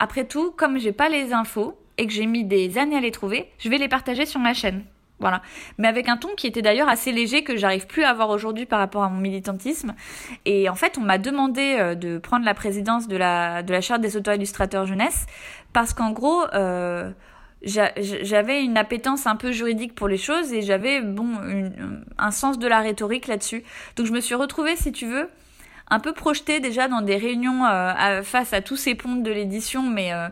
après 0.03 0.25
tout, 0.25 0.51
comme 0.51 0.77
j'ai 0.77 0.91
pas 0.91 1.09
les 1.09 1.33
infos 1.33 1.77
et 1.97 2.05
que 2.07 2.13
j'ai 2.13 2.25
mis 2.25 2.43
des 2.43 2.77
années 2.77 2.97
à 2.97 2.99
les 3.01 3.11
trouver, 3.11 3.49
je 3.57 3.69
vais 3.69 3.77
les 3.77 3.87
partager 3.87 4.25
sur 4.25 4.39
ma 4.39 4.53
chaîne. 4.53 4.83
Voilà. 5.19 5.41
Mais 5.77 5.87
avec 5.87 6.09
un 6.09 6.17
ton 6.17 6.29
qui 6.35 6.47
était 6.47 6.61
d'ailleurs 6.61 6.89
assez 6.89 7.13
léger 7.13 7.43
que 7.43 7.55
j'arrive 7.55 7.87
plus 7.87 8.03
à 8.03 8.09
avoir 8.09 8.29
aujourd'hui 8.29 8.65
par 8.65 8.79
rapport 8.79 9.03
à 9.03 9.09
mon 9.09 9.21
militantisme. 9.21 9.93
Et 10.43 10.67
en 10.67 10.75
fait, 10.75 10.97
on 10.97 11.01
m'a 11.01 11.17
demandé 11.17 11.77
euh, 11.79 11.95
de 11.95 12.17
prendre 12.17 12.43
la 12.43 12.53
présidence 12.53 13.07
de 13.07 13.15
la, 13.15 13.63
de 13.63 13.71
la 13.71 13.79
charte 13.79 14.01
des 14.01 14.17
auto-illustrateurs 14.17 14.85
jeunesse 14.85 15.25
parce 15.71 15.93
qu'en 15.93 16.11
gros, 16.11 16.43
euh, 16.53 17.09
j'a- 17.61 17.93
j'avais 17.95 18.63
une 18.65 18.75
appétence 18.75 19.25
un 19.25 19.37
peu 19.37 19.51
juridique 19.53 19.95
pour 19.95 20.09
les 20.09 20.17
choses 20.17 20.51
et 20.51 20.61
j'avais 20.61 20.99
bon 21.01 21.29
un 22.17 22.31
sens 22.31 22.59
de 22.59 22.67
la 22.67 22.79
rhétorique 22.81 23.27
là-dessus. 23.27 23.63
Donc 23.95 24.07
je 24.07 24.11
me 24.11 24.19
suis 24.19 24.35
retrouvée, 24.35 24.75
si 24.75 24.91
tu 24.91 25.05
veux, 25.05 25.29
un 25.89 25.99
peu 25.99 26.13
projetée 26.13 26.59
déjà 26.59 26.87
dans 26.87 27.01
des 27.01 27.17
réunions 27.17 27.65
euh, 27.65 28.23
face 28.23 28.53
à 28.53 28.61
tous 28.61 28.77
ces 28.77 28.95
pontes 28.95 29.23
de 29.23 29.31
l'édition, 29.31 29.83
mais 29.83 30.13
euh, 30.13 30.27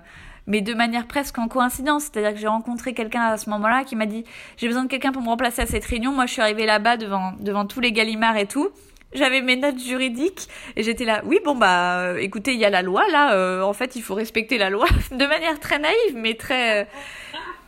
mais 0.48 0.62
de 0.62 0.74
manière 0.74 1.08
presque 1.08 1.38
en 1.38 1.48
coïncidence. 1.48 2.04
C'est-à-dire 2.04 2.34
que 2.34 2.40
j'ai 2.40 2.48
rencontré 2.48 2.94
quelqu'un 2.94 3.22
à 3.22 3.38
ce 3.38 3.50
moment-là 3.52 3.84
qui 3.84 3.96
m'a 3.96 4.06
dit 4.06 4.24
j'ai 4.58 4.68
besoin 4.68 4.84
de 4.84 4.90
quelqu'un 4.90 5.12
pour 5.12 5.22
me 5.22 5.28
remplacer 5.28 5.62
à 5.62 5.66
cette 5.66 5.86
réunion. 5.86 6.12
Moi, 6.12 6.26
je 6.26 6.34
suis 6.34 6.42
arrivée 6.42 6.66
là-bas 6.66 6.98
devant 6.98 7.34
devant 7.40 7.66
tous 7.66 7.80
les 7.80 7.92
Gallimards 7.92 8.38
et 8.38 8.48
tout. 8.48 8.70
J'avais 9.14 9.42
mes 9.42 9.58
notes 9.58 9.78
juridiques 9.78 10.48
et 10.78 10.84
j'étais 10.84 11.04
là. 11.04 11.22
Oui, 11.26 11.40
bon 11.44 11.54
bah, 11.54 12.00
euh, 12.00 12.18
écoutez, 12.18 12.54
il 12.54 12.60
y 12.60 12.66
a 12.66 12.70
la 12.70 12.82
loi 12.82 13.04
là. 13.12 13.66
en 13.66 13.74
fait, 13.74 13.96
il 13.98 14.02
faut 14.02 14.16
respecter 14.16 14.58
la 14.58 14.70
loi 14.70 14.88
de 15.12 15.26
manière 15.26 15.60
très 15.60 15.80
naïve, 15.80 16.16
mais 16.16 16.36
très. 16.36 16.88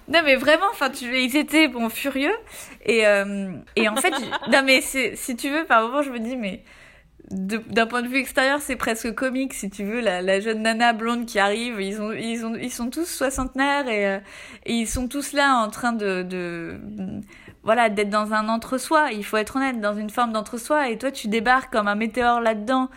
non 0.07 0.21
mais 0.23 0.35
vraiment, 0.37 0.67
enfin 0.71 0.89
ils 1.01 1.35
étaient 1.35 1.67
bon 1.67 1.89
furieux 1.89 2.35
et 2.85 3.03
et 3.75 3.89
en 3.89 3.95
fait, 3.97 4.13
non 4.51 4.63
mais 4.63 4.81
si 4.81 5.35
tu 5.35 5.49
veux, 5.49 5.65
par 5.65 5.85
moment 5.85 6.01
je 6.01 6.11
me 6.11 6.19
dis 6.19 6.37
mais 6.37 6.63
d'un 7.33 7.87
point 7.87 8.01
de 8.01 8.07
vue 8.07 8.17
extérieur, 8.17 8.61
c'est 8.61 8.75
presque 8.75 9.13
comique, 9.13 9.53
si 9.53 9.69
tu 9.69 9.83
veux, 9.83 10.01
la, 10.01 10.39
jeune 10.39 10.61
nana 10.61 10.93
blonde 10.93 11.25
qui 11.25 11.39
arrive, 11.39 11.81
ils, 11.81 12.01
ont, 12.01 12.11
ils, 12.11 12.45
ont, 12.45 12.55
ils 12.55 12.71
sont 12.71 12.89
tous 12.89 13.05
soixantenaires 13.05 13.87
et, 13.87 14.07
euh, 14.07 14.19
et 14.65 14.73
ils 14.73 14.87
sont 14.87 15.07
tous 15.07 15.33
là 15.33 15.57
en 15.57 15.69
train 15.69 15.93
de, 15.93 16.23
de 16.23 16.79
voilà, 17.63 17.89
d'être 17.89 18.09
dans 18.09 18.33
un 18.33 18.49
entre-soi, 18.49 19.11
il 19.11 19.23
faut 19.23 19.37
être 19.37 19.55
honnête, 19.55 19.79
dans 19.79 19.95
une 19.95 20.09
forme 20.09 20.33
d'entre-soi, 20.33 20.89
et 20.89 20.97
toi 20.97 21.11
tu 21.11 21.27
débarques 21.27 21.71
comme 21.71 21.87
un 21.87 21.95
météore 21.95 22.41
là-dedans, 22.41 22.89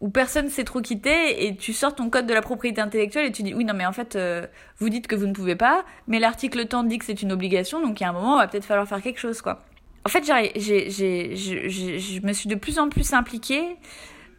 où 0.00 0.08
personne 0.08 0.48
sait 0.48 0.64
trop 0.64 0.80
quitter, 0.80 1.46
et 1.46 1.56
tu 1.56 1.72
sors 1.72 1.94
ton 1.94 2.08
code 2.08 2.26
de 2.26 2.34
la 2.34 2.42
propriété 2.42 2.80
intellectuelle 2.80 3.26
et 3.26 3.32
tu 3.32 3.42
dis, 3.42 3.54
oui, 3.54 3.64
non 3.64 3.74
mais 3.74 3.86
en 3.86 3.92
fait, 3.92 4.16
euh, 4.16 4.46
vous 4.78 4.88
dites 4.88 5.06
que 5.06 5.16
vous 5.16 5.26
ne 5.26 5.32
pouvez 5.32 5.56
pas, 5.56 5.84
mais 6.06 6.18
l'article 6.18 6.66
temps 6.66 6.84
dit 6.84 6.98
que 6.98 7.04
c'est 7.04 7.22
une 7.22 7.32
obligation, 7.32 7.80
donc 7.80 8.00
il 8.00 8.04
y 8.04 8.06
a 8.06 8.10
un 8.10 8.12
moment, 8.12 8.36
il 8.36 8.42
va 8.42 8.48
peut-être 8.48 8.64
falloir 8.64 8.86
faire 8.88 9.02
quelque 9.02 9.20
chose, 9.20 9.42
quoi. 9.42 9.62
En 10.04 10.08
fait, 10.08 10.24
je 10.24 12.26
me 12.26 12.32
suis 12.32 12.48
de 12.48 12.54
plus 12.54 12.78
en 12.78 12.88
plus 12.88 13.12
impliquée, 13.12 13.76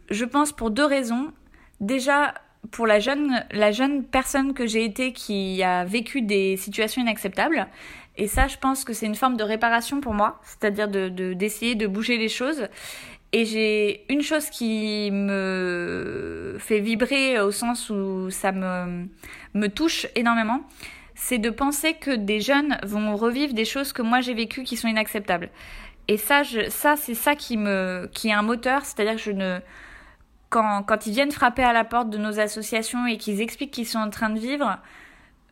je 0.10 0.26
pense 0.26 0.52
pour 0.52 0.72
deux 0.72 0.86
raisons. 0.86 1.32
Déjà, 1.80 2.34
pour 2.72 2.88
la 2.88 3.00
jeune, 3.00 3.46
la 3.52 3.72
jeune 3.72 4.04
personne 4.04 4.54
que 4.54 4.68
j'ai 4.68 4.84
été 4.84 5.14
qui 5.14 5.64
a 5.64 5.86
vécu 5.86 6.22
des 6.22 6.58
situations 6.58 7.02
inacceptables. 7.02 7.68
Et 8.16 8.28
ça, 8.28 8.48
je 8.48 8.58
pense 8.58 8.84
que 8.84 8.94
c'est 8.94 9.06
une 9.06 9.16
forme 9.16 9.38
de 9.38 9.44
réparation 9.44 10.00
pour 10.00 10.14
moi, 10.14 10.40
c'est-à-dire 10.44 10.88
de, 10.88 11.34
d'essayer 11.34 11.76
de 11.76 11.88
bouger 11.88 12.18
les 12.18 12.30
choses. 12.30 12.68
Et 13.32 13.46
j'ai 13.46 14.06
une 14.10 14.22
chose 14.22 14.50
qui 14.52 15.10
me 15.12 16.58
fait 16.60 16.80
vibrer 16.80 17.40
au 17.40 17.52
sens 17.52 17.90
où 17.90 18.30
ça 18.30 18.52
me, 18.52 19.08
me 19.56 19.68
touche 19.68 20.06
énormément, 20.16 20.62
c'est 21.26 21.38
de 21.38 21.50
penser 21.50 21.94
que 21.94 22.12
des 22.12 22.42
jeunes 22.42 22.78
vont 22.84 23.16
revivre 23.16 23.54
des 23.54 23.64
choses 23.64 23.94
que 23.94 24.02
moi 24.02 24.20
j'ai 24.20 24.34
vécues 24.34 24.64
qui 24.64 24.76
sont 24.76 24.90
inacceptables. 24.90 25.50
Et 26.10 26.18
ça, 26.18 26.42
ça 26.68 26.96
c'est 26.98 27.14
ça 27.14 27.34
qui 27.36 27.56
me, 27.56 28.10
qui 28.14 28.28
est 28.28 28.34
un 28.34 28.42
moteur, 28.42 28.84
c'est-à-dire 28.84 29.16
que 29.16 29.62
quand, 30.50 30.84
quand 30.84 31.06
ils 31.08 31.14
viennent 31.14 31.32
frapper 31.32 31.64
à 31.64 31.72
la 31.72 31.86
porte 31.86 32.10
de 32.10 32.18
nos 32.18 32.42
associations 32.42 33.08
et 33.08 33.18
qu'ils 33.18 33.40
expliquent 33.40 33.72
qu'ils 33.72 33.88
sont 33.88 34.00
en 34.00 34.10
train 34.10 34.32
de 34.32 34.38
vivre, 34.38 34.80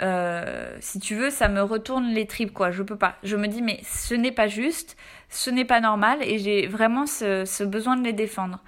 euh, 0.01 0.75
si 0.81 0.99
tu 0.99 1.15
veux, 1.15 1.29
ça 1.29 1.47
me 1.47 1.61
retourne 1.61 2.07
les 2.07 2.27
tripes, 2.27 2.51
quoi. 2.51 2.71
Je 2.71 2.83
peux 2.83 2.97
pas. 2.97 3.15
Je 3.23 3.37
me 3.37 3.47
dis, 3.47 3.61
mais 3.61 3.79
ce 3.85 4.13
n'est 4.13 4.33
pas 4.33 4.47
juste, 4.47 4.97
ce 5.29 5.49
n'est 5.49 5.63
pas 5.63 5.79
normal, 5.79 6.19
et 6.21 6.37
j'ai 6.37 6.67
vraiment 6.67 7.05
ce, 7.05 7.45
ce, 7.45 7.63
besoin 7.63 7.95
de 7.95 8.03
les 8.03 8.13
défendre. 8.13 8.61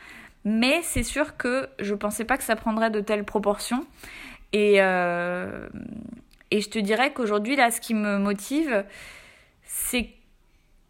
Mais 0.46 0.80
c'est 0.84 1.04
sûr 1.04 1.36
que 1.36 1.68
je 1.80 1.96
pensais 1.96 2.24
pas 2.24 2.38
que 2.38 2.44
ça 2.44 2.56
prendrait 2.56 2.92
de 2.92 3.02
telles 3.02 3.26
proportions. 3.26 3.86
Et, 4.54 4.76
euh, 4.82 5.68
et 6.54 6.62
je 6.62 6.70
te 6.70 6.78
dirais 6.78 7.12
qu'aujourd'hui, 7.12 7.56
là, 7.56 7.72
ce 7.72 7.82
qui 7.82 7.96
me 7.96 8.20
motive, 8.20 8.86
c'est 9.64 10.12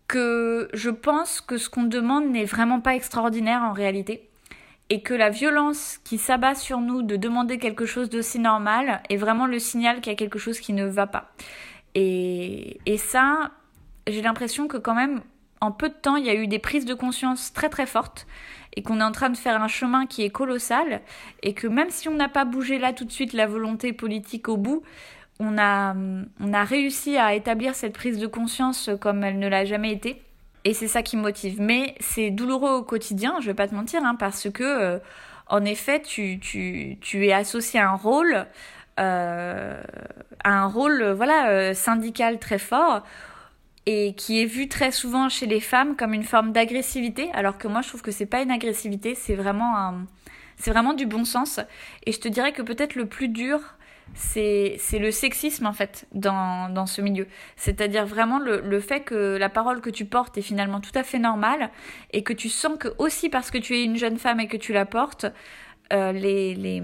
que 0.10 0.68
je 0.74 0.90
pense 0.90 1.40
que 1.40 1.56
ce 1.56 1.70
qu'on 1.70 1.84
demande 1.84 2.30
n'est 2.30 2.44
vraiment 2.44 2.82
pas 2.82 2.96
extraordinaire 2.96 3.62
en 3.62 3.72
réalité. 3.72 4.30
Et 4.90 5.02
que 5.02 5.14
la 5.14 5.30
violence 5.30 6.00
qui 6.04 6.18
s'abat 6.18 6.56
sur 6.56 6.82
nous 6.82 7.02
de 7.02 7.16
demander 7.16 7.60
quelque 7.60 7.86
chose 7.86 8.10
d'aussi 8.10 8.40
normal 8.40 9.02
est 9.10 9.16
vraiment 9.16 9.46
le 9.46 9.58
signal 9.58 10.02
qu'il 10.02 10.12
y 10.12 10.16
a 10.16 10.18
quelque 10.18 10.38
chose 10.38 10.60
qui 10.60 10.74
ne 10.74 10.86
va 10.86 11.08
pas. 11.08 11.32
Et, 11.96 12.82
ça, 12.98 13.52
j'ai 14.06 14.22
l'impression 14.22 14.68
que 14.68 14.76
quand 14.76 14.96
même, 14.96 15.22
en 15.62 15.72
peu 15.72 15.88
de 15.88 15.94
temps, 15.94 16.18
il 16.18 16.26
y 16.26 16.30
a 16.30 16.36
eu 16.36 16.48
des 16.48 16.60
prises 16.60 16.84
de 16.84 16.94
conscience 16.94 17.54
très 17.54 17.70
très 17.70 17.86
fortes 17.86 18.28
et 18.76 18.84
qu'on 18.84 19.00
est 19.00 19.04
en 19.04 19.14
train 19.14 19.30
de 19.30 19.38
faire 19.38 19.62
un 19.64 19.70
chemin 19.70 20.08
qui 20.08 20.24
est 20.24 20.30
colossal 20.30 21.00
et 21.42 21.54
que 21.54 21.68
même 21.68 21.90
si 21.90 22.10
on 22.10 22.16
n'a 22.16 22.28
pas 22.28 22.44
bougé 22.44 22.80
là 22.80 22.92
tout 22.92 23.06
de 23.06 23.14
suite 23.14 23.32
la 23.32 23.48
volonté 23.48 23.94
politique 23.94 24.50
au 24.50 24.58
bout, 24.58 24.84
on 25.40 25.58
a, 25.58 25.96
on 26.40 26.54
a 26.54 26.64
réussi 26.64 27.18
à 27.18 27.34
établir 27.34 27.76
cette 27.76 27.94
prise 27.94 28.20
de 28.20 28.28
conscience 28.28 28.90
comme 29.02 29.24
elle 29.24 29.40
ne 29.40 29.48
l'a 29.48 29.66
jamais 29.66 29.92
été. 29.92 30.22
Et 30.66 30.74
c'est 30.74 30.88
ça 30.88 31.02
qui 31.02 31.18
me 31.18 31.22
motive. 31.22 31.60
Mais 31.60 31.96
c'est 32.00 32.30
douloureux 32.30 32.72
au 32.72 32.84
quotidien, 32.84 33.36
je 33.42 33.48
vais 33.48 33.54
pas 33.54 33.68
te 33.68 33.76
mentir, 33.76 34.04
hein, 34.04 34.16
parce 34.16 34.50
que, 34.50 34.64
euh, 34.64 35.00
en 35.48 35.66
effet, 35.66 36.02
tu, 36.02 36.40
tu, 36.40 36.98
tu, 37.02 37.28
es 37.28 37.34
associé 37.34 37.80
à 37.80 37.90
un 37.90 37.96
rôle, 37.96 38.46
euh, 39.00 39.82
un 40.46 40.66
rôle 40.68 41.12
voilà, 41.12 41.50
euh, 41.50 41.74
syndical 41.74 42.40
très 42.40 42.60
fort 42.60 43.04
et 43.86 44.14
qui 44.16 44.42
est 44.42 44.46
vu 44.46 44.70
très 44.70 44.92
souvent 44.92 45.28
chez 45.28 45.46
les 45.46 45.60
femmes 45.60 45.98
comme 45.98 46.14
une 46.14 46.24
forme 46.24 46.54
d'agressivité, 46.54 47.30
alors 47.34 47.58
que 47.58 47.68
moi 47.68 47.82
je 47.82 47.90
trouve 47.90 48.02
que 48.02 48.12
c'est 48.12 48.26
pas 48.26 48.42
une 48.42 48.52
agressivité, 48.52 49.14
c'est 49.14 49.36
vraiment 49.36 49.94
c'est 50.56 50.72
vraiment 50.72 50.94
du 50.94 51.06
bon 51.06 51.26
sens. 51.26 51.60
Et 52.06 52.14
je 52.14 52.20
te 52.20 52.30
dirais 52.30 52.54
que 52.54 52.62
peut-être 52.62 52.96
le 52.96 53.06
plus 53.06 53.28
dur, 53.28 53.60
c'est 54.16 54.78
le 55.00 55.12
sexisme 55.12 55.66
en 55.66 55.74
fait 55.74 56.06
dans, 56.14 56.72
dans 56.72 56.86
ce 56.86 57.02
milieu. 57.02 57.28
C'est-à-dire 57.56 58.06
vraiment 58.06 58.40
le, 58.40 58.62
le, 58.62 58.80
fait 58.80 59.02
que 59.02 59.38
la 59.38 59.50
parole 59.50 59.82
que 59.82 59.90
tu 59.90 60.06
portes 60.06 60.38
est 60.38 60.42
finalement 60.42 60.80
tout 60.80 60.92
à 60.96 61.04
fait 61.04 61.20
normale 61.20 61.72
et 62.12 62.24
que 62.24 62.34
tu 62.34 62.50
sens 62.50 62.78
que 62.80 62.90
aussi 62.98 63.30
parce 63.30 63.52
que 63.52 63.58
tu 63.58 63.76
es 63.76 63.84
une 63.84 63.98
jeune 63.98 64.18
femme 64.18 64.40
et 64.40 64.48
que 64.48 64.58
tu 64.58 64.74
la 64.74 64.86
portes, 64.86 65.26
euh, 65.92 66.12
les, 66.12 66.56
les, 66.56 66.82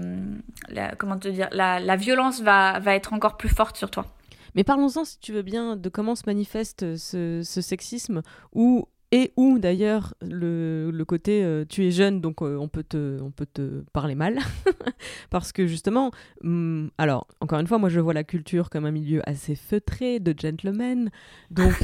la, 0.68 0.94
comment 0.96 1.18
te 1.18 1.28
dire, 1.28 1.48
la, 1.52 1.80
la 1.80 1.96
violence 1.96 2.40
va, 2.42 2.78
va 2.80 2.94
être 2.94 3.12
encore 3.12 3.36
plus 3.36 3.48
forte 3.48 3.76
sur 3.76 3.90
toi. 3.90 4.06
Mais 4.54 4.64
parlons-en, 4.64 5.04
si 5.04 5.18
tu 5.20 5.32
veux 5.32 5.42
bien, 5.42 5.76
de 5.76 5.88
comment 5.88 6.16
se 6.16 6.24
manifeste 6.26 6.96
ce, 6.96 7.42
ce 7.42 7.60
sexisme 7.60 8.22
ou 8.52 8.88
et 9.12 9.32
où 9.36 9.58
d'ailleurs 9.58 10.14
le, 10.22 10.90
le, 10.92 11.04
côté 11.04 11.42
euh, 11.42 11.64
tu 11.68 11.84
es 11.84 11.90
jeune 11.90 12.20
donc 12.20 12.42
euh, 12.42 12.56
on, 12.56 12.68
peut 12.68 12.84
te, 12.84 13.20
on 13.20 13.30
peut 13.30 13.46
te 13.46 13.82
parler 13.92 14.14
mal 14.14 14.38
parce 15.30 15.52
que 15.52 15.66
justement 15.66 16.12
hmm, 16.42 16.88
alors 16.96 17.26
encore 17.40 17.58
une 17.58 17.66
fois 17.66 17.78
moi 17.78 17.88
je 17.88 17.98
vois 17.98 18.14
la 18.14 18.24
culture 18.24 18.70
comme 18.70 18.84
un 18.84 18.92
milieu 18.92 19.20
assez 19.28 19.54
feutré 19.56 20.20
de 20.20 20.34
gentlemen. 20.38 21.10
Donc 21.50 21.74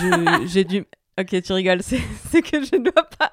j'ai 0.46 0.64
dû 0.64 0.84
Ok, 1.18 1.40
tu 1.40 1.52
rigoles, 1.54 1.80
c'est 1.82 2.42
que 2.42 2.62
je 2.62 2.76
ne 2.76 2.90
dois 2.90 3.08
pas, 3.18 3.32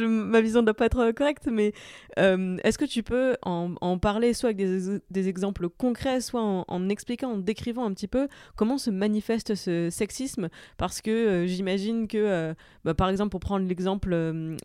ma 0.00 0.40
vision 0.40 0.60
ne 0.60 0.64
doit 0.64 0.74
pas 0.74 0.86
être 0.86 1.10
correcte, 1.12 1.46
mais 1.52 1.74
euh, 2.18 2.56
est-ce 2.64 2.78
que 2.78 2.86
tu 2.86 3.02
peux 3.02 3.36
en, 3.42 3.98
parler 3.98 4.32
soit 4.32 4.50
avec 4.50 4.56
des, 4.56 5.28
exemples 5.28 5.68
concrets, 5.68 6.22
soit 6.22 6.40
en, 6.40 6.88
expliquant, 6.88 7.32
en 7.32 7.36
décrivant 7.36 7.84
un 7.84 7.92
petit 7.92 8.08
peu 8.08 8.28
comment 8.56 8.78
se 8.78 8.88
manifeste 8.88 9.56
ce 9.56 9.90
sexisme? 9.90 10.48
Parce 10.78 11.02
que 11.02 11.10
euh, 11.10 11.46
j'imagine 11.46 12.08
que, 12.08 12.16
euh, 12.16 12.54
bah, 12.86 12.94
par 12.94 13.10
exemple, 13.10 13.28
pour 13.28 13.40
prendre 13.40 13.66
l'exemple 13.66 14.16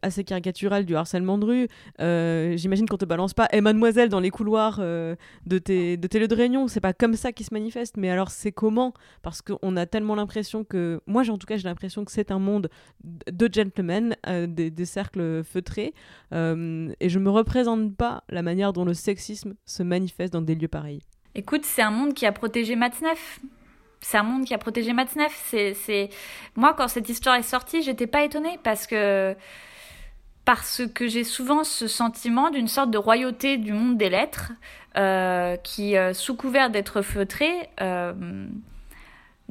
assez 0.02 0.24
caricatural 0.24 0.86
du 0.86 0.96
harcèlement 0.96 1.38
de 1.38 1.46
rue, 1.46 2.58
j'imagine 2.58 2.88
qu'on 2.88 2.98
te 2.98 3.04
balance 3.04 3.34
pas 3.34 3.50
«Eh 3.52 3.60
mademoiselle» 3.60 4.08
dans 4.10 4.22
les 4.22 4.30
couloirs 4.30 4.80
de, 4.80 5.58
tes, 5.58 5.98
de 5.98 6.08
tes 6.08 6.18
lieux 6.18 6.30
de 6.30 6.36
réunion, 6.36 6.70
c'est 6.70 6.80
pas 6.80 6.94
comme 6.94 7.16
ça 7.16 7.34
qu'il 7.34 7.46
se 7.46 7.54
manifeste, 7.54 7.98
mais 7.98 8.10
alors 8.10 8.32
c'est 8.32 8.54
comment? 8.54 8.94
Parce 9.22 9.42
qu'on 9.42 9.76
a 9.76 9.86
tellement 9.86 10.16
l'impression 10.16 10.64
que, 10.64 11.02
moi 11.08 11.24
en 11.30 11.38
tout 11.38 11.48
cas 11.48 11.58
j'ai 11.58 11.68
l'impression 11.68 12.06
que 12.06 12.12
c'est 12.12 12.32
un 12.32 12.40
monde 12.40 12.53
de 12.62 13.50
gentlemen, 13.52 14.16
euh, 14.28 14.48
des, 14.48 14.86
cercles 14.86 15.44
feutrés, 15.44 15.94
euh, 16.34 16.92
et 17.00 17.10
je 17.10 17.20
me 17.20 17.30
représente 17.30 17.96
pas 17.96 18.24
la 18.30 18.42
manière 18.42 18.74
dont 18.74 18.86
le 18.86 18.94
sexisme 18.94 19.56
se 19.66 19.84
manifeste 19.84 20.34
dans 20.34 20.42
des 20.42 20.56
lieux 20.56 20.68
pareils. 20.68 21.02
Écoute, 21.36 21.66
c'est 21.66 21.82
un 21.82 21.92
monde 21.92 22.14
qui 22.14 22.26
a 22.26 22.32
protégé 22.32 22.76
Matzneff. 22.76 23.40
C'est 24.02 24.18
un 24.18 24.24
monde 24.24 24.46
qui 24.46 24.54
a 24.54 24.58
protégé 24.58 24.94
Matzneff. 24.94 25.34
C'est, 25.50 26.10
moi, 26.56 26.74
quand 26.78 26.88
cette 26.88 27.10
histoire 27.10 27.36
est 27.36 27.44
sortie, 27.44 27.82
j'étais 27.82 28.08
pas 28.08 28.24
étonnée 28.24 28.60
parce 28.64 28.86
que 28.86 29.36
parce 30.46 30.82
que 30.94 31.08
j'ai 31.08 31.24
souvent 31.24 31.64
ce 31.64 31.88
sentiment 31.88 32.50
d'une 32.50 32.68
sorte 32.68 32.92
de 32.92 32.98
royauté 32.98 33.56
du 33.56 33.72
monde 33.72 33.98
des 33.98 34.10
lettres 34.10 34.52
euh, 34.98 35.56
qui, 35.56 35.96
sous 36.12 36.36
couvert 36.36 36.70
d'être 36.70 37.02
feutré, 37.02 37.70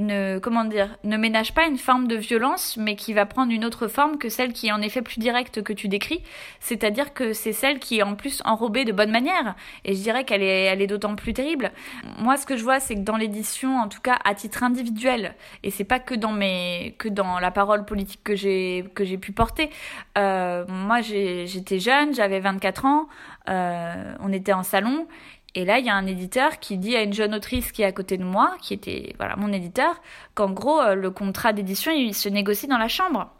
ne 0.06 0.38
comment 0.38 0.64
dire 0.64 0.96
ne 1.04 1.16
ménage 1.16 1.54
pas 1.54 1.66
une 1.66 1.78
forme 1.78 2.06
de 2.08 2.16
violence 2.16 2.76
mais 2.76 2.96
qui 2.96 3.12
va 3.12 3.26
prendre 3.26 3.52
une 3.52 3.64
autre 3.64 3.88
forme 3.88 4.18
que 4.18 4.28
celle 4.28 4.52
qui 4.52 4.68
est 4.68 4.72
en 4.72 4.82
effet 4.82 5.02
plus 5.02 5.18
directe 5.18 5.62
que 5.62 5.72
tu 5.72 5.88
décris. 5.88 6.22
C'est-à-dire 6.60 7.14
que 7.14 7.32
c'est 7.32 7.52
celle 7.52 7.78
qui 7.78 7.98
est 7.98 8.02
en 8.02 8.14
plus 8.14 8.42
enrobée 8.44 8.84
de 8.84 8.92
bonne 8.92 9.10
manière. 9.10 9.54
Et 9.84 9.94
je 9.94 10.02
dirais 10.02 10.24
qu'elle 10.24 10.42
est 10.42 10.64
elle 10.64 10.82
est 10.82 10.86
d'autant 10.86 11.14
plus 11.14 11.32
terrible. 11.32 11.72
Moi 12.18 12.36
ce 12.36 12.46
que 12.46 12.56
je 12.56 12.62
vois 12.62 12.80
c'est 12.80 12.94
que 12.94 13.00
dans 13.00 13.16
l'édition 13.16 13.78
en 13.78 13.88
tout 13.88 14.00
cas 14.00 14.18
à 14.24 14.34
titre 14.34 14.62
individuel 14.62 15.34
et 15.62 15.70
c'est 15.70 15.84
pas 15.84 15.98
que 15.98 16.14
dans 16.14 16.32
mes 16.32 16.94
que 16.98 17.08
dans 17.08 17.38
la 17.38 17.50
parole 17.50 17.84
politique 17.84 18.20
que 18.24 18.36
j'ai 18.36 18.84
que 18.94 19.04
j'ai 19.04 19.18
pu 19.18 19.32
porter 19.32 19.70
euh, 20.18 20.64
moi 20.68 21.00
j'étais 21.00 21.78
jeune 21.78 22.14
j'avais 22.14 22.40
24 22.40 22.84
ans 22.84 23.08
euh, 23.48 24.14
on 24.20 24.32
était 24.32 24.52
en 24.52 24.62
salon 24.62 25.06
et 25.54 25.64
là, 25.64 25.78
il 25.78 25.84
y 25.84 25.90
a 25.90 25.94
un 25.94 26.06
éditeur 26.06 26.58
qui 26.60 26.78
dit 26.78 26.96
à 26.96 27.02
une 27.02 27.12
jeune 27.12 27.34
autrice 27.34 27.72
qui 27.72 27.82
est 27.82 27.86
à 27.86 27.92
côté 27.92 28.16
de 28.16 28.24
moi, 28.24 28.56
qui 28.62 28.72
était 28.72 29.14
voilà 29.18 29.36
mon 29.36 29.52
éditeur, 29.52 30.00
qu'en 30.34 30.50
gros, 30.50 30.80
euh, 30.80 30.94
le 30.94 31.10
contrat 31.10 31.52
d'édition, 31.52 31.92
il 31.92 32.14
se 32.14 32.28
négocie 32.28 32.66
dans 32.66 32.78
la 32.78 32.88
chambre. 32.88 33.30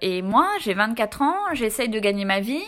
Et 0.00 0.20
moi, 0.22 0.48
j'ai 0.60 0.74
24 0.74 1.22
ans, 1.22 1.36
j'essaye 1.52 1.88
de 1.88 2.00
gagner 2.00 2.24
ma 2.24 2.40
vie, 2.40 2.64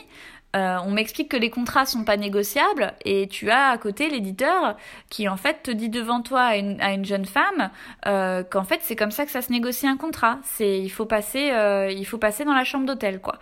euh, 0.55 0.79
on 0.85 0.93
m'explique 0.93 1.31
que 1.31 1.37
les 1.37 1.51
contrats 1.51 1.85
sont 1.85 2.05
pas 2.05 2.17
négociables 2.17 2.93
et 3.05 3.27
tu 3.27 3.51
as 3.51 3.71
à 3.71 3.79
côté 3.79 4.09
l'éditeur 4.09 4.77
qui 5.11 5.29
en 5.29 5.37
fait 5.37 5.63
te 5.65 5.71
dit 5.71 5.89
devant 5.89 6.21
toi 6.21 6.43
à 6.43 6.57
une, 6.57 7.05
jeune 7.05 7.25
femme 7.25 7.71
euh, 8.07 8.45
qu'en 8.45 8.63
fait 8.63 8.79
c'est 8.83 8.95
comme 8.95 9.11
ça 9.11 9.25
que 9.25 9.33
ça 9.33 9.43
se 9.43 9.51
négocie 9.51 9.87
un 9.87 9.97
contrat. 9.97 10.39
C'est 10.45 10.79
il 10.79 10.91
faut 10.91 11.07
passer 11.07 11.51
euh, 11.51 11.91
il 11.91 12.05
faut 12.07 12.19
passer 12.19 12.45
dans 12.45 12.55
la 12.55 12.65
chambre 12.65 12.87
d'hôtel 12.87 13.21
quoi. 13.21 13.39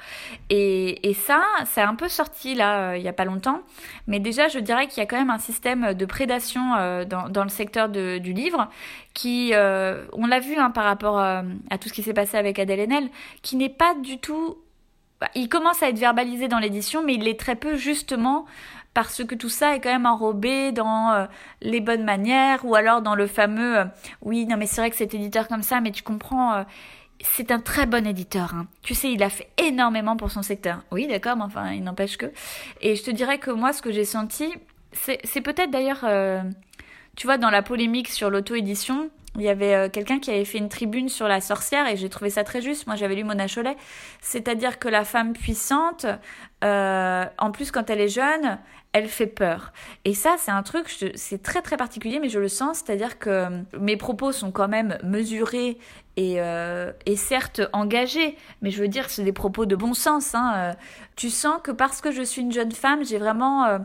Et, 0.48 1.08
et 1.08 1.14
ça 1.14 1.42
c'est 1.66 1.82
un 1.82 1.94
peu 1.94 2.08
sorti 2.08 2.54
là 2.54 2.96
il 2.96 3.02
y 3.02 3.08
a 3.08 3.12
pas 3.12 3.26
longtemps, 3.26 3.60
mais 4.06 4.18
déjà 4.18 4.48
je 4.48 4.58
dirais 4.58 4.86
qu'il 4.86 4.98
y 4.98 5.02
a 5.02 5.06
quand 5.06 5.18
même 5.18 5.30
un 5.30 5.38
système 5.38 5.92
de 5.92 6.06
prédation 6.06 7.04
dans, 7.04 7.28
dans 7.28 7.42
le 7.42 7.50
secteur 7.50 7.88
de, 7.90 8.18
du 8.18 8.32
livre 8.32 8.68
qui 9.12 9.52
on 9.54 10.26
l'a 10.26 10.40
vu 10.40 10.56
hein, 10.56 10.70
par 10.70 10.84
rapport 10.84 11.18
à 11.18 11.42
tout 11.80 11.88
ce 11.88 11.92
qui 11.92 12.02
s'est 12.02 12.14
passé 12.14 12.38
avec 12.38 12.58
Adèle 12.58 12.80
Haenel 12.80 13.08
qui 13.42 13.56
n'est 13.56 13.68
pas 13.68 13.94
du 13.94 14.18
tout 14.18 14.56
il 15.34 15.48
commence 15.48 15.82
à 15.82 15.88
être 15.88 15.98
verbalisé 15.98 16.48
dans 16.48 16.58
l'édition, 16.58 17.02
mais 17.04 17.14
il 17.14 17.24
l'est 17.24 17.38
très 17.38 17.56
peu 17.56 17.76
justement 17.76 18.46
parce 18.94 19.24
que 19.24 19.34
tout 19.34 19.48
ça 19.48 19.74
est 19.74 19.80
quand 19.80 19.92
même 19.92 20.06
enrobé 20.06 20.72
dans 20.72 21.12
euh, 21.12 21.26
les 21.60 21.80
bonnes 21.80 22.04
manières 22.04 22.64
ou 22.64 22.74
alors 22.74 23.02
dans 23.02 23.14
le 23.14 23.26
fameux 23.26 23.78
euh, 23.78 23.84
oui 24.20 24.46
non 24.46 24.56
mais 24.56 24.66
c'est 24.66 24.80
vrai 24.80 24.90
que 24.90 24.96
cet 24.96 25.14
éditeur 25.14 25.48
comme 25.48 25.62
ça 25.62 25.80
mais 25.80 25.90
tu 25.92 26.02
comprends 26.02 26.54
euh, 26.54 26.62
c'est 27.20 27.50
un 27.50 27.60
très 27.60 27.86
bon 27.86 28.06
éditeur 28.06 28.54
hein. 28.54 28.66
tu 28.82 28.94
sais 28.94 29.10
il 29.10 29.22
a 29.22 29.30
fait 29.30 29.48
énormément 29.58 30.16
pour 30.16 30.30
son 30.30 30.42
secteur 30.42 30.82
oui 30.90 31.06
d'accord 31.06 31.36
mais 31.36 31.44
enfin 31.44 31.72
il 31.72 31.82
n'empêche 31.84 32.16
que 32.16 32.30
et 32.80 32.96
je 32.96 33.02
te 33.02 33.10
dirais 33.10 33.38
que 33.38 33.50
moi 33.50 33.72
ce 33.72 33.80
que 33.80 33.92
j'ai 33.92 34.04
senti 34.04 34.52
c'est 34.92 35.40
peut-être 35.40 35.70
d'ailleurs 35.70 36.04
tu 37.16 37.26
vois 37.26 37.38
dans 37.38 37.48
la 37.48 37.62
polémique 37.62 38.08
sur 38.08 38.28
l'auto-édition 38.28 39.08
il 39.36 39.42
y 39.42 39.48
avait 39.48 39.74
euh, 39.74 39.88
quelqu'un 39.88 40.18
qui 40.18 40.30
avait 40.30 40.44
fait 40.44 40.58
une 40.58 40.68
tribune 40.68 41.08
sur 41.08 41.26
la 41.26 41.40
sorcière 41.40 41.88
et 41.88 41.96
j'ai 41.96 42.10
trouvé 42.10 42.28
ça 42.28 42.44
très 42.44 42.60
juste. 42.60 42.86
Moi, 42.86 42.96
j'avais 42.96 43.14
lu 43.14 43.24
Mona 43.24 43.46
Cholet. 43.48 43.76
C'est-à-dire 44.20 44.78
que 44.78 44.88
la 44.88 45.04
femme 45.04 45.32
puissante, 45.32 46.04
euh, 46.64 47.24
en 47.38 47.50
plus 47.50 47.70
quand 47.70 47.88
elle 47.88 48.00
est 48.00 48.08
jeune, 48.08 48.58
elle 48.92 49.08
fait 49.08 49.26
peur. 49.26 49.72
Et 50.04 50.12
ça, 50.12 50.34
c'est 50.36 50.50
un 50.50 50.62
truc, 50.62 50.94
c'est 51.14 51.42
très 51.42 51.62
très 51.62 51.78
particulier, 51.78 52.18
mais 52.20 52.28
je 52.28 52.38
le 52.38 52.48
sens. 52.48 52.82
C'est-à-dire 52.84 53.18
que 53.18 53.30
euh, 53.30 53.48
mes 53.80 53.96
propos 53.96 54.32
sont 54.32 54.50
quand 54.50 54.68
même 54.68 54.98
mesurés 55.02 55.78
et, 56.18 56.36
et 57.06 57.16
certes 57.16 57.62
engagés, 57.72 58.36
mais 58.60 58.70
je 58.70 58.82
veux 58.82 58.88
dire, 58.88 59.08
c'est 59.08 59.24
des 59.24 59.32
propos 59.32 59.64
de 59.64 59.74
bon 59.74 59.94
sens. 59.94 60.34
Hein. 60.34 60.74
Tu 61.16 61.30
sens 61.30 61.58
que 61.64 61.70
parce 61.70 62.02
que 62.02 62.12
je 62.12 62.20
suis 62.20 62.42
une 62.42 62.52
jeune 62.52 62.72
femme, 62.72 63.02
j'ai 63.02 63.16
vraiment 63.16 63.78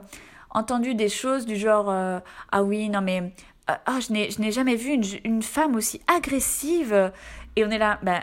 entendu 0.49 0.93
des 0.93 1.07
choses 1.07 1.45
du 1.45 1.55
genre 1.55 1.89
ah 1.89 2.63
oui 2.63 2.89
non 2.89 2.99
mais 2.99 3.31
ah, 3.67 3.99
je 3.99 4.13
n'ai 4.13 4.51
jamais 4.51 4.75
vu 4.75 4.91
une, 4.91 5.03
une, 5.23 5.43
femme 5.43 5.75
aussi 5.75 6.01
agressive. 6.07 7.11
Et 7.55 7.65
on 7.65 7.69
est 7.69 7.77
là, 7.77 7.99
bah, 8.03 8.21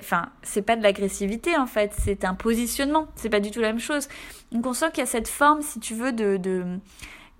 enfin, 0.00 0.28
c'est 0.42 0.62
pas 0.62 0.76
de 0.76 0.82
l'agressivité 0.82 1.56
en 1.56 1.66
fait, 1.66 1.92
c'est 1.98 2.24
un 2.24 2.34
positionnement, 2.34 3.06
c'est 3.16 3.30
pas 3.30 3.40
du 3.40 3.50
tout 3.50 3.60
la 3.60 3.68
même 3.68 3.80
chose. 3.80 4.08
Donc 4.50 4.66
on 4.66 4.72
sent 4.72 4.90
qu'il 4.90 4.98
y 4.98 5.02
a 5.02 5.06
cette 5.06 5.28
forme, 5.28 5.62
si 5.62 5.80
tu 5.80 5.94
veux, 5.94 6.12
de, 6.12 6.36
de... 6.36 6.64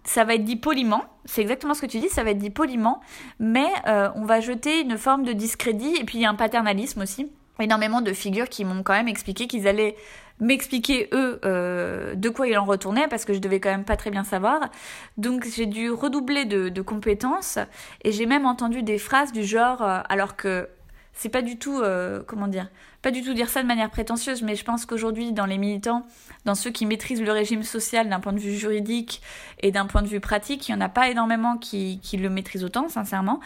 ça 0.05 0.25
va 0.25 0.35
être 0.35 0.45
dit 0.45 0.57
poliment, 0.57 1.05
c'est 1.25 1.43
exactement 1.43 1.75
ce 1.75 1.83
que 1.83 1.87
tu 1.87 1.99
dis, 1.99 2.09
ça 2.09 2.25
va 2.25 2.31
être 2.31 2.39
dit 2.39 2.51
poliment, 2.51 3.01
mais 3.39 3.69
euh, 3.87 4.09
on 4.17 4.25
va 4.25 4.41
jeter 4.41 4.81
une 4.81 4.99
forme 4.99 5.25
de 5.25 5.33
discrédit, 5.33 5.97
et 6.01 6.05
puis 6.05 6.19
il 6.19 6.21
y 6.23 6.25
a 6.25 6.31
un 6.31 6.35
paternalisme 6.35 7.03
aussi. 7.03 7.31
Énormément 7.61 8.01
de 8.01 8.13
figures 8.13 8.49
qui 8.49 8.65
m'ont 8.65 8.83
quand 8.83 8.95
même 8.95 9.09
expliqué 9.09 9.47
qu'ils 9.47 9.69
allaient 9.69 9.95
m'expliquer 10.41 11.09
eux 11.13 11.41
euh, 11.45 12.15
de 12.15 12.29
quoi 12.29 12.49
il 12.49 12.57
en 12.59 12.65
retournait 12.65 13.09
parce 13.09 13.25
que 13.25 13.33
je 13.33 13.39
devais 13.39 13.61
quand 13.61 13.71
même 13.71 13.85
pas 13.85 13.97
très 13.97 14.11
bien 14.11 14.25
savoir. 14.25 14.69
Donc 15.17 15.47
j'ai 15.47 15.67
dû 15.67 15.91
redoubler 15.91 16.45
de, 16.45 16.83
compétences 16.83 17.59
et 18.03 18.11
j'ai 18.11 18.27
même 18.27 18.45
entendu 18.45 18.83
des 18.83 18.99
phrases 18.99 19.33
du 19.33 19.45
genre 19.45 19.83
euh, 19.83 20.01
alors 20.09 20.37
que 20.37 20.69
c'est 21.13 21.29
pas 21.29 21.43
du 21.43 21.59
tout 21.59 21.81
euh, 21.81 22.23
comment 22.27 22.49
dire 22.49 22.69
pas 23.03 23.11
du 23.11 23.23
tout 23.23 23.35
dire 23.35 23.49
ça 23.49 23.63
de 23.63 23.67
manière 23.67 23.91
prétentieuse 23.91 24.43
mais 24.43 24.57
je 24.57 24.65
pense 24.65 24.87
qu'aujourd'hui 24.87 25.33
dans 25.33 25.47
les 25.47 25.59
militants 25.59 26.07
dans 26.45 26.55
ceux 26.55 26.71
qui 26.71 26.87
maîtrisent 26.87 27.23
le 27.23 27.33
régime 27.33 27.63
social 27.63 28.09
d'un 28.09 28.21
point 28.21 28.33
de 28.33 28.39
vue 28.39 28.55
juridique 28.55 29.23
et 29.61 29.71
d'un 29.71 29.87
point 29.87 30.03
de 30.03 30.09
vue 30.09 30.21
pratique 30.21 30.69
il 30.69 30.73
y 30.73 30.75
en 30.75 30.81
a 30.81 30.89
pas 30.89 31.09
énormément 31.09 31.57
qui, 31.59 32.01
qui 32.03 32.17
le 32.17 32.31
maîtrisent 32.31 32.65
autant 32.65 32.89
sincèrement. 32.89 33.41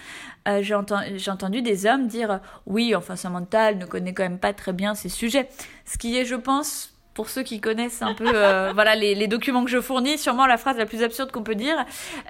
J'ai 0.47 0.75
entendu 0.75 1.63
des 1.63 1.87
hommes 1.87 2.07
dire 2.07 2.41
oui 2.67 2.95
enfin 2.95 3.15
mental 3.29 3.79
ne 3.79 3.87
connaît 3.87 4.15
quand 4.15 4.23
même 4.23 4.39
pas 4.39 4.53
très 4.53 4.73
bien 4.73 4.95
ces 4.95 5.09
sujets. 5.09 5.49
Ce 5.85 5.99
qui 5.99 6.17
est, 6.17 6.25
je 6.25 6.35
pense, 6.35 6.96
pour 7.17 7.31
ceux 7.31 7.43
qui 7.43 7.61
connaissent 7.61 8.03
un 8.03 8.13
peu 8.13 8.31
euh, 8.33 8.73
voilà 8.75 8.95
les, 8.95 9.27
documents 9.27 9.65
que 9.65 9.71
je 9.71 9.81
fournis, 9.81 10.19
sûrement 10.19 10.47
la 10.47 10.59
phrase 10.59 10.77
la 10.77 10.85
plus 10.85 11.03
absurde 11.03 11.33
qu'on 11.33 11.43
peut 11.43 11.55
dire. 11.55 11.85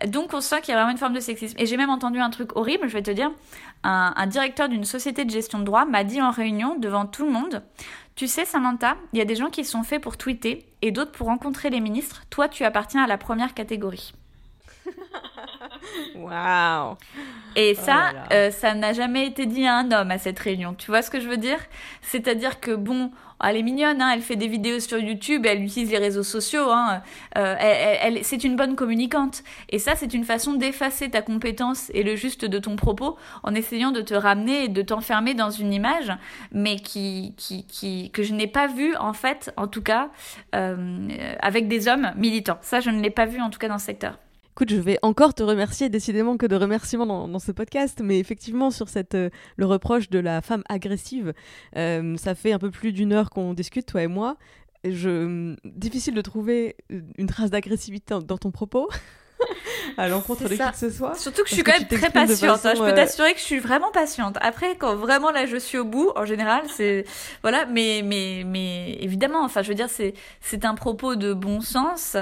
Donc 0.06 0.32
on 0.32 0.40
sent 0.40 0.60
qu'il 0.62 0.72
y 0.72 0.72
a 0.72 0.76
vraiment 0.76 0.92
une 0.92 0.98
forme 0.98 1.12
de 1.12 1.20
sexisme. 1.20 1.56
Et 1.58 1.66
j'ai 1.66 1.76
même 1.76 1.90
entendu 1.90 2.20
un 2.20 2.30
truc 2.30 2.56
horrible, 2.56 2.88
je 2.88 2.92
vais 2.92 3.02
te 3.02 3.10
dire. 3.10 3.30
Un, 3.82 4.26
directeur 4.26 4.68
d'une 4.68 4.84
société 4.84 5.24
de 5.24 5.30
gestion 5.30 5.58
de 5.58 5.64
droit 5.64 5.84
m'a 5.84 6.04
dit 6.04 6.22
en 6.22 6.30
réunion 6.30 6.76
devant 6.78 7.06
tout 7.06 7.24
le 7.24 7.30
monde, 7.30 7.62
tu 8.14 8.26
sais 8.26 8.44
Samantha, 8.44 8.96
il 9.12 9.18
y 9.18 9.22
a 9.22 9.24
des 9.24 9.36
gens 9.36 9.50
qui 9.50 9.64
sont 9.64 9.82
faits 9.82 10.02
pour 10.02 10.16
tweeter 10.16 10.64
et 10.82 10.90
d'autres 10.92 11.12
pour 11.12 11.26
rencontrer 11.26 11.68
les 11.68 11.80
ministres. 11.80 12.22
Toi, 12.30 12.48
tu 12.48 12.64
appartiens 12.64 13.02
à 13.04 13.06
la 13.06 13.18
première 13.18 13.54
catégorie. 13.54 14.12
Waouh 16.16 16.96
Et 17.54 17.74
ça, 17.74 18.12
oh 18.14 18.32
euh, 18.32 18.50
ça 18.50 18.74
n'a 18.74 18.92
jamais 18.92 19.26
été 19.26 19.46
dit 19.46 19.66
à 19.66 19.76
un 19.76 19.90
homme 19.92 20.10
à 20.10 20.18
cette 20.18 20.38
réunion. 20.38 20.74
Tu 20.74 20.86
vois 20.90 21.02
ce 21.02 21.10
que 21.10 21.20
je 21.20 21.28
veux 21.28 21.36
dire? 21.36 21.58
C'est-à-dire 22.02 22.60
que 22.60 22.72
bon, 22.72 23.10
elle 23.44 23.56
est 23.56 23.62
mignonne, 23.62 24.00
hein, 24.00 24.12
elle 24.14 24.22
fait 24.22 24.36
des 24.36 24.48
vidéos 24.48 24.80
sur 24.80 24.98
YouTube, 24.98 25.46
elle 25.46 25.62
utilise 25.62 25.90
les 25.90 25.98
réseaux 25.98 26.22
sociaux, 26.22 26.70
hein, 26.70 27.02
euh, 27.36 27.54
elle, 27.58 28.24
c'est 28.24 28.44
une 28.44 28.56
bonne 28.56 28.76
communicante. 28.76 29.42
Et 29.70 29.78
ça, 29.78 29.94
c'est 29.94 30.14
une 30.14 30.24
façon 30.24 30.54
d'effacer 30.54 31.10
ta 31.10 31.22
compétence 31.22 31.90
et 31.94 32.02
le 32.02 32.16
juste 32.16 32.44
de 32.44 32.58
ton 32.58 32.76
propos 32.76 33.16
en 33.42 33.54
essayant 33.54 33.92
de 33.92 34.00
te 34.00 34.14
ramener 34.14 34.64
et 34.64 34.68
de 34.68 34.82
t'enfermer 34.82 35.34
dans 35.34 35.50
une 35.50 35.72
image, 35.72 36.12
mais 36.52 36.76
qui, 36.76 37.34
qui, 37.36 37.66
qui 37.66 38.10
que 38.10 38.22
je 38.22 38.34
n'ai 38.34 38.46
pas 38.46 38.66
vue 38.66 38.96
en 38.96 39.12
fait, 39.12 39.52
en 39.56 39.66
tout 39.66 39.82
cas, 39.82 40.10
euh, 40.54 41.08
avec 41.40 41.68
des 41.68 41.88
hommes 41.88 42.12
militants. 42.16 42.58
Ça, 42.62 42.80
je 42.80 42.90
ne 42.90 43.00
l'ai 43.00 43.10
pas 43.10 43.26
vu 43.26 43.40
en 43.40 43.50
tout 43.50 43.58
cas 43.58 43.68
dans 43.68 43.78
ce 43.78 43.86
secteur. 43.86 44.18
Écoute, 44.56 44.70
je 44.70 44.76
vais 44.76 44.98
encore 45.02 45.34
te 45.34 45.42
remercier, 45.42 45.90
décidément 45.90 46.38
que 46.38 46.46
de 46.46 46.56
remerciements 46.56 47.04
dans, 47.04 47.38
ce 47.38 47.52
podcast, 47.52 48.00
mais 48.02 48.18
effectivement 48.18 48.70
sur 48.70 48.88
cette, 48.88 49.14
euh, 49.14 49.28
le 49.58 49.66
reproche 49.66 50.08
de 50.08 50.18
la 50.18 50.40
femme 50.40 50.62
agressive, 50.70 51.34
euh, 51.76 52.16
ça 52.16 52.34
fait 52.34 52.52
un 52.52 52.58
peu 52.58 52.70
plus 52.70 52.94
d'une 52.94 53.12
heure 53.12 53.28
qu'on 53.28 53.52
discute, 53.52 53.84
toi 53.84 54.02
et 54.02 54.06
moi. 54.06 54.38
Je, 54.82 55.54
difficile 55.66 56.14
de 56.14 56.22
trouver 56.22 56.74
une 56.88 57.26
trace 57.26 57.50
d'agressivité 57.50 58.14
dans, 58.26 58.38
ton 58.38 58.50
propos. 58.50 58.88
à 59.98 60.08
l'encontre 60.08 60.44
de 60.44 60.48
qui 60.48 60.56
que 60.56 60.76
ce 60.76 60.88
soit. 60.88 61.14
Surtout 61.16 61.42
que 61.42 61.50
je 61.50 61.54
suis 61.54 61.62
quand 61.62 61.78
même 61.78 61.86
très 61.86 62.08
patiente. 62.08 62.64
Hein. 62.64 62.72
Je 62.74 62.80
peux 62.80 62.86
euh, 62.86 62.94
t'assurer 62.94 63.34
que 63.34 63.38
je 63.38 63.44
suis 63.44 63.58
vraiment 63.58 63.90
patiente. 63.90 64.38
Après, 64.40 64.76
quand 64.76 64.96
vraiment 64.96 65.30
là 65.30 65.44
je 65.44 65.58
suis 65.58 65.76
au 65.76 65.84
bout, 65.84 66.12
en 66.16 66.24
général, 66.24 66.62
c'est 66.68 67.04
voilà. 67.42 67.66
Mais 67.66 68.00
mais 68.02 68.44
mais 68.46 68.96
évidemment, 69.02 69.44
enfin, 69.44 69.60
je 69.60 69.68
veux 69.68 69.74
dire, 69.74 69.90
c'est 69.90 70.14
c'est 70.40 70.64
un 70.64 70.74
propos 70.74 71.14
de 71.14 71.34
bon 71.34 71.60
sens 71.60 72.16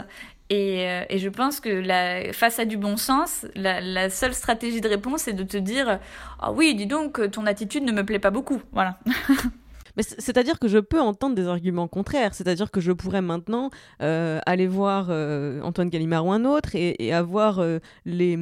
euh, 0.52 1.04
et, 1.08 1.18
je 1.18 1.28
pense 1.28 1.60
que 1.60 1.70
la, 1.70 2.32
face 2.32 2.58
à 2.58 2.64
du 2.64 2.76
bon 2.76 2.96
sens, 2.96 3.46
la, 3.54 4.10
seule 4.10 4.34
stratégie 4.34 4.80
de 4.80 4.88
réponse 4.88 5.26
est 5.26 5.32
de 5.32 5.42
te 5.42 5.56
dire 5.56 5.98
Ah 6.40 6.52
oui, 6.52 6.74
dis 6.74 6.86
donc, 6.86 7.30
ton 7.30 7.46
attitude 7.46 7.84
ne 7.84 7.92
me 7.92 8.04
plaît 8.04 8.18
pas 8.18 8.30
beaucoup. 8.30 8.62
Voilà. 8.72 8.98
Mais 9.96 10.02
c'est-à-dire 10.02 10.58
que 10.58 10.68
je 10.68 10.78
peux 10.78 11.00
entendre 11.00 11.34
des 11.34 11.46
arguments 11.46 11.88
contraires. 11.88 12.34
C'est-à-dire 12.34 12.70
que 12.70 12.80
je 12.80 12.92
pourrais 12.92 13.22
maintenant 13.22 13.70
euh, 14.02 14.40
aller 14.46 14.66
voir 14.66 15.06
euh, 15.10 15.60
Antoine 15.62 15.88
Gallimard 15.88 16.26
ou 16.26 16.32
un 16.32 16.44
autre 16.44 16.70
et, 16.74 17.12
avoir 17.12 17.60
euh, 17.60 17.78
les, 18.04 18.36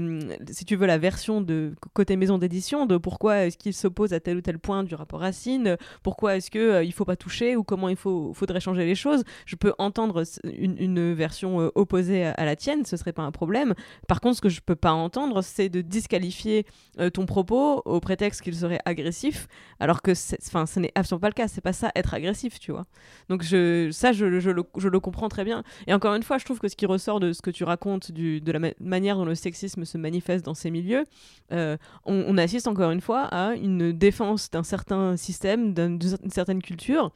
si 0.51 0.65
tu 0.65 0.77
veux, 0.77 0.87
la 0.87 0.99
version 0.99 1.41
de 1.41 1.75
côté 1.93 2.17
maison 2.17 2.39
d'édition 2.39 2.87
de 2.87 2.97
pourquoi 2.97 3.47
est-ce 3.47 3.59
qu'il 3.59 3.75
s'oppose 3.75 4.13
à 4.13 4.21
tel 4.21 4.39
ou 4.39 4.41
tel 4.41 4.59
point 4.59 4.85
du 4.85 4.95
rapport 4.95 5.21
Racine, 5.21 5.77
pourquoi 6.03 6.37
est-ce 6.37 6.51
que 6.51 6.83
il 6.83 6.93
faut 6.93 7.05
pas 7.05 7.17
toucher 7.17 7.55
ou 7.55 7.65
comment 7.65 7.89
il 7.89 7.97
faut, 7.97 8.33
faudrait 8.35 8.61
changer 8.61 8.85
les 8.85 8.95
choses. 8.95 9.25
Je 9.47 9.57
peux 9.57 9.75
entendre 9.79 10.25
une, 10.45 11.13
version 11.13 11.71
opposée 11.75 12.25
à, 12.25 12.45
la 12.45 12.57
tienne, 12.57 12.85
ce 12.85 12.97
serait 12.97 13.13
pas 13.13 13.23
un 13.23 13.31
problème. 13.31 13.75
Par 14.09 14.21
contre, 14.21 14.37
ce 14.37 14.41
que 14.41 14.49
je 14.49 14.61
peux 14.61 14.77
pas 14.77 14.93
entendre, 14.93 15.43
c'est 15.43 15.69
de 15.69 15.81
disqualifier 15.81 16.67
ton 17.13 17.27
propos 17.27 17.83
au 17.85 18.01
prétexte 18.01 18.43
qu'il 18.43 18.55
serait 18.55 18.81
agressif, 18.85 19.49
alors 19.81 20.03
que, 20.03 20.13
enfin, 20.47 20.67
ce 20.67 20.81
n'est 20.81 20.93
absolument 20.95 21.21
pas 21.21 21.29
le 21.29 21.35
cas 21.35 21.42
c'est 21.49 21.61
pas 21.61 21.73
ça 21.73 21.91
être 21.95 22.15
agressif, 22.15 22.59
tu 22.59 22.73
vois. 22.73 22.87
Donc 23.29 23.43
ça, 23.45 24.13
je, 24.13 24.25
le, 24.25 25.01
comprends 25.01 25.29
très 25.29 25.45
bien. 25.45 25.63
Et 25.87 25.95
encore 25.95 26.15
une 26.15 26.23
fois, 26.23 26.39
je 26.39 26.45
trouve 26.45 26.59
que 26.59 26.69
ce 26.69 26.77
qui 26.77 26.87
ressort 26.87 27.21
de 27.21 27.33
ce 27.33 27.43
que 27.43 27.51
tu 27.51 27.65
racontes, 27.65 28.11
de 28.13 28.53
la 28.53 28.73
manière 28.81 29.17
dont 29.17 29.25
le 29.25 29.35
sexisme 29.35 29.85
se 29.85 29.99
manifeste 29.99 30.45
dans 30.45 30.55
ces 30.55 30.71
milieux, 30.71 31.05
euh, 31.53 31.77
on, 32.05 32.37
assiste 32.39 32.67
encore 32.67 32.91
une 32.91 33.01
fois 33.01 33.23
à 33.25 33.55
une 33.55 33.93
défense 33.93 34.51
d'un 34.51 34.63
certain 34.63 35.17
système, 35.17 35.75
d'une 35.75 35.99
certaine 36.31 36.63
culture 36.63 37.13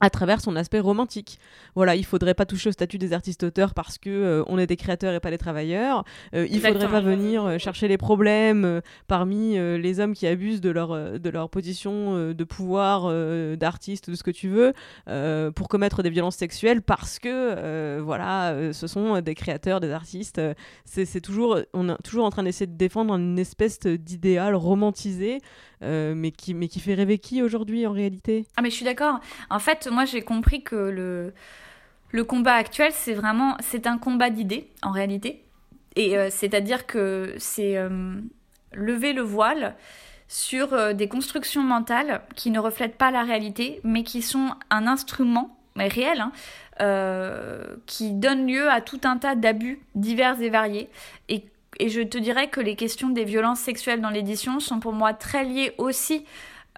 à 0.00 0.10
travers 0.10 0.40
son 0.40 0.56
aspect 0.56 0.80
romantique. 0.80 1.38
Voilà, 1.74 1.96
il 1.96 2.04
faudrait 2.04 2.34
pas 2.34 2.46
toucher 2.46 2.68
au 2.68 2.72
statut 2.72 2.98
des 2.98 3.12
artistes-auteurs 3.12 3.74
parce 3.74 3.98
que 3.98 4.10
euh, 4.10 4.42
on 4.48 4.58
est 4.58 4.66
des 4.66 4.76
créateurs 4.76 5.14
et 5.14 5.20
pas 5.20 5.30
des 5.30 5.38
travailleurs. 5.38 6.04
Euh, 6.34 6.46
il 6.50 6.60
faudrait 6.60 6.88
pas 6.88 7.00
venir 7.00 7.44
euh, 7.44 7.58
chercher 7.58 7.88
les 7.88 7.96
problèmes 7.96 8.80
parmi 9.06 9.54
les 9.54 10.00
hommes 10.00 10.14
qui 10.14 10.26
abusent 10.26 10.60
de 10.60 10.70
leur 10.70 11.18
de 11.18 11.30
leur 11.30 11.48
position 11.48 12.32
de 12.32 12.44
pouvoir 12.44 13.12
d'artiste, 13.56 14.10
de 14.10 14.14
ce 14.14 14.22
que 14.22 14.30
tu 14.30 14.48
veux, 14.48 14.72
pour 15.52 15.68
commettre 15.68 16.02
des 16.02 16.10
violences 16.10 16.36
sexuelles 16.36 16.82
parce 16.82 17.18
que 17.18 18.00
voilà, 18.00 18.72
ce 18.72 18.86
sont 18.86 19.20
des 19.20 19.34
créateurs, 19.34 19.80
des 19.80 19.90
artistes. 19.90 20.40
C'est 20.84 21.20
toujours 21.20 21.58
on 21.72 21.88
est 21.88 22.02
toujours 22.02 22.24
en 22.24 22.30
train 22.30 22.42
d'essayer 22.42 22.66
de 22.66 22.76
défendre 22.76 23.14
une 23.14 23.38
espèce 23.38 23.80
d'idéal 23.80 24.54
romantisé 24.54 25.40
euh, 25.84 26.14
mais, 26.16 26.30
qui, 26.30 26.54
mais 26.54 26.68
qui 26.68 26.80
fait 26.80 26.94
rêver 26.94 27.18
qui 27.18 27.42
aujourd'hui 27.42 27.86
en 27.86 27.92
réalité? 27.92 28.46
Ah 28.56 28.62
mais 28.62 28.70
je 28.70 28.76
suis 28.76 28.84
d'accord. 28.84 29.20
En 29.50 29.58
fait, 29.58 29.88
moi 29.90 30.04
j'ai 30.04 30.22
compris 30.22 30.62
que 30.62 30.74
le, 30.74 31.32
le 32.10 32.24
combat 32.24 32.54
actuel, 32.54 32.90
c'est 32.92 33.14
vraiment 33.14 33.56
c'est 33.60 33.86
un 33.86 33.98
combat 33.98 34.30
d'idées 34.30 34.68
en 34.82 34.90
réalité. 34.90 35.44
Et 35.96 36.18
euh, 36.18 36.28
c'est-à-dire 36.30 36.86
que 36.86 37.34
c'est 37.38 37.76
euh, 37.76 38.16
lever 38.72 39.12
le 39.12 39.22
voile 39.22 39.76
sur 40.26 40.94
des 40.94 41.06
constructions 41.06 41.62
mentales 41.62 42.22
qui 42.34 42.50
ne 42.50 42.58
reflètent 42.58 42.96
pas 42.96 43.10
la 43.10 43.22
réalité, 43.22 43.80
mais 43.84 44.02
qui 44.02 44.22
sont 44.22 44.54
un 44.70 44.86
instrument, 44.86 45.56
mais 45.76 45.86
réel, 45.86 46.24
hein, 46.78 47.60
qui 47.86 48.10
donne 48.12 48.46
lieu 48.46 48.68
à 48.70 48.80
tout 48.80 49.00
un 49.04 49.18
tas 49.18 49.36
d'abus 49.36 49.80
divers 49.94 50.40
et 50.40 50.48
variés. 50.48 50.88
Et 51.28 51.44
et 51.78 51.88
je 51.88 52.00
te 52.00 52.18
dirais 52.18 52.48
que 52.48 52.60
les 52.60 52.76
questions 52.76 53.08
des 53.08 53.24
violences 53.24 53.60
sexuelles 53.60 54.00
dans 54.00 54.10
l'édition 54.10 54.60
sont 54.60 54.80
pour 54.80 54.92
moi 54.92 55.14
très 55.14 55.44
liées 55.44 55.72
aussi 55.78 56.24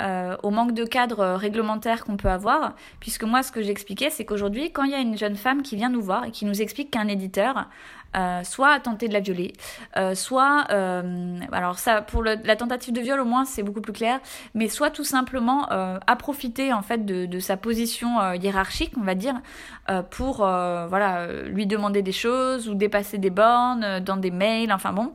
euh, 0.01 0.37
au 0.43 0.51
manque 0.51 0.73
de 0.73 0.85
cadre 0.85 1.37
réglementaire 1.37 2.05
qu'on 2.05 2.19
peut 2.19 2.29
avoir, 2.29 2.75
puisque 3.01 3.25
moi 3.25 3.43
ce 3.43 3.51
que 3.51 3.63
j'expliquais 3.63 4.11
c'est 4.11 4.25
qu'aujourd'hui 4.25 4.71
quand 4.71 4.85
il 4.85 4.91
y 4.91 4.95
a 4.95 5.01
une 5.01 5.17
jeune 5.17 5.37
femme 5.37 5.63
qui 5.63 5.77
vient 5.77 5.89
nous 5.89 6.03
voir 6.03 6.27
et 6.27 6.31
qui 6.31 6.45
nous 6.45 6.61
explique 6.61 6.91
qu'un 6.91 7.09
éditeur 7.09 7.69
euh, 8.17 8.43
soit 8.45 8.71
a 8.71 8.81
tenté 8.81 9.09
de 9.09 9.13
la 9.13 9.21
violer, 9.21 9.53
euh, 9.97 10.15
soit, 10.15 10.67
euh, 10.71 11.39
alors 11.53 11.79
ça 11.79 12.03
pour 12.03 12.23
la 12.23 12.57
tentative 12.57 12.95
de 12.95 13.01
viol 13.01 13.21
au 13.21 13.25
moins 13.25 13.45
c'est 13.45 13.63
beaucoup 13.63 13.81
plus 13.81 13.93
clair, 13.93 14.21
mais 14.55 14.69
soit 14.69 14.91
tout 14.91 15.05
simplement 15.05 15.67
a 15.69 16.17
profité 16.17 16.73
en 16.73 16.83
fait 16.83 17.05
de, 17.05 17.27
de 17.27 17.39
sa 17.41 17.57
position 17.57 18.33
hiérarchique, 18.35 18.93
on 18.99 19.03
va 19.03 19.15
dire, 19.15 19.35
pour 20.11 20.37
voilà 20.39 21.27
lui 21.45 21.67
demander 21.67 22.03
des 22.03 22.13
choses 22.13 22.69
ou 22.69 22.75
dépasser 22.75 23.19
des 23.19 23.31
bornes 23.31 24.01
dans 24.01 24.17
des 24.17 24.31
mails, 24.31 24.73
enfin 24.73 24.93
bon. 24.93 25.13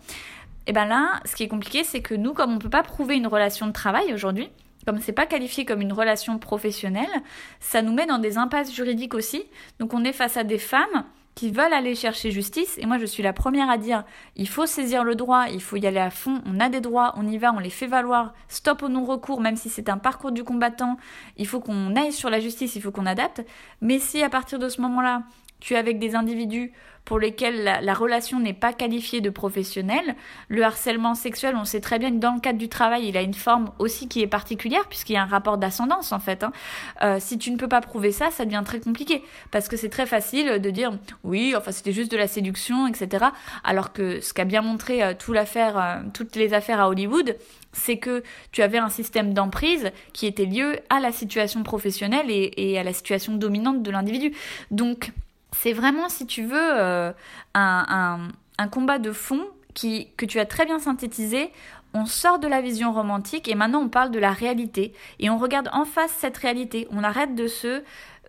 Et 0.67 0.73
ben 0.73 0.85
là, 0.85 1.19
ce 1.25 1.35
qui 1.35 1.43
est 1.43 1.47
compliqué, 1.47 1.83
c'est 1.83 2.01
que 2.01 2.13
nous, 2.13 2.33
comme 2.33 2.53
on 2.53 2.59
peut 2.59 2.69
pas 2.69 2.83
prouver 2.83 3.15
une 3.15 3.27
relation 3.27 3.65
de 3.65 3.71
travail 3.71 4.13
aujourd'hui, 4.13 4.49
comme 4.85 4.99
c'est 4.99 5.11
pas 5.11 5.25
qualifié 5.25 5.65
comme 5.65 5.81
une 5.81 5.93
relation 5.93 6.37
professionnelle, 6.39 7.09
ça 7.59 7.81
nous 7.81 7.93
met 7.93 8.05
dans 8.05 8.19
des 8.19 8.37
impasses 8.37 8.73
juridiques 8.73 9.13
aussi. 9.13 9.43
Donc 9.79 9.93
on 9.93 10.03
est 10.03 10.13
face 10.13 10.37
à 10.37 10.43
des 10.43 10.57
femmes 10.57 11.05
veulent 11.49 11.73
aller 11.73 11.95
chercher 11.95 12.29
justice. 12.29 12.77
Et 12.77 12.85
moi, 12.85 12.97
je 12.99 13.05
suis 13.05 13.23
la 13.23 13.33
première 13.33 13.69
à 13.69 13.77
dire, 13.77 14.03
il 14.35 14.47
faut 14.47 14.65
saisir 14.65 15.03
le 15.03 15.15
droit, 15.15 15.45
il 15.51 15.61
faut 15.61 15.77
y 15.77 15.87
aller 15.87 15.99
à 15.99 16.11
fond, 16.11 16.41
on 16.45 16.59
a 16.59 16.69
des 16.69 16.81
droits, 16.81 17.13
on 17.17 17.27
y 17.27 17.37
va, 17.37 17.53
on 17.53 17.59
les 17.59 17.69
fait 17.69 17.87
valoir, 17.87 18.33
stop 18.47 18.83
au 18.83 18.89
non-recours, 18.89 19.41
même 19.41 19.55
si 19.55 19.69
c'est 19.69 19.89
un 19.89 19.97
parcours 19.97 20.31
du 20.31 20.43
combattant, 20.43 20.97
il 21.37 21.47
faut 21.47 21.59
qu'on 21.59 21.95
aille 21.95 22.13
sur 22.13 22.29
la 22.29 22.39
justice, 22.39 22.75
il 22.75 22.81
faut 22.81 22.91
qu'on 22.91 23.05
adapte. 23.05 23.43
Mais 23.81 23.97
si 23.97 24.21
à 24.21 24.29
partir 24.29 24.59
de 24.59 24.69
ce 24.69 24.81
moment-là, 24.81 25.23
tu 25.61 25.75
es 25.75 25.77
avec 25.77 25.97
des 25.97 26.15
individus 26.15 26.73
pour 27.05 27.19
lesquels 27.19 27.63
la, 27.63 27.81
la 27.81 27.93
relation 27.93 28.39
n'est 28.39 28.53
pas 28.53 28.73
qualifiée 28.73 29.21
de 29.21 29.29
professionnelle. 29.29 30.15
Le 30.49 30.63
harcèlement 30.63 31.15
sexuel, 31.15 31.55
on 31.55 31.65
sait 31.65 31.81
très 31.81 31.99
bien 31.99 32.11
que 32.11 32.17
dans 32.17 32.35
le 32.35 32.39
cadre 32.39 32.59
du 32.59 32.69
travail, 32.69 33.07
il 33.07 33.17
a 33.17 33.21
une 33.21 33.33
forme 33.33 33.71
aussi 33.79 34.07
qui 34.07 34.21
est 34.21 34.27
particulière, 34.27 34.87
puisqu'il 34.87 35.13
y 35.13 35.17
a 35.17 35.23
un 35.23 35.27
rapport 35.27 35.57
d'ascendance 35.57 36.11
en 36.11 36.19
fait. 36.19 36.43
Hein. 36.43 36.51
Euh, 37.01 37.17
si 37.19 37.37
tu 37.37 37.51
ne 37.51 37.57
peux 37.57 37.67
pas 37.67 37.81
prouver 37.81 38.11
ça, 38.11 38.29
ça 38.31 38.45
devient 38.45 38.61
très 38.65 38.79
compliqué, 38.79 39.23
parce 39.51 39.67
que 39.67 39.77
c'est 39.77 39.89
très 39.89 40.05
facile 40.05 40.59
de 40.59 40.69
dire 40.69 40.91
oui, 41.23 41.53
enfin 41.57 41.71
c'était 41.71 41.91
juste 41.91 42.11
de 42.11 42.17
la 42.17 42.27
séduction, 42.27 42.87
etc. 42.87 43.25
Alors 43.63 43.93
que 43.93 44.21
ce 44.21 44.33
qu'a 44.33 44.45
bien 44.45 44.61
montré 44.61 45.03
euh, 45.03 45.13
tout 45.17 45.33
euh, 45.33 46.01
toutes 46.13 46.35
les 46.35 46.53
affaires 46.53 46.79
à 46.79 46.89
Hollywood, 46.89 47.35
c'est 47.73 47.97
que 47.97 48.23
tu 48.51 48.61
avais 48.61 48.77
un 48.77 48.89
système 48.89 49.33
d'emprise 49.33 49.91
qui 50.13 50.27
était 50.27 50.45
lié 50.45 50.79
à 50.89 50.99
la 50.99 51.11
situation 51.11 51.63
professionnelle 51.63 52.29
et, 52.29 52.51
et 52.57 52.77
à 52.77 52.83
la 52.83 52.93
situation 52.93 53.33
dominante 53.35 53.81
de 53.81 53.91
l'individu. 53.91 54.33
Donc 54.71 55.11
c'est 55.55 55.73
vraiment, 55.73 56.09
si 56.09 56.25
tu 56.25 56.43
veux, 56.43 56.79
euh, 56.79 57.11
un, 57.53 57.85
un, 57.87 58.27
un, 58.57 58.67
combat 58.67 58.99
de 58.99 59.11
fond 59.11 59.47
qui, 59.73 60.07
que 60.17 60.25
tu 60.25 60.39
as 60.39 60.45
très 60.45 60.65
bien 60.65 60.79
synthétisé. 60.79 61.51
On 61.93 62.05
sort 62.05 62.39
de 62.39 62.47
la 62.47 62.61
vision 62.61 62.93
romantique 62.93 63.49
et 63.49 63.55
maintenant 63.55 63.81
on 63.81 63.89
parle 63.89 64.11
de 64.11 64.19
la 64.19 64.31
réalité. 64.31 64.93
Et 65.19 65.29
on 65.29 65.37
regarde 65.37 65.69
en 65.73 65.83
face 65.83 66.11
cette 66.11 66.37
réalité. 66.37 66.87
On 66.91 67.03
arrête 67.03 67.35
de 67.35 67.47
se, 67.47 67.83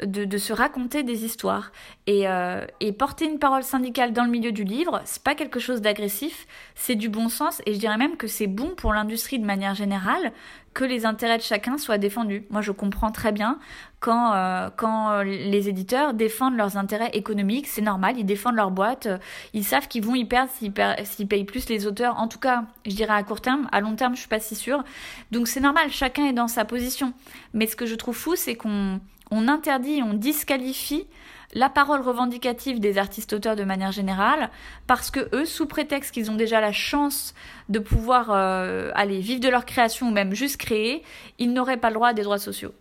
de, 0.05 0.39
se 0.39 0.53
raconter 0.53 1.03
des 1.03 1.25
histoires. 1.25 1.71
Et, 2.07 2.27
euh, 2.27 2.65
et, 2.81 2.93
porter 2.93 3.27
une 3.27 3.39
parole 3.39 3.63
syndicale 3.63 4.13
dans 4.13 4.25
le 4.25 4.31
milieu 4.31 4.51
du 4.51 4.65
livre, 4.65 5.01
c'est 5.05 5.23
pas 5.23 5.35
quelque 5.35 5.61
chose 5.61 5.81
d'agressif, 5.81 6.47
c'est 6.75 6.95
du 6.95 7.09
bon 7.09 7.29
sens. 7.29 7.61
Et 7.67 7.75
je 7.75 7.79
dirais 7.79 7.99
même 7.99 8.17
que 8.17 8.27
c'est 8.27 8.47
bon 8.47 8.71
pour 8.77 8.93
l'industrie 8.93 9.39
de 9.39 9.45
manière 9.45 9.75
générale 9.75 10.33
que 10.75 10.85
les 10.85 11.05
intérêts 11.05 11.37
de 11.37 11.43
chacun 11.43 11.77
soient 11.77 11.99
défendus. 11.99 12.47
Moi, 12.49 12.63
je 12.63 12.73
comprends 12.73 13.11
très 13.11 13.31
bien 13.31 13.59
quand, 14.01 14.33
euh, 14.33 14.71
quand 14.75 15.21
les 15.23 15.69
éditeurs 15.69 16.15
défendent 16.15 16.57
leurs 16.57 16.79
intérêts 16.79 17.11
économiques, 17.13 17.67
c'est 17.67 17.83
normal, 17.83 18.15
ils 18.19 18.25
défendent 18.25 18.57
leur 18.57 18.71
boîte, 18.71 19.07
ils 19.53 19.65
savent 19.65 19.87
qu'ils 19.87 20.03
vont 20.03 20.15
y 20.15 20.25
perdre 20.25 20.51
s'ils, 20.51 20.73
s'ils 21.05 21.29
payent 21.29 21.45
plus 21.45 21.69
les 21.69 21.87
auteurs, 21.87 22.19
en 22.19 22.27
tout 22.27 22.39
cas, 22.39 22.65
je 22.87 22.97
dirais 22.97 23.13
à 23.13 23.23
court 23.23 23.43
terme, 23.43 23.69
à 23.71 23.81
long 23.81 23.95
terme, 23.97 24.15
je 24.15 24.21
suis 24.21 24.29
pas 24.29 24.41
si 24.41 24.55
sûre. 24.55 24.83
Donc 25.31 25.47
c'est 25.47 25.61
normal, 25.61 25.91
chacun 25.91 26.25
est 26.25 26.33
dans 26.33 26.49
sa 26.49 26.65
position. 26.65 27.13
Mais 27.53 27.67
ce 27.67 27.77
que 27.77 27.85
je 27.85 27.95
trouve 27.95 28.17
fou, 28.17 28.35
c'est 28.35 28.55
qu'on 28.55 28.99
on 29.33 29.49
interdit, 29.49 30.03
on 30.03 30.15
disqualifie 30.15 31.07
la 31.55 31.69
parole 31.69 32.01
revendicative 32.01 32.81
des 32.81 32.99
artistes-auteurs 32.99 33.57
de 33.57 33.65
manière 33.65 33.93
générale, 33.93 34.51
parce 34.87 35.11
que 35.11 35.29
eux, 35.35 35.45
sous 35.45 35.67
prétexte 35.67 36.13
qu'ils 36.13 36.31
ont 36.31 36.37
déjà 36.37 36.61
la 36.61 36.73
chance 36.73 37.35
de 37.69 37.79
pouvoir 37.79 38.31
euh, 38.31 38.91
aller 38.95 39.21
vivre 39.21 39.41
de 39.41 39.49
leur 39.49 39.67
création 39.67 40.09
ou 40.09 40.11
même 40.11 40.35
juste 40.35 40.57
créer, 40.57 41.03
ils 41.39 41.53
n'auraient 41.53 41.77
pas 41.77 41.89
le 41.89 41.95
droit 41.95 42.09
à 42.09 42.15
des 42.15 42.23
droits 42.23 42.39
sociaux. 42.39 42.73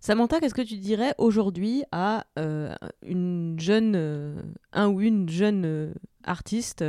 Samantha, 0.00 0.38
qu'est-ce 0.38 0.54
que 0.54 0.62
tu 0.62 0.76
dirais 0.76 1.14
aujourd'hui 1.18 1.82
à 1.90 2.26
euh, 2.38 2.72
une 3.04 3.58
jeune, 3.58 3.94
euh, 3.96 4.40
un 4.72 4.88
ou 4.88 5.00
une 5.00 5.28
jeune 5.28 5.92
artiste, 6.22 6.84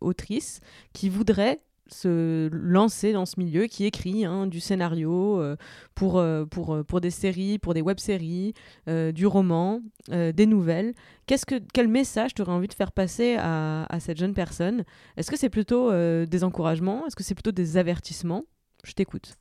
autrice, 0.00 0.60
qui 0.92 1.08
voudrait 1.08 1.58
se 1.92 2.48
lancer 2.52 3.12
dans 3.12 3.26
ce 3.26 3.38
milieu, 3.38 3.66
qui 3.66 3.84
écrit 3.84 4.24
hein, 4.24 4.46
du 4.46 4.60
scénario 4.60 5.40
euh, 5.40 5.56
pour, 5.94 6.18
euh, 6.18 6.44
pour, 6.44 6.84
pour 6.84 7.00
des 7.00 7.10
séries, 7.10 7.58
pour 7.58 7.74
des 7.74 7.82
web-séries, 7.82 8.54
euh, 8.88 9.12
du 9.12 9.26
roman, 9.26 9.80
des 10.08 10.46
nouvelles. 10.46 10.94
Qu'est-ce 11.26 11.46
que, 11.46 11.56
quel 11.72 11.88
message 11.88 12.34
tu 12.34 12.42
aurais 12.42 12.52
envie 12.52 12.68
de 12.68 12.74
faire 12.74 12.92
passer 12.92 13.36
à, 13.38 13.86
cette 14.00 14.18
jeune 14.18 14.34
personne? 14.34 14.84
Est-ce 15.16 15.30
que 15.30 15.36
c'est 15.36 15.48
plutôt 15.48 15.92
des 15.92 16.44
encouragements? 16.44 17.06
Est-ce 17.06 17.16
que 17.16 17.22
c'est 17.22 17.34
plutôt 17.34 17.52
des 17.52 17.76
avertissements? 17.76 18.44
Je 18.84 18.92
t'écoute. 18.92 19.36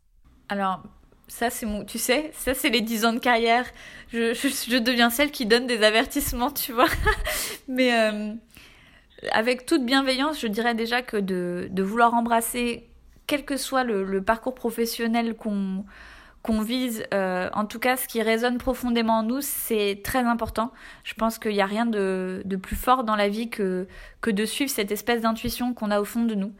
Alors, 0.50 0.84
ça 1.32 1.50
c'est 1.50 1.66
mon, 1.66 1.86
tu 1.86 1.98
sais, 1.98 2.32
ça 2.34 2.54
c'est 2.54 2.70
les 2.70 2.82
10 2.82 3.06
ans 3.06 3.14
de 3.14 3.20
carrière. 3.20 3.66
Je, 4.12 4.34
je, 4.34 4.78
deviens 4.78 5.10
celle 5.10 5.32
qui 5.32 5.46
donne 5.46 5.66
des 5.66 5.82
avertissements, 5.82 6.52
tu 6.52 6.74
vois. 6.74 6.90
Mais 7.70 7.94
euh, 7.94 8.34
avec 9.32 9.66
toute 9.66 9.86
bienveillance, 9.86 10.40
je 10.40 10.48
dirais 10.48 10.74
déjà 10.74 11.02
que 11.02 11.18
de, 11.18 11.70
vouloir 11.82 12.14
embrasser, 12.14 12.90
quel 13.28 13.46
que 13.46 13.58
soit 13.58 13.84
le, 13.84 14.22
parcours 14.22 14.56
professionnel 14.56 15.36
qu'on 15.36 16.62
vise, 16.62 17.04
euh, 17.14 17.50
en 17.54 17.66
tout 17.66 17.80
cas 17.80 17.98
ce 17.98 18.08
qui 18.08 18.22
résonne 18.22 18.58
profondément 18.58 19.20
en 19.20 19.24
nous, 19.24 19.42
c'est 19.42 20.02
très 20.04 20.24
important. 20.24 20.72
Je 21.04 21.14
pense 21.14 21.38
qu'il 21.38 21.54
n'y 21.54 21.62
a 21.62 21.66
rien 21.66 21.86
de, 21.86 22.44
plus 22.62 22.76
fort 22.76 23.04
dans 23.04 23.16
la 23.16 23.30
vie 23.30 23.50
que, 23.50 23.88
de 24.26 24.46
suivre 24.46 24.72
cette 24.72 24.92
espèce 24.92 25.22
d'intuition 25.22 25.74
qu'on 25.74 25.92
a 25.92 26.00
au 26.00 26.06
fond 26.06 26.24
de 26.24 26.36
nous. 26.36 26.54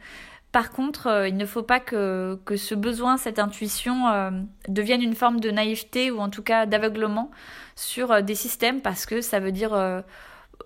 Par 0.52 0.70
contre, 0.70 1.06
euh, 1.06 1.28
il 1.28 1.36
ne 1.38 1.46
faut 1.46 1.62
pas 1.62 1.80
que, 1.80 2.38
ce 2.54 2.74
besoin, 2.74 3.16
cette 3.16 3.38
intuition 3.38 4.08
euh, 4.08 4.30
devienne 4.68 5.02
une 5.02 5.14
forme 5.14 5.40
de 5.40 5.50
naïveté 5.50 6.10
ou 6.10 6.20
en 6.20 6.28
tout 6.28 6.42
cas 6.42 6.66
d'aveuglement 6.66 7.30
sur 7.74 8.22
des 8.22 8.34
systèmes 8.34 8.82
parce 8.82 9.06
que 9.06 9.22
ça 9.22 9.40
veut 9.40 9.50
dire 9.50 9.72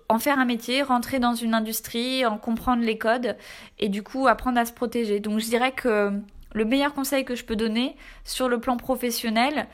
en 0.09 0.19
faire 0.19 0.39
un 0.39 0.45
métier, 0.45 0.81
rentrer 0.83 1.19
dans 1.19 1.35
une 1.35 1.53
industrie, 1.53 2.25
en 2.25 2.37
comprendre 2.37 2.83
les 2.83 2.97
codes 2.97 3.35
et 3.79 3.89
du 3.89 4.03
coup 4.03 4.27
apprendre 4.27 4.59
à 4.59 4.65
se 4.65 4.73
protéger. 4.73 5.19
Donc 5.19 5.39
je 5.39 5.45
dirais 5.45 5.71
que 5.71 6.11
le 6.53 6.65
meilleur 6.65 6.93
conseil 6.93 7.25
que 7.25 7.35
je 7.35 7.43
peux 7.43 7.55
donner 7.55 7.95
sur 8.23 8.47
le 8.47 8.59
plan 8.59 8.77
professionnel, 8.77 9.67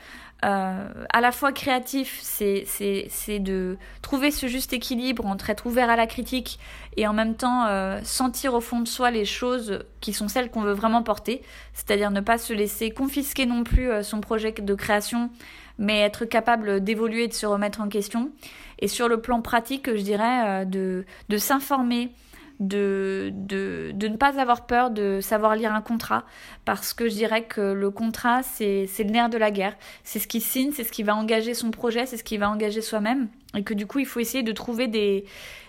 euh, 0.44 0.88
à 1.10 1.20
la 1.20 1.32
fois 1.32 1.52
créatif, 1.52 2.18
c'est 2.20 3.38
de 3.38 3.78
trouver 4.02 4.30
ce 4.30 4.46
juste 4.46 4.72
équilibre 4.72 5.24
entre 5.24 5.48
être 5.48 5.66
ouvert 5.66 5.88
à 5.88 5.96
la 5.96 6.06
critique 6.06 6.58
et 6.96 7.06
en 7.06 7.14
même 7.14 7.34
temps 7.34 7.66
euh, 7.66 8.00
sentir 8.02 8.52
au 8.52 8.60
fond 8.60 8.80
de 8.80 8.88
soi 8.88 9.10
les 9.10 9.24
choses 9.24 9.84
qui 10.00 10.12
sont 10.12 10.28
celles 10.28 10.50
qu'on 10.50 10.60
veut 10.60 10.72
vraiment 10.72 11.02
porter, 11.02 11.42
c'est-à-dire 11.72 12.10
ne 12.10 12.20
pas 12.20 12.36
se 12.36 12.52
laisser 12.52 12.90
confisquer 12.90 13.46
non 13.46 13.64
plus 13.64 13.90
euh, 13.90 14.02
son 14.02 14.20
projet 14.20 14.52
de 14.52 14.74
création, 14.74 15.30
mais 15.78 16.00
être 16.00 16.24
capable 16.24 16.82
d'évoluer 16.82 17.24
et 17.24 17.28
de 17.28 17.32
se 17.32 17.46
remettre 17.46 17.80
en 17.80 17.88
question. 17.88 18.30
Et 18.78 18.88
sur 18.88 19.08
le 19.08 19.20
plan 19.20 19.40
pratique, 19.40 19.88
je 19.94 20.02
dirais 20.02 20.62
euh, 20.62 20.64
de, 20.64 21.04
de 21.28 21.38
s'informer, 21.38 22.12
de, 22.60 23.30
de, 23.32 23.90
de, 23.94 24.08
ne 24.08 24.16
pas 24.16 24.38
avoir 24.40 24.66
peur 24.66 24.90
de 24.90 25.20
savoir 25.20 25.56
lire 25.56 25.74
un 25.74 25.80
contrat, 25.80 26.24
parce 26.64 26.94
que 26.94 27.08
je 27.08 27.14
dirais 27.14 27.44
que 27.44 27.60
le 27.60 27.90
contrat, 27.90 28.42
c'est 28.42 28.86
le 28.98 29.10
nerf 29.10 29.28
de 29.28 29.38
la 29.38 29.50
guerre. 29.50 29.76
C'est 30.04 30.18
ce 30.18 30.28
qui 30.28 30.40
signe, 30.40 30.70
c'est 30.72 30.84
ce 30.84 30.92
qui 30.92 31.02
va 31.02 31.16
engager 31.16 31.54
son 31.54 31.70
projet, 31.70 32.06
c'est 32.06 32.16
ce 32.16 32.24
qui 32.24 32.36
va 32.36 32.48
engager 32.50 32.80
soi-même, 32.80 33.28
et 33.56 33.64
que 33.64 33.74
du 33.74 33.86
coup, 33.86 33.98
il 33.98 34.06
faut 34.06 34.20
essayer 34.20 34.44
de 34.44 34.52
trouver 34.52 34.86
des, 34.86 35.24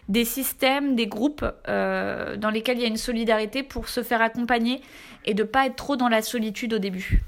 des 0.10 0.26
systèmes, 0.26 0.96
des 0.96 1.08
groupes 1.08 1.46
euh, 1.68 2.38
dans 2.38 2.50
lesquels 2.50 2.78
il 2.78 2.82
y 2.82 2.86
a 2.86 2.90
une 2.90 2.98
solidarité 2.98 3.64
pour 3.64 3.90
se 3.90 4.04
faire 4.04 4.22
accompagner 4.22 4.82
et 5.26 5.34
de 5.34 5.44
pas 5.44 5.66
être 5.66 5.76
trop 5.76 5.96
dans 5.96 6.10
la 6.10 6.22
solitude 6.22 6.74
au 6.74 6.80
début. 6.80 7.24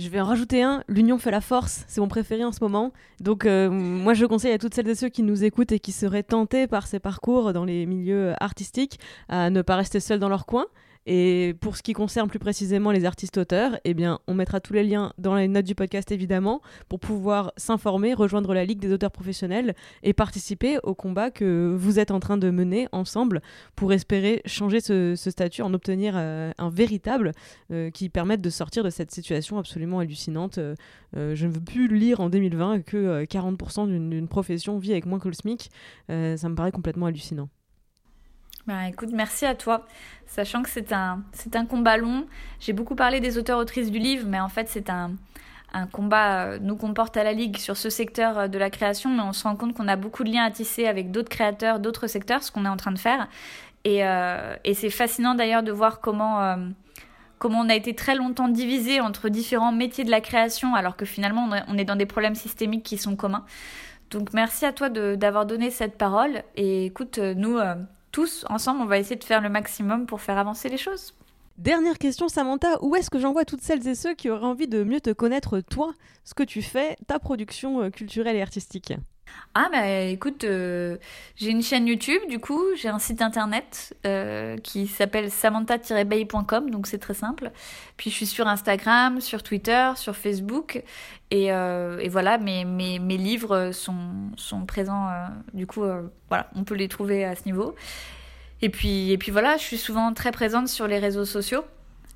Je 0.00 0.08
vais 0.08 0.18
en 0.18 0.24
rajouter 0.24 0.62
un, 0.62 0.82
l'union 0.88 1.18
fait 1.18 1.30
la 1.30 1.42
force, 1.42 1.84
c'est 1.86 2.00
mon 2.00 2.08
préféré 2.08 2.42
en 2.42 2.52
ce 2.52 2.60
moment. 2.62 2.94
Donc 3.20 3.44
euh, 3.44 3.68
moi 3.68 4.14
je 4.14 4.24
conseille 4.24 4.52
à 4.54 4.56
toutes 4.56 4.72
celles 4.72 4.88
et 4.88 4.94
ceux 4.94 5.10
qui 5.10 5.22
nous 5.22 5.44
écoutent 5.44 5.72
et 5.72 5.78
qui 5.78 5.92
seraient 5.92 6.22
tentés 6.22 6.66
par 6.66 6.86
ces 6.86 6.98
parcours 6.98 7.52
dans 7.52 7.66
les 7.66 7.84
milieux 7.84 8.32
artistiques 8.40 8.98
à 9.28 9.50
ne 9.50 9.60
pas 9.60 9.76
rester 9.76 10.00
seuls 10.00 10.18
dans 10.18 10.30
leur 10.30 10.46
coin 10.46 10.64
et 11.12 11.56
pour 11.60 11.76
ce 11.76 11.82
qui 11.82 11.92
concerne 11.92 12.28
plus 12.28 12.38
précisément 12.38 12.92
les 12.92 13.04
artistes-auteurs, 13.04 13.80
eh 13.82 13.94
bien, 13.94 14.20
on 14.28 14.34
mettra 14.34 14.60
tous 14.60 14.74
les 14.74 14.84
liens 14.84 15.12
dans 15.18 15.34
les 15.34 15.48
notes 15.48 15.64
du 15.64 15.74
podcast 15.74 16.12
évidemment 16.12 16.60
pour 16.88 17.00
pouvoir 17.00 17.52
s'informer, 17.56 18.14
rejoindre 18.14 18.54
la 18.54 18.64
Ligue 18.64 18.78
des 18.78 18.92
auteurs 18.92 19.10
professionnels 19.10 19.74
et 20.04 20.12
participer 20.12 20.78
au 20.84 20.94
combat 20.94 21.32
que 21.32 21.74
vous 21.76 21.98
êtes 21.98 22.12
en 22.12 22.20
train 22.20 22.38
de 22.38 22.48
mener 22.50 22.86
ensemble 22.92 23.42
pour 23.74 23.92
espérer 23.92 24.40
changer 24.46 24.78
ce, 24.80 25.16
statut, 25.16 25.62
en 25.62 25.74
obtenir 25.74 26.14
euh, 26.14 26.52
un 26.58 26.70
véritable 26.70 27.32
euh, 27.72 27.90
qui 27.90 28.08
permette 28.08 28.40
de 28.40 28.50
sortir 28.50 28.84
de 28.84 28.90
cette 28.90 29.10
situation 29.10 29.58
absolument 29.58 29.98
hallucinante. 29.98 30.58
Euh, 30.58 30.76
je 31.12 31.44
ne 31.44 31.50
veux 31.50 31.60
plus 31.60 31.88
lire 31.88 32.20
en 32.20 32.30
2020 32.30 32.82
que 32.82 33.24
40% 33.24 33.88
d'une 33.88 34.28
profession 34.28 34.78
vit 34.78 34.92
avec 34.92 35.06
moins 35.06 35.18
que 35.18 35.26
le 35.26 35.34
SMIC. 35.34 35.72
ça 36.08 36.48
me 36.48 36.54
paraît 36.54 36.70
complètement 36.70 37.06
hallucinant. 37.06 37.48
Bah 38.66 38.88
écoute, 38.88 39.10
merci 39.12 39.46
à 39.46 39.54
toi. 39.54 39.86
Sachant 40.26 40.62
que 40.62 40.68
c'est 40.68 40.92
un, 40.92 41.22
c'est 41.32 41.56
un 41.56 41.66
combat 41.66 41.96
long. 41.96 42.26
J'ai 42.60 42.72
beaucoup 42.72 42.94
parlé 42.94 43.20
des 43.20 43.38
auteurs-autrices 43.38 43.90
du 43.90 43.98
livre, 43.98 44.26
mais 44.28 44.38
en 44.38 44.48
fait 44.48 44.68
c'est 44.68 44.90
un, 44.90 45.12
un 45.72 45.86
combat 45.86 46.44
euh, 46.44 46.58
nous 46.60 46.76
comporte 46.76 47.16
à 47.16 47.24
la 47.24 47.32
Ligue 47.32 47.56
sur 47.56 47.76
ce 47.76 47.90
secteur 47.90 48.38
euh, 48.38 48.48
de 48.48 48.58
la 48.58 48.70
création, 48.70 49.10
mais 49.10 49.22
on 49.22 49.32
se 49.32 49.44
rend 49.44 49.56
compte 49.56 49.74
qu'on 49.74 49.88
a 49.88 49.96
beaucoup 49.96 50.24
de 50.24 50.30
liens 50.30 50.44
à 50.44 50.50
tisser 50.50 50.86
avec 50.86 51.10
d'autres 51.10 51.28
créateurs, 51.28 51.80
d'autres 51.80 52.06
secteurs, 52.06 52.42
ce 52.42 52.50
qu'on 52.50 52.64
est 52.64 52.68
en 52.68 52.76
train 52.76 52.92
de 52.92 52.98
faire. 52.98 53.28
Et, 53.84 54.04
euh, 54.04 54.54
et 54.64 54.74
c'est 54.74 54.90
fascinant 54.90 55.34
d'ailleurs 55.34 55.62
de 55.62 55.72
voir 55.72 56.00
comment, 56.00 56.58
comment 57.38 57.60
on 57.60 57.68
a 57.70 57.74
été 57.74 57.94
très 57.94 58.14
longtemps 58.14 58.48
divisé 58.48 59.00
entre 59.00 59.30
différents 59.30 59.72
métiers 59.72 60.04
de 60.04 60.10
la 60.10 60.20
création, 60.20 60.74
alors 60.74 60.96
que 60.96 61.06
finalement 61.06 61.48
on 61.66 61.78
est 61.78 61.86
dans 61.86 61.96
des 61.96 62.04
problèmes 62.04 62.34
systémiques 62.34 62.82
qui 62.82 62.98
sont 62.98 63.16
communs. 63.16 63.46
Donc 64.10 64.34
merci 64.34 64.66
à 64.66 64.72
toi 64.74 64.90
d'avoir 64.90 65.46
donné 65.46 65.70
cette 65.70 65.96
parole. 65.96 66.42
Et 66.56 66.84
écoute, 66.84 67.16
nous 67.16 67.56
tous, 68.10 68.44
ensemble, 68.48 68.82
on 68.82 68.86
va 68.86 68.98
essayer 68.98 69.16
de 69.16 69.24
faire 69.24 69.40
le 69.40 69.48
maximum 69.48 70.06
pour 70.06 70.20
faire 70.20 70.38
avancer 70.38 70.68
les 70.68 70.76
choses. 70.76 71.14
Dernière 71.58 71.98
question, 71.98 72.28
Samantha, 72.28 72.82
où 72.82 72.96
est-ce 72.96 73.10
que 73.10 73.18
j'envoie 73.18 73.44
toutes 73.44 73.60
celles 73.60 73.86
et 73.86 73.94
ceux 73.94 74.14
qui 74.14 74.30
auraient 74.30 74.46
envie 74.46 74.68
de 74.68 74.82
mieux 74.82 75.00
te 75.00 75.10
connaître, 75.10 75.60
toi, 75.60 75.92
ce 76.24 76.32
que 76.32 76.42
tu 76.42 76.62
fais, 76.62 76.96
ta 77.06 77.18
production 77.18 77.82
euh, 77.82 77.90
culturelle 77.90 78.36
et 78.36 78.42
artistique 78.42 78.94
Ah 79.54 79.68
bah 79.72 79.88
écoute, 79.88 80.44
euh, 80.44 80.96
j'ai 81.34 81.50
une 81.50 81.62
chaîne 81.62 81.88
YouTube 81.88 82.22
du 82.28 82.38
coup, 82.38 82.62
j'ai 82.76 82.88
un 82.88 83.00
site 83.00 83.20
internet 83.20 83.96
euh, 84.06 84.56
qui 84.58 84.86
s'appelle 84.86 85.28
samantha-bay.com, 85.28 86.70
donc 86.70 86.86
c'est 86.86 86.98
très 86.98 87.14
simple. 87.14 87.50
Puis 87.96 88.10
je 88.10 88.14
suis 88.14 88.26
sur 88.26 88.46
Instagram, 88.46 89.20
sur 89.20 89.42
Twitter, 89.42 89.90
sur 89.96 90.14
Facebook, 90.14 90.84
et, 91.32 91.52
euh, 91.52 91.98
et 91.98 92.08
voilà, 92.08 92.38
mes, 92.38 92.64
mes, 92.64 93.00
mes, 93.00 93.16
livres 93.16 93.72
sont, 93.72 94.30
sont 94.36 94.66
présents, 94.66 95.08
du 95.52 95.66
coup, 95.66 95.82
voilà, 96.28 96.48
on 96.54 96.62
peut 96.62 96.76
les 96.76 96.86
trouver 96.86 97.24
à 97.24 97.34
ce 97.34 97.44
niveau. 97.44 97.74
Et 98.62 98.68
puis, 98.68 99.10
et 99.10 99.18
puis 99.18 99.32
voilà, 99.32 99.56
je 99.56 99.62
suis 99.62 99.78
souvent 99.78 100.14
très 100.14 100.30
présente 100.30 100.68
sur 100.68 100.86
les 100.86 101.00
réseaux 101.00 101.24
sociaux. 101.24 101.64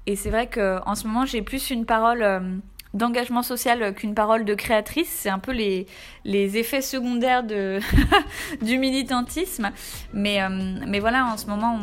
Et 0.07 0.15
c'est 0.15 0.31
vrai 0.31 0.49
qu'en 0.49 0.95
ce 0.95 1.09
moment, 1.09 1.27
j'ai 1.27 1.43
plus 1.43 1.71
une 1.71 1.85
parole 1.85 2.63
d'engagement 2.95 3.43
social 3.43 3.95
qu'une 3.95 4.15
parole 4.15 4.45
de 4.45 4.55
créatrice. 4.55 5.11
C'est 5.11 5.29
un 5.29 5.39
peu 5.39 5.53
les, 5.53 5.87
les 6.25 6.57
effets 6.57 6.81
secondaires 6.81 7.43
de 7.43 7.81
du 8.63 8.79
militantisme. 8.79 9.71
Mais, 10.13 10.43
euh, 10.43 10.49
mais 10.87 11.01
voilà, 11.01 11.27
en 11.27 11.37
ce 11.37 11.47
moment, 11.47 11.79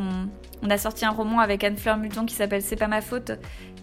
on, 0.63 0.69
a 0.69 0.77
sorti 0.77 1.05
un 1.05 1.11
roman 1.11 1.39
avec 1.39 1.63
Anne-Fleur 1.63 1.97
Muton 1.97 2.25
qui 2.25 2.35
s'appelle 2.35 2.61
C'est 2.61 2.75
pas 2.75 2.87
ma 2.87 3.01
faute, 3.01 3.31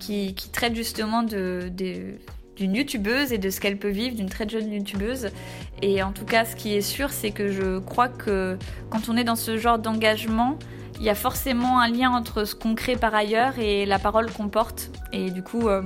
qui, 0.01 0.35
qui 0.35 0.51
traite 0.51 0.75
justement 0.75 1.23
de 1.23 1.71
d'une 2.59 2.75
youtubeuse 2.75 3.33
et 3.33 3.39
de 3.39 3.51
ce 3.51 3.61
qu'elle 3.61 3.79
peut 3.79 3.89
vivre, 3.89 4.17
d'une 4.17 4.29
très 4.29 4.49
jeune 4.49 4.73
youtubeuse. 4.73 5.31
Et 5.81 6.03
en 6.03 6.11
tout 6.11 6.25
cas, 6.25 6.45
ce 6.45 6.57
qui 6.57 6.75
est 6.75 6.81
sûr, 6.81 7.11
c'est 7.11 7.31
que 7.31 7.53
je 7.53 7.79
crois 7.79 8.09
que 8.09 8.59
quand 8.91 9.09
on 9.09 9.17
est 9.17 9.25
dans 9.25 9.37
ce 9.37 9.57
genre 9.57 9.79
d'engagement, 9.79 10.59
il 10.99 11.05
y 11.05 11.11
a 11.11 11.15
forcément 11.15 11.81
un 11.81 11.89
lien 11.89 12.11
entre 12.11 12.45
ce 12.45 12.57
qu'on 12.57 12.75
crée 12.75 12.97
par 12.97 13.15
ailleurs 13.15 13.59
et 13.59 13.87
la 13.87 14.01
parole 14.01 14.31
qu'on 14.33 14.49
porte. 14.49 14.91
Et 15.13 15.31
du 15.31 15.43
coup, 15.43 15.69
euh, 15.69 15.83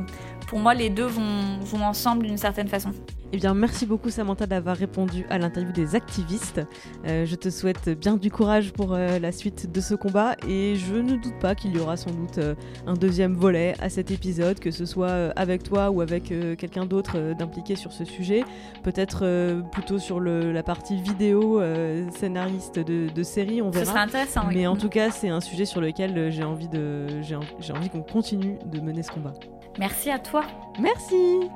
pour 0.52 0.60
moi, 0.60 0.74
les 0.74 0.90
deux 0.90 1.06
vont, 1.06 1.60
vont 1.62 1.82
ensemble 1.82 2.26
d'une 2.26 2.36
certaine 2.36 2.68
façon. 2.68 2.90
Eh 3.34 3.38
bien, 3.38 3.54
merci 3.54 3.86
beaucoup 3.86 4.10
Samantha 4.10 4.44
d'avoir 4.46 4.76
répondu 4.76 5.24
à 5.30 5.38
l'interview 5.38 5.72
des 5.72 5.94
activistes. 5.94 6.60
Euh, 7.06 7.24
je 7.24 7.34
te 7.34 7.48
souhaite 7.48 7.88
bien 7.98 8.18
du 8.18 8.30
courage 8.30 8.72
pour 8.74 8.92
euh, 8.92 9.18
la 9.18 9.32
suite 9.32 9.72
de 9.72 9.80
ce 9.80 9.94
combat 9.94 10.36
et 10.46 10.74
je 10.76 10.96
ne 10.96 11.16
doute 11.16 11.38
pas 11.40 11.54
qu'il 11.54 11.74
y 11.74 11.78
aura 11.78 11.96
sans 11.96 12.10
doute 12.10 12.36
euh, 12.36 12.54
un 12.86 12.92
deuxième 12.92 13.32
volet 13.34 13.74
à 13.80 13.88
cet 13.88 14.10
épisode, 14.10 14.60
que 14.60 14.70
ce 14.70 14.84
soit 14.84 15.32
avec 15.34 15.62
toi 15.62 15.90
ou 15.90 16.02
avec 16.02 16.24
quelqu'un 16.58 16.84
d'autre 16.84 17.34
d'impliqué 17.38 17.74
sur 17.74 17.92
ce 17.92 18.04
sujet. 18.04 18.44
Peut-être 18.82 19.62
plutôt 19.72 19.98
sur 19.98 20.20
le, 20.20 20.52
la 20.52 20.62
partie 20.62 21.00
vidéo, 21.00 21.62
scénariste 22.10 22.78
de, 22.78 23.08
de, 23.08 23.22
série, 23.22 23.62
on 23.62 23.70
verra. 23.70 23.84
Ce 23.86 23.90
serait 23.90 24.00
intéressant. 24.00 24.42
Mais 24.48 24.56
oui. 24.56 24.66
en 24.66 24.76
tout 24.76 24.90
cas, 24.90 25.10
c'est 25.10 25.30
un 25.30 25.40
sujet 25.40 25.64
sur 25.64 25.80
lequel 25.80 26.30
j'ai 26.30 26.44
envie 26.44 26.68
de, 26.68 27.06
j'ai 27.22 27.72
envie 27.72 27.88
qu'on 27.88 28.02
continue 28.02 28.58
de 28.66 28.80
mener 28.80 29.02
ce 29.02 29.10
combat. 29.10 29.32
Merci 29.78 30.10
à 30.10 30.18
toi. 30.18 30.42
Merci. 30.78 31.48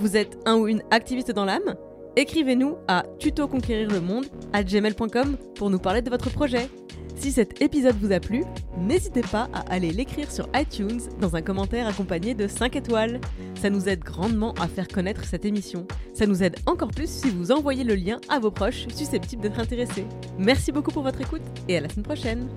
Vous 0.00 0.16
êtes 0.16 0.38
un 0.46 0.56
ou 0.56 0.66
une 0.66 0.82
activiste 0.90 1.30
dans 1.30 1.44
l'âme 1.44 1.76
Écrivez-nous 2.16 2.78
à 2.88 3.04
tutoconquérirlemonde 3.18 4.24
à 4.54 4.64
gmail.com 4.64 5.36
pour 5.54 5.68
nous 5.68 5.78
parler 5.78 6.00
de 6.00 6.08
votre 6.08 6.30
projet. 6.30 6.70
Si 7.16 7.32
cet 7.32 7.60
épisode 7.60 7.96
vous 8.00 8.10
a 8.10 8.18
plu, 8.18 8.44
n'hésitez 8.78 9.20
pas 9.20 9.50
à 9.52 9.60
aller 9.70 9.90
l'écrire 9.90 10.30
sur 10.30 10.48
iTunes 10.54 11.02
dans 11.20 11.36
un 11.36 11.42
commentaire 11.42 11.86
accompagné 11.86 12.32
de 12.32 12.48
5 12.48 12.76
étoiles. 12.76 13.20
Ça 13.60 13.68
nous 13.68 13.90
aide 13.90 14.00
grandement 14.00 14.54
à 14.54 14.68
faire 14.68 14.88
connaître 14.88 15.24
cette 15.24 15.44
émission. 15.44 15.86
Ça 16.14 16.26
nous 16.26 16.42
aide 16.42 16.56
encore 16.64 16.92
plus 16.92 17.10
si 17.10 17.28
vous 17.28 17.52
envoyez 17.52 17.84
le 17.84 17.94
lien 17.94 18.22
à 18.30 18.38
vos 18.38 18.50
proches 18.50 18.88
susceptibles 18.94 19.42
d'être 19.42 19.60
intéressés. 19.60 20.06
Merci 20.38 20.72
beaucoup 20.72 20.92
pour 20.92 21.02
votre 21.02 21.20
écoute 21.20 21.42
et 21.68 21.76
à 21.76 21.82
la 21.82 21.90
semaine 21.90 22.06
prochaine. 22.06 22.48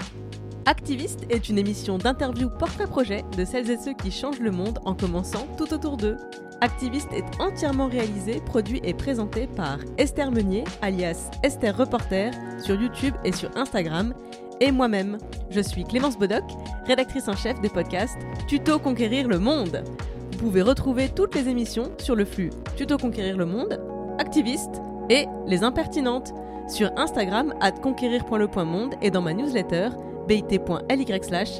Activiste 0.65 1.25
est 1.29 1.49
une 1.49 1.57
émission 1.57 1.97
d'interview 1.97 2.49
portrait-projet 2.57 3.25
de 3.37 3.43
celles 3.43 3.69
et 3.69 3.77
ceux 3.77 3.93
qui 3.93 4.11
changent 4.11 4.39
le 4.39 4.51
monde 4.51 4.79
en 4.85 4.95
commençant 4.95 5.45
tout 5.57 5.73
autour 5.73 5.97
d'eux. 5.97 6.15
Activiste 6.63 7.11
est 7.11 7.41
entièrement 7.41 7.89
réalisé, 7.89 8.39
produit 8.39 8.79
et 8.85 8.93
présenté 8.93 9.47
par 9.47 9.79
Esther 9.97 10.31
Meunier, 10.31 10.63
alias 10.81 11.29
Esther 11.43 11.75
Reporter, 11.75 12.31
sur 12.57 12.79
YouTube 12.81 13.13
et 13.25 13.33
sur 13.33 13.49
Instagram, 13.57 14.13
et 14.61 14.71
moi-même. 14.71 15.17
Je 15.49 15.59
suis 15.59 15.83
Clémence 15.83 16.17
Bodoc, 16.17 16.45
rédactrice 16.85 17.27
en 17.27 17.35
chef 17.35 17.59
des 17.59 17.67
podcasts 17.67 18.17
Tuto 18.47 18.79
Conquérir 18.79 19.27
le 19.27 19.39
Monde. 19.39 19.83
Vous 20.31 20.37
pouvez 20.37 20.61
retrouver 20.61 21.09
toutes 21.09 21.35
les 21.35 21.49
émissions 21.49 21.91
sur 21.97 22.15
le 22.15 22.23
flux 22.23 22.51
Tuto 22.77 22.97
Conquérir 22.97 23.35
le 23.35 23.45
Monde, 23.45 23.81
Activiste 24.17 24.81
et 25.09 25.25
Les 25.45 25.65
Impertinentes 25.65 26.33
sur 26.69 26.89
Instagram 26.95 27.53
at 27.59 27.73
conquérir.le.monde 27.73 28.95
et 29.01 29.11
dans 29.11 29.21
ma 29.21 29.33
newsletter 29.33 29.89
bit.ly 30.29 31.23
slash. 31.23 31.59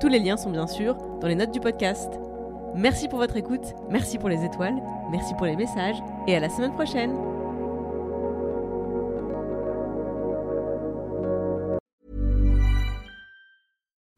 Tous 0.00 0.08
les 0.08 0.18
liens 0.18 0.36
sont 0.36 0.50
bien 0.50 0.66
sûr 0.66 0.98
dans 1.22 1.28
les 1.28 1.34
notes 1.34 1.52
du 1.52 1.60
podcast. 1.60 2.20
Merci 2.74 3.08
pour 3.08 3.18
votre 3.18 3.36
écoute, 3.36 3.74
merci 3.90 4.18
pour 4.18 4.28
les 4.28 4.44
étoiles, 4.44 4.76
merci 5.10 5.34
pour 5.34 5.46
les 5.46 5.56
messages 5.56 5.96
et 6.26 6.36
à 6.36 6.40
la 6.40 6.48
semaine 6.48 6.72
prochaine. 6.72 7.12